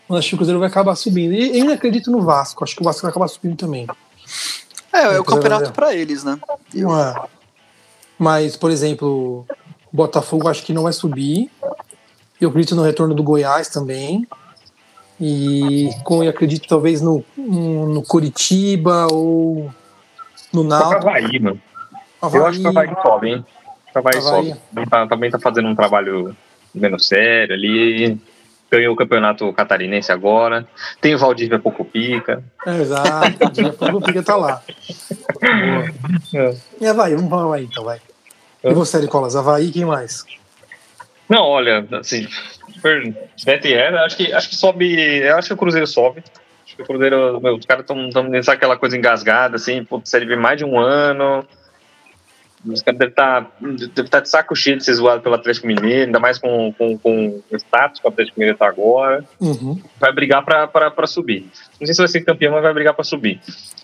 Mas 0.08 0.20
acho 0.20 0.30
que 0.30 0.36
o 0.36 0.38
Cruzeiro 0.38 0.60
vai 0.60 0.70
acabar 0.70 0.96
subindo. 0.96 1.34
E 1.34 1.50
eu 1.50 1.54
ainda 1.56 1.74
acredito 1.74 2.10
no 2.12 2.22
Vasco, 2.22 2.64
acho 2.64 2.76
que 2.76 2.82
o 2.82 2.86
Vasco 2.86 3.02
vai 3.04 3.12
acabar 3.12 3.28
subindo 3.28 3.56
também. 3.58 3.88
É, 4.92 5.02
é 5.02 5.20
o 5.20 5.24
Cruzeiro 5.24 5.26
campeonato 5.26 5.72
pra 5.74 5.94
eles, 5.94 6.24
né? 6.24 6.40
Não 6.74 7.00
é. 7.00 7.14
Mas, 8.18 8.56
por 8.58 8.72
exemplo, 8.72 9.46
o 9.92 9.96
Botafogo 9.96 10.48
acho 10.48 10.64
que 10.64 10.74
não 10.74 10.84
vai 10.84 10.94
subir. 10.94 11.52
Eu 12.42 12.50
acredito 12.50 12.76
no 12.76 12.84
retorno 12.84 13.14
do 13.14 13.22
Goiás 13.24 13.68
também. 13.70 14.28
E 15.20 15.90
com, 16.04 16.24
eu 16.24 16.30
acredito 16.30 16.68
talvez 16.68 17.02
no, 17.02 17.24
no, 17.38 18.04
Curitiba 18.04 19.08
ou 19.12 19.70
no 20.54 20.66
pra 20.66 20.80
Náutico. 20.80 21.10
Havaí, 21.10 21.40
mano. 21.40 21.62
Eu 22.22 22.28
Havaí. 22.28 22.42
acho 22.44 22.60
que 22.60 22.66
o 22.66 22.70
Havaí 22.70 22.90
sobe, 23.02 23.30
hein? 23.30 23.46
O 23.94 24.00
Havaí 24.00 24.18
Havaí. 24.18 24.22
sobe. 24.22 24.90
Tá- 24.90 25.08
também 25.08 25.30
tá 25.30 25.40
fazendo 25.40 25.68
um 25.68 25.76
trabalho 25.76 26.36
menos 26.74 27.08
sério 27.08 27.54
ali. 27.54 28.18
Ganhou 28.72 28.94
o 28.94 28.96
campeonato 28.96 29.52
catarinense 29.52 30.12
agora. 30.12 30.68
Tem 31.02 31.16
o 31.16 31.18
Valdívia 31.18 31.60
Pocopica. 31.60 32.44
É, 32.66 32.82
exato, 32.82 33.48
o 33.48 33.50
dia 33.50 33.76
o 33.96 34.02
Pica 34.02 34.22
tá 34.24 34.36
lá. 34.36 34.62
Boa. 35.42 36.56
E 36.80 36.86
Havaí, 36.88 37.16
vamos 37.16 37.30
para 37.30 37.42
Havaí 37.42 37.66
então, 37.66 37.84
vai. 37.84 38.00
E 38.64 38.74
você, 38.74 39.00
Nicolas? 39.00 39.36
Havaí, 39.36 39.72
quem 39.72 39.86
mais? 39.86 40.24
Não, 41.28 41.44
olha, 41.44 41.88
assim, 41.94 42.28
super- 42.80 43.30
Bete 43.46 43.74
é, 43.74 43.90
acho 44.00 44.18
que, 44.18 44.34
acho 44.34 44.50
que 44.50 44.56
sobe. 44.56 45.20
Eu 45.22 45.38
acho 45.38 45.48
que 45.48 45.54
o 45.54 45.58
Cruzeiro 45.58 45.88
sobe. 45.88 46.24
Acho 46.66 46.76
que 46.76 46.82
o 46.82 46.86
Cruzeiro, 46.86 47.40
meu, 47.42 47.56
os 47.56 47.66
caras 47.66 47.84
estão 47.84 48.24
nessa 48.24 48.54
aquela 48.54 48.78
coisa 48.78 48.98
engasgada, 48.98 49.56
assim, 49.56 49.84
pô, 49.84 50.02
série 50.04 50.26
B 50.26 50.36
mais 50.36 50.58
de 50.58 50.66
um 50.66 50.80
ano. 50.80 51.46
Os 52.66 52.82
caras 52.82 53.00
devem 53.00 53.12
estar 53.12 53.52
deve 53.96 54.10
tá 54.10 54.20
de 54.20 54.30
saco 54.30 54.54
cheio 54.54 54.78
de 54.78 54.84
ser 54.84 54.94
zoado 54.94 55.22
pelo 55.22 55.36
Atlético 55.36 55.66
Mineiro, 55.66 56.08
ainda 56.08 56.20
mais 56.20 56.38
com, 56.38 56.74
com, 56.74 56.98
com 56.98 57.42
o 57.50 57.56
status 57.56 58.02
que 58.02 58.06
o 58.06 58.10
Atlético 58.10 58.38
Mineiro 58.38 58.58
tá 58.58 58.68
agora. 58.68 59.24
Uhum. 59.40 59.82
Vai 59.98 60.12
brigar 60.12 60.44
pra 60.44 61.08
subir. 61.08 61.50
Não 61.80 61.86
sei 61.86 61.94
se 61.96 62.02
vai 62.02 62.08
ser 62.10 62.22
campeão, 62.22 62.52
mas 62.54 62.62
vai 62.62 62.74
brigar 62.74 62.94
pra 62.94 63.04
subir. 63.06 63.40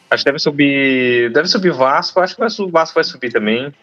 Acho 0.09 0.23
que 0.23 0.29
deve 0.29 0.39
subir. 0.39 1.31
Deve 1.31 1.47
subir 1.47 1.71
Vasco, 1.71 2.19
acho 2.19 2.35
que 2.35 2.61
o 2.61 2.69
Vasco 2.69 2.95
vai 2.95 3.03
subir 3.03 3.31
também. 3.31 3.73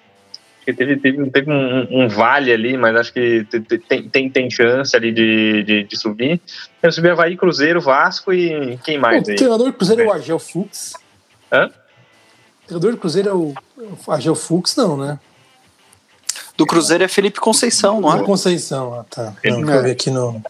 Porque 0.64 0.72
teve, 0.74 0.96
teve, 0.96 1.28
teve 1.30 1.50
um, 1.50 2.04
um 2.04 2.08
vale 2.08 2.52
ali, 2.52 2.76
mas 2.76 2.94
acho 2.94 3.12
que 3.12 3.44
te- 3.46 3.60
te- 3.60 3.78
tem, 3.78 4.08
tem, 4.08 4.30
tem 4.30 4.48
chance 4.48 4.94
ali 4.94 5.10
de, 5.10 5.64
de, 5.64 5.82
de 5.84 5.96
subir. 5.98 6.40
Deve 6.80 6.94
subir 6.94 7.10
Havaí, 7.10 7.36
Cruzeiro, 7.36 7.80
Vasco 7.80 8.32
e 8.32 8.78
quem 8.84 8.96
mais 8.96 9.26
o 9.26 9.30
aí? 9.30 9.36
treinador 9.36 9.66
do 9.66 9.72
Cruzeiro 9.72 10.02
é 10.02 10.06
o 10.06 10.12
Argel 10.12 10.38
Fux. 10.38 10.92
Hã? 11.50 11.66
O 11.66 12.66
treinador 12.68 12.92
do 12.92 12.98
Cruzeiro 12.98 13.28
é 13.28 13.34
o 13.34 13.54
Argel 14.06 14.36
Fux, 14.36 14.76
não, 14.76 14.96
né? 14.96 15.18
Do 16.56 16.64
Cruzeiro 16.64 17.02
é 17.02 17.08
Felipe 17.08 17.40
Conceição, 17.40 18.00
não 18.00 18.16
é? 18.16 18.22
Conceição, 18.22 18.94
ah, 19.00 19.04
tá. 19.10 19.34
Não, 19.44 19.68
É. 19.72 19.78
eu 19.78 19.82
vi 19.82 19.90
aqui 19.90 20.10
no. 20.10 20.40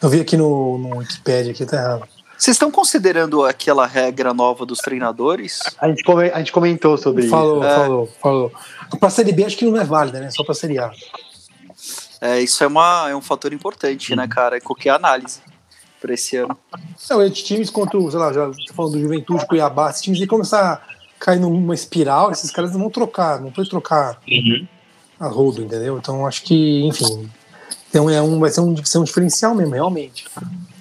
Eu 0.00 0.08
vi 0.08 0.20
aqui 0.20 0.36
no, 0.36 0.78
no 0.78 0.98
Wikipedia, 0.98 1.50
aqui 1.50 1.66
tá 1.66 1.76
errado. 1.76 2.08
Vocês 2.40 2.54
estão 2.54 2.70
considerando 2.70 3.44
aquela 3.44 3.86
regra 3.86 4.32
nova 4.32 4.64
dos 4.64 4.78
treinadores? 4.78 5.60
A 5.78 5.88
gente, 5.88 6.02
come- 6.02 6.30
a 6.30 6.38
gente 6.38 6.52
comentou 6.52 6.96
sobre 6.96 7.28
Falou, 7.28 7.62
É. 7.62 7.74
falou, 7.76 8.06
falou. 8.22 8.52
Pra 8.98 9.10
Série 9.10 9.30
B 9.30 9.44
acho 9.44 9.58
que 9.58 9.66
não 9.66 9.78
é 9.78 9.84
válida, 9.84 10.20
né? 10.20 10.30
Só 10.30 10.42
pra 10.42 10.54
Série 10.54 10.78
A. 10.78 10.90
É, 12.18 12.40
isso 12.40 12.64
é, 12.64 12.66
uma, 12.66 13.10
é 13.10 13.14
um 13.14 13.20
fator 13.20 13.52
importante, 13.52 14.16
né, 14.16 14.26
cara? 14.26 14.56
É 14.56 14.60
qualquer 14.60 14.88
análise 14.90 15.40
pra 16.00 16.14
esse 16.14 16.38
ano. 16.38 16.56
Não, 17.10 17.22
esses 17.22 17.42
times 17.42 17.68
contra, 17.68 18.00
sei 18.00 18.18
lá, 18.18 18.32
já 18.32 18.50
falando 18.74 18.92
do 18.92 19.00
Juventude, 19.00 19.46
Cuiabá, 19.46 19.90
esses 19.90 20.00
times 20.00 20.18
aí 20.18 20.26
começar 20.26 20.72
a 20.72 20.80
cair 21.18 21.38
numa 21.40 21.74
espiral, 21.74 22.30
esses 22.30 22.50
caras 22.50 22.72
não 22.72 22.80
vão 22.80 22.90
trocar, 22.90 23.38
não 23.38 23.50
pode 23.52 23.68
trocar 23.68 24.18
Uhum. 24.26 24.66
a 25.20 25.26
rodo, 25.28 25.60
entendeu? 25.62 25.98
Então 25.98 26.26
acho 26.26 26.42
que, 26.42 26.86
enfim, 26.86 27.30
então 27.90 28.08
é 28.08 28.22
um, 28.22 28.38
vai 28.40 28.48
ser 28.48 28.62
um, 28.62 28.74
vai 28.74 28.84
ser 28.86 28.96
um 28.96 29.04
diferencial 29.04 29.54
mesmo, 29.54 29.74
realmente. 29.74 30.26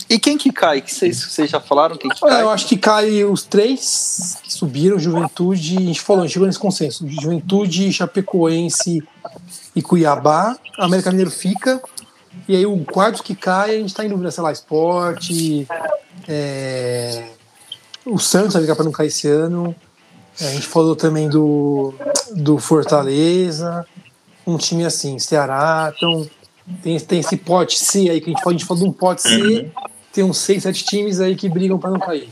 E 0.10 0.18
quem 0.18 0.40
que 0.40 0.52
cai? 0.52 0.82
Que 0.82 0.92
vocês, 0.92 1.24
vocês 1.24 1.52
já 1.52 1.60
falaram 1.60 1.96
quem 1.96 2.10
que 2.10 2.20
cai? 2.20 2.42
eu 2.42 2.50
acho 2.50 2.66
que 2.66 2.76
cai 2.76 3.24
os 3.24 3.44
três 3.44 4.40
que 4.42 4.52
subiram, 4.52 4.98
Juventude, 4.98 5.78
a 5.78 5.82
gente 5.82 6.02
falou, 6.02 6.24
a 6.24 6.26
gente 6.26 6.34
chegou 6.34 6.48
nesse 6.48 6.58
consenso, 6.58 7.08
Juventude, 7.08 7.94
Chapecoense 7.94 9.04
e 9.76 9.82
Cuiabá, 9.84 10.58
América 10.80 11.12
Mineiro 11.12 11.30
fica, 11.30 11.80
e 12.48 12.56
aí 12.56 12.66
o 12.66 12.84
quarto 12.86 13.22
que 13.22 13.36
cai, 13.36 13.76
a 13.76 13.80
gente 13.80 13.94
tá 13.94 14.04
em 14.04 14.10
dúvida, 14.10 14.32
sei 14.32 14.42
lá, 14.42 14.52
esporte, 14.52 15.68
é, 16.28 17.30
o 18.04 18.18
Santos 18.18 18.54
vai 18.54 18.64
ficar 18.64 18.76
para 18.76 18.86
não 18.86 18.92
cair 18.92 19.08
esse 19.08 19.28
ano, 19.28 19.76
É, 20.42 20.48
a 20.48 20.52
gente 20.54 20.68
falou 20.68 20.96
também 20.96 21.30
do, 21.30 21.94
do 22.34 22.58
Fortaleza, 22.58 23.86
um 24.48 24.58
time 24.58 24.86
assim, 24.86 25.20
Ceará, 25.20 25.94
então 25.96 26.26
tem, 26.82 27.00
tem 27.00 27.20
esse 27.20 27.36
pote 27.38 27.78
C 27.78 28.10
aí, 28.10 28.22
que 28.22 28.30
a 28.30 28.34
gente 28.34 28.42
falou, 28.42 28.56
a 28.56 28.58
gente 28.58 28.66
falou 28.66 28.84
de 28.84 28.90
um 28.90 28.94
pote 28.94 29.22
C, 29.22 29.70
tem 30.20 30.26
uns 30.30 30.38
seis, 30.38 30.64
sete 30.64 30.84
times 30.84 31.22
aí 31.22 31.34
que 31.34 31.48
brigam 31.48 31.80
para 31.80 31.90
não 31.92 32.00
cair. 32.00 32.28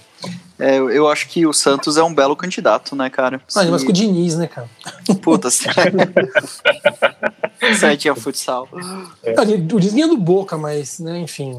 É, 0.60 0.76
eu- 0.78 1.08
acho 1.08 1.30
que 1.30 1.46
o 1.46 1.54
Santos 1.54 1.96
é 1.98 2.04
um 2.04 2.14
belo 2.14 2.36
candidato, 2.36 2.96
né, 2.98 3.10
cara? 3.10 3.40
Ah, 3.56 3.64
mas 3.66 3.84
com 3.84 3.92
o 3.92 3.94
Diniz, 3.94 4.36
né, 4.36 4.48
cara? 4.48 4.68
Puta, 5.22 5.50
Sardinha 7.80 8.14
futsal. 8.16 8.68
Ah, 8.74 9.42
O 9.42 9.46
Diniz 9.80 9.94
ganha 9.94 10.08
do 10.08 10.18
Boca, 10.18 10.58
mas, 10.58 11.00
né, 11.00 11.18
enfim. 11.20 11.58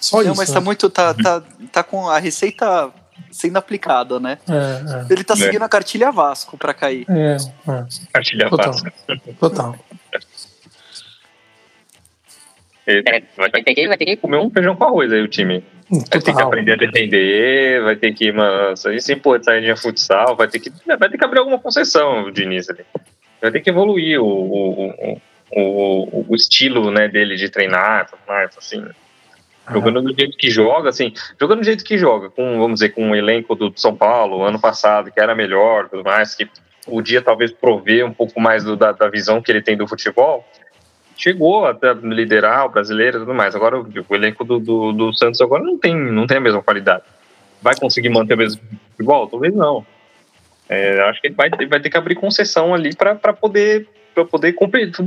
Só 0.00 0.22
Não, 0.22 0.30
isso. 0.30 0.36
mas 0.36 0.48
né? 0.48 0.54
tá 0.54 0.60
muito. 0.60 0.88
Tá, 0.88 1.12
tá, 1.14 1.42
tá 1.72 1.82
com 1.82 2.08
a 2.08 2.18
receita 2.18 2.90
sendo 3.30 3.56
aplicada, 3.58 4.18
né? 4.20 4.38
É, 4.48 5.12
Ele 5.12 5.24
tá 5.24 5.36
seguindo 5.36 5.62
a 5.62 5.68
cartilha 5.68 6.10
Vasco 6.10 6.56
pra 6.56 6.72
cair. 6.72 7.04
é, 7.08 7.36
é, 7.36 7.70
é. 7.72 7.84
Cartilha 8.12 8.48
Total. 8.48 8.72
Vasco. 8.72 8.88
Total. 9.40 9.76
Ele 12.86 13.02
vai 13.36 13.50
ter 13.50 13.74
que, 13.74 13.88
vai 13.88 13.96
ter 13.96 14.04
que 14.04 14.16
comer 14.16 14.36
um 14.38 14.50
feijão 14.50 14.76
com 14.76 14.84
arroz 14.84 15.12
aí, 15.12 15.20
o 15.22 15.28
time. 15.28 15.64
Vai 15.90 16.00
ter 16.02 16.20
que 16.20 16.32
Total. 16.32 16.46
aprender 16.48 16.72
a 16.72 16.76
defender, 16.76 17.82
vai 17.82 17.96
ter 17.96 18.12
que, 18.12 18.30
mano, 18.32 18.72
isso 18.74 18.88
aí 18.88 19.00
sem 19.00 19.18
pôr 19.18 19.38
de 19.38 19.44
saída 19.46 19.76
futsal, 19.76 20.36
vai 20.36 20.48
ter 20.48 20.58
que, 20.58 20.70
vai 20.86 21.08
ter 21.08 21.16
que 21.18 21.24
abrir 21.24 21.38
alguma 21.38 21.58
concessão, 21.58 22.24
o 22.24 22.30
Diniz 22.30 22.68
ali. 22.68 22.84
Vai 23.40 23.50
ter 23.50 23.60
que 23.60 23.70
evoluir 23.70 24.20
o, 24.20 24.26
o, 24.26 24.90
o, 24.90 25.20
o, 25.52 26.26
o 26.28 26.34
estilo 26.34 26.90
né, 26.90 27.08
dele 27.08 27.36
de 27.36 27.48
treinar, 27.48 28.06
tudo 28.08 28.20
mais, 28.26 28.56
assim. 28.56 28.84
Jogando 29.70 30.02
do 30.02 30.14
jeito 30.14 30.36
que 30.36 30.50
joga, 30.50 30.90
assim, 30.90 31.12
jogando 31.40 31.60
do 31.60 31.64
jeito 31.64 31.84
que 31.84 31.96
joga, 31.96 32.28
com, 32.28 32.58
vamos 32.58 32.74
dizer, 32.74 32.90
com 32.90 33.10
o 33.10 33.16
elenco 33.16 33.54
do 33.54 33.72
São 33.76 33.96
Paulo, 33.96 34.42
ano 34.44 34.60
passado, 34.60 35.10
que 35.10 35.18
era 35.18 35.34
melhor, 35.34 35.88
tudo 35.88 36.04
mais, 36.04 36.34
que 36.34 36.46
podia 36.84 37.22
talvez 37.22 37.50
prover 37.50 38.04
um 38.04 38.12
pouco 38.12 38.38
mais 38.38 38.62
do- 38.62 38.76
da, 38.76 38.92
da 38.92 39.08
visão 39.08 39.40
que 39.40 39.50
ele 39.50 39.62
tem 39.62 39.74
do 39.74 39.88
futebol, 39.88 40.46
chegou 41.16 41.66
até 41.66 41.92
liderar 41.94 42.66
o 42.66 42.68
brasileiro 42.68 43.18
e 43.18 43.20
tudo 43.20 43.34
mais. 43.34 43.54
Agora 43.54 43.80
o, 43.80 44.14
elenco 44.14 44.44
do, 44.44 44.58
do, 44.58 44.92
do 44.92 45.12
Santos 45.12 45.40
agora 45.40 45.62
não 45.62 45.78
tem, 45.78 45.96
não 45.96 46.26
tem 46.26 46.38
a 46.38 46.40
mesma 46.40 46.62
qualidade. 46.62 47.04
Vai 47.62 47.76
conseguir 47.76 48.08
manter 48.08 48.34
o 48.34 48.38
mesmo 48.38 48.60
futebol? 48.90 49.26
Talvez 49.26 49.54
não. 49.54 49.86
É, 50.68 51.00
acho 51.08 51.20
que 51.20 51.28
ele 51.28 51.34
vai, 51.34 51.48
ele 51.52 51.66
vai 51.66 51.80
ter 51.80 51.90
que 51.90 51.96
abrir 51.96 52.14
concessão 52.14 52.74
ali 52.74 52.94
para 52.94 53.32
poder, 53.32 53.88
pra 54.14 54.24
poder 54.24 54.54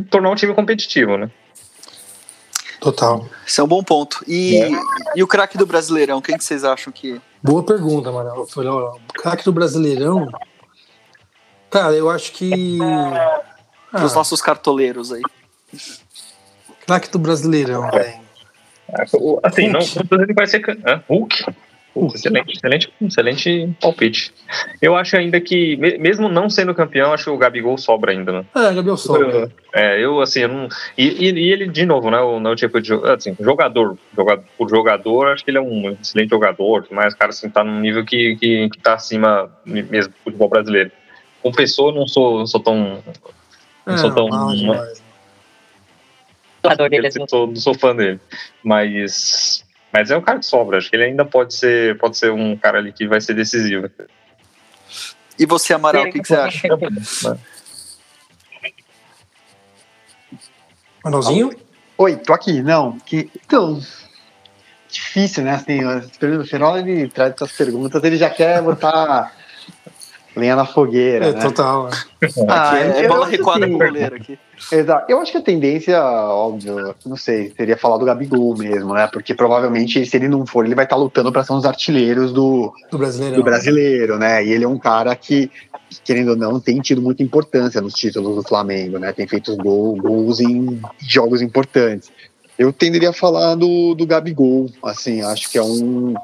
tornar 0.09 0.31
o 0.31 0.35
time 0.35 0.53
competitivo, 0.53 1.17
né? 1.17 1.29
Total. 2.79 3.27
Esse 3.45 3.59
é 3.59 3.63
um 3.63 3.67
bom 3.67 3.83
ponto. 3.83 4.23
E, 4.27 4.61
e 5.15 5.23
o 5.23 5.27
craque 5.27 5.57
do 5.57 5.65
Brasileirão, 5.65 6.21
quem 6.21 6.37
que 6.37 6.43
vocês 6.43 6.63
acham 6.63 6.93
que. 6.93 7.19
Boa 7.41 7.63
pergunta, 7.63 8.11
ó, 8.11 8.43
O 8.43 9.13
craque 9.13 9.43
do 9.43 9.51
Brasileirão. 9.51 10.27
Cara, 11.69 11.93
eu 11.93 12.09
acho 12.09 12.31
que. 12.33 12.79
Ah, 13.91 14.03
Os 14.05 14.13
nossos 14.13 14.41
cartoleiros 14.41 15.11
aí. 15.11 15.21
Craque 16.85 17.11
do 17.11 17.19
Brasileirão, 17.19 17.89
velho. 17.91 18.27
Assim, 19.43 19.67
não, 19.67 19.79
Hulk. 19.81 20.07
não 20.11 20.25
que 20.27 20.33
vai 20.33 20.47
ser. 20.47 20.61
Hulk? 21.09 21.45
Hulk, 21.93 22.15
excelente, 22.15 22.53
excelente, 22.55 22.93
excelente 23.01 23.75
palpite. 23.81 24.31
Eu 24.81 24.95
acho 24.95 25.17
ainda 25.17 25.41
que, 25.41 25.75
me- 25.77 25.97
mesmo 25.97 26.29
não 26.29 26.49
sendo 26.49 26.73
campeão, 26.75 27.11
acho 27.11 27.25
que 27.25 27.29
o 27.31 27.37
Gabigol 27.37 27.77
sobra 27.77 28.11
ainda, 28.11 28.31
né? 28.31 28.45
É, 28.55 28.73
Gabriel 28.73 28.95
Sobra. 28.95 29.51
É, 29.73 29.99
eu 29.99 30.21
assim, 30.21 30.41
eu 30.41 30.47
não. 30.47 30.69
E, 30.97 31.07
e- 31.07 31.33
e 31.33 31.51
ele, 31.51 31.67
de 31.67 31.85
novo, 31.85 32.11
né? 32.11 32.19
O, 32.19 32.39
não, 32.39 32.55
tipo 32.55 32.79
de 32.79 32.93
assim, 32.93 33.35
jogador, 33.39 33.97
jogador, 34.15 34.43
por 34.57 34.69
jogador, 34.69 35.27
acho 35.29 35.43
que 35.43 35.49
ele 35.51 35.57
é 35.57 35.61
um 35.61 35.97
excelente 35.99 36.29
jogador, 36.29 36.87
o 36.89 36.95
cara 37.17 37.29
assim, 37.29 37.49
tá 37.49 37.63
num 37.63 37.79
nível 37.79 38.05
que, 38.05 38.35
que, 38.35 38.69
que 38.69 38.79
tá 38.79 38.93
acima 38.93 39.51
mesmo 39.65 40.13
do 40.13 40.19
futebol 40.23 40.49
brasileiro. 40.49 40.91
Com 41.41 41.51
pessoa, 41.51 41.91
não 41.91 42.07
sou, 42.07 42.39
não 42.39 42.47
sou 42.47 42.59
tão. 42.61 43.03
Não 43.85 43.97
sou 43.97 44.13
tão. 44.13 44.29
Dele, 46.89 47.05
Eu 47.05 47.07
assim. 47.07 47.25
sou, 47.27 47.47
não 47.47 47.55
sou 47.55 47.73
fã 47.73 47.95
dele. 47.95 48.19
Mas. 48.63 49.63
Mas 49.91 50.11
é 50.11 50.17
um 50.17 50.21
cara 50.21 50.39
que 50.39 50.45
sobra. 50.45 50.77
Acho 50.77 50.89
que 50.89 50.95
ele 50.95 51.05
ainda 51.05 51.23
pode 51.23 51.53
ser, 51.53 51.97
pode 51.97 52.17
ser 52.17 52.31
um 52.31 52.57
cara 52.57 52.79
ali 52.79 52.91
que 52.91 53.07
vai 53.07 53.21
ser 53.21 53.33
decisivo. 53.33 53.89
E 55.39 55.45
você, 55.45 55.73
Amaral, 55.73 56.03
o 56.03 56.11
que, 56.11 56.19
que 56.19 56.27
você 56.27 56.35
acha? 56.35 56.67
Manalzinho? 61.03 61.51
Oi, 61.97 62.15
tô 62.17 62.33
aqui. 62.33 62.61
Não, 62.61 62.99
que. 62.99 63.29
Então. 63.45 63.81
Difícil, 64.89 65.43
né? 65.43 65.51
Assim, 65.51 65.83
o 65.83 66.45
Ferola 66.45 66.79
ele 66.79 67.09
traz 67.09 67.33
essas 67.33 67.51
perguntas, 67.51 68.01
ele 68.03 68.17
já 68.17 68.29
quer 68.29 68.61
botar 68.61 69.33
lenha 70.37 70.55
na 70.55 70.65
fogueira. 70.65 71.27
É, 71.27 71.33
né? 71.33 71.41
total. 71.41 71.89
Ah, 72.47 72.79
é, 72.79 73.05
é 73.05 73.07
bola 73.07 73.23
acho 73.23 73.31
recuada 73.31 73.67
com 73.67 73.75
o 73.75 73.77
goleiro 73.77 74.15
aqui. 74.15 74.39
Exato. 74.71 75.11
Eu 75.11 75.19
acho 75.19 75.31
que 75.31 75.37
a 75.37 75.41
tendência, 75.41 76.01
óbvio, 76.01 76.95
não 77.05 77.15
sei, 77.15 77.53
seria 77.55 77.77
falar 77.77 77.97
do 77.97 78.05
Gabigol 78.05 78.57
mesmo, 78.57 78.93
né? 78.93 79.07
Porque 79.07 79.33
provavelmente, 79.35 80.05
se 80.05 80.17
ele 80.17 80.27
não 80.27 80.45
for, 80.45 80.65
ele 80.65 80.75
vai 80.75 80.85
estar 80.85 80.95
lutando 80.95 81.31
para 81.31 81.43
ser 81.43 81.53
um 81.53 81.57
dos 81.57 81.65
artilheiros 81.65 82.31
do, 82.31 82.73
Do 82.91 82.97
brasileiro. 82.97 83.35
do 83.35 83.43
brasileiro, 83.43 84.17
né? 84.17 84.43
E 84.43 84.51
ele 84.51 84.63
é 84.63 84.67
um 84.67 84.79
cara 84.79 85.15
que, 85.15 85.51
querendo 86.03 86.29
ou 86.29 86.35
não, 86.35 86.59
tem 86.59 86.79
tido 86.79 87.01
muita 87.01 87.21
importância 87.21 87.81
nos 87.81 87.93
títulos 87.93 88.35
do 88.35 88.43
Flamengo, 88.43 88.97
né? 88.97 89.13
Tem 89.13 89.27
feito 89.27 89.55
gol, 89.57 89.95
gols 89.95 90.39
em 90.39 90.79
jogos 90.99 91.41
importantes. 91.41 92.11
Eu 92.57 92.73
tenderia 92.73 93.11
a 93.11 93.13
falar 93.13 93.53
do, 93.53 93.93
do 93.93 94.07
Gabigol, 94.07 94.69
assim, 94.83 95.21
acho 95.21 95.51
que 95.51 95.57
é 95.57 95.63
um. 95.63 96.15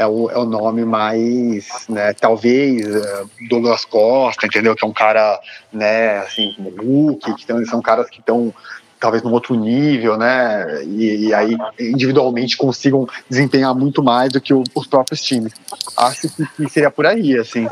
É 0.00 0.06
o, 0.06 0.30
é 0.30 0.38
o 0.38 0.46
nome 0.46 0.82
mais, 0.82 1.68
né, 1.86 2.14
talvez 2.14 2.86
eh, 2.86 3.24
Douglas 3.50 3.84
Costa, 3.84 4.46
entendeu? 4.46 4.74
Que 4.74 4.82
é 4.82 4.88
um 4.88 4.94
cara, 4.94 5.38
né, 5.70 6.20
assim, 6.20 6.54
como 6.56 6.70
Hulk, 6.70 7.34
que 7.34 7.46
tão, 7.46 7.62
são 7.66 7.82
caras 7.82 8.08
que 8.08 8.20
estão 8.20 8.54
talvez 8.98 9.22
num 9.22 9.30
outro 9.30 9.54
nível, 9.54 10.16
né? 10.16 10.82
E, 10.84 11.26
e 11.26 11.34
aí 11.34 11.54
individualmente 11.78 12.56
consigam 12.56 13.06
desempenhar 13.28 13.74
muito 13.74 14.02
mais 14.02 14.32
do 14.32 14.40
que 14.40 14.54
o- 14.54 14.64
os 14.74 14.86
próprios 14.86 15.20
times. 15.20 15.52
Acho 15.94 16.30
que, 16.30 16.46
que 16.46 16.68
seria 16.70 16.90
por 16.90 17.04
aí, 17.04 17.36
assim. 17.36 17.68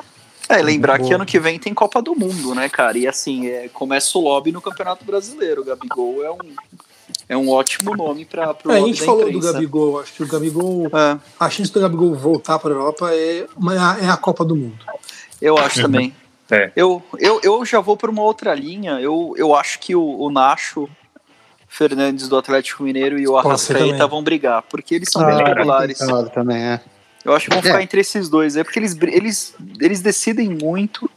É, 0.50 0.56
lembrar 0.62 0.98
que 0.98 1.12
ano 1.14 1.24
que 1.24 1.40
vem 1.40 1.58
tem 1.58 1.72
Copa 1.72 2.02
do 2.02 2.14
Mundo, 2.14 2.54
né, 2.54 2.68
cara? 2.68 2.98
E 2.98 3.06
assim, 3.08 3.46
é, 3.48 3.68
começa 3.68 4.18
o 4.18 4.20
lobby 4.22 4.52
no 4.52 4.60
Campeonato 4.60 5.02
Brasileiro. 5.02 5.62
O 5.62 5.64
Gabigol 5.64 6.22
é 6.24 6.30
um, 6.30 6.38
é 7.28 7.36
um 7.36 7.50
ótimo 7.50 7.94
nome 7.96 8.24
para 8.24 8.56
o 8.64 8.72
É, 8.72 8.76
a 8.76 8.80
gente 8.80 9.00
da 9.00 9.06
falou 9.06 9.22
do 9.24 9.28
imprensa. 9.30 9.52
Gabigol, 9.52 10.00
acho 10.00 10.12
que 10.14 10.22
o 10.22 10.26
Gabigol, 10.26 10.86
É, 10.86 11.18
a 11.38 11.50
chance 11.50 11.70
do 11.72 11.80
Gabigol 11.80 12.14
voltar 12.14 12.58
para 12.58 12.70
a 12.70 12.74
Europa 12.74 13.10
é, 13.14 13.46
uma- 13.56 13.74
é 13.98 14.08
a 14.08 14.16
Copa 14.16 14.44
do 14.44 14.56
Mundo. 14.56 14.78
eu 15.40 15.56
acho 15.58 15.82
também. 15.82 16.14
É. 16.50 16.72
Eu, 16.74 17.02
eu, 17.18 17.38
eu 17.44 17.62
já 17.66 17.78
vou 17.78 17.94
para 17.94 18.10
uma 18.10 18.22
outra 18.22 18.54
linha. 18.54 18.92
Eu, 19.02 19.34
eu 19.36 19.54
acho 19.54 19.78
que 19.80 19.94
o, 19.94 20.02
o 20.18 20.30
Nacho 20.30 20.88
Fernandes 21.68 22.26
do 22.26 22.38
Atlético 22.38 22.82
Mineiro 22.84 23.18
e 23.18 23.28
o 23.28 23.36
Arrascaeta 23.36 24.06
vão 24.06 24.22
brigar, 24.22 24.62
porque 24.62 24.94
eles 24.94 25.10
são 25.10 25.20
Ah, 25.20 25.26
bem 25.26 25.44
regulares. 25.44 25.98
pensado 25.98 26.30
também, 26.30 26.56
é. 26.56 26.80
Eu 27.22 27.34
acho 27.34 27.44
que 27.48 27.52
vão 27.54 27.62
ficar 27.62 27.80
É. 27.80 27.82
entre 27.82 28.00
esses 28.00 28.30
dois 28.30 28.56
aí, 28.56 28.64
porque 28.64 28.78
eles, 28.78 28.96
eles, 29.02 29.54
eles 29.78 30.00
decidem 30.00 30.48
muito, 30.48 31.10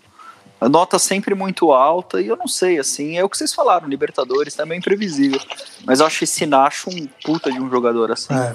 a 0.61 0.69
nota 0.69 0.99
sempre 0.99 1.33
muito 1.33 1.71
alta, 1.71 2.21
e 2.21 2.27
eu 2.27 2.37
não 2.37 2.47
sei, 2.47 2.77
assim, 2.77 3.17
é 3.17 3.23
o 3.23 3.29
que 3.29 3.35
vocês 3.35 3.51
falaram, 3.51 3.87
Libertadores 3.87 4.53
também 4.53 4.75
é 4.75 4.79
imprevisível. 4.79 5.41
Mas 5.83 5.99
eu 5.99 6.05
acho 6.05 6.23
esse 6.23 6.45
Nacho 6.45 6.91
um 6.91 7.07
puta 7.25 7.51
de 7.51 7.59
um 7.59 7.67
jogador 7.67 8.11
assim. 8.11 8.31
É. 8.31 8.53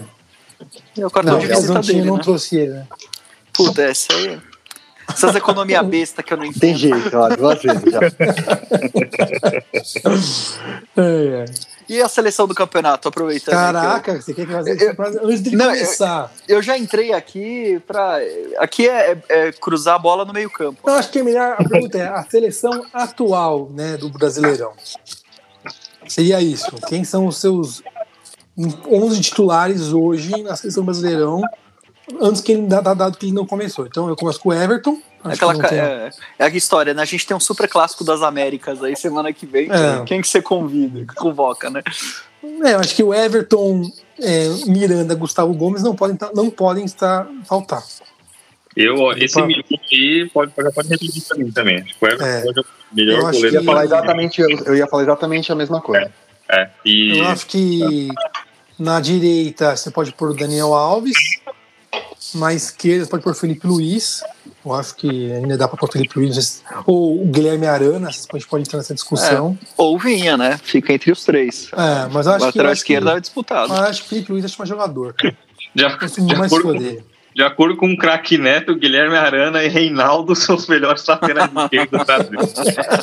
É 0.97 1.05
o 1.05 1.11
cartão 1.11 1.35
Não, 1.35 1.41
de 1.41 1.49
visita 1.49 1.81
dele, 1.81 2.03
não 2.03 2.17
né? 2.17 2.23
trouxe 2.23 2.57
ele, 2.57 2.73
né? 2.75 2.87
Puta, 3.53 3.83
essa 3.83 4.13
aí. 4.15 4.41
Essas 5.09 5.35
economia 5.35 5.83
besta 5.85 6.23
que 6.23 6.33
eu 6.33 6.37
não 6.37 6.45
entendo. 6.45 6.61
Tem 6.61 6.77
jeito, 6.77 7.17
ó, 7.17 7.29
duas 7.29 7.61
vezes 7.61 7.93
já. 7.93 8.01
É, 10.97 11.45
é. 11.45 11.45
E 11.89 12.03
a 12.03 12.09
seleção 12.09 12.49
do 12.49 12.55
campeonato, 12.55 13.07
aproveitando. 13.09 13.55
aí 13.55 13.61
que 13.61 13.69
eu- 13.69 13.73
Caraca, 13.83 14.21
você 14.23 14.35
quer 14.35 14.47
fazer 14.49 14.83
Eu- 14.83 14.95
pra- 14.97 15.09
antes 15.09 15.43
de 15.43 15.55
Não, 15.55 15.67
eu- 15.67 15.73
começar? 15.73 16.33
Eu 16.49 16.61
já 16.61 16.77
entrei 16.77 17.13
aqui 17.13 17.81
pra. 17.87 18.19
Aqui 18.59 18.89
é, 18.89 19.17
é 19.29 19.53
cruzar 19.53 19.95
a 19.95 19.99
bola 19.99 20.25
no 20.25 20.33
meio-campo. 20.33 20.81
Eu 20.89 20.95
acho 20.95 21.11
que 21.11 21.21
é 21.21 21.23
melhor. 21.23 21.55
A 21.59 21.65
pergunta 21.69 21.97
é 21.99 22.09
a 22.09 22.25
seleção 22.25 22.85
atual 22.93 23.71
né, 23.73 23.97
do 23.97 24.09
Brasileirão. 24.11 24.73
Seria 26.09 26.41
isso. 26.41 26.67
Quem 26.89 27.05
são 27.05 27.27
os 27.27 27.39
seus 27.39 27.83
11 28.91 29.21
titulares 29.21 29.93
hoje 29.93 30.43
na 30.43 30.57
seleção 30.57 30.85
brasileirão? 30.85 31.43
Antes 32.21 32.41
que 32.41 32.53
ele 32.53 32.67
dá 32.67 32.81
dado 32.81 33.19
que 33.19 33.27
ele 33.27 33.33
não 33.35 33.45
começou. 33.47 33.87
Então 33.87 34.09
eu 34.09 34.15
começo 34.17 34.39
com 34.41 34.51
o 34.51 34.53
Everton. 34.55 34.99
É 35.31 35.35
aquela, 35.35 35.53
é, 35.75 36.11
é 36.39 36.45
aquela 36.45 36.57
história, 36.59 36.95
né? 36.95 37.03
A 37.03 37.07
gente 37.07 37.27
tem 37.27 37.37
um 37.37 37.41
super 37.41 37.69
clássico 37.69 38.05
das 38.05 38.23
Américas 38.23 38.83
aí 38.83 38.97
semana 38.97 39.33
que 39.33 39.47
vem. 39.47 39.69
É. 39.71 40.03
Quem 40.05 40.21
que 40.21 40.29
você 40.29 40.41
convida, 40.43 41.01
que 41.07 41.15
convoca, 41.15 41.69
né? 41.71 41.83
É, 42.65 42.75
eu 42.75 42.79
acho 42.81 42.95
que 42.95 43.03
o 43.03 43.13
Everton, 43.13 43.91
é, 44.21 44.49
Miranda, 44.67 45.15
Gustavo 45.15 45.53
Gomes 45.55 45.83
não 45.83 45.95
podem, 45.97 46.17
tá- 46.17 46.31
não 46.35 46.49
podem 46.51 46.85
estar 46.85 47.27
faltar. 47.49 47.83
Eu, 48.77 49.13
esse 49.13 49.39
Opa. 49.39 49.47
milhão 49.47 49.65
aí 49.93 50.31
pode, 50.33 50.53
já 50.57 50.71
pode 50.71 50.89
repetir 50.89 51.23
pra 51.27 51.39
mim 51.39 51.51
também. 51.51 51.77
Acho 51.79 51.99
que 51.99 52.05
o 52.05 52.09
Everton 52.09 52.25
É. 52.25 52.39
é 52.41 52.63
melhor 52.93 53.19
Eu 53.19 53.23
goleiro 53.23 53.41
que- 53.41 53.47
Eu 53.57 53.61
ia 53.61 53.65
falar 53.65 53.85
exatamente, 53.85 54.41
eu, 54.41 54.49
eu 54.67 54.77
ia 54.77 54.87
falar 54.87 55.03
exatamente 55.03 55.51
a 55.51 55.55
mesma 55.55 55.81
coisa. 55.81 56.13
É, 56.49 56.69
e 56.85 57.19
Eu 57.19 57.27
acho 57.27 57.47
que 57.47 58.09
na 58.79 59.01
direita 59.01 59.75
você 59.75 59.91
pode 59.91 60.13
pôr 60.13 60.31
o 60.31 60.35
Daniel 60.35 60.75
Alves, 60.75 61.17
na 62.35 62.53
esquerda 62.55 63.05
você 63.05 63.11
pode 63.11 63.23
pôr 63.25 63.33
o 63.33 63.35
Felipe 63.35 63.67
Luiz. 63.67 64.23
Eu 64.67 64.75
acho 64.75 64.97
que 64.97 65.33
ainda 65.33 65.57
dá 65.57 65.69
para 65.69 65.79
pôr 65.79 65.89
o 65.89 65.93
Felipe 65.93 66.19
Luiz, 66.19 66.63
ou 66.85 67.23
o 67.23 67.27
Guilherme 67.27 67.67
Arana, 67.67 68.09
a 68.09 68.11
gente 68.11 68.27
pode 68.49 68.63
entrar 68.63 68.79
nessa 68.79 68.95
discussão. 68.95 69.57
Ou 69.77 69.97
Vinha, 69.97 70.37
né? 70.37 70.59
Fica 70.61 70.93
entre 70.93 71.13
os 71.13 71.25
três. 71.25 71.71
É, 71.73 72.09
mas 72.13 72.27
acho 72.27 72.39
que, 72.39 72.43
eu 72.43 72.47
lateral 72.47 72.73
acho 72.73 72.81
esquerda 72.81 73.11
que, 73.13 73.17
é 73.17 73.21
disputado. 73.21 73.73
eu 73.73 73.79
acho 73.79 74.01
que 74.03 74.07
o 74.07 74.11
Felipe 74.11 74.33
Luiz 74.33 74.45
é 74.45 74.49
mais 74.59 74.69
jogador. 74.69 75.15
Cara. 75.15 75.37
de, 75.73 75.85
Eu 75.85 76.27
de 76.27 76.37
mais 76.37 76.53
acordo 76.53 76.79
dele. 76.79 77.05
De 77.37 77.43
acordo 77.43 77.77
com 77.77 77.93
o 77.93 77.99
craque 77.99 78.39
Neto, 78.39 78.75
Guilherme 78.75 79.15
Arana 79.15 79.63
e 79.63 79.69
Reinaldo 79.69 80.35
são 80.35 80.57
os 80.57 80.67
melhores 80.67 81.05
laterais 81.05 81.51
esquerdos 81.55 81.91
do 81.91 82.07
Brasil. 82.07 82.39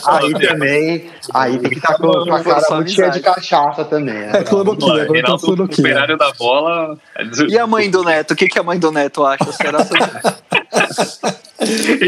Aí 0.08 0.34
também, 0.34 1.12
aí 1.32 1.60
tem 1.60 1.70
que 1.70 1.76
estar 1.78 1.94
com, 2.00 2.12
com 2.12 2.34
a 2.34 2.44
cara 2.44 2.76
muito 2.78 2.90
cheia 2.90 3.12
de 3.12 3.20
cachaça 3.20 3.86
também, 3.86 4.16
né? 4.16 4.32
É, 4.34 4.44
cloroquina, 4.44 4.94
agora 4.94 5.06
tem 5.06 5.14
Reinaldo, 5.18 5.44
o 5.44 5.46
cloroquina. 5.46 5.88
operário 5.88 6.18
da 6.18 6.32
bola. 6.32 6.98
E 7.48 7.60
a 7.60 7.68
mãe 7.68 7.92
do 7.92 8.04
Neto? 8.04 8.32
O 8.32 8.36
que, 8.36 8.48
que 8.48 8.58
a 8.58 8.64
mãe 8.64 8.80
do 8.80 8.92
Neto 8.92 9.24
acha? 9.24 9.52
Será 9.52 9.86
que... 9.86 9.94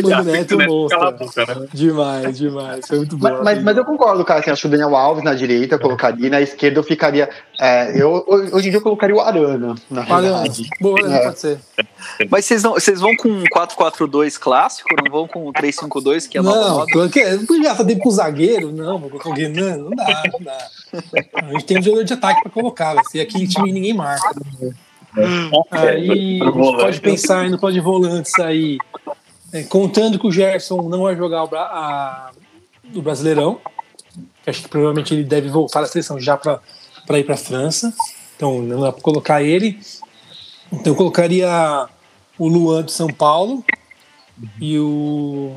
Do 0.01 0.09
Neto 0.23 0.55
o 0.55 0.57
Neto 0.57 0.57
monstro. 0.57 1.11
boca, 1.11 1.45
né? 1.45 1.67
Demais, 1.73 2.37
demais. 2.37 2.87
Foi 2.87 2.97
muito 2.97 3.17
bom. 3.17 3.29
Mas, 3.29 3.43
mas, 3.43 3.63
mas 3.63 3.77
eu 3.77 3.85
concordo, 3.85 4.25
cara. 4.25 4.39
Assim, 4.39 4.51
acho 4.51 4.61
que 4.63 4.67
o 4.67 4.71
Daniel 4.71 4.95
Alves 4.95 5.23
na 5.23 5.33
direita 5.33 5.75
eu 5.75 5.79
colocaria, 5.79 6.27
e 6.27 6.29
na 6.29 6.41
esquerda 6.41 6.79
eu 6.79 6.83
ficaria. 6.83 7.29
é, 7.59 8.01
eu, 8.01 8.25
hoje 8.27 8.67
em 8.67 8.71
dia 8.71 8.79
eu 8.79 8.81
colocaria 8.81 9.15
o 9.15 9.21
Arana, 9.21 9.75
na 9.89 10.01
verdade. 10.01 10.67
boa, 10.81 11.01
né? 11.07 11.17
É. 11.17 11.23
pode 11.25 11.39
ser. 11.39 11.59
Mas 12.29 12.45
vocês, 12.45 12.63
não, 12.63 12.73
vocês 12.73 12.99
vão 12.99 13.15
com 13.15 13.27
um 13.29 13.43
4-4-2 13.43 14.37
clássico? 14.39 14.89
Não 15.03 15.11
vão 15.11 15.27
com 15.27 15.47
um 15.49 15.51
3-5-2, 15.53 16.27
que 16.29 16.37
é 16.37 16.39
a 16.39 16.43
nova 16.43 16.59
Não, 16.59 16.77
moda? 16.79 16.91
tô 16.93 17.01
aqui, 17.01 17.23
não 17.23 17.45
podia 17.45 17.63
gastar 17.69 17.85
tempo 17.85 18.01
com 18.01 18.09
o 18.09 18.11
zagueiro, 18.11 18.71
não, 18.71 18.97
vou 18.99 19.09
colocar 19.09 19.29
o 19.29 19.33
Renan, 19.33 19.77
não 19.77 19.89
dá, 19.91 20.23
não 20.31 20.39
dá. 20.39 20.67
A 21.35 21.51
gente 21.53 21.65
tem 21.65 21.79
um 21.79 21.81
jogador 21.81 22.03
de 22.03 22.13
ataque 22.13 22.41
pra 22.43 22.51
colocar, 22.51 22.93
vai 22.95 23.03
ser 23.05 23.19
aqui 23.21 23.47
time 23.47 23.71
ninguém 23.71 23.93
marca. 23.93 24.33
Aí 25.71 26.41
a 26.41 26.45
gente 26.45 26.77
pode 26.77 27.01
pensar 27.01 27.49
no 27.49 27.57
plano 27.59 27.73
de 27.73 27.81
volantes 27.81 28.33
aí, 28.39 28.77
é, 29.53 29.63
contando 29.63 30.19
que 30.19 30.27
o 30.27 30.31
Gerson 30.31 30.81
não 30.89 31.03
vai 31.03 31.15
jogar 31.15 31.43
o, 31.43 31.55
a- 31.55 32.31
o 32.93 33.01
Brasileirão, 33.01 33.59
que 34.43 34.49
acho 34.49 34.61
que 34.63 34.69
provavelmente 34.69 35.13
ele 35.13 35.23
deve 35.23 35.49
voltar 35.49 35.81
à 35.81 35.85
seleção 35.85 36.19
já 36.19 36.37
para 36.37 36.59
ir 37.19 37.23
para 37.23 37.35
a 37.35 37.37
França, 37.37 37.93
então 38.35 38.61
não 38.61 38.81
dá 38.81 38.91
para 38.91 39.01
colocar 39.01 39.41
ele. 39.41 39.79
Então 40.71 40.93
eu 40.93 40.97
colocaria 40.97 41.87
o 42.37 42.47
Luan 42.47 42.83
de 42.83 42.91
São 42.91 43.07
Paulo 43.07 43.63
e 44.59 44.77
o 44.79 45.51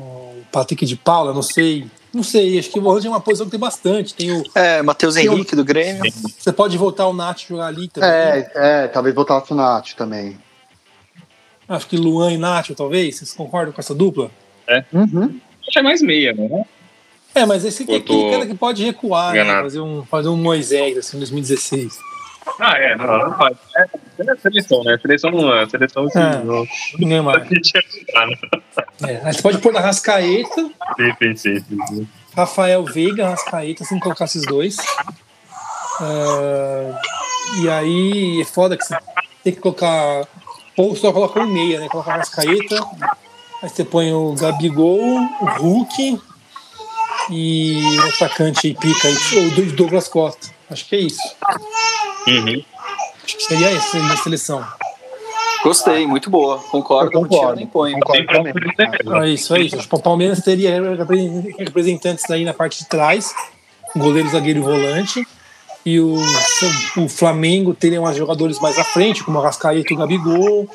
Patrick 0.51 0.85
de 0.85 0.95
Paula, 0.95 1.33
não 1.33 1.41
sei. 1.41 1.87
Não 2.11 2.23
sei, 2.23 2.57
acho 2.57 2.71
que 2.71 2.79
o 2.79 2.81
volante 2.81 3.05
é 3.05 3.09
uma 3.09 3.19
posição 3.19 3.45
que 3.45 3.51
tem 3.51 3.59
bastante. 3.59 4.15
Tem 4.15 4.31
o, 4.31 4.43
É, 4.55 4.81
Matheus 4.81 5.15
Henrique 5.15 5.55
do 5.55 5.63
Grêmio. 5.63 6.11
você 6.37 6.51
pode 6.51 6.75
voltar 6.75 7.05
o 7.07 7.13
Nath 7.13 7.41
jogar 7.47 7.67
ali 7.67 7.87
também. 7.87 8.09
É, 8.09 8.51
é, 8.55 8.87
talvez 8.87 9.13
botasse 9.13 9.51
o 9.53 9.55
Nath 9.55 9.93
também. 9.95 10.37
Acho 11.67 11.85
que 11.87 11.97
Luan 11.97 12.31
e 12.31 12.37
Nath, 12.37 12.71
talvez. 12.75 13.17
Vocês 13.17 13.33
concordam 13.33 13.71
com 13.71 13.79
essa 13.79 13.93
dupla? 13.93 14.31
Uhum. 14.91 15.39
Acho 15.61 15.71
que 15.71 15.79
é 15.79 15.83
mais 15.83 16.01
meia, 16.01 16.33
né? 16.33 16.65
É, 17.35 17.45
mas 17.45 17.63
esse 17.63 17.83
aqui 17.83 17.93
é 17.93 17.97
aquele 17.97 18.31
cara 18.31 18.45
que 18.47 18.55
pode 18.55 18.83
recuar, 18.83 19.33
né? 19.33 19.61
fazer, 19.61 19.79
um, 19.79 20.03
fazer 20.03 20.29
um 20.29 20.35
Moisés 20.37 20.97
assim, 20.97 21.17
em 21.17 21.19
2016. 21.19 21.97
Ah, 22.59 22.77
é, 22.77 22.95
não, 22.95 23.05
não 23.05 23.37
faz. 23.37 23.57
É, 23.75 23.85
é 24.31 24.35
seleção, 24.37 24.83
né? 24.83 24.97
Seleção 25.01 25.31
não 25.31 25.53
é. 25.55 25.67
Seleção 25.69 26.07
que 26.09 26.17
É. 26.17 26.43
não. 26.43 26.63
Né? 26.63 26.67
É, 29.07 29.21
aí 29.23 29.33
você 29.33 29.41
pode 29.41 29.57
pôr 29.59 29.71
da 29.73 29.79
Rascaeta, 29.79 30.69
Sim, 30.97 31.35
sim, 31.35 31.35
sim, 31.35 31.65
sim. 31.87 32.07
Rafael 32.35 32.83
Veiga, 32.85 33.29
Rascaeta, 33.29 33.83
sem 33.85 33.99
colocar 33.99 34.25
esses 34.25 34.43
dois. 34.45 34.77
Ah, 36.01 36.99
e 37.61 37.69
aí 37.69 38.41
é 38.41 38.45
foda 38.45 38.77
que 38.77 38.83
você 38.83 38.97
tem 39.43 39.53
que 39.53 39.59
colocar. 39.59 40.25
Ou 40.77 40.95
só 40.95 41.11
coloca 41.11 41.39
um 41.39 41.47
meia, 41.47 41.79
né? 41.79 41.89
Coloca 41.89 42.11
a 42.11 42.17
Rascaeta. 42.17 42.75
Aí 43.61 43.69
você 43.69 43.83
põe 43.83 44.13
o 44.13 44.33
Gabigol, 44.33 44.99
o 45.01 45.45
Hulk 45.59 46.21
e 47.29 47.97
o 47.97 48.01
atacante 48.15 48.67
aí, 48.67 48.73
pica 48.75 49.07
aí, 49.07 49.15
ou 49.37 49.51
do 49.51 49.65
Douglas 49.73 50.07
Costa. 50.07 50.47
Acho 50.69 50.85
que 50.85 50.95
é 50.95 50.99
isso. 50.99 51.35
Uhum. 52.27 52.63
Acho 53.23 53.37
que 53.37 53.43
seria 53.43 53.71
isso 53.71 53.97
na 53.97 54.17
seleção. 54.17 54.65
Gostei, 55.63 56.07
muito 56.07 56.29
boa. 56.29 56.57
Concordo, 56.59 57.07
Eu 57.07 57.19
tiro 57.21 57.29
concordo. 57.29 57.55
nem 57.57 57.67
põe. 57.67 57.93
Concordo 57.99 58.33
também. 58.75 59.23
É 59.23 59.29
isso, 59.29 59.55
é 59.55 59.61
isso. 59.61 59.77
O 59.91 59.99
Palmeiras 60.01 60.39
teria 60.41 60.79
representantes 61.57 62.29
aí 62.31 62.45
na 62.45 62.53
parte 62.53 62.79
de 62.79 62.85
trás, 62.87 63.33
goleiro, 63.95 64.29
zagueiro 64.29 64.59
e 64.59 64.63
volante. 64.63 65.27
e 65.85 65.99
o, 65.99 66.15
o 66.97 67.09
Flamengo 67.09 67.73
terem 67.73 67.99
mais 67.99 68.15
jogadores 68.15 68.59
mais 68.59 68.77
à 68.77 68.83
frente, 68.83 69.23
como 69.23 69.37
o 69.37 69.41
Arrascaeta 69.41 69.91
e 69.91 69.95
o 69.95 69.99
Gabigol. 69.99 70.69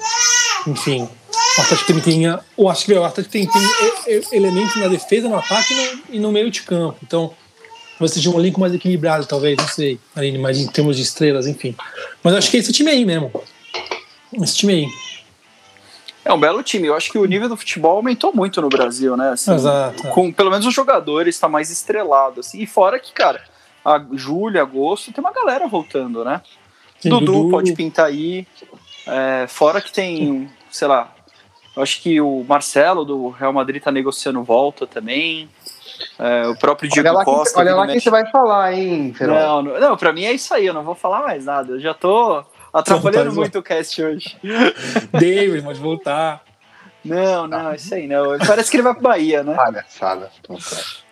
Enfim, 0.66 1.08
o 1.56 1.60
Atlético 1.60 1.86
também 1.88 2.02
tem, 2.02 2.24
eu 2.58 2.68
acho 2.68 2.84
que 2.84 2.92
o 2.92 3.04
Atlético 3.04 3.32
tem, 3.32 3.46
tem 3.46 4.22
elementos 4.32 4.76
na 4.76 4.88
defesa, 4.88 5.28
no 5.28 5.36
ataque 5.36 5.72
e 5.72 5.76
no, 5.76 6.02
e 6.16 6.18
no 6.20 6.32
meio 6.32 6.50
de 6.50 6.62
campo. 6.62 6.96
Então, 7.02 7.32
vai 7.98 8.08
ser 8.08 8.28
um 8.28 8.38
elenco 8.38 8.60
mais 8.60 8.74
equilibrado, 8.74 9.26
talvez, 9.26 9.56
não 9.56 9.68
sei, 9.68 9.98
Aline, 10.14 10.38
mas 10.38 10.58
em 10.58 10.66
termos 10.66 10.96
de 10.96 11.02
estrelas, 11.02 11.46
enfim. 11.46 11.74
Mas 12.22 12.34
acho 12.34 12.50
que 12.50 12.56
é 12.56 12.60
esse 12.60 12.72
time 12.72 12.90
aí 12.90 13.04
mesmo. 13.04 13.30
Esse 14.42 14.56
time 14.56 14.72
aí. 14.72 14.86
É 16.24 16.32
um 16.32 16.40
belo 16.40 16.62
time. 16.62 16.88
Eu 16.88 16.96
acho 16.96 17.12
que 17.12 17.18
o 17.18 17.24
nível 17.26 17.48
do 17.48 17.56
futebol 17.56 17.96
aumentou 17.96 18.32
muito 18.34 18.60
no 18.62 18.68
Brasil, 18.68 19.16
né? 19.16 19.30
Assim, 19.30 19.52
Exato. 19.52 20.08
Com, 20.08 20.32
pelo 20.32 20.50
menos 20.50 20.64
os 20.64 20.74
jogadores 20.74 21.34
está 21.34 21.48
mais 21.48 21.70
estrelado. 21.70 22.40
Assim. 22.40 22.60
E 22.62 22.66
fora 22.66 22.98
que, 22.98 23.12
cara, 23.12 23.42
a 23.84 24.02
julho, 24.14 24.60
agosto, 24.60 25.12
tem 25.12 25.22
uma 25.22 25.32
galera 25.32 25.66
voltando, 25.66 26.24
né? 26.24 26.40
Tem 27.00 27.10
Dudu, 27.10 27.26
Dudu. 27.26 27.50
pode 27.50 27.74
pintar 27.74 28.06
aí. 28.06 28.46
É, 29.06 29.46
fora 29.46 29.82
que 29.82 29.92
tem, 29.92 30.50
sei 30.70 30.88
lá, 30.88 31.14
eu 31.76 31.82
acho 31.82 32.00
que 32.00 32.18
o 32.20 32.42
Marcelo 32.48 33.04
do 33.04 33.28
Real 33.28 33.52
Madrid 33.52 33.82
tá 33.82 33.92
negociando 33.92 34.42
volta 34.42 34.86
também. 34.86 35.48
É, 36.18 36.46
o 36.48 36.56
próprio 36.56 36.88
Diego 36.88 37.08
Olha 37.08 37.18
lá, 37.18 37.24
Costa. 37.24 37.58
olha 37.58 37.70
vira 37.70 37.76
lá 37.76 37.86
quem 37.86 38.00
você 38.00 38.10
vai 38.10 38.30
falar, 38.30 38.72
hein, 38.72 39.14
Ferol? 39.16 39.36
Não, 39.36 39.62
não, 39.62 39.80
não, 39.80 39.96
pra 39.96 40.12
mim 40.12 40.24
é 40.24 40.32
isso 40.32 40.52
aí, 40.54 40.66
eu 40.66 40.74
não 40.74 40.82
vou 40.82 40.94
falar 40.94 41.22
mais 41.22 41.44
nada. 41.44 41.72
Eu 41.72 41.80
já 41.80 41.94
tô 41.94 42.44
atrapalhando 42.72 43.30
Então 43.30 43.34
tá, 43.34 43.40
muito 43.40 43.58
o 43.58 43.62
cast 43.62 44.02
hoje. 44.02 44.36
David, 45.12 45.62
pode 45.62 45.80
voltar. 45.80 46.42
Não, 47.04 47.46
não, 47.46 47.70
é 47.70 47.76
isso 47.76 47.94
aí 47.94 48.06
não. 48.06 48.38
Parece 48.38 48.70
que 48.70 48.76
ele 48.76 48.82
vai 48.82 48.94
pro 48.94 49.02
Bahia, 49.02 49.42
né? 49.42 49.54
Palhaçada. 49.54 50.30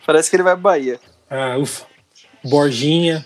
Parece 0.06 0.30
que 0.30 0.36
ele 0.36 0.42
vai 0.42 0.54
pro 0.54 0.62
Bahia. 0.62 0.98
Ah, 1.30 1.56
ufa. 1.58 1.86
Borginha. 2.44 3.24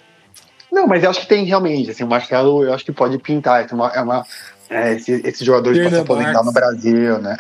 Não, 0.70 0.86
mas 0.86 1.02
eu 1.02 1.10
acho 1.10 1.20
que 1.20 1.26
tem 1.26 1.44
realmente, 1.44 1.90
assim, 1.90 2.04
o 2.04 2.08
Marcelo, 2.08 2.64
eu 2.64 2.74
acho 2.74 2.84
que 2.84 2.92
pode 2.92 3.18
pintar. 3.18 3.66
É 3.70 3.74
uma, 3.74 3.88
é 3.90 4.00
uma 4.00 4.26
é, 4.68 4.94
esse, 4.94 5.12
esse 5.24 5.44
jogador 5.44 5.72
que 5.72 5.80
aposentar 5.80 6.32
Marques. 6.32 6.46
no 6.46 6.52
Brasil, 6.52 7.18
né? 7.18 7.36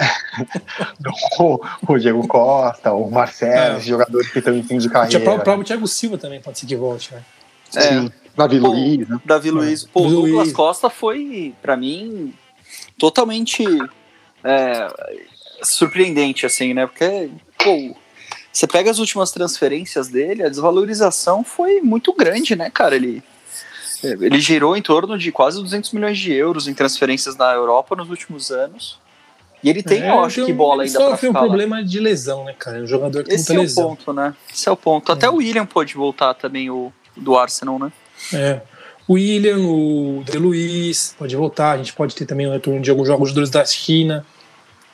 o, 1.38 1.60
o 1.88 1.98
Diego 1.98 2.26
Costa, 2.28 2.92
o 2.92 3.10
Marcelo, 3.10 3.52
É. 3.52 3.72
esses 3.76 3.86
jogadores 3.86 4.28
que 4.30 4.38
estão 4.38 4.54
em 4.54 4.62
fim 4.62 4.78
de 4.78 4.88
carreira. 4.88 5.18
o 5.32 5.40
próprio 5.40 5.64
Thiago 5.64 5.88
Silva 5.88 6.18
também, 6.18 6.40
pode 6.40 6.58
ser 6.58 6.66
que 6.66 6.76
volte, 6.76 7.12
né? 7.12 7.22
Sim. 7.70 8.10
Davi 8.36 8.60
Pô, 8.60 8.68
Luiz, 8.68 9.08
né? 9.08 9.18
Davi 9.24 9.50
Luiz. 9.50 9.84
Pô, 9.84 10.02
o 10.02 10.10
Douglas 10.10 10.32
Luiz. 10.32 10.52
Costa 10.52 10.90
foi, 10.90 11.54
pra 11.62 11.76
mim, 11.76 12.34
totalmente 12.98 13.64
é, 14.44 14.88
surpreendente, 15.62 16.44
assim, 16.46 16.74
né? 16.74 16.86
Porque, 16.86 17.30
pô, 17.58 17.96
você 18.52 18.66
pega 18.66 18.90
as 18.90 18.98
últimas 18.98 19.30
transferências 19.32 20.08
dele, 20.08 20.44
a 20.44 20.48
desvalorização 20.48 21.42
foi 21.42 21.80
muito 21.80 22.12
grande, 22.12 22.54
né, 22.54 22.70
cara? 22.70 22.94
Ele, 22.94 23.22
ele 24.20 24.40
girou 24.40 24.76
em 24.76 24.82
torno 24.82 25.16
de 25.18 25.30
quase 25.32 25.60
200 25.60 25.92
milhões 25.92 26.18
de 26.18 26.32
euros 26.32 26.68
em 26.68 26.74
transferências 26.74 27.36
na 27.36 27.52
Europa 27.52 27.94
nos 27.96 28.08
últimos 28.10 28.50
anos. 28.50 28.98
E 29.64 29.70
ele 29.70 29.82
tem, 29.82 30.02
É, 30.02 30.10
eu 30.10 30.20
acho, 30.22 30.44
que 30.44 30.52
um- 30.52 30.56
bola 30.56 30.84
ainda 30.84 31.10
um 31.10 31.16
ficar 31.16 31.40
lá. 31.40 31.46
problema 31.46 31.82
de 31.82 31.98
lesão, 31.98 32.44
né, 32.44 32.54
cara? 32.58 32.78
É 32.78 32.82
um 32.82 32.86
jogador 32.86 33.22
que 33.22 33.30
tem 33.30 33.36
Esse 33.36 33.52
muita 33.52 33.54
é 33.54 33.58
o 33.58 33.62
lesão. 33.62 33.88
ponto, 33.96 34.12
né? 34.12 34.34
Esse 34.52 34.68
é 34.68 34.72
o 34.72 34.76
ponto. 34.76 35.10
Até 35.10 35.28
o 35.28 35.36
William 35.36 35.66
pode 35.66 35.94
voltar 35.94 36.34
também, 36.34 36.70
o 36.70 36.92
do 37.16 37.36
Arsenal, 37.36 37.78
né? 37.78 37.90
É. 38.32 38.60
O 39.08 39.14
William, 39.14 39.58
o 39.58 40.22
De 40.24 40.36
Luiz, 40.38 41.14
pode 41.18 41.34
voltar. 41.36 41.72
A 41.72 41.76
gente 41.78 41.92
pode 41.94 42.14
ter 42.14 42.26
também 42.26 42.46
o 42.46 42.52
retorno 42.52 42.80
de 42.80 42.90
alguns 42.90 43.06
jogadores 43.08 43.50
da 43.50 43.64
China. 43.64 44.26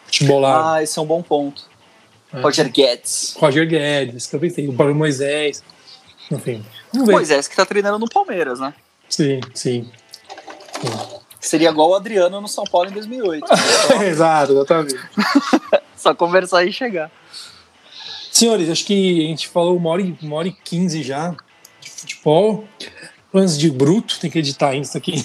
Futebol 0.06 0.40
lá. 0.40 0.74
Ah, 0.74 0.82
esse 0.82 0.98
é 0.98 1.02
um 1.02 1.06
bom 1.06 1.22
ponto. 1.22 1.64
É. 2.32 2.40
Roger 2.40 2.70
Guedes. 2.70 3.34
Roger 3.38 3.66
Guedes, 3.66 4.26
que 4.26 4.36
eu 4.36 4.40
pensei. 4.40 4.68
O 4.68 4.72
Paulo 4.74 4.94
Moisés. 4.94 5.62
Enfim. 6.30 6.64
Moisés 6.94 7.48
que 7.48 7.56
tá 7.56 7.66
treinando 7.66 7.98
no 7.98 8.08
Palmeiras, 8.08 8.60
né? 8.60 8.72
Sim, 9.12 9.40
sim. 9.54 9.90
Seria 11.38 11.68
igual 11.68 11.90
o 11.90 11.94
Adriano 11.94 12.40
no 12.40 12.48
São 12.48 12.64
Paulo 12.64 12.88
em 12.88 12.92
2008. 12.94 13.44
Exato, 14.08 14.52
exatamente. 14.52 14.96
Só 15.96 16.14
conversar 16.14 16.64
e 16.64 16.72
chegar. 16.72 17.10
Senhores, 18.30 18.70
acho 18.70 18.86
que 18.86 19.24
a 19.26 19.28
gente 19.28 19.48
falou 19.48 19.76
uma 19.76 19.90
hora, 19.90 20.00
e- 20.00 20.16
uma 20.22 20.36
hora 20.36 20.48
e 20.48 20.52
quinze 20.52 21.02
já 21.02 21.34
de 21.78 21.90
futebol. 21.90 22.64
Planos 23.30 23.58
de 23.58 23.70
bruto, 23.70 24.18
tem 24.18 24.30
que 24.30 24.38
editar 24.38 24.74
isso 24.74 24.96
aqui. 24.96 25.24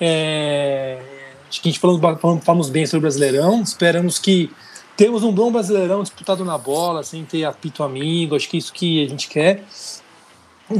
É, 0.00 0.96
acho 1.50 1.60
que 1.60 1.68
a 1.68 1.72
gente 1.72 1.80
falando, 1.80 2.40
falamos 2.40 2.70
bem 2.70 2.86
sobre 2.86 2.98
o 2.98 3.00
Brasileirão. 3.00 3.60
Esperamos 3.62 4.16
que 4.16 4.48
temos 4.96 5.24
um 5.24 5.32
bom 5.32 5.50
Brasileirão 5.50 6.04
disputado 6.04 6.44
na 6.44 6.56
bola, 6.56 7.02
sem 7.02 7.24
ter 7.24 7.44
apito 7.44 7.82
amigo. 7.82 8.36
Acho 8.36 8.48
que 8.48 8.56
é 8.56 8.60
isso 8.60 8.72
que 8.72 9.04
a 9.04 9.08
gente 9.08 9.28
quer. 9.28 9.64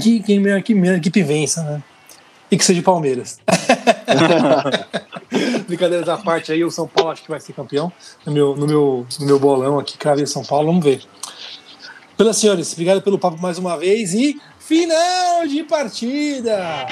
Que 0.00 0.20
que 0.22 0.38
melhor 0.38 0.60
equipe 0.60 1.20
vença, 1.24 1.64
né? 1.64 1.82
E 2.50 2.56
que 2.56 2.64
seja 2.64 2.80
o 2.80 2.84
Palmeiras. 2.84 3.38
Brincadeiras 5.66 6.08
à 6.08 6.16
parte 6.16 6.50
aí, 6.50 6.64
o 6.64 6.70
São 6.70 6.88
Paulo 6.88 7.10
acho 7.10 7.22
que 7.22 7.30
vai 7.30 7.40
ser 7.40 7.52
campeão. 7.52 7.92
No 8.24 8.32
meu, 8.32 8.56
no 8.56 8.66
meu, 8.66 9.06
no 9.20 9.26
meu 9.26 9.38
bolão 9.38 9.78
aqui, 9.78 9.98
cravei 9.98 10.26
São 10.26 10.42
Paulo, 10.42 10.68
vamos 10.68 10.84
ver. 10.84 11.02
Pelas 12.16 12.36
senhores, 12.36 12.72
obrigado 12.72 13.02
pelo 13.02 13.18
papo 13.18 13.40
mais 13.40 13.58
uma 13.58 13.76
vez 13.76 14.14
e 14.14 14.40
final 14.58 15.46
de 15.46 15.62
partida! 15.62 16.86